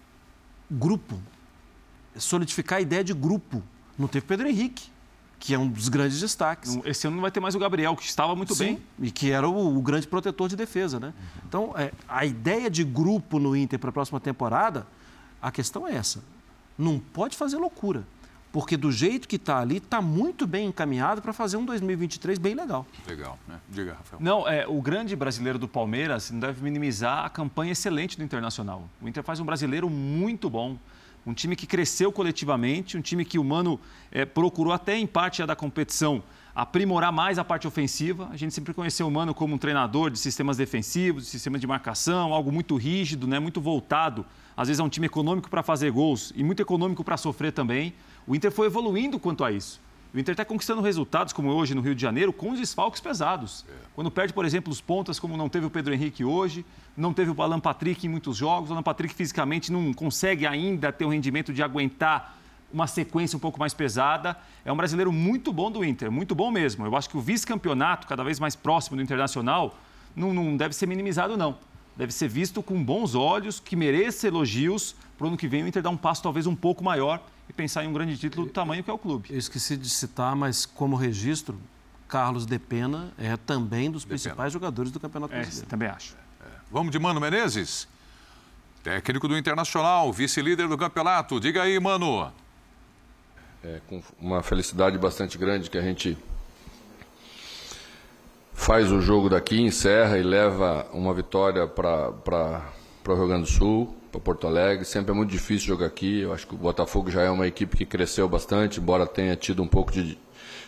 Grupo. 0.71 1.21
Solidificar 2.17 2.79
a 2.79 2.81
ideia 2.81 3.05
de 3.05 3.13
grupo. 3.13 3.63
Não 3.99 4.09
teve 4.09 4.25
Pedro 4.27 4.49
Henrique, 4.49 4.91
que 5.39 5.55
é 5.55 5.59
um 5.59 5.69
dos 5.69 5.89
grandes 5.89 6.19
destaques. 6.19 6.79
Esse 6.85 7.07
ano 7.07 7.17
não 7.17 7.23
vai 7.23 7.31
ter 7.31 7.41
mais 7.41 7.55
o 7.55 7.59
Gabriel, 7.59 7.95
que 7.95 8.05
estava 8.05 8.35
muito 8.35 8.55
Sim, 8.55 8.65
bem. 8.65 8.83
E 9.01 9.11
que 9.11 9.31
era 9.31 9.47
o, 9.47 9.79
o, 9.79 9.83
grande 9.83 10.09
protetor 10.09 10.49
de 10.49 10.57
defesa, 10.57 10.99
né? 10.99 11.09
Uhum. 11.09 11.43
Então, 11.47 11.75
é, 11.77 11.93
a 12.09 12.25
ideia 12.25 12.71
de 12.71 12.83
grupo 12.85 13.39
no 13.39 13.55
Inter 13.55 13.79
para 13.79 13.91
a 13.91 13.93
próxima 13.93 14.19
temporada, 14.19 14.87
a 15.41 15.51
questão 15.51 15.87
é 15.87 15.95
essa. 15.95 16.23
Não 16.79 16.99
pode 16.99 17.37
fazer 17.37 17.57
loucura. 17.57 18.05
Porque 18.53 18.77
do 18.77 18.93
jeito 18.93 19.27
que 19.27 19.37
está 19.37 19.61
ali, 19.61 19.79
está 19.79 20.03
muito 20.03 20.47
bem 20.47 20.67
encaminhado 20.67 21.23
para 21.23 21.33
fazer 21.33 21.57
um 21.57 21.65
2023 21.65 22.39
bem 22.39 22.55
legal. 22.55 22.87
Legal, 23.09 23.39
né? 23.49 23.59
Diga, 23.71 23.95
Rafael. 23.95 24.21
Não, 24.23 24.47
é, 24.47 24.67
o 24.69 24.83
grande 24.83 25.17
brasileiro 25.17 25.59
do 25.59 25.67
Palmeiras 25.67 26.31
não 26.31 26.39
deve 26.39 26.63
minimizar 26.63 27.25
a 27.25 27.31
campanha 27.31 27.73
excelente 27.73 28.19
do 28.19 28.23
Internacional. 28.23 28.87
O 29.01 29.09
Inter 29.09 29.23
faz 29.23 29.41
um 29.41 29.45
brasileiro 29.45 29.89
muito 29.89 30.51
bom 30.51 30.77
um 31.25 31.33
time 31.33 31.55
que 31.55 31.67
cresceu 31.67 32.11
coletivamente, 32.11 32.97
um 32.97 33.01
time 33.01 33.25
que 33.25 33.39
o 33.39 33.45
Mano 33.45 33.79
é, 34.11 34.25
procurou 34.25 34.73
até 34.73 34.97
em 34.97 35.07
parte 35.07 35.45
da 35.47 35.55
competição 35.55 36.23
aprimorar 36.55 37.13
mais 37.13 37.39
a 37.39 37.45
parte 37.45 37.67
ofensiva. 37.67 38.29
A 38.31 38.37
gente 38.37 38.53
sempre 38.53 38.75
conheceu 38.75 39.07
o 39.07 39.11
Mano 39.11 39.35
como 39.35 39.55
um 39.55 39.59
treinador 39.59 40.11
de 40.11 40.19
sistemas 40.19 40.57
defensivos, 40.57 41.25
de 41.25 41.31
sistemas 41.31 41.61
de 41.61 41.67
marcação, 41.67 42.33
algo 42.33 42.51
muito 42.53 42.77
rígido, 42.77 43.27
né? 43.27 43.39
muito 43.39 43.61
voltado. 43.61 44.27
Às 44.63 44.69
vezes 44.69 44.79
é 44.79 44.83
um 44.85 44.89
time 44.89 45.07
econômico 45.07 45.51
para 45.51 45.61
fazer 45.61 45.91
gols 45.91 46.33
e 46.37 46.45
muito 46.45 46.63
econômico 46.63 47.03
para 47.03 47.17
sofrer 47.17 47.51
também. 47.51 47.93
O 48.29 48.37
Inter 48.37 48.53
foi 48.53 48.69
evoluindo 48.69 49.19
quanto 49.19 49.43
a 49.43 49.51
isso. 49.51 49.81
O 50.15 50.19
Inter 50.21 50.35
está 50.35 50.45
conquistando 50.45 50.81
resultados, 50.81 51.33
como 51.33 51.51
hoje 51.51 51.75
no 51.75 51.81
Rio 51.81 51.97
de 51.97 52.01
Janeiro, 52.01 52.33
com 52.33 52.53
os 52.53 52.61
desfalques 52.61 53.01
pesados. 53.01 53.65
É. 53.69 53.73
Quando 53.93 54.09
perde, 54.09 54.33
por 54.33 54.45
exemplo, 54.45 54.73
os 54.73 54.81
pontas, 54.81 55.19
como 55.19 55.37
não 55.37 55.49
teve 55.49 55.67
o 55.67 55.71
Pedro 55.71 55.93
Henrique 55.93 56.25
hoje, 56.25 56.65
não 56.97 57.13
teve 57.13 57.33
o 57.33 57.43
Alan 57.43 57.59
Patrick 57.59 58.07
em 58.07 58.09
muitos 58.09 58.37
jogos, 58.37 58.71
o 58.71 58.73
Alan 58.73 58.85
Patrick 58.85 59.13
fisicamente 59.13 59.73
não 59.73 59.93
consegue 59.93 60.47
ainda 60.47 60.93
ter 60.93 61.05
o 61.05 61.09
rendimento 61.09 61.53
de 61.53 61.61
aguentar 61.61 62.39
uma 62.73 62.87
sequência 62.87 63.37
um 63.37 63.41
pouco 63.41 63.59
mais 63.59 63.75
pesada. 63.75 64.37
É 64.65 64.73
um 64.73 64.77
brasileiro 64.77 65.11
muito 65.11 65.53
bom 65.53 65.73
do 65.73 65.85
Inter, 65.85 66.09
muito 66.09 66.37
bom 66.37 66.53
mesmo. 66.53 66.87
Eu 66.87 66.95
acho 66.95 67.11
que 67.11 67.17
o 67.17 67.21
vice-campeonato, 67.21 68.07
cada 68.07 68.23
vez 68.23 68.39
mais 68.39 68.55
próximo 68.55 68.97
do 68.97 69.03
Internacional, 69.03 69.77
não, 70.15 70.33
não 70.33 70.57
deve 70.57 70.73
ser 70.73 70.87
minimizado, 70.87 71.37
não. 71.37 71.59
Deve 71.97 72.13
ser 72.13 72.29
visto 72.29 72.63
com 72.63 72.83
bons 72.83 73.15
olhos, 73.15 73.61
que 73.61 73.77
mereça 73.77 74.27
elogios. 74.27 74.95
Para 75.17 75.27
o 75.27 75.29
ano 75.29 75.37
que 75.37 75.47
vem, 75.47 75.63
o 75.63 75.69
Inter 75.69 75.83
dar 75.83 75.91
um 75.91 75.97
passo 75.97 76.23
talvez 76.23 76.47
um 76.47 76.57
pouco 76.57 76.83
maior 76.83 77.23
e 77.49 77.53
pensar 77.53 77.85
em 77.85 77.89
um 77.89 77.93
grande 77.93 78.17
título 78.17 78.47
do 78.47 78.53
tamanho 78.53 78.83
que 78.83 78.91
é 78.91 78.93
o 78.93 78.99
clube. 78.99 79.29
Eu 79.31 79.39
esqueci 79.39 79.77
de 79.77 79.89
citar, 79.89 80.35
mas 80.35 80.65
como 80.65 80.97
registro, 80.97 81.61
Carlos 82.09 82.47
De 82.47 82.59
Pena 82.59 83.13
é 83.19 83.37
também 83.37 83.91
dos 83.91 84.05
principais 84.05 84.53
jogadores 84.53 84.91
do 84.91 84.99
Campeonato 84.99 85.35
é, 85.35 85.41
Brasileiro. 85.41 85.69
Também 85.69 85.89
acho. 85.89 86.15
É. 86.41 86.47
Vamos 86.71 86.93
de 86.93 86.99
Mano 86.99 87.21
Menezes? 87.21 87.89
Técnico 88.83 89.29
do 89.29 89.39
Internacional, 89.39 90.13
vice-líder 90.13 90.67
do 90.67 90.77
campeonato. 90.77 91.39
Diga 91.39 91.63
aí, 91.63 91.79
Mano. 91.79 92.33
É 93.63 93.81
com 93.87 94.03
uma 94.21 94.43
felicidade 94.43 94.99
bastante 94.99 95.39
grande 95.39 95.71
que 95.71 95.79
a 95.79 95.83
gente 95.83 96.19
faz 98.63 98.93
o 98.93 99.01
jogo 99.01 99.29
daqui, 99.29 99.61
encerra 99.61 100.17
e 100.17 100.23
leva 100.23 100.87
uma 100.93 101.13
vitória 101.13 101.67
para 101.67 102.63
o 103.09 103.15
Rio 103.15 103.27
Grande 103.27 103.43
do 103.43 103.49
Sul 103.49 103.93
para 104.13 104.21
Porto 104.21 104.47
Alegre. 104.47 104.85
Sempre 104.85 105.11
é 105.11 105.15
muito 105.15 105.31
difícil 105.31 105.67
jogar 105.67 105.87
aqui. 105.87 106.21
Eu 106.21 106.33
acho 106.33 106.47
que 106.47 106.55
o 106.55 106.59
Botafogo 106.59 107.11
já 107.11 107.23
é 107.23 107.31
uma 107.31 107.45
equipe 107.45 107.77
que 107.77 107.85
cresceu 107.85 108.29
bastante, 108.29 108.79
embora 108.79 109.05
tenha 109.05 109.35
tido 109.35 109.65
um 109.65 109.67
pouco 109.67 109.91
de 109.91 110.17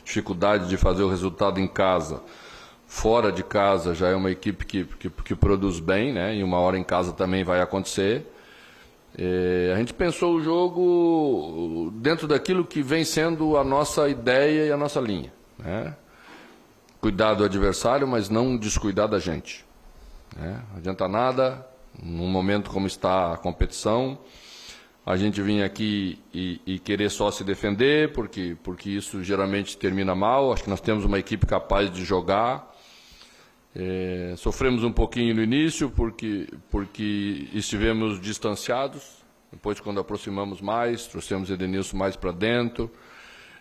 dificuldade 0.05 0.69
de 0.69 0.77
fazer 0.77 1.05
o 1.05 1.09
resultado 1.09 1.61
em 1.61 1.69
casa. 1.69 2.21
Fora 2.85 3.31
de 3.31 3.45
casa 3.45 3.95
já 3.95 4.09
é 4.09 4.15
uma 4.17 4.31
equipe 4.33 4.67
que, 4.67 4.85
que, 4.85 5.09
que 5.09 5.35
produz 5.37 5.79
bem, 5.79 6.13
né? 6.13 6.35
E 6.35 6.43
uma 6.43 6.59
hora 6.59 6.77
em 6.77 6.85
casa 6.85 7.13
também 7.13 7.45
vai 7.45 7.61
acontecer. 7.61 8.27
É, 9.17 9.73
a 9.73 9.79
gente 9.79 9.95
pensou 9.95 10.35
o 10.35 10.41
jogo 10.43 11.93
dentro 11.95 12.27
daquilo 12.27 12.65
que 12.65 12.83
vem 12.83 13.05
sendo 13.05 13.57
a 13.57 13.63
nossa 13.63 14.09
ideia 14.09 14.67
e 14.67 14.73
a 14.73 14.77
nossa 14.77 14.99
linha. 14.99 15.33
Né? 15.57 15.95
Cuidar 17.05 17.35
do 17.35 17.45
adversário, 17.45 18.09
mas 18.09 18.31
não 18.31 18.57
descuidar 18.57 19.07
da 19.07 19.19
gente. 19.19 19.63
Né? 20.35 20.63
Não 20.71 20.79
adianta 20.79 21.07
nada 21.07 21.69
num 22.03 22.27
momento 22.27 22.71
como 22.71 22.87
está 22.87 23.35
a 23.35 23.37
competição, 23.37 24.19
a 25.05 25.15
gente 25.15 25.43
vir 25.43 25.63
aqui 25.63 26.19
e, 26.33 26.63
e, 26.65 26.79
querer 26.79 27.11
só 27.11 27.31
se 27.31 27.45
defender, 27.45 28.15
porque, 28.15 28.57
porque 28.63 28.89
isso 28.89 29.23
geralmente 29.23 29.77
termina 29.77 30.15
mal. 30.15 30.51
Acho 30.51 30.65
que 30.65 30.71
nós 30.71 30.81
temos 30.81 31.05
uma 31.05 31.19
equipe 31.19 31.45
capaz 31.45 31.93
de 31.93 32.07
jogar. 32.07 32.75
É, 33.77 34.33
sofremos 34.39 34.83
um 34.83 34.91
pouquinho 34.91 35.35
no 35.35 35.43
início, 35.43 35.91
porque, 35.91 36.49
porque 36.71 37.51
estivemos 37.53 38.19
distanciados. 38.19 39.23
Depois, 39.53 39.79
quando 39.79 40.01
aproximamos 40.01 40.63
mais, 40.63 41.07
trouxemos 41.07 41.51
Edenilson 41.51 41.99
mais 41.99 42.17
para 42.17 42.33
dentro 42.33 42.91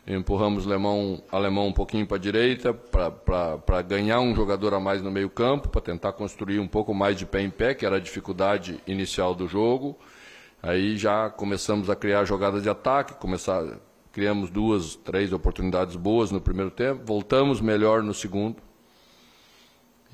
empurramos 0.06 0.66
o 0.66 0.70
alemão, 0.70 1.24
alemão 1.32 1.68
um 1.68 1.74
pouquinho 1.74 2.06
para 2.06 2.18
a 2.18 2.20
direita 2.20 2.74
para 2.74 3.82
ganhar 3.82 4.20
um 4.20 4.36
jogador 4.36 4.74
a 4.74 4.80
mais 4.80 5.02
no 5.02 5.10
meio 5.10 5.30
campo, 5.30 5.70
para 5.70 5.82
tentar 5.82 6.14
construir 6.14 6.60
um 6.60 6.68
pouco 6.68 6.94
mais 6.94 7.18
de 7.18 7.26
pé 7.26 7.42
em 7.42 7.50
pé, 7.50 7.74
que 7.74 7.86
era 7.86 7.96
a 7.96 8.00
dificuldade 8.00 8.80
inicial 8.86 9.34
do 9.34 9.48
jogo. 9.48 9.98
Aí 10.62 10.98
já 10.98 11.30
começamos 11.30 11.90
a 11.90 11.96
criar 11.96 12.26
jogadas 12.26 12.64
de 12.64 12.70
ataque, 12.70 13.16
começar, 13.16 13.80
criamos 14.12 14.50
duas, 14.50 14.96
três 14.96 15.32
oportunidades 15.34 15.96
boas 15.96 16.32
no 16.32 16.42
primeiro 16.42 16.72
tempo, 16.72 17.02
voltamos 17.06 17.62
melhor 17.62 18.04
no 18.04 18.14
segundo. 18.14 18.58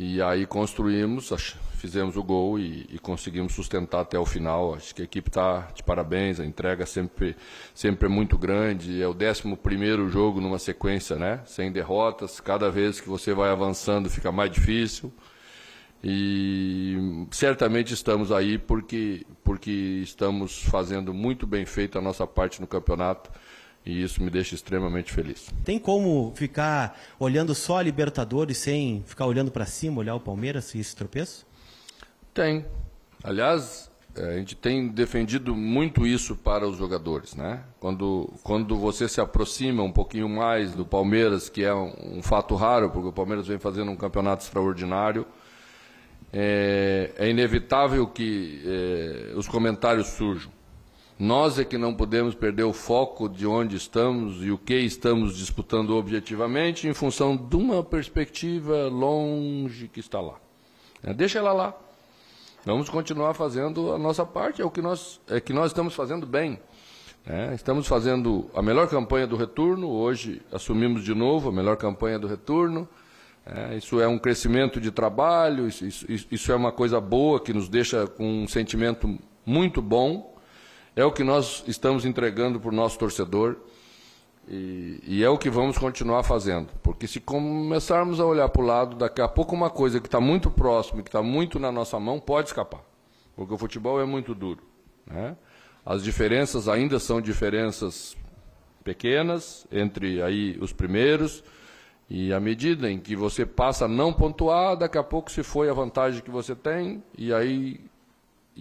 E 0.01 0.21
aí 0.21 0.45
construímos, 0.45 1.29
fizemos 1.73 2.15
o 2.15 2.23
gol 2.23 2.57
e, 2.57 2.87
e, 2.89 2.97
conseguimos 2.97 3.53
sustentar 3.53 3.99
até 3.99 4.17
o 4.17 4.25
final. 4.25 4.73
Acho 4.73 4.95
que 4.95 5.01
a 5.01 5.03
equipe 5.03 5.27
está 5.27 5.67
de 5.75 5.83
parabéns, 5.83 6.39
a 6.39 6.45
entrega 6.45 6.85
sempre, 6.85 7.35
sempre 7.75 8.05
é 8.05 8.09
muito 8.09 8.37
grande. 8.37 9.01
É 9.01 9.07
o 9.09 9.11
11 9.11 9.57
primeiro 9.57 10.07
jogo 10.09 10.39
numa 10.39 10.57
sequência, 10.57 11.17
né? 11.17 11.41
Sem 11.45 11.69
derrotas. 11.69 12.39
Cada 12.39 12.71
vez 12.71 13.01
que 13.01 13.09
você 13.09 13.33
vai 13.33 13.49
avançando 13.49 14.09
fica 14.09 14.31
mais 14.31 14.49
difícil. 14.49 15.11
E 16.01 17.27
certamente 17.29 17.93
estamos 17.93 18.31
aí 18.31 18.57
porque, 18.57 19.25
porque 19.43 19.99
estamos 20.01 20.63
fazendo 20.63 21.13
muito 21.13 21.45
bem 21.45 21.65
feito 21.65 21.97
a 21.97 22.01
nossa 22.01 22.25
parte 22.25 22.61
no 22.61 22.67
campeonato 22.67 23.29
e 23.85 24.03
isso 24.03 24.21
me 24.21 24.29
deixa 24.29 24.55
extremamente 24.55 25.11
feliz. 25.11 25.49
Tem 25.63 25.79
como 25.79 26.33
ficar 26.35 26.99
olhando 27.19 27.55
só 27.55 27.77
a 27.77 27.83
Libertadores 27.83 28.57
sem 28.57 29.03
ficar 29.05 29.25
olhando 29.25 29.51
para 29.51 29.65
cima, 29.65 29.99
olhar 29.99 30.15
o 30.15 30.19
Palmeiras 30.19 30.73
e 30.75 30.79
esse 30.79 30.95
tropeço? 30.95 31.45
Tem. 32.33 32.65
Aliás, 33.23 33.89
é, 34.15 34.33
a 34.33 34.37
gente 34.37 34.55
tem 34.55 34.87
defendido 34.87 35.55
muito 35.55 36.05
isso 36.05 36.35
para 36.35 36.67
os 36.67 36.77
jogadores, 36.77 37.35
né? 37.35 37.63
Quando, 37.79 38.33
quando 38.43 38.75
você 38.75 39.07
se 39.07 39.21
aproxima 39.21 39.83
um 39.83 39.91
pouquinho 39.91 40.27
mais 40.27 40.73
do 40.73 40.85
Palmeiras, 40.85 41.47
que 41.47 41.63
é 41.63 41.73
um, 41.73 42.17
um 42.17 42.21
fato 42.21 42.55
raro, 42.55 42.89
porque 42.89 43.07
o 43.07 43.13
Palmeiras 43.13 43.47
vem 43.47 43.59
fazendo 43.59 43.91
um 43.91 43.95
campeonato 43.95 44.43
extraordinário, 44.43 45.25
é, 46.33 47.11
é 47.17 47.29
inevitável 47.29 48.07
que 48.07 48.61
é, 48.65 49.33
os 49.35 49.47
comentários 49.47 50.07
surjam. 50.07 50.51
Nós 51.19 51.59
é 51.59 51.65
que 51.65 51.77
não 51.77 51.93
podemos 51.93 52.33
perder 52.33 52.63
o 52.63 52.71
foco 52.71 53.27
de 53.27 53.45
onde 53.45 53.75
estamos 53.75 54.41
e 54.41 54.51
o 54.51 54.57
que 54.57 54.75
estamos 54.75 55.35
disputando 55.35 55.89
objetivamente 55.97 56.87
em 56.87 56.93
função 56.93 57.35
de 57.35 57.57
uma 57.57 57.83
perspectiva 57.83 58.87
longe 58.87 59.89
que 59.89 59.99
está 59.99 60.21
lá. 60.21 60.35
É, 61.03 61.13
deixa 61.13 61.39
ela 61.39 61.51
lá. 61.51 61.75
Vamos 62.65 62.87
continuar 62.87 63.33
fazendo 63.33 63.91
a 63.91 63.97
nossa 63.97 64.25
parte, 64.25 64.61
é 64.61 64.65
o 64.65 64.71
que 64.71 64.81
nós, 64.81 65.19
é 65.27 65.41
que 65.41 65.51
nós 65.51 65.71
estamos 65.71 65.93
fazendo 65.93 66.25
bem. 66.25 66.57
É, 67.27 67.53
estamos 67.53 67.85
fazendo 67.85 68.49
a 68.55 68.61
melhor 68.61 68.87
campanha 68.87 69.27
do 69.27 69.35
retorno, 69.35 69.89
hoje 69.89 70.41
assumimos 70.53 71.03
de 71.03 71.13
novo 71.13 71.49
a 71.49 71.51
melhor 71.51 71.75
campanha 71.75 72.17
do 72.17 72.27
retorno. 72.27 72.87
É, 73.45 73.75
isso 73.75 73.99
é 73.99 74.07
um 74.07 74.17
crescimento 74.17 74.79
de 74.79 74.89
trabalho, 74.89 75.67
isso, 75.67 75.85
isso, 75.85 76.27
isso 76.31 76.49
é 76.49 76.55
uma 76.55 76.71
coisa 76.71 77.01
boa 77.01 77.41
que 77.41 77.51
nos 77.51 77.67
deixa 77.67 78.07
com 78.07 78.43
um 78.43 78.47
sentimento 78.47 79.19
muito 79.45 79.81
bom. 79.81 80.38
É 80.95 81.05
o 81.05 81.11
que 81.11 81.23
nós 81.23 81.63
estamos 81.67 82.05
entregando 82.05 82.59
para 82.59 82.69
o 82.69 82.73
nosso 82.73 82.97
torcedor 82.97 83.57
e, 84.47 84.99
e, 85.05 85.23
é 85.23 85.29
o 85.29 85.37
que 85.37 85.49
vamos 85.49 85.77
continuar 85.77 86.23
fazendo. 86.23 86.69
Porque 86.81 87.07
se 87.07 87.19
começarmos 87.19 88.19
a 88.19 88.25
olhar 88.25 88.49
para 88.49 88.61
o 88.61 88.65
lado, 88.65 88.95
daqui 88.95 89.21
a 89.21 89.27
pouco 89.27 89.55
uma 89.55 89.69
coisa 89.69 89.99
que 89.99 90.07
está 90.07 90.19
muito 90.19 90.49
próximo, 90.49 91.03
que 91.03 91.09
está 91.09 91.21
muito 91.21 91.59
na 91.59 91.71
nossa 91.71 91.99
mão, 91.99 92.19
pode 92.19 92.47
escapar. 92.47 92.81
Porque 93.35 93.53
o 93.53 93.57
futebol 93.57 94.01
é 94.01 94.05
muito 94.05 94.33
duro. 94.33 94.63
Né? 95.05 95.37
As 95.85 96.03
diferenças 96.03 96.67
ainda 96.67 96.99
são 96.99 97.21
diferenças 97.21 98.17
pequenas 98.83 99.67
entre 99.71 100.21
aí 100.21 100.57
os 100.59 100.73
primeiros. 100.73 101.43
E 102.09 102.33
à 102.33 102.39
medida 102.39 102.89
em 102.89 102.99
que 102.99 103.15
você 103.15 103.45
passa 103.45 103.85
a 103.85 103.87
não 103.87 104.11
pontuar, 104.11 104.75
daqui 104.75 104.97
a 104.97 105.03
pouco 105.03 105.31
se 105.31 105.43
foi 105.43 105.69
a 105.69 105.73
vantagem 105.73 106.23
que 106.23 106.31
você 106.31 106.55
tem, 106.55 107.03
e 107.15 107.31
aí, 107.31 107.79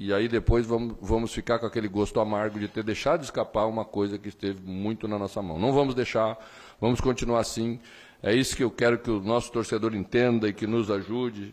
e 0.01 0.14
aí 0.14 0.28
depois 0.28 0.64
vamos, 0.64 0.94
vamos 1.03 1.34
ficar 1.34 1.59
com 1.59 1.66
aquele 1.66 1.88
gosto 1.88 2.20
amargo 2.20 2.61
de 2.61 2.68
ter 2.68 2.84
deixado 2.84 3.18
de 3.18 3.24
escapar 3.24 3.66
uma 3.66 3.84
coisa 3.84 4.16
que 4.16 4.28
esteve 4.28 4.61
muito 4.64 5.09
na 5.09 5.18
nossa 5.18 5.42
mão. 5.42 5.59
Não 5.59 5.72
vamos 5.72 5.92
deixar, 5.92 6.38
vamos 6.80 7.01
continuar 7.01 7.40
assim. 7.40 7.80
É 8.22 8.32
isso 8.32 8.57
que 8.57 8.62
eu 8.62 8.70
quero 8.70 9.01
que 9.01 9.11
o 9.11 9.20
nosso 9.20 9.51
torcedor 9.51 9.96
entenda 9.96 10.49
e 10.49 10.53
que 10.53 10.68
nos 10.68 10.88
ajude. 10.88 11.53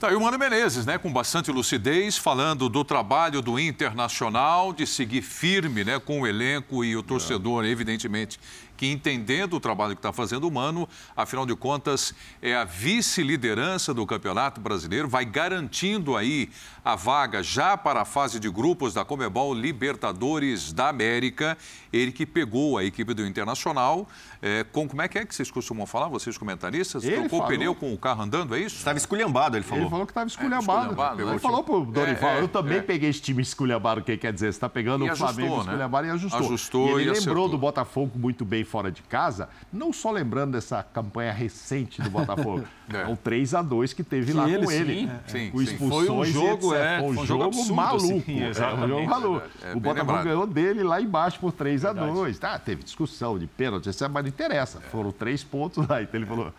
Tá 0.00 0.08
aí 0.08 0.16
o 0.16 0.20
Mano 0.20 0.38
Menezes, 0.38 0.84
né, 0.84 0.98
com 0.98 1.12
bastante 1.12 1.52
lucidez, 1.52 2.16
falando 2.16 2.68
do 2.68 2.82
trabalho 2.82 3.40
do 3.40 3.58
Internacional, 3.58 4.72
de 4.72 4.86
seguir 4.86 5.22
firme 5.22 5.84
né, 5.84 5.98
com 5.98 6.22
o 6.22 6.26
elenco 6.26 6.84
e 6.84 6.96
o 6.96 7.02
torcedor, 7.02 7.64
evidentemente, 7.64 8.40
que 8.76 8.86
entendendo 8.86 9.54
o 9.54 9.60
trabalho 9.60 9.94
que 9.94 10.00
está 10.00 10.12
fazendo 10.12 10.48
o 10.48 10.50
Mano, 10.50 10.88
afinal 11.16 11.46
de 11.46 11.54
contas, 11.54 12.12
é 12.42 12.54
a 12.54 12.64
vice-liderança 12.64 13.94
do 13.94 14.04
Campeonato 14.04 14.60
Brasileiro, 14.60 15.08
vai 15.08 15.24
garantindo 15.24 16.16
aí 16.16 16.50
a 16.84 16.94
vaga 16.96 17.42
já 17.42 17.76
para 17.76 18.02
a 18.02 18.04
fase 18.04 18.38
de 18.38 18.50
grupos 18.50 18.92
da 18.92 19.04
Comebol 19.04 19.54
Libertadores 19.54 20.72
da 20.72 20.88
América. 20.88 21.56
Ele 21.92 22.10
que 22.12 22.26
pegou 22.26 22.76
a 22.76 22.84
equipe 22.84 23.14
do 23.14 23.24
Internacional. 23.26 24.08
É, 24.42 24.64
com, 24.64 24.86
como 24.88 25.00
é 25.00 25.08
que 25.08 25.16
é 25.18 25.24
que 25.24 25.34
vocês 25.34 25.50
costumam 25.50 25.86
falar, 25.86 26.08
vocês 26.08 26.36
comentaristas? 26.36 27.04
Ele 27.04 27.12
Trocou 27.20 27.38
falou. 27.38 27.44
o 27.46 27.48
pneu 27.48 27.74
com 27.74 27.94
o 27.94 27.96
carro 27.96 28.22
andando, 28.22 28.54
é 28.54 28.58
isso? 28.60 28.76
Estava 28.76 28.98
esculhambado, 28.98 29.56
ele 29.56 29.64
falou. 29.64 29.84
Ele 29.84 29.90
falou 29.90 30.04
que 30.06 30.10
estava 30.10 30.26
esculhambado. 30.26 30.80
esculhambado, 30.90 31.22
ele 31.22 31.30
né? 31.30 31.38
falou 31.38 31.62
pro 31.64 31.84
Dorival, 31.86 32.30
É, 32.30 32.38
é, 32.38 32.42
eu 32.42 32.48
também 32.48 32.78
é. 32.78 32.82
peguei 32.82 33.08
esse 33.08 33.22
time 33.22 33.40
esculhambado, 33.42 34.00
o 34.00 34.04
que 34.04 34.16
quer 34.16 34.32
dizer? 34.32 34.46
Você 34.46 34.56
está 34.56 34.68
pegando 34.68 35.06
E 35.06 35.10
o 35.10 35.16
Flamengo 35.16 35.40
ajustou, 35.40 35.56
né? 35.64 35.70
esculhambado 35.72 36.06
e 36.06 36.10
ajustou. 36.10 36.40
Ajustou 36.40 36.86
e 36.88 36.90
ele 36.90 36.92
e 36.92 37.04
lembrou 37.04 37.14
acertou. 37.18 37.48
do 37.48 37.58
Botafogo 37.58 38.18
muito 38.18 38.44
bem 38.44 38.64
fora 38.64 38.90
de 38.92 39.02
casa, 39.02 39.48
não 39.72 39.92
só 39.92 40.10
lembrando 40.10 40.52
dessa 40.52 40.82
campanha 40.82 41.32
recente 41.32 42.02
do 42.02 42.10
Botafogo, 42.10 42.64
É. 42.92 42.98
é. 42.98 43.06
o 43.06 43.16
3 43.16 43.54
a 43.54 43.62
2 43.62 43.94
que 43.94 44.02
teve 44.04 44.26
Que 44.26 44.32
lá 44.36 44.46
ele, 44.50 44.66
com 44.66 44.70
ele. 44.70 44.94
sim, 44.94 45.08
É, 45.10 45.28
sim, 45.30 45.50
com 45.50 45.58
sim. 45.58 45.64
expulsões 45.64 46.06
Foi 46.06 46.16
um 46.18 46.24
jogo, 46.26 46.73
etc. 46.74 46.86
é, 46.86 46.98
foi 46.98 47.08
um 47.08 47.14
foi 47.14 47.22
um 47.22 47.26
jogo 47.26 47.42
jogo, 47.42 47.44
absurdo, 47.44 47.74
maluco. 47.74 48.00
sim, 48.06 48.24
é, 48.40 48.46
um 48.46 48.48
exatamente. 48.48 48.88
jogo 48.88 49.06
maluco. 49.06 49.46
É, 49.62 49.70
é, 49.70 49.72
o 49.74 49.80
Botafogo 49.80 50.12
lembrado. 50.12 50.24
ganhou 50.24 50.46
dele 50.46 50.82
lá 50.82 51.00
embaixo 51.00 51.38
por 51.40 51.52
3 51.52 51.84
a 51.84 51.92
2 51.92 52.38
tá, 52.38 52.58
Teve 52.58 52.82
discussão 52.82 53.38
de 53.38 53.46
pênalti, 53.46 53.88
mas 54.10 54.22
não 54.22 54.28
interessa. 54.28 54.80
Foram 54.80 55.12
três 55.12 55.42
pontos 55.42 55.86
lá. 55.86 56.02
Então 56.02 56.18
ele 56.20 56.26
falou: 56.26 56.52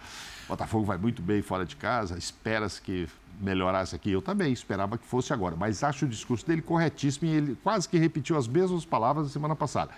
Botafogo 0.47 0.85
vai 0.85 0.97
muito 0.97 1.21
bem 1.21 1.41
fora 1.41 1.65
de 1.65 1.75
casa, 1.75 2.17
espera-se 2.17 2.81
que 2.81 3.07
melhorasse 3.39 3.95
aqui. 3.95 4.11
Eu 4.11 4.21
também 4.21 4.51
esperava 4.53 4.97
que 4.97 5.05
fosse 5.05 5.33
agora, 5.33 5.55
mas 5.55 5.83
acho 5.83 6.05
o 6.05 6.07
discurso 6.07 6.45
dele 6.45 6.61
corretíssimo 6.61 7.29
e 7.29 7.33
ele 7.33 7.57
quase 7.63 7.87
que 7.87 7.97
repetiu 7.97 8.37
as 8.37 8.47
mesmas 8.47 8.85
palavras 8.85 9.27
da 9.27 9.33
semana 9.33 9.55
passada. 9.55 9.91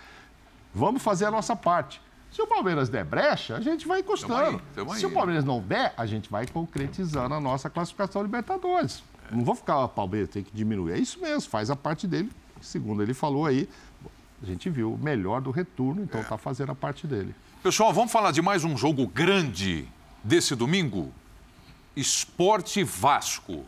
Vamos 0.74 1.02
fazer 1.02 1.26
a 1.26 1.30
nossa 1.30 1.54
parte. 1.54 2.00
Se 2.30 2.42
o 2.42 2.46
Palmeiras 2.46 2.88
der 2.88 3.04
brecha, 3.04 3.56
a 3.56 3.60
gente 3.60 3.86
vai 3.86 4.00
encostando. 4.00 4.34
Tamo 4.34 4.58
aí, 4.58 4.62
tamo 4.74 4.94
Se 4.94 5.06
aí. 5.06 5.10
o 5.10 5.14
Palmeiras 5.14 5.44
não 5.44 5.60
der, 5.60 5.94
a 5.96 6.04
gente 6.04 6.30
vai 6.30 6.46
concretizando 6.46 7.34
a 7.34 7.40
nossa 7.40 7.70
classificação 7.70 8.22
Libertadores. 8.22 9.02
Não 9.30 9.44
vou 9.44 9.54
ficar, 9.54 9.86
Palmeiras 9.88 10.30
tem 10.30 10.42
que 10.42 10.50
diminuir. 10.54 10.92
É 10.92 10.98
isso 10.98 11.20
mesmo, 11.20 11.50
faz 11.50 11.70
a 11.70 11.76
parte 11.76 12.06
dele. 12.06 12.30
Segundo 12.60 13.02
ele 13.02 13.14
falou 13.14 13.46
aí, 13.46 13.68
a 14.42 14.46
gente 14.46 14.68
viu 14.70 14.92
o 14.92 14.98
melhor 14.98 15.40
do 15.40 15.50
retorno, 15.50 16.02
então 16.02 16.20
está 16.20 16.36
fazendo 16.36 16.72
a 16.72 16.74
parte 16.74 17.06
dele. 17.06 17.34
Pessoal, 17.62 17.92
vamos 17.92 18.12
falar 18.12 18.30
de 18.30 18.40
mais 18.40 18.64
um 18.64 18.76
jogo 18.76 19.06
grande 19.06 19.88
desse 20.22 20.54
domingo? 20.54 21.12
Esporte 21.96 22.84
Vasco. 22.84 23.64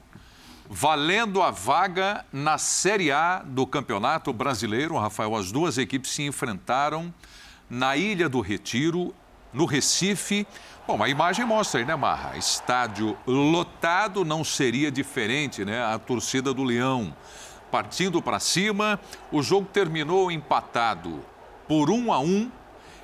Valendo 0.69 1.43
a 1.43 1.51
vaga 1.51 2.25
na 2.33 2.57
Série 2.57 3.11
A 3.11 3.43
do 3.45 3.67
Campeonato 3.67 4.33
Brasileiro. 4.33 4.97
Rafael, 4.97 5.35
as 5.35 5.51
duas 5.51 5.77
equipes 5.79 6.13
se 6.13 6.23
enfrentaram 6.23 7.13
na 7.69 7.97
Ilha 7.97 8.29
do 8.29 8.41
Retiro, 8.41 9.13
no 9.53 9.65
Recife. 9.65 10.47
Bom, 10.91 11.05
a 11.05 11.09
imagem 11.09 11.45
mostra 11.45 11.79
aí, 11.79 11.87
né, 11.87 11.95
Marra? 11.95 12.37
Estádio 12.37 13.17
lotado 13.25 14.25
não 14.25 14.43
seria 14.43 14.91
diferente, 14.91 15.65
né? 15.65 15.85
A 15.85 16.01
torcida 16.01 16.53
do 16.53 16.65
Leão 16.65 17.15
partindo 17.71 18.21
para 18.21 18.41
cima. 18.41 18.99
O 19.31 19.41
jogo 19.41 19.69
terminou 19.73 20.33
empatado 20.33 21.21
por 21.69 21.91
um 21.91 22.13
a 22.13 22.19
um. 22.19 22.51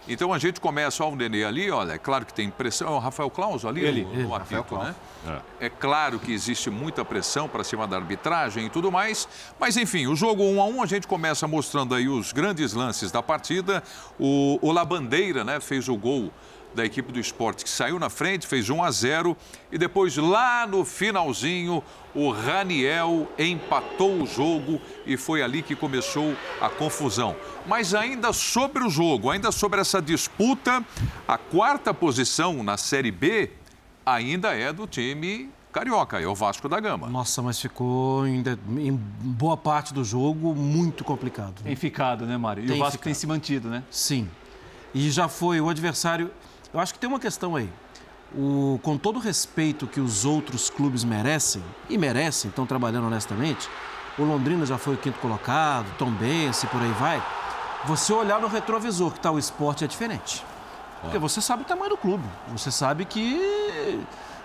Então 0.09 0.33
a 0.33 0.39
gente 0.41 0.61
começa, 0.61 1.05
ó, 1.05 1.11
o 1.11 1.15
Nenê 1.15 1.45
ali, 1.45 1.71
olha, 1.71 1.93
é 1.93 1.99
claro 1.99 2.27
que 2.27 2.35
tem 2.35 2.51
pressão. 2.51 2.89
É 2.89 2.91
o 2.91 2.99
Rafael 2.99 3.31
Claus 3.31 3.65
ali 3.65 3.85
Ele, 3.85 4.05
no, 4.05 4.13
ele, 4.15 4.23
no 4.25 4.35
apito, 4.35 4.77
né? 4.79 4.93
É. 5.61 5.69
claro 5.69 6.19
que 6.19 6.33
existe 6.33 6.69
muita 6.69 7.05
pressão 7.05 7.49
para 7.49 7.63
cima 7.63 7.87
da 7.87 7.99
arbitragem 7.99 8.67
e 8.67 8.69
tudo 8.69 8.91
mais. 8.91 9.29
Mas 9.61 9.77
enfim, 9.77 10.09
o 10.09 10.17
jogo 10.17 10.43
1 10.43 10.61
a 10.61 10.65
1 10.65 10.83
a 10.83 10.87
gente 10.87 11.07
começa 11.07 11.47
mostrando 11.47 11.95
aí 11.95 12.09
os 12.09 12.33
grandes 12.33 12.73
lances 12.73 13.13
da 13.13 13.23
partida. 13.23 13.81
O, 14.19 14.59
o 14.61 14.73
Labandeira, 14.73 15.45
né, 15.45 15.61
fez 15.61 15.89
o 15.89 15.97
gol 15.97 16.33
da 16.77 16.85
equipe 16.85 17.11
do 17.11 17.19
esporte 17.19 17.65
que 17.65 17.71
saiu 17.71 17.99
na 17.99 18.09
frente, 18.11 18.47
fez 18.47 18.69
1 18.71 18.83
a 18.85 18.91
0 18.91 19.37
e 19.73 19.79
depois 19.79 20.17
lá 20.17 20.67
no 20.67 20.85
finalzinho 20.85 21.83
o 22.15 22.31
Raniel 22.31 23.27
empatou 23.39 24.23
o 24.23 24.27
jogo 24.27 24.81
e 25.07 25.17
foi 25.17 25.43
ali 25.43 25.63
que 25.63 25.75
começou 25.75 26.37
a 26.61 26.69
confusão. 26.69 27.35
Mas 27.67 27.95
ainda 27.95 28.33
sobre 28.33 28.85
o 28.85 28.91
jogo, 28.91 29.31
ainda 29.31 29.51
sobre 29.51 29.81
essa 29.81 30.01
disputa, 30.01 30.85
a 31.27 31.37
quarta 31.39 31.93
posição 31.93 32.63
na 32.63 32.77
Série 32.77 33.11
B 33.11 33.51
ainda 34.05 34.55
é 34.55 34.73
do 34.73 34.87
time 34.87 35.51
carioca, 35.73 36.19
é 36.21 36.27
o 36.27 36.35
Vasco 36.35 36.69
da 36.71 36.81
Gama. 36.81 37.07
Nossa, 37.09 37.43
mas 37.43 37.61
ficou 37.61 38.27
em, 38.27 38.41
de- 38.43 38.57
em 38.79 38.93
boa 38.95 39.57
parte 39.59 39.93
do 39.93 40.03
jogo 40.05 40.55
muito 40.55 41.05
complicado. 41.05 41.63
Tem 41.63 41.77
ficado, 41.77 42.25
né, 42.25 42.37
Mário? 42.39 42.65
E 42.65 42.67
Tem 42.67 42.77
o 42.77 42.79
Vasco 42.79 42.93
ficado. 42.93 43.05
tem 43.05 43.13
se 43.15 43.27
mantido, 43.27 43.69
né? 43.69 43.83
Sim. 43.91 44.27
E 44.95 45.11
já 45.11 45.29
foi 45.29 45.61
o 45.61 45.69
adversário. 45.69 46.31
Eu 46.73 46.81
acho 46.81 46.93
que 46.93 46.99
tem 46.99 47.09
uma 47.09 47.21
questão 47.21 47.57
aí. 47.57 47.71
O, 48.37 48.79
com 48.83 48.99
todo 48.99 49.17
o 49.17 49.21
respeito 49.21 49.87
que 49.87 50.01
os 50.01 50.25
outros 50.25 50.69
clubes 50.69 51.05
merecem, 51.05 51.63
e 51.89 51.97
merecem, 51.97 52.49
estão 52.49 52.67
trabalhando 52.67 53.07
honestamente, 53.07 53.69
o 54.19 54.25
Londrina 54.25 54.67
já 54.67 54.77
foi 54.77 54.95
o 54.95 54.99
quinto 54.99 55.19
colocado, 55.21 55.87
Tom 55.97 56.11
Bense, 56.11 56.67
por 56.67 56.81
aí 56.83 56.93
vai. 56.93 57.23
Você 57.85 58.13
olhar 58.13 58.41
no 58.41 58.49
retrovisor 58.49 59.11
que 59.11 59.19
está 59.19 59.31
o 59.31 59.39
esporte 59.39 59.85
é 59.85 59.87
diferente. 59.87 60.45
Porque 61.03 61.19
você 61.19 61.41
sabe 61.41 61.63
o 61.63 61.65
tamanho 61.65 61.91
do 61.91 61.97
clube. 61.97 62.25
Você 62.49 62.71
sabe 62.71 63.05
que 63.05 64.01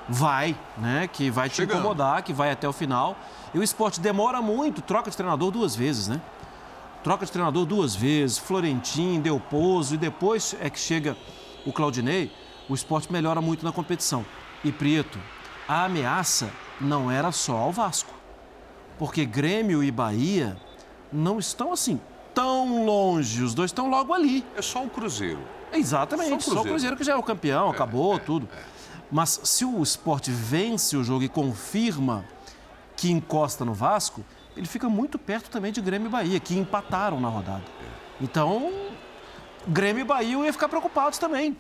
vai, 0.08 0.56
né? 0.78 1.08
Que 1.12 1.32
vai 1.32 1.50
te 1.50 1.56
Chegando. 1.56 1.80
incomodar, 1.80 2.22
que 2.22 2.34
vai 2.34 2.52
até 2.52 2.68
o 2.68 2.74
final. 2.74 3.16
E 3.54 3.58
o 3.58 3.64
esporte 3.64 4.00
demora 4.00 4.42
muito, 4.42 4.82
troca 4.82 5.10
de 5.10 5.18
treinador 5.18 5.50
duas 5.52 5.76
vezes, 5.76 6.08
né? 6.08 6.22
Troca 7.04 7.26
de 7.26 7.32
treinador 7.32 7.66
duas 7.66 7.96
vezes, 7.96 8.38
Florentim, 8.38 9.20
Delposo, 9.20 9.96
e 9.96 9.98
depois 9.98 10.56
é 10.60 10.70
que 10.70 10.80
chega 10.80 11.18
o 11.66 11.72
Claudinei, 11.72 12.32
o 12.70 12.74
esporte 12.74 13.12
melhora 13.12 13.42
muito 13.42 13.64
na 13.66 13.72
competição. 13.72 14.26
E 14.64 14.72
Prieto, 14.72 15.20
a 15.68 15.86
ameaça 15.86 16.52
não 16.80 17.10
era 17.10 17.32
só 17.32 17.58
ao 17.58 17.72
Vasco. 17.72 18.14
Porque 18.98 19.26
Grêmio 19.26 19.84
e 19.84 19.92
Bahia 19.92 20.58
não 21.12 21.40
estão 21.40 21.74
assim 21.74 22.00
tão 22.34 22.86
longe, 22.86 23.44
os 23.44 23.54
dois 23.54 23.70
estão 23.70 23.90
logo 23.90 24.14
ali. 24.14 24.46
É 24.56 24.62
só 24.62 24.84
o 24.84 24.90
Cruzeiro. 24.90 25.40
Exatamente, 25.74 26.30
Só 26.30 26.36
o 26.36 26.42
só 26.42 26.50
o 26.52 26.64
Cruzeiro. 26.64 26.70
Cruzeiro 26.70 26.98
que 26.98 27.04
já 27.04 27.14
é 27.14 27.16
o 27.16 27.24
campeão, 27.24 27.70
acabou 27.70 28.18
tudo. 28.20 28.48
Mas 29.12 29.42
se 29.44 29.66
o 29.66 29.82
esporte 29.82 30.32
vence 30.32 30.96
o 30.96 31.04
jogo 31.04 31.24
e 31.24 31.30
confirma 31.30 32.24
que 32.96 33.12
encosta 33.12 33.66
no 33.66 33.74
Vasco, 33.74 34.24
ele 34.56 34.68
fica 34.68 34.88
muito 34.88 35.18
perto 35.18 35.50
também 35.50 35.72
de 35.72 35.82
Grêmio 35.82 36.08
e 36.08 36.10
Bahia, 36.12 36.40
que 36.40 36.58
empataram 36.58 37.20
na 37.20 37.28
rodada. 37.28 37.64
Então, 38.20 38.72
Grêmio 39.68 40.02
e 40.02 40.04
Bahia 40.04 40.32
iam 40.32 40.54
ficar 40.54 40.68
preocupados 40.68 41.18
também. 41.18 41.56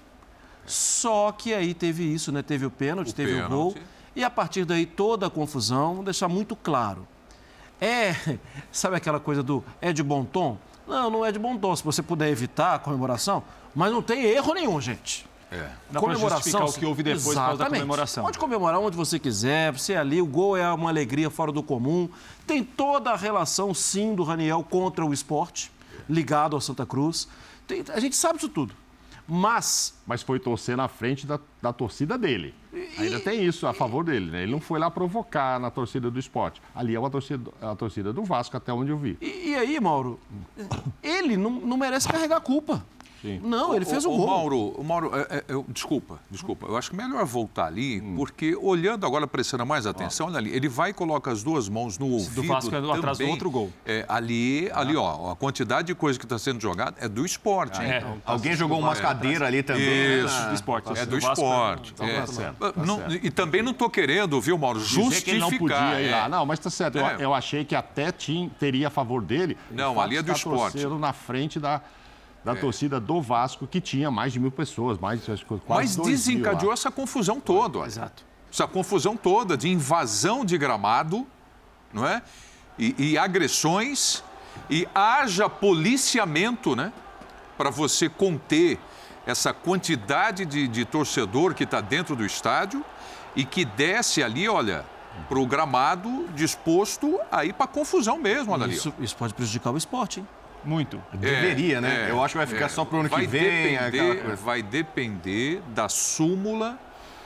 Só 0.66 1.32
que 1.32 1.54
aí 1.54 1.74
teve 1.74 2.04
isso, 2.04 2.32
né? 2.32 2.42
Teve 2.42 2.66
o 2.66 2.72
pênalti, 2.72 3.10
O 3.10 3.14
teve 3.14 3.42
o 3.42 3.50
gol. 3.50 3.74
pênalti. 3.74 3.92
E 4.16 4.24
a 4.24 4.30
partir 4.30 4.66
daí 4.66 4.86
toda 4.86 5.28
a 5.28 5.30
confusão, 5.30 5.96
vou 5.96 6.04
deixar 6.04 6.28
muito 6.28 6.56
claro. 6.56 7.08
É, 7.80 8.16
sabe 8.72 8.96
aquela 8.96 9.20
coisa 9.20 9.42
do 9.42 9.64
é 9.80 9.92
de 9.94 10.04
bom 10.04 10.24
tom? 10.24 10.58
Não, 10.88 11.10
não 11.10 11.26
é 11.26 11.32
de 11.32 11.40
bom 11.40 11.58
tom. 11.58 11.76
Se 11.76 11.84
você 11.84 12.02
puder 12.02 12.30
evitar 12.30 12.76
a 12.76 12.80
comemoração, 12.80 13.44
mas 13.74 13.92
não 13.92 14.02
tem 14.02 14.24
erro 14.26 14.54
nenhum, 14.54 14.80
gente. 14.82 15.26
É. 15.52 15.70
Dá 15.90 16.00
justificar 16.00 16.64
o 16.64 16.72
que 16.72 16.86
houve 16.86 17.04
depois 17.04 17.24
por 17.26 17.34
causa 17.34 17.46
da 17.46 17.54
Exatamente. 17.54 17.82
comemoração. 17.82 18.24
Pode 18.24 18.40
comemorar 18.40 18.80
onde 18.80 18.96
você 18.96 19.20
quiser, 19.20 19.74
você 19.74 19.94
é 19.94 19.98
ali, 19.98 20.22
o 20.22 20.26
gol 20.26 20.56
é 20.56 20.72
uma 20.72 20.90
alegria 20.90 21.30
fora 21.30 21.52
do 21.52 21.62
comum. 21.62 22.08
Tem 22.48 22.64
toda 22.64 23.12
a 23.12 23.18
relação, 23.18 23.74
sim, 23.74 24.16
do 24.16 24.24
Raniel 24.24 24.64
contra 24.64 25.06
o 25.06 25.14
esporte, 25.14 25.70
ligado 26.10 26.56
ao 26.56 26.62
Santa 26.62 26.86
Cruz. 26.86 27.28
Tem- 27.72 27.86
a 27.96 28.00
gente 28.00 28.16
sabe 28.16 28.38
isso 28.38 28.50
tudo. 28.50 28.74
Mas 29.28 29.94
Mas 30.06 30.22
foi 30.22 30.40
torcer 30.40 30.76
na 30.76 30.88
frente 30.90 31.26
da, 31.26 31.40
da 31.62 31.72
torcida 31.72 32.18
dele. 32.18 32.54
Ainda 32.98 33.20
tem 33.20 33.46
isso 33.46 33.66
a 33.66 33.74
favor 33.74 34.04
dele, 34.04 34.30
né? 34.30 34.44
Ele 34.44 34.52
não 34.52 34.60
foi 34.60 34.78
lá 34.80 34.90
provocar 34.92 35.58
na 35.60 35.70
torcida 35.72 36.12
do 36.12 36.20
esporte. 36.20 36.62
Ali 36.76 36.96
é 36.96 37.00
uma 37.00 37.10
torcida, 37.10 37.50
a 37.62 37.76
torcida 37.76 38.12
do 38.12 38.24
Vasco, 38.24 38.58
até 38.58 38.74
onde 38.74 38.92
eu 38.92 38.98
vi. 38.98 39.18
E, 39.22 39.50
e 39.52 39.56
aí, 39.56 39.80
Mauro, 39.80 40.20
ele 41.02 41.38
não, 41.38 41.50
não 41.52 41.78
merece 41.78 42.08
carregar 42.10 42.38
a 42.38 42.42
culpa. 42.42 42.86
Sim. 43.22 43.40
Não, 43.44 43.76
ele 43.76 43.86
fez 43.86 44.04
o, 44.04 44.12
o 44.12 44.18
gol. 44.18 44.28
Mauro, 44.28 44.60
o 44.78 44.84
Mauro 44.84 45.12
é, 45.16 45.38
é, 45.38 45.44
eu, 45.48 45.64
desculpa, 45.70 46.20
desculpa. 46.30 46.66
Eu 46.66 46.76
acho 46.76 46.90
que 46.90 47.00
é 47.00 47.04
melhor 47.04 47.24
voltar 47.24 47.68
ali, 47.68 48.02
hum. 48.02 48.16
porque 48.16 48.56
olhando 48.56 49.06
agora, 49.06 49.28
prestando 49.28 49.66
mais 49.66 49.86
atenção, 49.86 50.28
olha 50.28 50.38
ali, 50.38 50.50
ele 50.52 50.68
vai 50.68 50.90
e 50.90 50.94
coloca 50.94 51.32
as 51.32 51.44
duas 51.44 51.70
mãos 51.70 52.00
no 52.00 52.10
ouvido. 52.10 52.42
Do 52.42 52.48
Vasco 52.48 52.74
é 52.74 52.80
atrás 52.80 53.20
do 53.20 53.28
outro 53.28 53.52
gol. 53.52 53.72
É, 53.86 54.06
ali, 54.10 54.70
ah. 54.74 54.80
ali, 54.80 54.96
ó, 54.96 55.32
a 55.32 55.36
quantidade 55.36 55.88
de 55.88 55.96
coisa 55.96 56.18
que 56.18 56.26
está 56.26 56.40
sendo 56.40 56.60
jogada 56.60 56.96
é 57.00 57.08
do 57.08 57.24
esporte, 57.24 57.80
ah, 57.80 57.86
hein? 57.86 57.92
É. 57.92 58.06
Alguém 58.26 58.56
jogou 58.56 58.80
umas 58.80 59.00
cadeiras 59.00 59.48
ali 59.48 59.62
também. 59.62 60.26
Isso, 60.26 60.48
do 60.48 60.56
esporte. 60.56 60.92
É 60.98 61.06
do 61.06 61.18
esporte. 61.18 61.94
Tá 61.94 62.06
é. 62.06 62.26
Certo, 62.26 62.56
tá 62.58 62.74
não, 62.84 63.12
e 63.12 63.30
também 63.30 63.62
não 63.62 63.72
estou 63.72 63.90
querendo, 63.90 64.40
viu, 64.42 64.58
Mauro, 64.58 64.80
justificar. 64.80 65.22
Que 65.24 65.30
ele 65.32 65.40
não 65.40 65.52
podia 65.52 66.02
ir 66.02 66.10
lá. 66.10 66.28
Não, 66.28 66.46
mas 66.46 66.60
tá 66.60 66.70
certo. 66.70 66.98
Eu, 66.98 67.06
eu 67.20 67.34
achei 67.34 67.64
que 67.64 67.76
até 67.76 68.12
tinha, 68.12 68.50
teria 68.60 68.88
a 68.88 68.90
favor 68.90 69.22
dele. 69.22 69.58
Não, 69.70 70.00
ali 70.00 70.18
é 70.18 70.24
do 70.24 70.32
esporte. 70.32 70.86
na 70.88 71.14
frente 71.14 71.60
da 71.60 71.82
da 72.44 72.54
é. 72.54 72.56
torcida 72.56 73.00
do 73.00 73.22
Vasco, 73.22 73.68
que 73.68 73.80
tinha 73.80 74.10
mais 74.10 74.34
de 74.34 74.40
mil 74.40 74.52
pessoas, 74.52 74.98
mais 74.98 75.24
de 75.24 75.46
quase 75.46 75.60
Mas 75.68 75.96
desencadeou 75.96 76.74
essa 76.74 76.90
confusão 76.90 77.40
toda. 77.40 77.80
Olha. 77.80 77.88
Exato. 77.88 78.24
Essa 78.52 78.68
confusão 78.68 79.16
toda 79.16 79.56
de 79.56 79.70
invasão 79.70 80.44
de 80.44 80.58
gramado, 80.58 81.26
não 81.94 82.06
é? 82.06 82.22
E, 82.78 83.12
e 83.12 83.18
agressões, 83.18 84.24
e 84.70 84.88
haja 84.94 85.50
policiamento, 85.50 86.76
né? 86.76 86.92
Para 87.58 87.70
você 87.70 88.10
conter 88.10 88.80
essa 89.26 89.54
quantidade 89.54 90.46
de, 90.46 90.68
de 90.68 90.84
torcedor 90.84 91.54
que 91.54 91.64
está 91.64 91.80
dentro 91.80 92.16
do 92.16 92.26
estádio 92.26 92.84
e 93.36 93.46
que 93.46 93.64
desce 93.64 94.24
ali, 94.24 94.50
olha, 94.50 94.84
para 95.30 95.40
o 95.40 95.46
gramado 95.46 96.28
disposto 96.34 97.20
a 97.32 97.46
ir 97.46 97.54
para 97.54 97.68
confusão 97.68 98.18
mesmo, 98.18 98.52
olha 98.52 98.66
isso, 98.66 98.94
ali. 98.96 99.06
Isso 99.06 99.16
pode 99.16 99.34
prejudicar 99.34 99.72
o 99.72 99.78
esporte, 99.78 100.20
hein? 100.20 100.28
Muito. 100.64 101.02
Deveria, 101.14 101.78
é, 101.78 101.82
né? 101.82 102.08
É, 102.08 102.12
Eu 102.12 102.24
acho 102.24 102.34
que 102.34 102.38
vai 102.38 102.48
ficar 102.48 102.66
é. 102.66 102.70
só 102.70 102.86
para 102.86 102.98
o 102.98 103.00
ano 103.02 103.10
vai 103.10 103.22
que 103.22 103.28
vem. 103.28 103.78
Depender, 103.78 104.36
vai 104.36 104.62
depender 104.62 105.62
da 105.70 105.90
súmula 105.90 106.80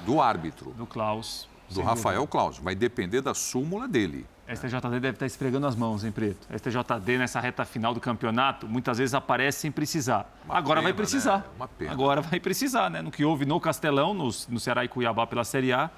do 0.06 0.22
árbitro. 0.22 0.72
Do 0.72 0.86
Klaus. 0.86 1.48
Do 1.70 1.82
Rafael 1.82 2.20
dúvida. 2.20 2.32
Klaus. 2.32 2.58
Vai 2.60 2.76
depender 2.76 3.22
da 3.22 3.34
súmula 3.34 3.88
dele. 3.88 4.26
A 4.48 4.56
STJD 4.56 5.00
deve 5.00 5.10
estar 5.10 5.26
esfregando 5.26 5.66
as 5.66 5.76
mãos, 5.76 6.04
hein, 6.04 6.12
Preto? 6.12 6.48
A 6.52 6.58
STJD, 6.58 7.18
nessa 7.18 7.40
reta 7.40 7.66
final 7.66 7.96
do 7.96 8.00
campeonato, 8.00 8.68
muitas 8.68 9.00
vezes 9.00 9.16
aparece 9.16 9.62
sem 9.62 9.72
precisar. 9.72 10.32
Uma 10.46 10.56
Agora 10.56 10.82
pena, 10.82 10.84
vai 10.84 10.94
precisar. 10.94 11.38
Né? 11.38 11.44
Uma 11.56 11.68
pena. 11.68 11.92
Agora 11.92 12.22
vai 12.22 12.40
precisar, 12.40 12.90
né? 12.92 13.02
No 13.02 13.10
que 13.10 13.26
houve 13.26 13.44
no 13.44 13.60
Castelão, 13.60 14.14
no, 14.14 14.30
no 14.50 14.60
Ceará 14.60 14.86
e 14.86 14.88
Cuiabá 14.88 15.26
pela 15.26 15.44
Série 15.44 15.74
A, 15.74 15.90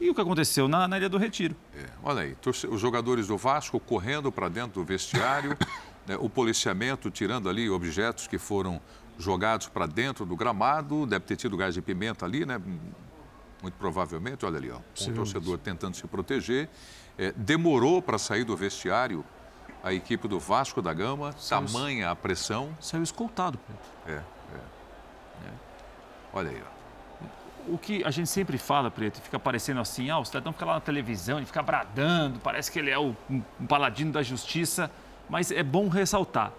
e 0.00 0.08
o 0.08 0.14
que 0.14 0.20
aconteceu 0.20 0.68
na, 0.68 0.86
na 0.86 0.96
Ilha 0.96 1.08
do 1.08 1.18
Retiro. 1.18 1.56
É, 1.74 1.86
olha 2.02 2.22
aí, 2.22 2.36
os 2.46 2.80
jogadores 2.80 3.26
do 3.26 3.36
Vasco 3.36 3.80
correndo 3.80 4.30
para 4.30 4.48
dentro 4.48 4.80
do 4.80 4.84
vestiário, 4.84 5.50
né, 5.50 5.56
o 6.16 6.28
policiamento 6.30 7.10
tirando 7.10 7.48
ali 7.48 7.68
objetos 7.68 8.26
que 8.26 8.38
foram 8.38 8.80
jogados 9.18 9.68
para 9.68 9.86
dentro 9.86 10.24
do 10.24 10.36
gramado, 10.36 11.04
deve 11.06 11.24
ter 11.24 11.36
tido 11.36 11.56
gás 11.56 11.74
de 11.74 11.82
pimenta 11.82 12.24
ali, 12.24 12.46
né? 12.46 12.60
Muito 13.60 13.74
provavelmente, 13.74 14.46
olha 14.46 14.56
ali, 14.56 14.70
ó, 14.70 14.78
um 14.78 15.14
torcedor 15.14 15.58
tentando 15.58 15.96
se 15.96 16.06
proteger. 16.06 16.68
É, 17.18 17.32
demorou 17.32 18.00
para 18.00 18.16
sair 18.16 18.44
do 18.44 18.56
vestiário 18.56 19.24
a 19.82 19.92
equipe 19.92 20.28
do 20.28 20.38
Vasco 20.38 20.80
da 20.80 20.92
Gama, 20.92 21.32
saiu, 21.32 21.66
tamanha 21.66 22.10
a 22.10 22.16
pressão. 22.16 22.76
Saiu 22.80 23.02
escoltado, 23.02 23.58
Pedro. 23.58 23.82
É, 24.06 24.22
é, 24.54 25.48
é. 25.48 25.52
Olha 26.32 26.50
aí, 26.50 26.62
ó 26.62 26.78
o 27.68 27.76
que 27.76 28.02
a 28.02 28.10
gente 28.10 28.28
sempre 28.28 28.56
fala, 28.56 28.90
Preto, 28.90 29.20
fica 29.20 29.38
parecendo 29.38 29.80
assim, 29.80 30.10
ah, 30.10 30.18
o 30.18 30.24
cidadão 30.24 30.52
fica 30.52 30.64
lá 30.64 30.74
na 30.74 30.80
televisão, 30.80 31.38
ele 31.38 31.46
fica 31.46 31.62
bradando, 31.62 32.40
parece 32.40 32.72
que 32.72 32.78
ele 32.78 32.90
é 32.90 32.98
o, 32.98 33.14
um 33.28 33.66
paladino 33.68 34.10
da 34.10 34.22
justiça 34.22 34.90
mas 35.28 35.50
é 35.50 35.62
bom 35.62 35.88
ressaltar. 35.88 36.52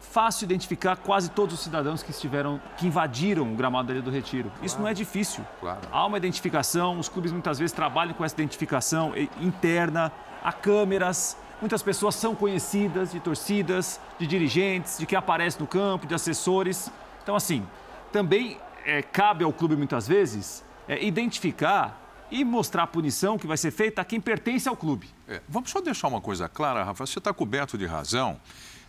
Fácil 0.00 0.44
identificar 0.44 0.96
quase 0.96 1.30
todos 1.30 1.54
os 1.54 1.60
cidadãos 1.60 2.02
que 2.02 2.10
estiveram, 2.10 2.60
que 2.76 2.86
invadiram 2.86 3.50
o 3.50 3.56
gramado 3.56 3.90
Ilha 3.90 4.02
do 4.02 4.10
Retiro. 4.10 4.50
Claro. 4.50 4.66
Isso 4.66 4.78
não 4.78 4.86
é 4.86 4.92
difícil. 4.92 5.44
Claro. 5.60 5.80
Há 5.90 6.06
uma 6.06 6.18
identificação, 6.18 6.98
os 6.98 7.08
clubes 7.08 7.32
muitas 7.32 7.58
vezes 7.58 7.72
trabalham 7.72 8.12
com 8.12 8.24
essa 8.24 8.34
identificação 8.34 9.14
interna, 9.40 10.12
há 10.42 10.52
câmeras, 10.52 11.36
muitas 11.60 11.82
pessoas 11.82 12.14
são 12.14 12.34
conhecidas 12.34 13.12
de 13.12 13.20
torcidas, 13.20 13.98
de 14.18 14.26
dirigentes, 14.26 14.98
de 14.98 15.06
quem 15.06 15.16
aparece 15.16 15.58
no 15.58 15.66
campo, 15.66 16.06
de 16.06 16.14
assessores. 16.14 16.90
Então, 17.22 17.34
assim, 17.34 17.66
também 18.12 18.58
é, 18.84 19.00
cabe 19.00 19.42
ao 19.42 19.52
clube 19.52 19.74
muitas 19.74 20.06
vezes 20.06 20.62
é, 20.86 21.02
identificar 21.02 22.03
e 22.30 22.44
mostrar 22.44 22.84
a 22.84 22.86
punição 22.86 23.38
que 23.38 23.46
vai 23.46 23.56
ser 23.56 23.70
feita 23.70 24.00
a 24.00 24.04
quem 24.04 24.20
pertence 24.20 24.68
ao 24.68 24.76
clube. 24.76 25.08
É, 25.28 25.40
vamos 25.48 25.70
só 25.70 25.80
deixar 25.80 26.08
uma 26.08 26.20
coisa 26.20 26.48
clara, 26.48 26.82
Rafa, 26.84 27.06
você 27.06 27.18
está 27.18 27.32
coberto 27.32 27.78
de 27.78 27.86
razão. 27.86 28.40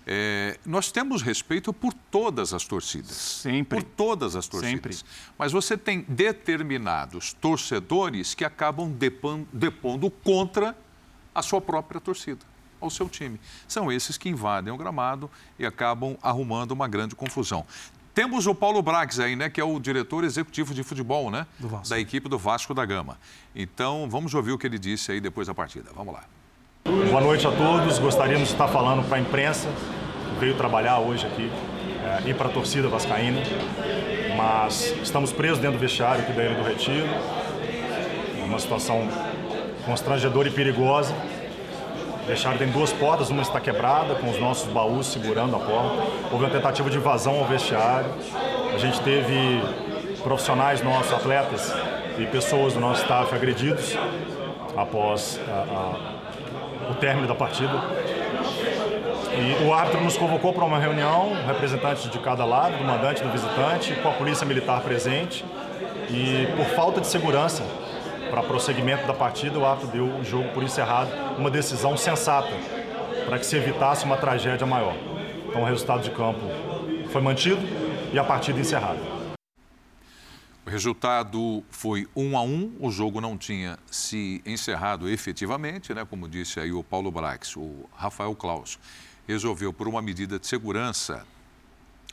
É, 0.07 0.59
nós 0.65 0.91
temos 0.91 1.23
respeito 1.23 1.73
por 1.73 1.91
todas 1.93 2.53
as 2.53 2.63
torcidas. 2.65 3.15
Sempre. 3.15 3.81
Por 3.81 3.83
todas 3.83 4.35
as 4.35 4.47
torcidas. 4.47 4.97
Sempre. 4.97 5.11
Mas 5.37 5.51
você 5.51 5.75
tem 5.75 6.05
determinados 6.07 7.33
torcedores 7.33 8.35
que 8.35 8.45
acabam 8.45 8.95
depondo 9.51 10.11
contra 10.11 10.77
a 11.33 11.41
sua 11.41 11.59
própria 11.59 11.99
torcida, 11.99 12.45
ao 12.79 12.89
seu 12.89 13.09
time. 13.09 13.39
São 13.67 13.91
esses 13.91 14.15
que 14.17 14.29
invadem 14.29 14.71
o 14.71 14.77
gramado 14.77 15.29
e 15.57 15.65
acabam 15.65 16.15
arrumando 16.21 16.71
uma 16.71 16.87
grande 16.87 17.15
confusão. 17.15 17.65
Temos 18.15 18.47
o 18.47 18.55
Paulo 18.55 18.81
Brax 18.81 19.19
aí, 19.19 19.35
né, 19.35 19.49
que 19.49 19.59
é 19.59 19.63
o 19.63 19.77
diretor 19.77 20.23
executivo 20.23 20.73
de 20.73 20.83
futebol, 20.83 21.29
né, 21.29 21.45
da 21.89 21.99
equipe 21.99 22.29
do 22.29 22.37
Vasco 22.37 22.73
da 22.73 22.85
Gama. 22.85 23.17
Então, 23.53 24.07
vamos 24.09 24.33
ouvir 24.33 24.53
o 24.53 24.57
que 24.57 24.65
ele 24.65 24.79
disse 24.79 25.11
aí 25.11 25.19
depois 25.19 25.47
da 25.47 25.53
partida. 25.53 25.89
Vamos 25.93 26.13
lá. 26.13 26.23
Boa 26.85 27.19
noite 27.19 27.45
a 27.45 27.51
todos. 27.51 27.99
Gostaríamos 27.99 28.47
de 28.47 28.53
estar 28.53 28.69
falando 28.69 29.05
para 29.05 29.17
a 29.17 29.19
imprensa 29.19 29.67
que 29.67 30.39
veio 30.39 30.55
trabalhar 30.55 30.99
hoje 30.99 31.27
aqui 31.27 31.51
é, 32.25 32.29
e 32.29 32.33
para 32.33 32.47
a 32.47 32.51
torcida 32.53 32.87
vascaína, 32.87 33.41
mas 34.37 34.95
estamos 35.03 35.33
presos 35.33 35.59
dentro 35.59 35.77
do 35.77 35.81
vestiário 35.81 36.23
aqui 36.23 36.31
da 36.31 36.45
Ilha 36.45 36.55
do 36.55 36.63
Retiro. 36.63 37.07
Uma 38.45 38.59
situação 38.59 39.09
constrangedora 39.85 40.47
e 40.47 40.51
perigosa. 40.51 41.13
Vestiário 42.27 42.57
tem 42.57 42.69
duas 42.69 42.91
portas, 42.91 43.29
uma 43.29 43.43
está 43.43 43.59
quebrada, 43.59 44.15
com 44.15 44.29
os 44.29 44.39
nossos 44.39 44.67
baús 44.71 45.05
segurando 45.05 45.55
a 45.55 45.59
porta. 45.59 46.03
Houve 46.31 46.45
uma 46.45 46.49
tentativa 46.49 46.89
de 46.89 46.97
invasão 46.97 47.37
ao 47.37 47.45
vestiário. 47.45 48.09
A 48.73 48.77
gente 48.79 48.99
teve 49.01 49.61
profissionais 50.23 50.81
nossos, 50.81 51.13
atletas 51.13 51.71
e 52.17 52.25
pessoas 52.25 52.73
do 52.73 52.79
nosso 52.79 53.03
staff 53.03 53.33
agredidos 53.33 53.95
após 54.75 55.39
a, 55.47 55.53
a, 55.53 56.91
o 56.91 56.95
término 56.95 57.27
da 57.27 57.35
partida. 57.35 57.79
E 59.37 59.63
o 59.63 59.71
árbitro 59.71 60.01
nos 60.01 60.17
convocou 60.17 60.51
para 60.51 60.65
uma 60.65 60.79
reunião, 60.79 61.31
representantes 61.45 62.09
de 62.09 62.17
cada 62.17 62.43
lado, 62.43 62.75
do 62.75 62.83
mandante, 62.83 63.21
do 63.21 63.29
visitante, 63.29 63.93
com 64.01 64.09
a 64.09 64.13
polícia 64.13 64.47
militar 64.47 64.81
presente. 64.81 65.45
E 66.09 66.47
por 66.57 66.65
falta 66.67 67.01
de 67.01 67.07
segurança, 67.07 67.61
para 68.35 68.43
prosseguimento 68.43 69.07
da 69.07 69.13
partida, 69.13 69.57
o 69.57 69.65
árbitro 69.65 69.91
deu 69.93 70.07
o 70.07 70.21
jogo 70.21 70.49
por 70.49 70.61
encerrado, 70.61 71.09
uma 71.37 71.49
decisão 71.49 71.95
sensata, 71.95 72.51
para 73.25 73.39
que 73.39 73.45
se 73.45 73.55
evitasse 73.55 74.03
uma 74.03 74.17
tragédia 74.17 74.67
maior. 74.67 74.93
Então 75.47 75.61
o 75.61 75.65
resultado 75.65 76.03
de 76.03 76.11
campo 76.11 76.41
foi 77.13 77.21
mantido 77.21 77.61
e 78.11 78.19
a 78.19 78.25
partida 78.25 78.59
encerrada. 78.59 78.99
O 80.65 80.69
resultado 80.69 81.63
foi 81.69 82.09
um 82.13 82.37
a 82.37 82.41
um, 82.41 82.75
o 82.81 82.91
jogo 82.91 83.21
não 83.21 83.37
tinha 83.37 83.79
se 83.89 84.41
encerrado 84.45 85.07
efetivamente, 85.07 85.93
né? 85.93 86.03
como 86.03 86.27
disse 86.27 86.59
aí 86.59 86.73
o 86.73 86.83
Paulo 86.83 87.09
Brax, 87.09 87.55
o 87.55 87.89
Rafael 87.95 88.35
Klaus 88.35 88.77
resolveu 89.25 89.71
por 89.71 89.87
uma 89.87 90.01
medida 90.01 90.37
de 90.37 90.45
segurança 90.45 91.25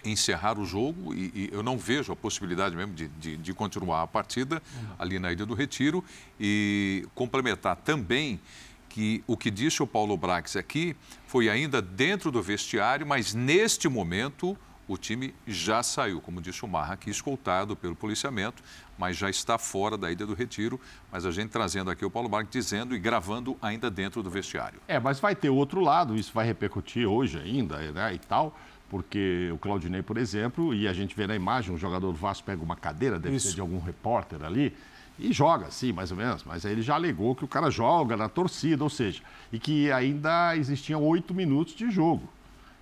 encerrar 0.05 0.59
o 0.59 0.65
jogo 0.65 1.15
e, 1.15 1.33
e, 1.35 1.51
eu 1.53 1.63
não 1.63 1.79
vejo 1.79 2.13
a 2.13 2.17
possibilidade 2.17 2.75
mesmo 2.77 2.93
de, 2.95 3.09
de, 3.09 3.37
de 3.37 3.55
continuar 3.55 4.03
a 4.03 4.07
partida 4.07 4.63
ali 4.99 5.19
na 5.19 5.33
Ilha 5.33 5.47
do 5.47 5.55
Retiro 5.55 6.05
e 6.41 7.07
complementar 7.15 7.77
também 7.77 8.41
que 8.89 9.25
o 9.27 9.37
que 9.37 9.51
disse 9.51 9.83
o 9.83 9.87
Paulo 9.87 10.17
Brax 10.17 10.55
aqui 10.57 10.95
foi 11.27 11.49
ainda 11.49 11.81
dentro 11.81 12.31
do 12.31 12.43
vestiário, 12.43 13.07
mas 13.07 13.33
neste 13.33 13.89
momento 13.89 14.57
o 14.87 14.99
time 14.99 15.35
já 15.47 15.83
saiu, 15.83 16.21
como 16.21 16.43
disse 16.43 16.65
o 16.65 16.69
Marra, 16.69 16.95
aqui 16.95 17.09
escoltado 17.09 17.75
pelo 17.75 17.97
policiamento, 17.97 18.63
mas 18.99 19.17
já 19.17 19.31
está 19.31 19.57
fora 19.57 19.97
da 19.97 20.11
Ilha 20.11 20.27
do 20.27 20.35
Retiro. 20.35 20.79
Mas 21.11 21.25
a 21.25 21.31
gente 21.31 21.51
trazendo 21.51 21.91
aqui 21.91 22.05
o 22.05 22.11
Paulo 22.11 22.29
Brax 22.29 22.51
dizendo 22.51 22.95
e 22.95 22.99
gravando 22.99 23.57
ainda 23.63 23.91
dentro 23.91 24.23
do 24.23 24.31
vestiário. 24.31 24.81
É, 24.87 25.01
mas 25.01 25.19
vai 25.19 25.35
ter 25.35 25.49
outro 25.49 25.81
lado, 25.81 26.15
isso 26.17 26.33
vai 26.35 26.45
repercutir 26.45 27.09
hoje 27.09 27.39
ainda 27.39 27.79
né, 27.93 28.15
e 28.15 28.19
tal 28.19 28.55
porque 28.93 29.49
o 29.51 29.57
Claudinei, 29.57 30.03
por 30.03 30.19
exemplo, 30.19 30.75
e 30.75 30.87
a 30.87 30.93
gente 30.93 31.17
vê 31.17 31.27
na 31.27 31.35
imagem, 31.35 31.75
um 31.75 31.79
jogador 31.79 32.13
do 32.13 32.19
Vasco 32.19 32.45
pega 32.45 32.63
uma 32.63 32.77
cadeira, 32.77 33.19
deve 33.19 33.37
Isso. 33.37 33.49
ser 33.49 33.55
de 33.55 33.61
algum 33.63 33.81
repórter 33.81 34.45
ali, 34.45 34.77
e 35.19 35.33
joga, 35.33 35.71
sim, 35.71 35.93
mais 35.93 36.11
ou 36.11 36.17
menos, 36.19 36.45
mas 36.45 36.67
aí 36.67 36.73
ele 36.73 36.83
já 36.83 36.95
alegou 36.95 37.35
que 37.35 37.43
o 37.43 37.49
cara 37.49 37.71
joga 37.71 38.19
na 38.19 38.29
torcida, 38.29 38.85
ou 38.85 38.91
seja, 38.91 39.23
e 39.51 39.59
que 39.59 39.91
ainda 39.91 40.55
existiam 40.59 41.03
oito 41.05 41.33
minutos 41.33 41.75
de 41.75 41.91
jogo. 41.91 42.29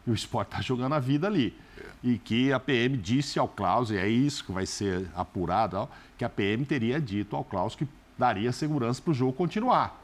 E 0.05 0.11
o 0.11 0.15
esporte 0.15 0.49
está 0.49 0.61
jogando 0.61 0.97
a 0.97 0.99
vida 0.99 1.29
ali. 1.29 1.57
E 2.03 2.19
que 2.19 2.53
a 2.53 2.59
PM 2.59 2.97
disse 2.97 3.39
ao 3.39 3.47
Klaus, 3.47 3.91
e 3.91 3.97
é 3.97 4.09
isso 4.09 4.45
que 4.45 4.51
vai 4.51 4.67
ser 4.67 5.07
apurado, 5.15 5.89
que 6.19 6.25
a 6.25 6.29
PM 6.29 6.65
teria 6.65 7.01
dito 7.01 7.37
ao 7.37 7.45
Klaus 7.45 7.77
que 7.77 7.87
daria 8.19 8.51
segurança 8.51 9.01
para 9.01 9.13
o 9.13 9.15
jogo 9.15 9.33
continuar. 9.33 9.97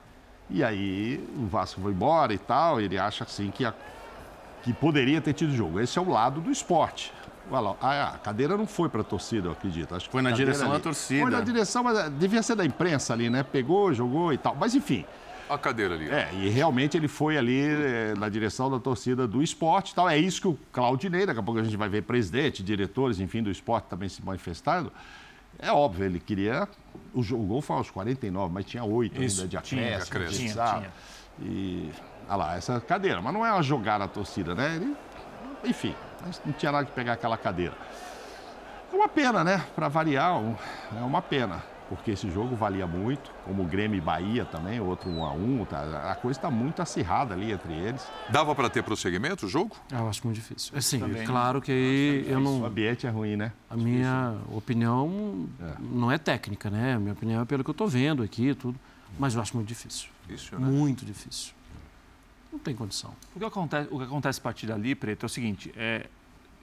E 0.49 0.63
aí 0.63 1.21
o 1.37 1.47
Vasco 1.47 1.81
foi 1.81 1.91
embora 1.91 2.33
e 2.33 2.39
tal, 2.39 2.81
ele 2.81 2.97
acha 2.97 3.25
assim 3.25 3.51
que 3.51 3.65
a 3.65 3.75
que 4.67 4.73
poderia 4.73 5.21
ter 5.21 5.33
tido 5.33 5.55
jogo. 5.55 5.79
Esse 5.79 5.97
é 5.97 6.03
o 6.03 6.11
lado 6.11 6.41
do 6.41 6.51
esporte. 6.51 7.13
A 7.81 8.19
cadeira 8.21 8.57
não 8.57 8.67
foi 8.67 8.89
para 8.89 9.03
a 9.03 9.05
torcida, 9.05 9.47
eu 9.47 9.53
acredito. 9.53 9.95
Acho 9.95 10.07
que 10.07 10.11
foi 10.11 10.21
na 10.21 10.33
direção 10.33 10.67
ali. 10.67 10.73
da 10.73 10.81
torcida. 10.81 11.23
Foi 11.23 11.31
na 11.31 11.41
direção, 11.41 11.85
mas 11.85 11.97
eh, 11.97 12.11
devia 12.11 12.43
ser 12.43 12.57
da 12.57 12.65
imprensa 12.65 13.13
ali, 13.13 13.31
né? 13.31 13.45
Pegou, 13.45 13.95
jogou 13.95 14.33
e 14.33 14.39
tal. 14.39 14.57
Mas 14.57 14.75
enfim. 14.75 15.05
A 15.49 15.57
cadeira 15.57 15.95
ali. 15.95 16.11
É, 16.11 16.29
e 16.35 16.49
realmente 16.49 16.97
ele 16.97 17.07
foi 17.07 17.39
ali 17.39 17.61
é, 17.61 18.15
na 18.19 18.29
direção 18.29 18.69
da 18.69 18.81
torcida 18.81 19.29
do 19.29 19.41
esporte 19.41 19.93
e 19.93 19.95
tal. 19.95 20.09
É 20.09 20.19
isso 20.19 20.41
que 20.41 20.49
o 20.49 20.59
Claudinei, 20.73 21.25
daqui 21.25 21.39
a 21.39 21.43
pouco 21.45 21.61
a 21.61 21.63
gente 21.63 21.77
vai 21.77 21.89
ver 21.89 22.03
presidente, 22.03 22.65
diretores, 22.65 23.21
enfim, 23.21 23.45
do 23.45 23.51
esporte 23.53 23.85
também 23.85 24.09
se 24.09 24.21
manifestando. 24.25 24.91
É 25.61 25.71
óbvio, 25.71 26.07
ele 26.07 26.19
queria. 26.19 26.69
O, 27.15 27.21
o 27.21 27.47
gol 27.47 27.63
foi 27.63 27.77
aos 27.77 27.89
49, 27.89 28.53
mas 28.53 28.65
tinha 28.65 28.83
oito 28.83 29.21
ainda 29.21 29.47
de 29.47 29.57
acréscimo. 29.57 30.29
Tinha, 30.29 30.29
tinha, 30.29 30.81
tinha. 30.81 30.91
E. 31.41 31.93
Olha 32.29 32.37
lá, 32.37 32.57
essa 32.57 32.81
cadeira. 32.81 33.21
Mas 33.23 33.33
não 33.33 33.45
é 33.45 33.53
uma 33.53 33.63
jogar 33.63 34.01
a 34.01 34.09
torcida, 34.09 34.55
né? 34.55 34.77
Ele, 34.77 34.97
enfim, 35.65 35.95
não 36.45 36.53
tinha 36.53 36.73
nada 36.73 36.85
que 36.85 36.93
pegar 36.93 37.15
aquela 37.15 37.37
cadeira. 37.37 37.75
É 38.93 38.97
uma 38.97 39.09
pena, 39.09 39.45
né? 39.45 39.65
Para 39.75 39.89
variar, 39.89 40.41
é 40.97 41.03
uma 41.03 41.23
pena. 41.23 41.63
Porque 41.89 42.11
esse 42.11 42.29
jogo 42.29 42.57
valia 42.57 42.87
muito, 42.87 43.31
como 43.45 43.63
o 43.63 43.67
Grêmio 43.67 43.97
e 43.97 44.01
Bahia 44.01 44.45
também, 44.45 44.81
outro 44.81 45.09
1 45.09 45.25
a 45.25 45.33
1 45.33 45.65
tá, 45.67 46.11
A 46.11 46.15
coisa 46.17 46.37
está 46.37 46.51
muito 46.51 46.83
acirrada 46.83 47.33
ali 47.33 47.53
entre 47.53 47.73
eles. 47.73 48.05
Dava 48.29 48.55
para 48.57 48.69
ter 48.69 48.83
prosseguimento 48.83 49.47
o 49.47 49.49
jogo? 49.49 49.77
Eu 49.93 50.09
acho 50.09 50.23
muito 50.25 50.35
difícil. 50.35 50.77
Assim, 50.77 50.99
também. 50.99 51.25
claro 51.25 51.63
que 51.63 51.71
aí 51.71 52.27
eu 52.29 52.41
não. 52.41 52.63
O 52.63 52.67
ambiente 52.67 53.07
é 53.07 53.11
ruim, 53.11 53.37
né? 53.37 53.53
A 53.71 53.77
minha 53.77 54.35
opinião 54.51 55.47
é. 55.61 55.75
não 55.79 56.11
é 56.11 56.19
técnica, 56.19 56.69
né? 56.69 56.95
A 56.95 56.99
minha 56.99 57.13
opinião 57.13 57.43
é 57.43 57.45
pelo 57.45 57.63
que 57.63 57.71
eu 57.71 57.73
estou 57.73 57.87
vendo 57.87 58.23
aqui 58.23 58.53
tudo. 58.55 58.79
Mas 59.17 59.35
eu 59.35 59.41
acho 59.41 59.55
muito 59.57 59.69
difícil. 59.69 60.09
Difícil, 60.27 60.59
né? 60.59 60.67
Muito 60.67 61.05
difícil. 61.05 61.55
Não 62.57 62.59
tem 62.59 62.75
condição. 62.75 63.13
O 63.35 63.39
que 63.39 63.45
acontece, 63.45 63.89
o 63.93 63.99
que 63.99 64.05
acontece 64.05 64.41
a 64.41 64.43
partir 64.43 64.67
dali, 64.67 64.95
Preto, 64.95 65.25
é 65.25 65.27
o 65.27 65.29
seguinte: 65.29 65.71
é, 65.77 66.07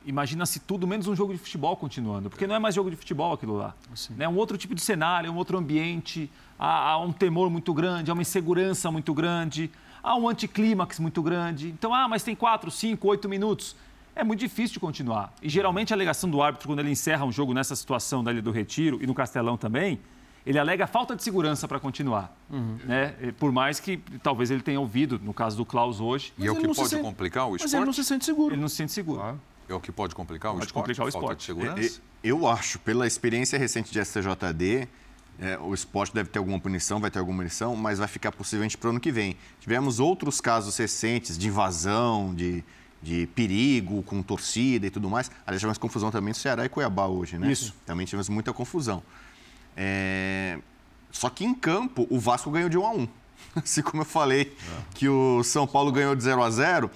imagina-se 0.04 0.60
tudo 0.62 0.88
menos 0.88 1.08
um 1.08 1.16
jogo 1.16 1.34
de 1.34 1.38
futebol 1.38 1.78
continuando, 1.78 2.32
porque 2.32 2.48
não 2.48 2.56
é 2.56 2.60
mais 2.60 2.74
jogo 2.74 2.90
de 2.90 2.96
futebol 2.96 3.32
aquilo 3.32 3.56
lá. 3.56 3.76
É 4.18 4.28
um 4.28 4.36
outro 4.36 4.58
tipo 4.58 4.74
de 4.74 4.82
cenário, 4.82 5.32
um 5.32 5.36
outro 5.36 5.56
ambiente, 5.56 6.32
há, 6.58 6.90
há, 6.90 6.98
um 7.00 7.12
temor 7.12 7.48
muito 7.52 7.72
grande, 7.76 8.10
há 8.10 8.14
uma 8.16 8.24
insegurança 8.24 8.90
muito 8.90 9.14
grande, 9.14 9.70
há 10.02 10.16
um 10.16 10.28
anticlímax 10.28 10.98
muito 10.98 11.22
grande. 11.22 11.70
Então, 11.70 11.94
ah, 11.94 12.08
mas 12.08 12.24
tem 12.24 12.36
quatro, 12.36 12.72
cinco, 12.72 13.08
oito 13.10 13.30
minutos. 13.30 13.76
É 14.16 14.24
muito 14.24 14.40
difícil 14.40 14.74
de 14.74 14.80
continuar. 14.80 15.32
E 15.44 15.50
geralmente 15.50 15.94
a 15.94 15.96
alegação 15.96 16.28
do 16.28 16.42
árbitro, 16.42 16.68
quando 16.68 16.80
ele 16.80 16.90
encerra 16.90 17.24
um 17.24 17.32
jogo 17.32 17.54
nessa 17.54 17.76
situação 17.76 18.24
dali 18.24 18.42
do 18.42 18.50
Retiro 18.50 18.98
e 19.00 19.06
no 19.06 19.14
Castelão 19.14 19.58
também, 19.58 20.00
ele 20.46 20.60
alega 20.60 20.86
falta 20.86 21.16
de 21.16 21.24
segurança 21.24 21.68
para 21.68 21.80
continuar. 21.80 22.36
Uhum. 22.50 22.78
Né? 22.84 23.34
Por 23.40 23.52
mais 23.52 23.80
que 23.80 23.98
talvez 24.22 24.52
ele 24.52 24.62
tenha 24.62 24.80
ouvido, 24.80 25.20
no 25.24 25.34
caso 25.34 25.56
do 25.58 25.66
Klaus 25.66 26.00
hoje. 26.00 26.34
E 26.38 26.46
é 26.46 26.52
o 26.52 26.56
que 26.56 26.68
pode 26.68 26.90
sente... 26.90 27.02
complicar 27.02 27.46
o 27.46 27.56
esporte? 27.56 27.64
Mas 27.64 27.74
ele 27.74 27.86
não 27.86 27.94
se 27.94 28.04
sente 28.04 28.26
seguro. 28.26 28.54
Ele 28.54 28.62
não 28.62 28.68
se 28.68 28.76
sente 28.76 28.92
seguro. 28.92 29.22
Ah. 29.22 29.36
É 29.68 29.74
o 29.74 29.80
que 29.80 29.92
pode 29.92 30.14
complicar 30.14 30.52
o 30.52 30.56
pode 30.56 30.66
esporte? 30.66 30.84
complicar 30.84 31.06
o 31.06 31.10
esporte. 31.10 31.40
de 31.40 31.46
segurança? 31.46 32.02
Eu 32.22 32.48
acho, 32.48 32.80
pela 32.80 33.08
experiência 33.08 33.58
recente 33.58 33.92
de 33.92 34.04
STJD, 34.04 34.88
é, 35.40 35.58
o 35.58 35.74
esporte 35.74 36.14
deve 36.14 36.30
ter 36.30 36.40
alguma 36.40 36.60
punição, 36.60 37.00
vai 37.00 37.10
ter 37.10 37.20
alguma 37.20 37.38
punição, 37.38 37.76
mas 37.76 38.00
vai 38.00 38.08
ficar 38.08 38.32
possivelmente 38.32 38.78
para 38.78 38.88
o 38.88 38.92
ano 38.92 39.00
que 39.00 39.12
vem. 39.12 39.36
Tivemos 39.60 40.00
outros 40.00 40.40
casos 40.40 40.78
recentes 40.78 41.38
de 41.38 41.48
invasão, 41.48 42.34
de, 42.36 42.64
de 43.02 43.28
perigo 43.28 44.04
com 44.04 44.22
torcida 44.22 44.86
e 44.86 44.90
tudo 44.90 45.10
mais. 45.10 45.32
Aliás, 45.46 45.60
tivemos 45.60 45.78
confusão 45.78 46.12
também 46.12 46.30
no 46.30 46.36
Ceará 46.36 46.66
e 46.66 46.70
Cuiabá 46.70 47.08
hoje, 47.08 47.38
né? 47.38 47.52
Isso. 47.52 47.74
Também 47.86 48.06
tivemos 48.06 48.30
muita 48.30 48.54
confusão. 48.54 49.02
É... 49.76 50.58
Só 51.12 51.30
que 51.30 51.46
em 51.46 51.54
campo, 51.54 52.08
o 52.10 52.20
Vasco 52.20 52.50
ganhou 52.50 52.70
de 52.70 52.78
1 52.78 52.86
a 52.86 52.92
1 52.92 53.08
Assim 53.56 53.82
como 53.82 54.02
eu 54.02 54.06
falei 54.06 54.56
é. 54.58 54.82
que 54.96 55.08
o 55.08 55.44
São 55.44 55.68
Paulo 55.68 55.92
ganhou 55.92 56.16
de 56.16 56.24
0 56.24 56.44
a 56.44 56.50
0 56.50 56.92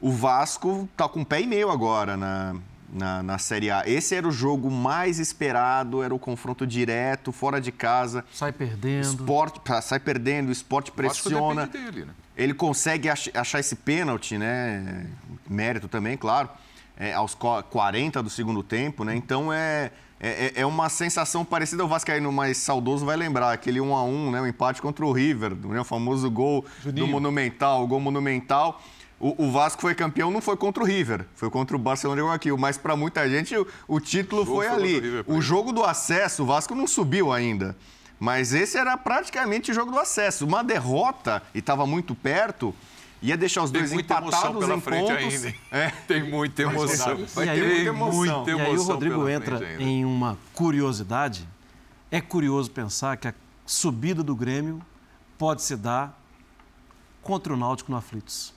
o 0.00 0.10
Vasco 0.10 0.88
está 0.90 1.08
com 1.08 1.20
um 1.20 1.24
pé 1.24 1.42
e 1.42 1.46
meio 1.46 1.70
agora 1.70 2.16
na, 2.16 2.56
na, 2.90 3.22
na, 3.22 3.38
Série 3.38 3.70
A. 3.70 3.82
Esse 3.86 4.14
era 4.14 4.26
o 4.26 4.32
jogo 4.32 4.70
mais 4.70 5.18
esperado, 5.18 6.02
era 6.02 6.14
o 6.14 6.18
confronto 6.18 6.66
direto, 6.66 7.32
fora 7.32 7.60
de 7.60 7.70
casa. 7.70 8.24
Sai 8.32 8.50
perdendo. 8.50 9.04
Esporte, 9.04 9.60
sai 9.82 10.00
perdendo, 10.00 10.48
o 10.48 10.52
esporte 10.52 10.90
pressiona. 10.90 11.66
Dele, 11.66 12.06
né? 12.06 12.12
Ele 12.36 12.54
consegue 12.54 13.10
achar 13.10 13.60
esse 13.60 13.76
pênalti, 13.76 14.38
né? 14.38 15.06
Mérito 15.46 15.86
também, 15.86 16.16
claro, 16.16 16.48
é, 16.96 17.12
aos 17.12 17.34
40 17.34 18.22
do 18.22 18.30
segundo 18.30 18.62
tempo, 18.62 19.04
né? 19.04 19.14
Então 19.14 19.52
é, 19.52 19.90
é, 20.20 20.52
é 20.56 20.66
uma 20.66 20.88
sensação 20.90 21.44
parecida 21.44 21.82
ao 21.82 21.88
Vascaíno 21.88 22.30
mais 22.30 22.58
saudoso, 22.58 23.06
vai 23.06 23.16
lembrar, 23.16 23.52
aquele 23.52 23.80
1 23.80 23.96
a 23.96 24.04
1 24.04 24.30
né? 24.30 24.40
O 24.42 24.46
empate 24.46 24.82
contra 24.82 25.04
o 25.04 25.10
River, 25.10 25.54
né? 25.54 25.80
o 25.80 25.84
famoso 25.84 26.30
gol 26.30 26.64
Juninho. 26.82 27.06
do 27.06 27.10
Monumental, 27.10 27.82
o 27.82 27.86
gol 27.86 28.00
Monumental. 28.00 28.82
O, 29.18 29.46
o, 29.46 29.50
Vasco 29.50 29.82
foi 29.82 29.94
campeão 29.94 30.30
não 30.30 30.40
foi 30.40 30.56
contra 30.56 30.82
o 30.82 30.86
River, 30.86 31.26
foi 31.34 31.50
contra 31.50 31.76
o 31.76 31.78
Barcelona 31.78 32.22
de 32.22 32.26
Guayaquil, 32.26 32.56
mas 32.56 32.78
para 32.78 32.96
muita 32.96 33.28
gente 33.28 33.54
o, 33.56 33.66
o 33.86 34.00
título 34.00 34.42
o 34.42 34.46
foi, 34.46 34.66
foi 34.66 34.76
ali. 34.76 34.94
River, 35.00 35.24
o 35.26 35.40
jogo 35.42 35.72
do 35.72 35.84
acesso, 35.84 36.42
o 36.42 36.46
Vasco 36.46 36.74
não 36.74 36.86
subiu 36.86 37.32
ainda. 37.32 37.76
Mas 38.18 38.52
esse 38.52 38.76
era 38.76 38.96
praticamente 38.98 39.70
o 39.70 39.74
jogo 39.74 39.90
do 39.90 39.98
acesso. 39.98 40.46
Uma 40.46 40.62
derrota, 40.62 41.42
e 41.54 41.58
estava 41.58 41.86
muito 41.86 42.14
perto, 42.14 42.74
ia 43.22 43.36
deixar 43.36 43.62
os 43.62 43.70
Tem 43.70 43.80
dois 43.80 43.92
empatados 43.92 44.58
pela 44.58 44.74
em 44.74 44.80
frente 44.80 45.08
pontos. 45.08 45.44
Ainda. 45.44 45.54
É. 45.70 45.90
Tem 46.08 46.22
muita 46.22 46.62
emoção. 46.62 47.26
Vai 47.34 47.46
e 47.46 47.50
aí, 47.50 47.60
muita 47.60 47.88
emoção. 47.88 48.14
Muita 48.16 48.50
emoção. 48.50 48.58
E 48.58 48.60
aí 48.60 48.78
o 48.78 48.82
Rodrigo 48.82 49.28
entra 49.28 49.82
em 49.82 50.04
uma 50.04 50.38
curiosidade. 50.54 51.48
É 52.10 52.20
curioso 52.20 52.70
pensar 52.70 53.16
que 53.16 53.28
a 53.28 53.34
subida 53.66 54.22
do 54.22 54.34
Grêmio 54.34 54.80
pode 55.38 55.62
se 55.62 55.76
dar 55.76 56.18
contra 57.22 57.52
o 57.52 57.56
Náutico 57.56 57.90
no 57.92 57.98
Aflitos. 57.98 58.54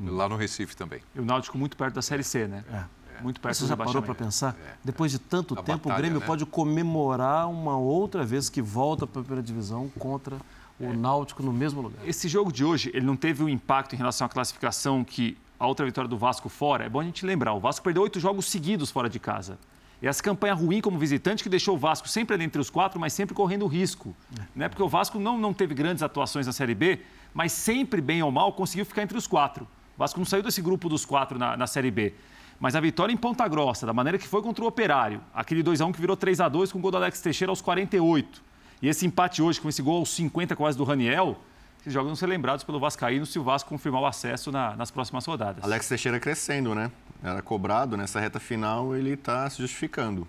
Lá 0.00 0.28
no 0.28 0.36
Recife 0.36 0.76
também. 0.76 1.02
E 1.14 1.20
o 1.20 1.24
Náutico 1.24 1.58
muito 1.58 1.76
perto 1.76 1.94
da 1.94 2.02
Série 2.02 2.22
C, 2.22 2.46
né? 2.46 2.64
É. 2.72 3.00
Muito 3.22 3.40
perto 3.40 3.54
Você 3.56 3.66
já 3.66 3.76
parou 3.76 4.02
para 4.02 4.14
pensar? 4.14 4.56
É. 4.64 4.74
Depois 4.82 5.12
de 5.12 5.18
tanto 5.18 5.54
a 5.54 5.62
tempo, 5.62 5.88
batalha, 5.88 5.94
o 5.94 5.98
Grêmio 5.98 6.20
né? 6.20 6.26
pode 6.26 6.46
comemorar 6.46 7.48
uma 7.50 7.76
outra 7.76 8.24
vez 8.24 8.48
que 8.48 8.62
volta 8.62 9.06
para 9.06 9.20
a 9.20 9.24
primeira 9.24 9.42
divisão 9.42 9.90
contra 9.98 10.36
o. 10.80 10.92
Náutico 10.94 11.42
no 11.42 11.52
mesmo 11.52 11.80
lugar. 11.80 12.06
Esse 12.06 12.28
jogo 12.28 12.52
de 12.52 12.64
hoje, 12.64 12.90
ele 12.94 13.04
não 13.04 13.16
teve 13.16 13.42
o 13.42 13.48
impacto 13.48 13.94
em 13.94 13.96
relação 13.96 14.26
à 14.26 14.30
classificação 14.30 15.04
que 15.04 15.36
a 15.58 15.66
outra 15.66 15.84
vitória 15.84 16.08
do 16.08 16.16
Vasco 16.16 16.48
fora. 16.48 16.84
É 16.84 16.88
bom 16.88 17.00
a 17.00 17.04
gente 17.04 17.26
lembrar, 17.26 17.52
o 17.52 17.60
Vasco 17.60 17.84
perdeu 17.84 18.02
oito 18.02 18.18
jogos 18.18 18.46
seguidos 18.46 18.90
fora 18.90 19.08
de 19.08 19.18
casa. 19.18 19.58
E 20.02 20.08
essa 20.08 20.22
campanha 20.22 20.54
ruim 20.54 20.80
como 20.80 20.98
visitante 20.98 21.42
que 21.42 21.48
deixou 21.48 21.74
o 21.74 21.78
Vasco 21.78 22.08
sempre 22.08 22.34
ali 22.34 22.44
entre 22.44 22.60
os 22.60 22.70
quatro, 22.70 22.98
mas 22.98 23.12
sempre 23.12 23.34
correndo 23.34 23.66
risco. 23.66 24.16
Né? 24.56 24.66
Porque 24.68 24.82
o 24.82 24.88
Vasco 24.88 25.18
não, 25.18 25.36
não 25.36 25.52
teve 25.52 25.74
grandes 25.74 26.02
atuações 26.02 26.46
na 26.46 26.52
Série 26.52 26.74
B, 26.74 27.00
mas 27.34 27.52
sempre, 27.52 28.00
bem 28.00 28.22
ou 28.22 28.30
mal, 28.30 28.54
conseguiu 28.54 28.86
ficar 28.86 29.02
entre 29.02 29.18
os 29.18 29.26
quatro. 29.26 29.68
Vasco 29.98 30.18
não 30.18 30.24
saiu 30.24 30.42
desse 30.42 30.62
grupo 30.62 30.88
dos 30.88 31.04
quatro 31.04 31.38
na, 31.38 31.54
na 31.54 31.66
Série 31.66 31.90
B. 31.90 32.14
Mas 32.58 32.74
a 32.74 32.80
vitória 32.80 33.12
em 33.12 33.16
Ponta 33.16 33.46
Grossa, 33.46 33.84
da 33.86 33.92
maneira 33.92 34.18
que 34.18 34.26
foi 34.26 34.40
contra 34.42 34.64
o 34.64 34.68
Operário, 34.68 35.20
aquele 35.34 35.62
2x1 35.62 35.92
que 35.92 36.00
virou 36.00 36.16
3x2 36.16 36.72
com 36.72 36.78
o 36.78 36.80
gol 36.80 36.90
do 36.90 36.96
Alex 36.96 37.20
Teixeira 37.20 37.50
aos 37.50 37.60
48. 37.60 38.42
E 38.82 38.88
esse 38.88 39.06
empate 39.06 39.42
hoje, 39.42 39.60
com 39.60 39.68
esse 39.68 39.82
gol 39.82 39.98
aos 39.98 40.10
50 40.10 40.56
quase 40.56 40.76
do 40.76 40.84
Raniel, 40.84 41.38
esses 41.80 41.92
jogos 41.92 42.08
vão 42.08 42.16
ser 42.16 42.26
lembrados 42.26 42.64
pelo 42.64 42.80
Vascaíno 42.80 43.26
se 43.26 43.38
o 43.38 43.42
Vasco 43.42 43.68
confirmar 43.68 44.02
o 44.02 44.06
acesso 44.06 44.50
na, 44.50 44.76
nas 44.76 44.90
próximas 44.90 45.24
rodadas. 45.24 45.62
Alex 45.64 45.88
Teixeira 45.88 46.18
crescendo, 46.18 46.74
né? 46.74 46.90
Era 47.22 47.42
cobrado 47.42 47.96
nessa 47.96 48.18
reta 48.20 48.40
final, 48.40 48.96
ele 48.96 49.10
está 49.10 49.48
se 49.50 49.58
justificando. 49.58 50.26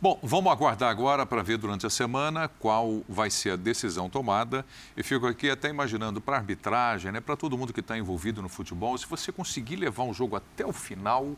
Bom, 0.00 0.18
vamos 0.22 0.52
aguardar 0.52 0.90
agora 0.90 1.26
para 1.26 1.42
ver 1.42 1.58
durante 1.58 1.86
a 1.86 1.90
semana 1.90 2.48
qual 2.48 3.02
vai 3.08 3.30
ser 3.30 3.50
a 3.50 3.56
decisão 3.56 4.08
tomada. 4.08 4.64
E 4.96 5.02
fico 5.02 5.26
aqui 5.26 5.50
até 5.50 5.68
imaginando 5.68 6.20
para 6.20 6.36
a 6.36 6.38
arbitragem, 6.38 7.10
né, 7.10 7.20
para 7.20 7.36
todo 7.36 7.56
mundo 7.58 7.72
que 7.72 7.80
está 7.80 7.98
envolvido 7.98 8.40
no 8.40 8.48
futebol, 8.48 8.96
se 8.96 9.06
você 9.06 9.32
conseguir 9.32 9.76
levar 9.76 10.04
um 10.04 10.14
jogo 10.14 10.36
até 10.36 10.64
o 10.64 10.72
final, 10.72 11.36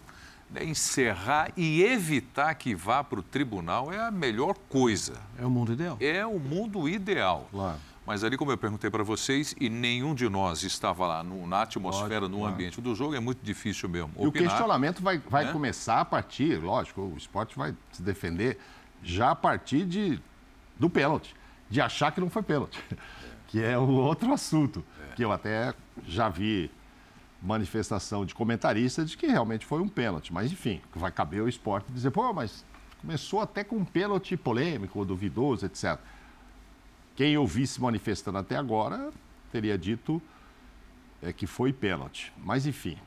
encerrar 0.60 1.52
e 1.56 1.82
evitar 1.82 2.54
que 2.54 2.74
vá 2.74 3.04
para 3.04 3.20
o 3.20 3.22
tribunal 3.22 3.92
é 3.92 3.98
a 3.98 4.10
melhor 4.10 4.56
coisa. 4.68 5.14
É 5.38 5.46
o 5.46 5.50
mundo 5.50 5.72
ideal. 5.72 5.96
É 6.00 6.26
o 6.26 6.38
mundo 6.38 6.88
ideal. 6.88 7.48
Claro. 7.50 7.78
Mas 8.06 8.24
ali, 8.24 8.36
como 8.36 8.50
eu 8.50 8.58
perguntei 8.58 8.90
para 8.90 9.04
vocês, 9.04 9.54
e 9.60 9.68
nenhum 9.68 10.14
de 10.14 10.28
nós 10.28 10.64
estava 10.64 11.06
lá 11.06 11.22
no, 11.22 11.46
na 11.46 11.62
atmosfera, 11.62 12.22
lógico, 12.22 12.38
no 12.38 12.44
ambiente 12.44 12.80
do 12.80 12.94
jogo, 12.94 13.14
é 13.14 13.20
muito 13.20 13.38
difícil 13.40 13.88
mesmo. 13.88 14.10
E 14.18 14.26
o 14.26 14.32
questionamento 14.32 15.00
vai, 15.00 15.18
vai 15.18 15.44
né? 15.44 15.52
começar 15.52 16.00
a 16.00 16.04
partir, 16.04 16.60
lógico, 16.60 17.02
o 17.02 17.16
esporte 17.16 17.56
vai 17.56 17.72
se 17.92 18.02
defender 18.02 18.58
já 19.02 19.30
a 19.30 19.36
partir 19.36 19.84
de, 19.84 20.20
do 20.76 20.90
pênalti, 20.90 21.36
de 21.68 21.80
achar 21.80 22.10
que 22.10 22.20
não 22.20 22.28
foi 22.28 22.42
pênalti, 22.42 22.82
que 23.46 23.62
é 23.62 23.78
o 23.78 23.88
outro 23.88 24.32
assunto, 24.32 24.84
é. 25.08 25.14
que 25.14 25.24
eu 25.24 25.30
até 25.30 25.72
já 26.04 26.28
vi 26.28 26.68
manifestação 27.42 28.26
de 28.26 28.34
comentarista 28.34 29.04
de 29.04 29.16
que 29.16 29.26
realmente 29.26 29.64
foi 29.64 29.80
um 29.80 29.88
pênalti. 29.88 30.32
Mas, 30.32 30.52
enfim, 30.52 30.80
vai 30.94 31.10
caber 31.10 31.40
ao 31.40 31.48
esporte 31.48 31.90
dizer, 31.92 32.10
pô, 32.10 32.32
mas 32.32 32.64
começou 33.00 33.40
até 33.40 33.64
com 33.64 33.76
um 33.76 33.84
pênalti 33.84 34.36
polêmico, 34.36 35.04
duvidoso, 35.04 35.66
etc. 35.66 35.98
Quem 37.16 37.32
eu 37.32 37.46
vi 37.46 37.66
se 37.66 37.80
manifestando 37.80 38.38
até 38.38 38.56
agora 38.56 39.10
teria 39.50 39.76
dito 39.76 40.20
é, 41.22 41.32
que 41.32 41.46
foi 41.46 41.72
pênalti. 41.72 42.32
Mas, 42.36 42.66
enfim, 42.66 42.98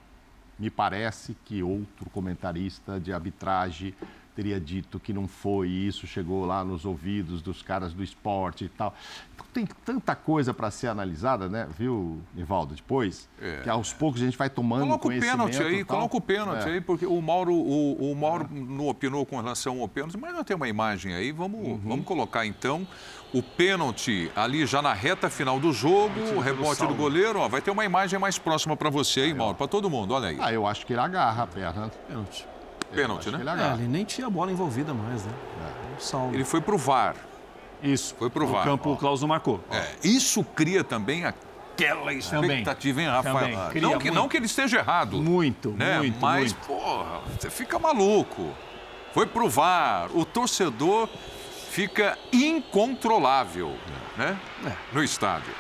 me 0.58 0.70
parece 0.70 1.36
que 1.46 1.64
outro 1.64 2.10
comentarista 2.10 3.00
de 3.00 3.14
arbitragem 3.14 3.94
teria 4.36 4.60
dito 4.60 5.00
que 5.00 5.14
não 5.14 5.28
foi 5.28 5.70
e 5.70 5.88
isso 5.88 6.08
chegou 6.08 6.46
lá 6.46 6.64
nos 6.64 6.86
ouvidos 6.86 7.42
dos 7.42 7.62
caras 7.62 7.94
do 7.94 8.04
esporte 8.04 8.66
e 8.66 8.70
tal. 8.70 8.94
Então 9.34 9.46
tem 9.54 9.66
tanta 9.86 10.16
coisa 10.16 10.54
para 10.54 10.70
ser 10.72 10.88
analisada, 10.88 11.48
né? 11.48 11.68
Viu, 11.78 12.22
Nivaldo, 12.34 12.76
depois? 12.76 13.30
É. 13.42 13.62
Que 13.64 13.70
aos 13.70 13.94
poucos 13.94 14.22
a 14.22 14.26
gente 14.26 14.38
vai 14.38 14.50
tomando 14.50 14.82
coloca 14.82 15.04
conhecimento. 15.04 15.38
Coloca 15.38 15.50
o 15.50 15.60
pênalti 15.60 15.76
aí, 15.76 15.84
coloca 15.84 16.18
o 16.18 16.22
pênalti 16.22 16.70
é. 16.70 16.72
aí, 16.74 16.82
porque 16.82 17.06
o 17.06 17.22
Mauro, 17.22 17.54
o, 17.54 18.12
o 18.12 18.16
Mauro 18.16 18.50
é. 18.52 18.60
não 18.60 18.88
opinou 18.88 19.26
com 19.26 19.38
relação 19.38 19.82
ao 19.82 19.88
pênalti, 19.88 20.18
mas 20.18 20.34
não 20.34 20.44
tem 20.44 20.56
uma 20.56 20.68
imagem 20.68 21.14
aí, 21.14 21.32
vamos, 21.32 21.60
uhum. 21.60 21.82
vamos 21.84 22.06
colocar 22.06 22.46
então 22.46 22.88
o 23.34 23.42
pênalti 23.42 24.32
ali 24.36 24.66
já 24.66 24.82
na 24.82 24.94
reta 24.94 25.30
final 25.30 25.60
do 25.60 25.74
jogo, 25.74 26.14
o 26.36 26.40
rebote 26.40 26.86
do 26.86 26.94
goleiro, 26.94 27.40
ó, 27.40 27.48
vai 27.48 27.62
ter 27.62 27.72
uma 27.72 27.84
imagem 27.84 28.20
mais 28.20 28.38
próxima 28.38 28.78
para 28.78 28.90
você 28.90 29.22
aí, 29.22 29.34
Mauro, 29.34 29.56
para 29.56 29.68
todo 29.68 29.90
mundo, 29.90 30.14
olha 30.14 30.30
aí. 30.30 30.38
Ah, 30.40 30.54
eu 30.54 30.68
acho 30.68 30.86
que 30.86 30.94
ele 30.94 31.02
agarra 31.02 31.44
a 31.44 31.48
perna. 31.48 31.90
Pênalti. 32.08 32.53
Pênalti, 32.94 33.30
né? 33.32 33.40
Ele, 33.40 33.50
é, 33.50 33.74
ele 33.74 33.88
nem 33.88 34.06
tinha 34.06 34.28
a 34.28 34.30
bola 34.30 34.52
envolvida 34.52 34.94
mais, 34.94 35.26
né? 35.26 35.32
É. 35.60 36.34
Ele 36.34 36.44
foi 36.44 36.62
pro 36.62 36.78
VAR. 36.78 37.16
Isso. 37.82 38.16
Foi 38.18 38.30
pro 38.30 38.48
VAR. 38.48 38.62
O 38.62 38.66
campo, 38.66 38.92
o 38.92 38.98
Clauso 38.98 39.28
marcou. 39.28 39.60
É, 39.70 39.86
isso 40.04 40.44
cria 40.44 40.84
também 40.84 41.26
aquela 41.26 42.14
expectativa, 42.14 43.02
hein, 43.02 43.08
Rafael? 43.08 43.72
Não 43.82 43.98
que, 43.98 44.12
não 44.12 44.30
que 44.30 44.38
ele 44.38 44.46
esteja 44.46 44.78
errado. 44.78 45.22
Muito, 45.22 45.72
né? 45.72 45.98
muito, 45.98 46.20
Mas, 46.20 46.54
muito. 46.54 46.68
porra, 46.68 47.22
você 47.40 47.50
fica 47.50 47.78
maluco. 47.78 48.52
Foi 49.14 49.28
pro 49.28 49.50
VAR. 49.50 50.10
O 50.16 50.26
torcedor 50.26 51.08
fica 51.70 52.18
incontrolável, 52.32 53.76
né? 54.18 54.38
É. 54.66 54.74
No 54.92 55.04
estádio. 55.04 55.54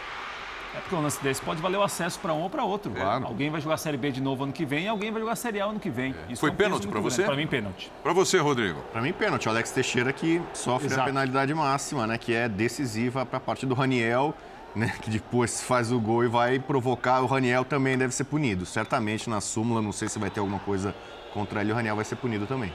É 0.75 0.79
porque 0.79 0.95
um 0.95 1.01
lance 1.01 1.21
desse 1.21 1.41
pode 1.41 1.61
valer 1.61 1.77
o 1.77 1.83
acesso 1.83 2.19
para 2.19 2.33
um 2.33 2.41
ou 2.41 2.49
para 2.49 2.63
outro. 2.63 2.91
Claro. 2.91 3.27
Alguém 3.27 3.49
vai 3.49 3.61
jogar 3.61 3.75
a 3.75 3.77
Série 3.77 3.97
B 3.97 4.11
de 4.11 4.21
novo 4.21 4.43
ano 4.43 4.51
que 4.51 4.65
vem 4.65 4.85
e 4.85 4.87
alguém 4.87 5.11
vai 5.11 5.21
jogar 5.21 5.33
a 5.33 5.35
Série 5.35 5.61
A 5.61 5.65
ano 5.65 5.79
que 5.79 5.89
vem. 5.89 6.15
É. 6.29 6.35
Foi 6.35 6.49
é 6.49 6.53
um 6.53 6.55
pênalti 6.55 6.87
para 6.87 6.99
você? 6.99 7.23
Para 7.23 7.35
mim, 7.35 7.45
pênalti. 7.45 7.91
Para 8.01 8.13
você, 8.13 8.39
Rodrigo? 8.39 8.81
Para 8.91 9.01
mim, 9.01 9.13
pênalti. 9.13 9.47
O 9.47 9.51
Alex 9.51 9.71
Teixeira 9.71 10.11
que 10.11 10.41
sofre 10.53 10.87
Exato. 10.87 11.01
a 11.01 11.05
penalidade 11.05 11.53
máxima, 11.53 12.07
né? 12.07 12.17
Que 12.17 12.33
é 12.33 12.49
decisiva 12.49 13.25
para 13.25 13.37
a 13.37 13.41
parte 13.41 13.65
do 13.65 13.75
Raniel, 13.75 14.33
né? 14.75 14.93
Que 15.01 15.11
depois 15.11 15.61
faz 15.61 15.91
o 15.91 15.99
gol 15.99 16.23
e 16.23 16.27
vai 16.27 16.59
provocar. 16.59 17.21
O 17.21 17.27
Raniel 17.27 17.63
também 17.63 17.97
deve 17.97 18.13
ser 18.13 18.23
punido. 18.23 18.65
Certamente 18.65 19.29
na 19.29 19.41
súmula, 19.41 19.81
não 19.81 19.91
sei 19.91 20.09
se 20.09 20.17
vai 20.17 20.31
ter 20.31 20.39
alguma 20.39 20.59
coisa 20.59 20.95
contra 21.33 21.61
ele, 21.61 21.71
o 21.71 21.75
Raniel 21.75 21.95
vai 21.95 22.05
ser 22.05 22.15
punido 22.15 22.45
também. 22.47 22.73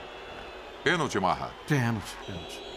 Pênalti, 0.85 1.19
Marra? 1.19 1.51
Pênalti, 1.67 2.17
pênalti. 2.27 2.68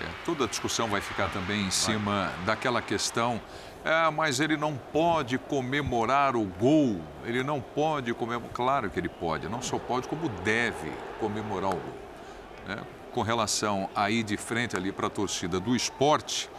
É, 0.00 0.08
toda 0.24 0.44
a 0.44 0.46
discussão 0.46 0.88
vai 0.88 1.00
ficar 1.00 1.30
também 1.30 1.62
em 1.62 1.70
cima 1.70 2.32
daquela 2.44 2.82
questão. 2.82 3.40
É, 3.84 4.10
mas 4.10 4.40
ele 4.40 4.56
não 4.56 4.76
pode 4.76 5.38
comemorar 5.38 6.36
o 6.36 6.44
gol. 6.44 7.00
Ele 7.24 7.42
não 7.42 7.60
pode 7.60 8.12
comemorar. 8.12 8.52
Claro 8.52 8.90
que 8.90 8.98
ele 8.98 9.08
pode, 9.08 9.48
não 9.48 9.62
só 9.62 9.78
pode, 9.78 10.08
como 10.08 10.28
deve 10.28 10.92
comemorar 11.20 11.70
o 11.70 11.76
gol. 11.76 11.94
Né? 12.66 12.82
Com 13.12 13.22
relação 13.22 13.88
a 13.94 14.10
ir 14.10 14.22
de 14.22 14.36
frente 14.36 14.76
ali 14.76 14.92
para 14.92 15.06
a 15.06 15.10
torcida 15.10 15.58
do 15.60 15.74
esporte, 15.74 16.50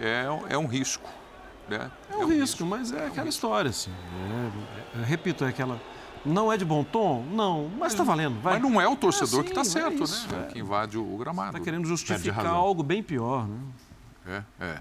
é, 0.00 0.24
é 0.48 0.58
um 0.58 0.66
risco. 0.66 1.08
Né? 1.68 1.90
É 2.10 2.16
um, 2.16 2.22
é 2.22 2.24
risco, 2.24 2.40
risco, 2.40 2.66
mas 2.66 2.90
é, 2.90 3.06
aquela 3.06 3.28
história, 3.28 3.68
assim. 3.68 3.92
É, 4.96 5.02
é, 5.02 5.04
repito, 5.04 5.44
é 5.44 5.48
aquela 5.48 5.78
não 6.24 6.52
é 6.52 6.56
de 6.56 6.64
bom 6.64 6.84
tom? 6.84 7.24
Não, 7.32 7.70
mas 7.78 7.92
está 7.92 8.04
valendo. 8.04 8.40
Vai. 8.40 8.54
Mas 8.54 8.62
não 8.62 8.80
é 8.80 8.86
o 8.86 8.96
torcedor 8.96 9.40
é 9.40 9.42
assim, 9.42 9.52
que 9.52 9.60
está 9.60 9.64
certo, 9.64 10.04
isso, 10.04 10.28
né? 10.28 10.46
É. 10.48 10.52
Que 10.52 10.58
invade 10.58 10.98
o 10.98 11.16
gramado. 11.16 11.56
Está 11.56 11.60
querendo 11.60 11.86
justificar 11.86 12.46
algo 12.46 12.82
bem 12.82 13.02
pior, 13.02 13.46
né? 13.46 13.58
É, 14.26 14.64
é. 14.64 14.78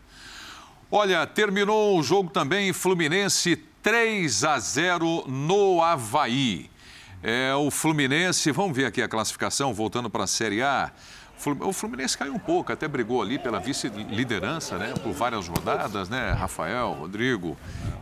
Olha, 0.91 1.26
terminou 1.26 1.97
o 1.97 2.03
jogo 2.03 2.30
também 2.30 2.73
Fluminense 2.73 3.55
3 3.81 4.43
a 4.43 4.59
0 4.59 5.26
no 5.27 5.81
Havaí. 5.81 6.69
É, 7.23 7.53
o 7.55 7.69
Fluminense, 7.72 8.51
vamos 8.51 8.76
ver 8.76 8.85
aqui 8.85 9.01
a 9.01 9.07
classificação, 9.07 9.73
voltando 9.73 10.09
para 10.09 10.23
a 10.23 10.27
Série 10.27 10.61
A. 10.61 10.91
O 11.61 11.73
Fluminense 11.73 12.18
caiu 12.18 12.34
um 12.34 12.39
pouco, 12.39 12.72
até 12.72 12.88
brigou 12.88 13.22
ali 13.22 13.39
pela 13.39 13.59
vice-liderança, 13.59 14.77
né? 14.77 14.93
Por 15.01 15.11
várias 15.11 15.47
rodadas, 15.47 16.07
né? 16.07 16.31
Rafael, 16.31 16.91
Rodrigo. 16.93 17.57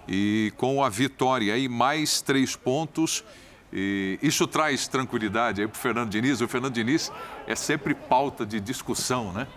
E 0.08 0.52
com 0.58 0.84
a 0.84 0.90
vitória 0.90 1.54
aí, 1.54 1.70
mais 1.70 2.22
três 2.22 2.56
pontos. 2.56 3.24
E 3.72 4.20
isso 4.22 4.46
traz 4.46 4.88
tranquilidade 4.88 5.62
aí 5.62 5.68
para 5.68 5.78
o 5.78 5.80
Fernando 5.80 6.10
Diniz. 6.10 6.42
O 6.42 6.48
Fernando 6.48 6.74
Diniz 6.74 7.12
é 7.48 7.56
sempre 7.56 7.94
pauta 7.94 8.46
de 8.46 8.60
discussão, 8.60 9.32
né? 9.32 9.48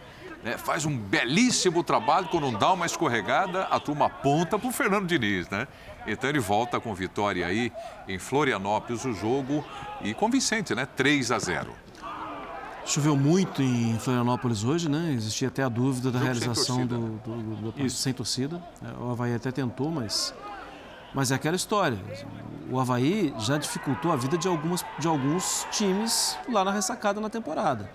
É, 0.45 0.59
faz 0.59 0.85
um 0.85 0.97
belíssimo 0.97 1.85
trabalho, 1.85 2.27
quando 2.29 2.51
dá 2.59 2.73
uma 2.73 2.85
escorregada, 2.85 3.63
a 3.65 3.79
turma 3.79 4.07
aponta 4.07 4.59
para 4.59 4.69
o 4.69 4.73
Fernando 4.73 5.07
Diniz, 5.07 5.49
né? 5.49 5.69
Então 6.07 6.29
ele 6.29 6.41
volta 6.41 6.81
com 6.81 6.93
vitória 6.95 7.47
aí 7.47 7.73
em 8.09 8.19
Florianópolis 8.19 9.05
o 9.05 9.13
jogo 9.13 9.65
e 10.01 10.13
convincente, 10.13 10.75
né? 10.75 10.85
3 10.85 11.31
a 11.31 11.39
0. 11.39 11.82
Choveu 12.85 13.17
muito 13.17 13.63
em 13.63 13.97
Florianópolis 13.99 14.65
hoje, 14.65 14.89
né? 14.89 15.13
Existia 15.15 15.49
até 15.49 15.63
a 15.63 15.69
dúvida 15.69 16.11
da 16.11 16.19
realização 16.19 16.85
do, 16.85 16.99
do, 17.19 17.37
do, 17.37 17.73
do 17.73 17.91
sem 17.91 18.13
torcida. 18.13 18.63
É, 18.83 19.03
o 19.03 19.11
Havaí 19.11 19.35
até 19.35 19.53
tentou, 19.53 19.91
mas, 19.91 20.35
mas 21.15 21.31
é 21.31 21.35
aquela 21.37 21.55
história. 21.55 21.99
O 22.71 22.81
Havaí 22.81 23.33
já 23.39 23.57
dificultou 23.57 24.11
a 24.11 24.17
vida 24.17 24.37
de, 24.37 24.49
algumas, 24.49 24.85
de 24.99 25.07
alguns 25.07 25.67
times 25.71 26.37
lá 26.51 26.65
na 26.65 26.73
ressacada 26.73 27.21
na 27.21 27.31
temporada. 27.31 27.89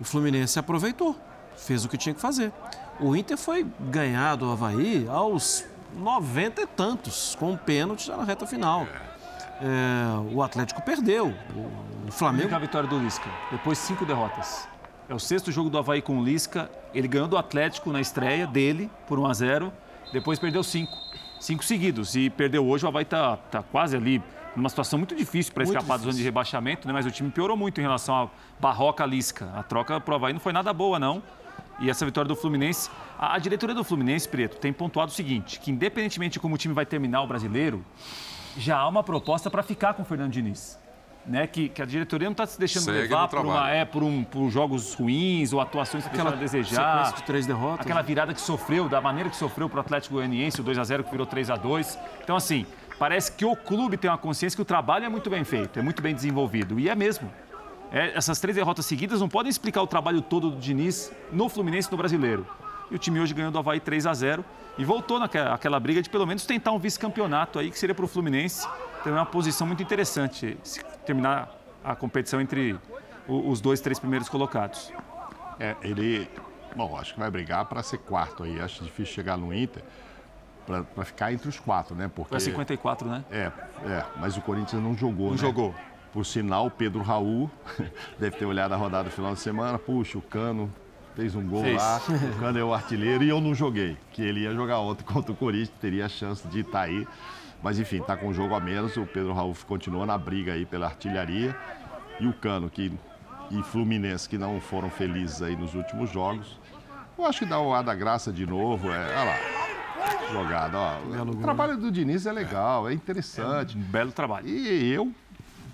O 0.00 0.04
Fluminense 0.04 0.58
aproveitou, 0.58 1.16
fez 1.56 1.84
o 1.84 1.88
que 1.88 1.96
tinha 1.96 2.14
que 2.14 2.20
fazer. 2.20 2.52
O 2.98 3.14
Inter 3.14 3.38
foi 3.38 3.64
ganhar 3.78 4.34
do 4.36 4.50
Havaí 4.50 5.06
aos 5.08 5.64
90 5.96 6.62
e 6.62 6.66
tantos, 6.66 7.36
com 7.38 7.52
um 7.52 7.56
pênalti 7.56 8.06
já 8.06 8.16
na 8.16 8.24
reta 8.24 8.46
final. 8.46 8.86
É, 9.60 10.34
o 10.34 10.42
Atlético 10.42 10.82
perdeu. 10.82 11.34
O 12.08 12.12
Flamengo. 12.12 12.54
a 12.54 12.58
vitória 12.58 12.88
do 12.88 12.98
Lisca. 12.98 13.28
Depois, 13.50 13.78
cinco 13.78 14.04
derrotas. 14.04 14.68
É 15.08 15.14
o 15.14 15.18
sexto 15.18 15.52
jogo 15.52 15.68
do 15.68 15.76
Havaí 15.76 16.00
com 16.00 16.18
o 16.18 16.24
Lisca. 16.24 16.70
Ele 16.94 17.06
ganhou 17.06 17.28
do 17.28 17.36
Atlético 17.36 17.92
na 17.92 18.00
estreia 18.00 18.46
dele 18.46 18.90
por 19.06 19.18
1 19.18 19.26
a 19.26 19.34
0 19.34 19.72
Depois 20.12 20.38
perdeu 20.38 20.62
cinco. 20.62 20.96
Cinco 21.38 21.64
seguidos. 21.64 22.14
E 22.14 22.30
perdeu 22.30 22.66
hoje. 22.66 22.84
O 22.84 22.88
Havaí 22.88 23.02
está 23.02 23.36
tá 23.36 23.62
quase 23.62 23.96
ali 23.96 24.22
numa 24.56 24.68
situação 24.68 24.98
muito 24.98 25.14
difícil 25.14 25.52
para 25.52 25.64
escapar 25.64 25.98
da 25.98 26.04
zona 26.04 26.16
de 26.16 26.22
rebaixamento, 26.22 26.86
né? 26.86 26.92
mas 26.92 27.06
o 27.06 27.10
time 27.10 27.30
piorou 27.30 27.56
muito 27.56 27.78
em 27.78 27.82
relação 27.82 28.14
à 28.14 28.28
Barroca 28.58 29.06
Lisca. 29.06 29.50
A 29.54 29.62
troca 29.62 30.00
para 30.00 30.12
o 30.12 30.14
Havaí 30.16 30.32
não 30.32 30.40
foi 30.40 30.52
nada 30.52 30.72
boa, 30.72 30.98
não. 30.98 31.22
E 31.80 31.88
essa 31.88 32.04
vitória 32.04 32.28
do 32.28 32.36
Fluminense. 32.36 32.90
A, 33.18 33.34
a 33.34 33.38
diretoria 33.38 33.74
do 33.74 33.82
Fluminense, 33.82 34.28
Preto, 34.28 34.56
tem 34.58 34.72
pontuado 34.72 35.10
o 35.10 35.14
seguinte: 35.14 35.58
que 35.58 35.70
independentemente 35.70 36.34
de 36.34 36.40
como 36.40 36.54
o 36.54 36.58
time 36.58 36.74
vai 36.74 36.84
terminar 36.84 37.22
o 37.22 37.26
brasileiro, 37.26 37.84
já 38.56 38.78
há 38.78 38.88
uma 38.88 39.02
proposta 39.02 39.50
para 39.50 39.62
ficar 39.62 39.94
com 39.94 40.02
o 40.02 40.04
Fernando 40.04 40.32
Diniz. 40.32 40.78
Né, 41.26 41.46
que, 41.46 41.68
que 41.68 41.82
a 41.82 41.84
diretoria 41.84 42.26
não 42.26 42.32
está 42.32 42.46
se 42.46 42.58
deixando 42.58 42.84
Segue 42.84 43.00
levar 43.02 43.28
por, 43.28 43.40
uma, 43.40 43.70
é, 43.70 43.84
por, 43.84 44.02
um, 44.02 44.24
por 44.24 44.48
jogos 44.48 44.94
ruins 44.94 45.52
ou 45.52 45.60
atuações 45.60 46.02
que 46.04 46.10
aquela 46.10 46.30
a 46.30 46.34
desejar. 46.34 47.12
de 47.12 47.22
três 47.24 47.46
derrotas. 47.46 47.84
Aquela 47.84 48.00
virada 48.00 48.32
que 48.32 48.40
sofreu, 48.40 48.88
da 48.88 49.02
maneira 49.02 49.28
que 49.28 49.36
sofreu 49.36 49.68
para 49.68 49.76
o 49.76 49.80
Atlético 49.80 50.14
Goianiense, 50.14 50.62
o 50.62 50.64
2 50.64 50.78
a 50.78 50.82
0 50.82 51.04
que 51.04 51.10
virou 51.10 51.26
3 51.26 51.50
a 51.50 51.56
2 51.56 51.98
Então, 52.24 52.36
assim, 52.36 52.64
parece 52.98 53.32
que 53.32 53.44
o 53.44 53.54
clube 53.54 53.98
tem 53.98 54.10
uma 54.10 54.16
consciência 54.16 54.56
que 54.56 54.62
o 54.62 54.64
trabalho 54.64 55.04
é 55.04 55.08
muito 55.10 55.28
bem 55.28 55.44
feito, 55.44 55.78
é 55.78 55.82
muito 55.82 56.00
bem 56.00 56.14
desenvolvido. 56.14 56.80
E 56.80 56.88
é 56.88 56.94
mesmo. 56.94 57.30
É, 57.92 58.16
essas 58.16 58.40
três 58.40 58.56
derrotas 58.56 58.86
seguidas 58.86 59.20
não 59.20 59.28
podem 59.28 59.50
explicar 59.50 59.82
o 59.82 59.86
trabalho 59.86 60.22
todo 60.22 60.50
do 60.50 60.58
Diniz 60.58 61.12
no 61.30 61.50
Fluminense 61.50 61.88
e 61.88 61.90
no 61.90 61.98
Brasileiro. 61.98 62.46
E 62.90 62.94
o 62.94 62.98
time 62.98 63.20
hoje 63.20 63.32
ganhou 63.32 63.50
do 63.50 63.58
Havaí 63.58 63.78
3 63.78 64.06
a 64.06 64.14
0 64.14 64.44
e 64.76 64.84
voltou 64.84 65.18
naquela 65.18 65.78
briga 65.78 66.02
de 66.02 66.10
pelo 66.10 66.26
menos 66.26 66.44
tentar 66.44 66.72
um 66.72 66.78
vice-campeonato 66.78 67.58
aí, 67.58 67.70
que 67.70 67.78
seria 67.78 67.94
para 67.94 68.04
o 68.04 68.08
Fluminense 68.08 68.66
ter 69.04 69.10
uma 69.10 69.26
posição 69.26 69.66
muito 69.66 69.82
interessante, 69.82 70.58
se 70.62 70.82
terminar 71.06 71.48
a 71.84 71.94
competição 71.94 72.40
entre 72.40 72.78
os 73.28 73.60
dois, 73.60 73.80
três 73.80 73.98
primeiros 73.98 74.28
colocados. 74.28 74.92
É, 75.58 75.76
ele, 75.82 76.28
bom, 76.74 76.96
acho 76.96 77.14
que 77.14 77.20
vai 77.20 77.30
brigar 77.30 77.64
para 77.66 77.82
ser 77.82 77.98
quarto 77.98 78.42
aí. 78.42 78.60
Acho 78.60 78.82
difícil 78.82 79.14
chegar 79.14 79.36
no 79.36 79.54
Inter 79.54 79.82
para 80.66 81.04
ficar 81.04 81.32
entre 81.32 81.48
os 81.48 81.58
quatro, 81.58 81.94
né? 81.94 82.10
Porque 82.14 82.30
para 82.30 82.40
54, 82.40 83.08
né? 83.08 83.24
É, 83.30 83.52
é, 83.86 84.04
mas 84.16 84.36
o 84.36 84.40
Corinthians 84.40 84.82
não 84.82 84.96
jogou, 84.96 85.26
não 85.26 85.32
né? 85.32 85.38
jogou. 85.38 85.74
Por 86.12 86.24
sinal, 86.26 86.70
Pedro 86.70 87.02
Raul 87.02 87.50
deve 88.18 88.36
ter 88.36 88.44
olhado 88.44 88.72
a 88.72 88.76
rodada 88.76 89.04
do 89.04 89.10
final 89.10 89.32
de 89.34 89.40
semana. 89.40 89.78
Puxa, 89.78 90.18
o 90.18 90.22
Cano 90.22 90.72
fez 91.14 91.34
um 91.34 91.46
gol 91.46 91.62
Fez. 91.62 91.76
lá, 91.76 92.00
o 92.08 92.38
Cano 92.38 92.58
é 92.58 92.64
o 92.64 92.72
artilheiro 92.72 93.22
e 93.24 93.28
eu 93.28 93.40
não 93.40 93.54
joguei, 93.54 93.96
que 94.12 94.22
ele 94.22 94.40
ia 94.40 94.54
jogar 94.54 94.78
ontem 94.80 95.04
contra 95.06 95.32
o 95.32 95.36
Corinthians, 95.36 95.72
teria 95.80 96.06
a 96.06 96.08
chance 96.08 96.46
de 96.48 96.60
estar 96.60 96.82
aí. 96.82 97.06
Mas 97.62 97.78
enfim, 97.78 97.98
está 97.98 98.16
com 98.16 98.28
um 98.28 98.34
jogo 98.34 98.54
a 98.54 98.60
menos, 98.60 98.96
o 98.96 99.04
Pedro 99.04 99.34
Raul 99.34 99.54
continua 99.66 100.06
na 100.06 100.16
briga 100.16 100.54
aí 100.54 100.64
pela 100.64 100.86
artilharia. 100.86 101.54
E 102.18 102.26
o 102.26 102.32
Cano 102.32 102.70
que, 102.70 102.92
e 103.50 103.62
Fluminense, 103.62 104.28
que 104.28 104.38
não 104.38 104.60
foram 104.60 104.90
felizes 104.90 105.42
aí 105.42 105.56
nos 105.56 105.74
últimos 105.74 106.10
jogos. 106.10 106.58
Eu 107.18 107.26
acho 107.26 107.40
que 107.40 107.46
dá 107.46 107.60
o 107.60 107.74
ar 107.74 107.82
da 107.82 107.94
graça 107.94 108.32
de 108.32 108.46
novo. 108.46 108.90
É, 108.90 108.98
olha 108.98 109.24
lá, 109.24 109.36
jogada. 110.32 110.78
Ó. 110.78 111.22
O 111.22 111.36
trabalho 111.36 111.76
do 111.76 111.90
Diniz 111.90 112.26
é 112.26 112.32
legal, 112.32 112.88
é 112.88 112.92
interessante. 112.94 113.76
É 113.76 113.78
um 113.78 113.82
belo 113.82 114.12
trabalho. 114.12 114.48
E 114.48 114.90
eu 114.92 115.12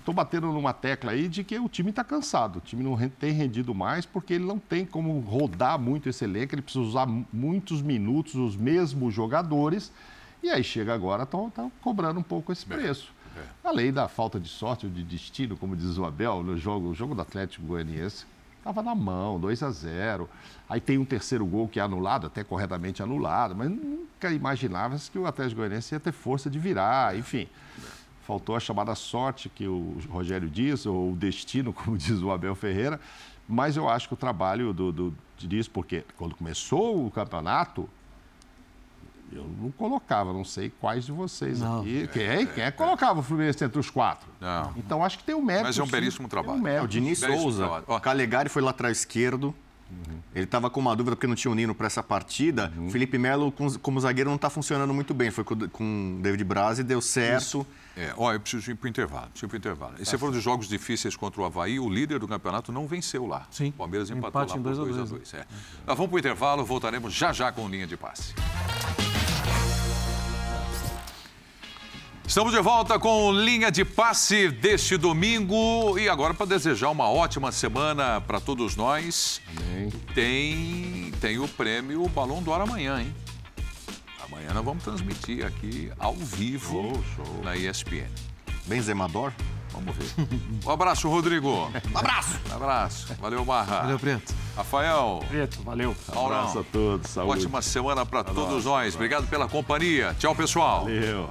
estou 0.06 0.14
batendo 0.14 0.52
numa 0.52 0.72
tecla 0.72 1.10
aí 1.10 1.26
de 1.26 1.42
que 1.42 1.58
o 1.58 1.68
time 1.68 1.90
está 1.90 2.04
cansado. 2.04 2.58
O 2.58 2.60
time 2.60 2.84
não 2.84 2.96
tem 3.08 3.32
rendido 3.32 3.74
mais 3.74 4.06
porque 4.06 4.34
ele 4.34 4.44
não 4.44 4.56
tem 4.56 4.86
como 4.86 5.18
rodar 5.18 5.80
muito 5.80 6.08
esse 6.08 6.22
elenco, 6.22 6.54
ele 6.54 6.62
precisa 6.62 6.84
usar 6.84 7.06
muitos 7.32 7.82
minutos 7.82 8.36
os 8.36 8.56
mesmos 8.56 9.12
jogadores. 9.12 9.90
E 10.44 10.48
aí 10.48 10.62
chega 10.62 10.94
agora, 10.94 11.24
estão 11.24 11.72
cobrando 11.80 12.20
um 12.20 12.22
pouco 12.22 12.52
esse 12.52 12.64
preço. 12.64 13.12
É. 13.36 13.42
Além 13.64 13.92
da 13.92 14.06
falta 14.06 14.38
de 14.38 14.48
sorte 14.48 14.86
ou 14.86 14.92
de 14.92 15.02
destino, 15.02 15.56
como 15.56 15.74
diz 15.74 15.98
o 15.98 16.04
Abel, 16.04 16.40
no 16.44 16.56
jogo, 16.56 16.90
o 16.90 16.94
jogo 16.94 17.12
do 17.12 17.22
Atlético 17.22 17.66
Goianiense, 17.66 18.24
estava 18.58 18.84
na 18.84 18.94
mão, 18.94 19.40
2 19.40 19.62
a 19.64 19.70
0 19.70 20.28
Aí 20.68 20.80
tem 20.80 20.98
um 20.98 21.04
terceiro 21.04 21.44
gol 21.44 21.66
que 21.66 21.80
é 21.80 21.82
anulado, 21.82 22.28
até 22.28 22.44
corretamente 22.44 23.02
anulado, 23.02 23.56
mas 23.56 23.68
nunca 23.68 24.30
imaginava 24.30 24.96
que 24.96 25.18
o 25.18 25.26
Atlético 25.26 25.56
Goianiense 25.56 25.94
ia 25.96 26.00
ter 26.00 26.12
força 26.12 26.48
de 26.48 26.60
virar, 26.60 27.16
enfim. 27.16 27.48
Faltou 28.26 28.56
a 28.56 28.60
chamada 28.60 28.94
sorte 28.94 29.48
que 29.48 29.68
o 29.68 29.98
Rogério 30.10 30.50
diz, 30.50 30.84
ou 30.84 31.12
o 31.12 31.16
destino, 31.16 31.72
como 31.74 31.96
diz 31.96 32.20
o 32.20 32.30
Abel 32.30 32.54
Ferreira, 32.54 33.00
mas 33.48 33.76
eu 33.76 33.88
acho 33.88 34.08
que 34.08 34.14
o 34.14 34.16
trabalho 34.16 34.72
do, 34.72 34.90
do 34.90 35.14
diz, 35.38 35.68
porque 35.68 36.04
quando 36.16 36.34
começou 36.34 37.06
o 37.06 37.10
campeonato, 37.10 37.88
eu 39.32 39.44
não 39.60 39.70
colocava, 39.70 40.32
não 40.32 40.44
sei 40.44 40.70
quais 40.80 41.06
de 41.06 41.12
vocês 41.12 41.60
não. 41.60 41.80
aqui. 41.80 42.08
Quem, 42.12 42.22
é, 42.22 42.46
quem 42.46 42.64
é 42.64 42.70
que 42.70 42.76
colocava 42.76 43.20
o 43.20 43.22
Fluminense 43.22 43.62
entre 43.64 43.78
os 43.78 43.90
quatro? 43.90 44.28
Não. 44.40 44.72
Então 44.76 45.04
acho 45.04 45.18
que 45.18 45.24
tem 45.24 45.34
um 45.34 45.42
mérito. 45.42 45.66
Mas 45.66 45.78
é 45.78 45.82
um 45.82 45.86
belíssimo 45.86 46.28
trabalho. 46.28 46.60
Um 46.60 46.66
é, 46.66 46.82
o 46.82 46.88
Diniz 46.88 47.20
Souza, 47.20 47.84
o 47.86 48.00
Calegari 48.00 48.48
foi 48.48 48.62
lateral 48.62 48.90
esquerdo. 48.90 49.54
Uhum. 49.90 50.18
Ele 50.34 50.44
estava 50.44 50.68
com 50.68 50.80
uma 50.80 50.94
dúvida 50.94 51.16
porque 51.16 51.26
não 51.26 51.34
tinha 51.34 51.50
o 51.50 51.54
Nino 51.54 51.74
para 51.74 51.86
essa 51.86 52.02
partida. 52.02 52.72
Uhum. 52.76 52.90
Felipe 52.90 53.18
Melo, 53.18 53.52
como 53.80 54.00
zagueiro, 54.00 54.28
não 54.28 54.36
está 54.36 54.50
funcionando 54.50 54.92
muito 54.92 55.14
bem. 55.14 55.30
Foi 55.30 55.44
com 55.44 56.16
o 56.18 56.22
David 56.22 56.44
Braz 56.44 56.78
e 56.78 56.82
deu 56.82 57.00
certo. 57.00 57.66
É, 57.96 58.12
ó, 58.16 58.32
eu 58.32 58.40
preciso 58.40 58.70
ir 58.70 58.74
para 58.74 58.86
o 58.86 58.88
intervalo. 58.88 59.28
Preciso 59.30 59.54
ir 59.54 59.58
intervalo. 59.58 59.94
E 59.98 60.04
você 60.04 60.18
falou 60.18 60.34
de 60.34 60.40
jogos 60.40 60.68
difíceis 60.68 61.16
contra 61.16 61.40
o 61.40 61.44
Havaí, 61.44 61.80
o 61.80 61.88
líder 61.88 62.18
do 62.18 62.28
campeonato 62.28 62.70
não 62.70 62.86
venceu 62.86 63.26
lá. 63.26 63.46
Sim. 63.50 63.68
O 63.68 63.72
Palmeiras 63.72 64.10
empatou 64.10 64.42
Empate 64.42 64.58
lá 64.58 64.74
por 64.74 64.84
2 64.84 64.98
a 64.98 65.04
2. 65.04 65.34
É. 65.34 65.46
Nós 65.86 65.96
vamos 65.96 66.10
para 66.10 66.16
o 66.16 66.18
intervalo, 66.18 66.64
voltaremos 66.64 67.14
já 67.14 67.32
já 67.32 67.50
com 67.50 67.68
linha 67.68 67.86
de 67.86 67.96
passe. 67.96 68.34
Estamos 72.26 72.52
de 72.52 72.60
volta 72.60 72.98
com 72.98 73.32
linha 73.32 73.70
de 73.70 73.84
passe 73.84 74.48
deste 74.48 74.96
domingo 74.96 75.96
e 75.98 76.08
agora 76.08 76.34
para 76.34 76.44
desejar 76.46 76.90
uma 76.90 77.08
ótima 77.08 77.52
semana 77.52 78.20
para 78.20 78.40
todos 78.40 78.74
nós. 78.74 79.40
Amém. 79.56 79.90
Tem, 80.14 81.12
tem 81.20 81.38
o 81.38 81.46
prêmio 81.46 82.06
Balão 82.08 82.42
do 82.42 82.52
Ar 82.52 82.62
amanhã, 82.62 83.00
hein? 83.00 83.14
Amanhã 84.24 84.52
nós 84.52 84.64
vamos 84.64 84.82
transmitir 84.82 85.46
aqui 85.46 85.90
ao 85.98 86.14
vivo 86.14 86.82
show, 87.16 87.24
show. 87.24 87.44
na 87.44 87.56
ESPN. 87.56 88.10
Benzemador? 88.66 89.32
Vamos 89.70 89.94
ver. 89.96 90.06
Um 90.64 90.70
abraço, 90.70 91.08
Rodrigo. 91.08 91.48
Um 91.94 91.98
abraço. 91.98 92.40
Um 92.50 92.56
abraço. 92.56 93.14
Valeu, 93.20 93.44
Barra. 93.44 93.82
Valeu, 93.82 93.98
Preto. 93.98 94.34
Rafael. 94.56 95.22
Preto, 95.28 95.62
valeu. 95.62 95.94
Um 96.14 96.26
abraço 96.26 96.58
a 96.58 96.64
todos. 96.64 97.10
Saúde. 97.10 97.30
Ótima 97.38 97.62
semana 97.62 98.04
para 98.04 98.24
todos 98.24 98.64
nós. 98.64 98.94
Obrigado 98.94 99.28
pela 99.28 99.48
companhia. 99.48 100.14
Tchau, 100.18 100.34
pessoal. 100.34 100.84
Valeu. 100.84 101.30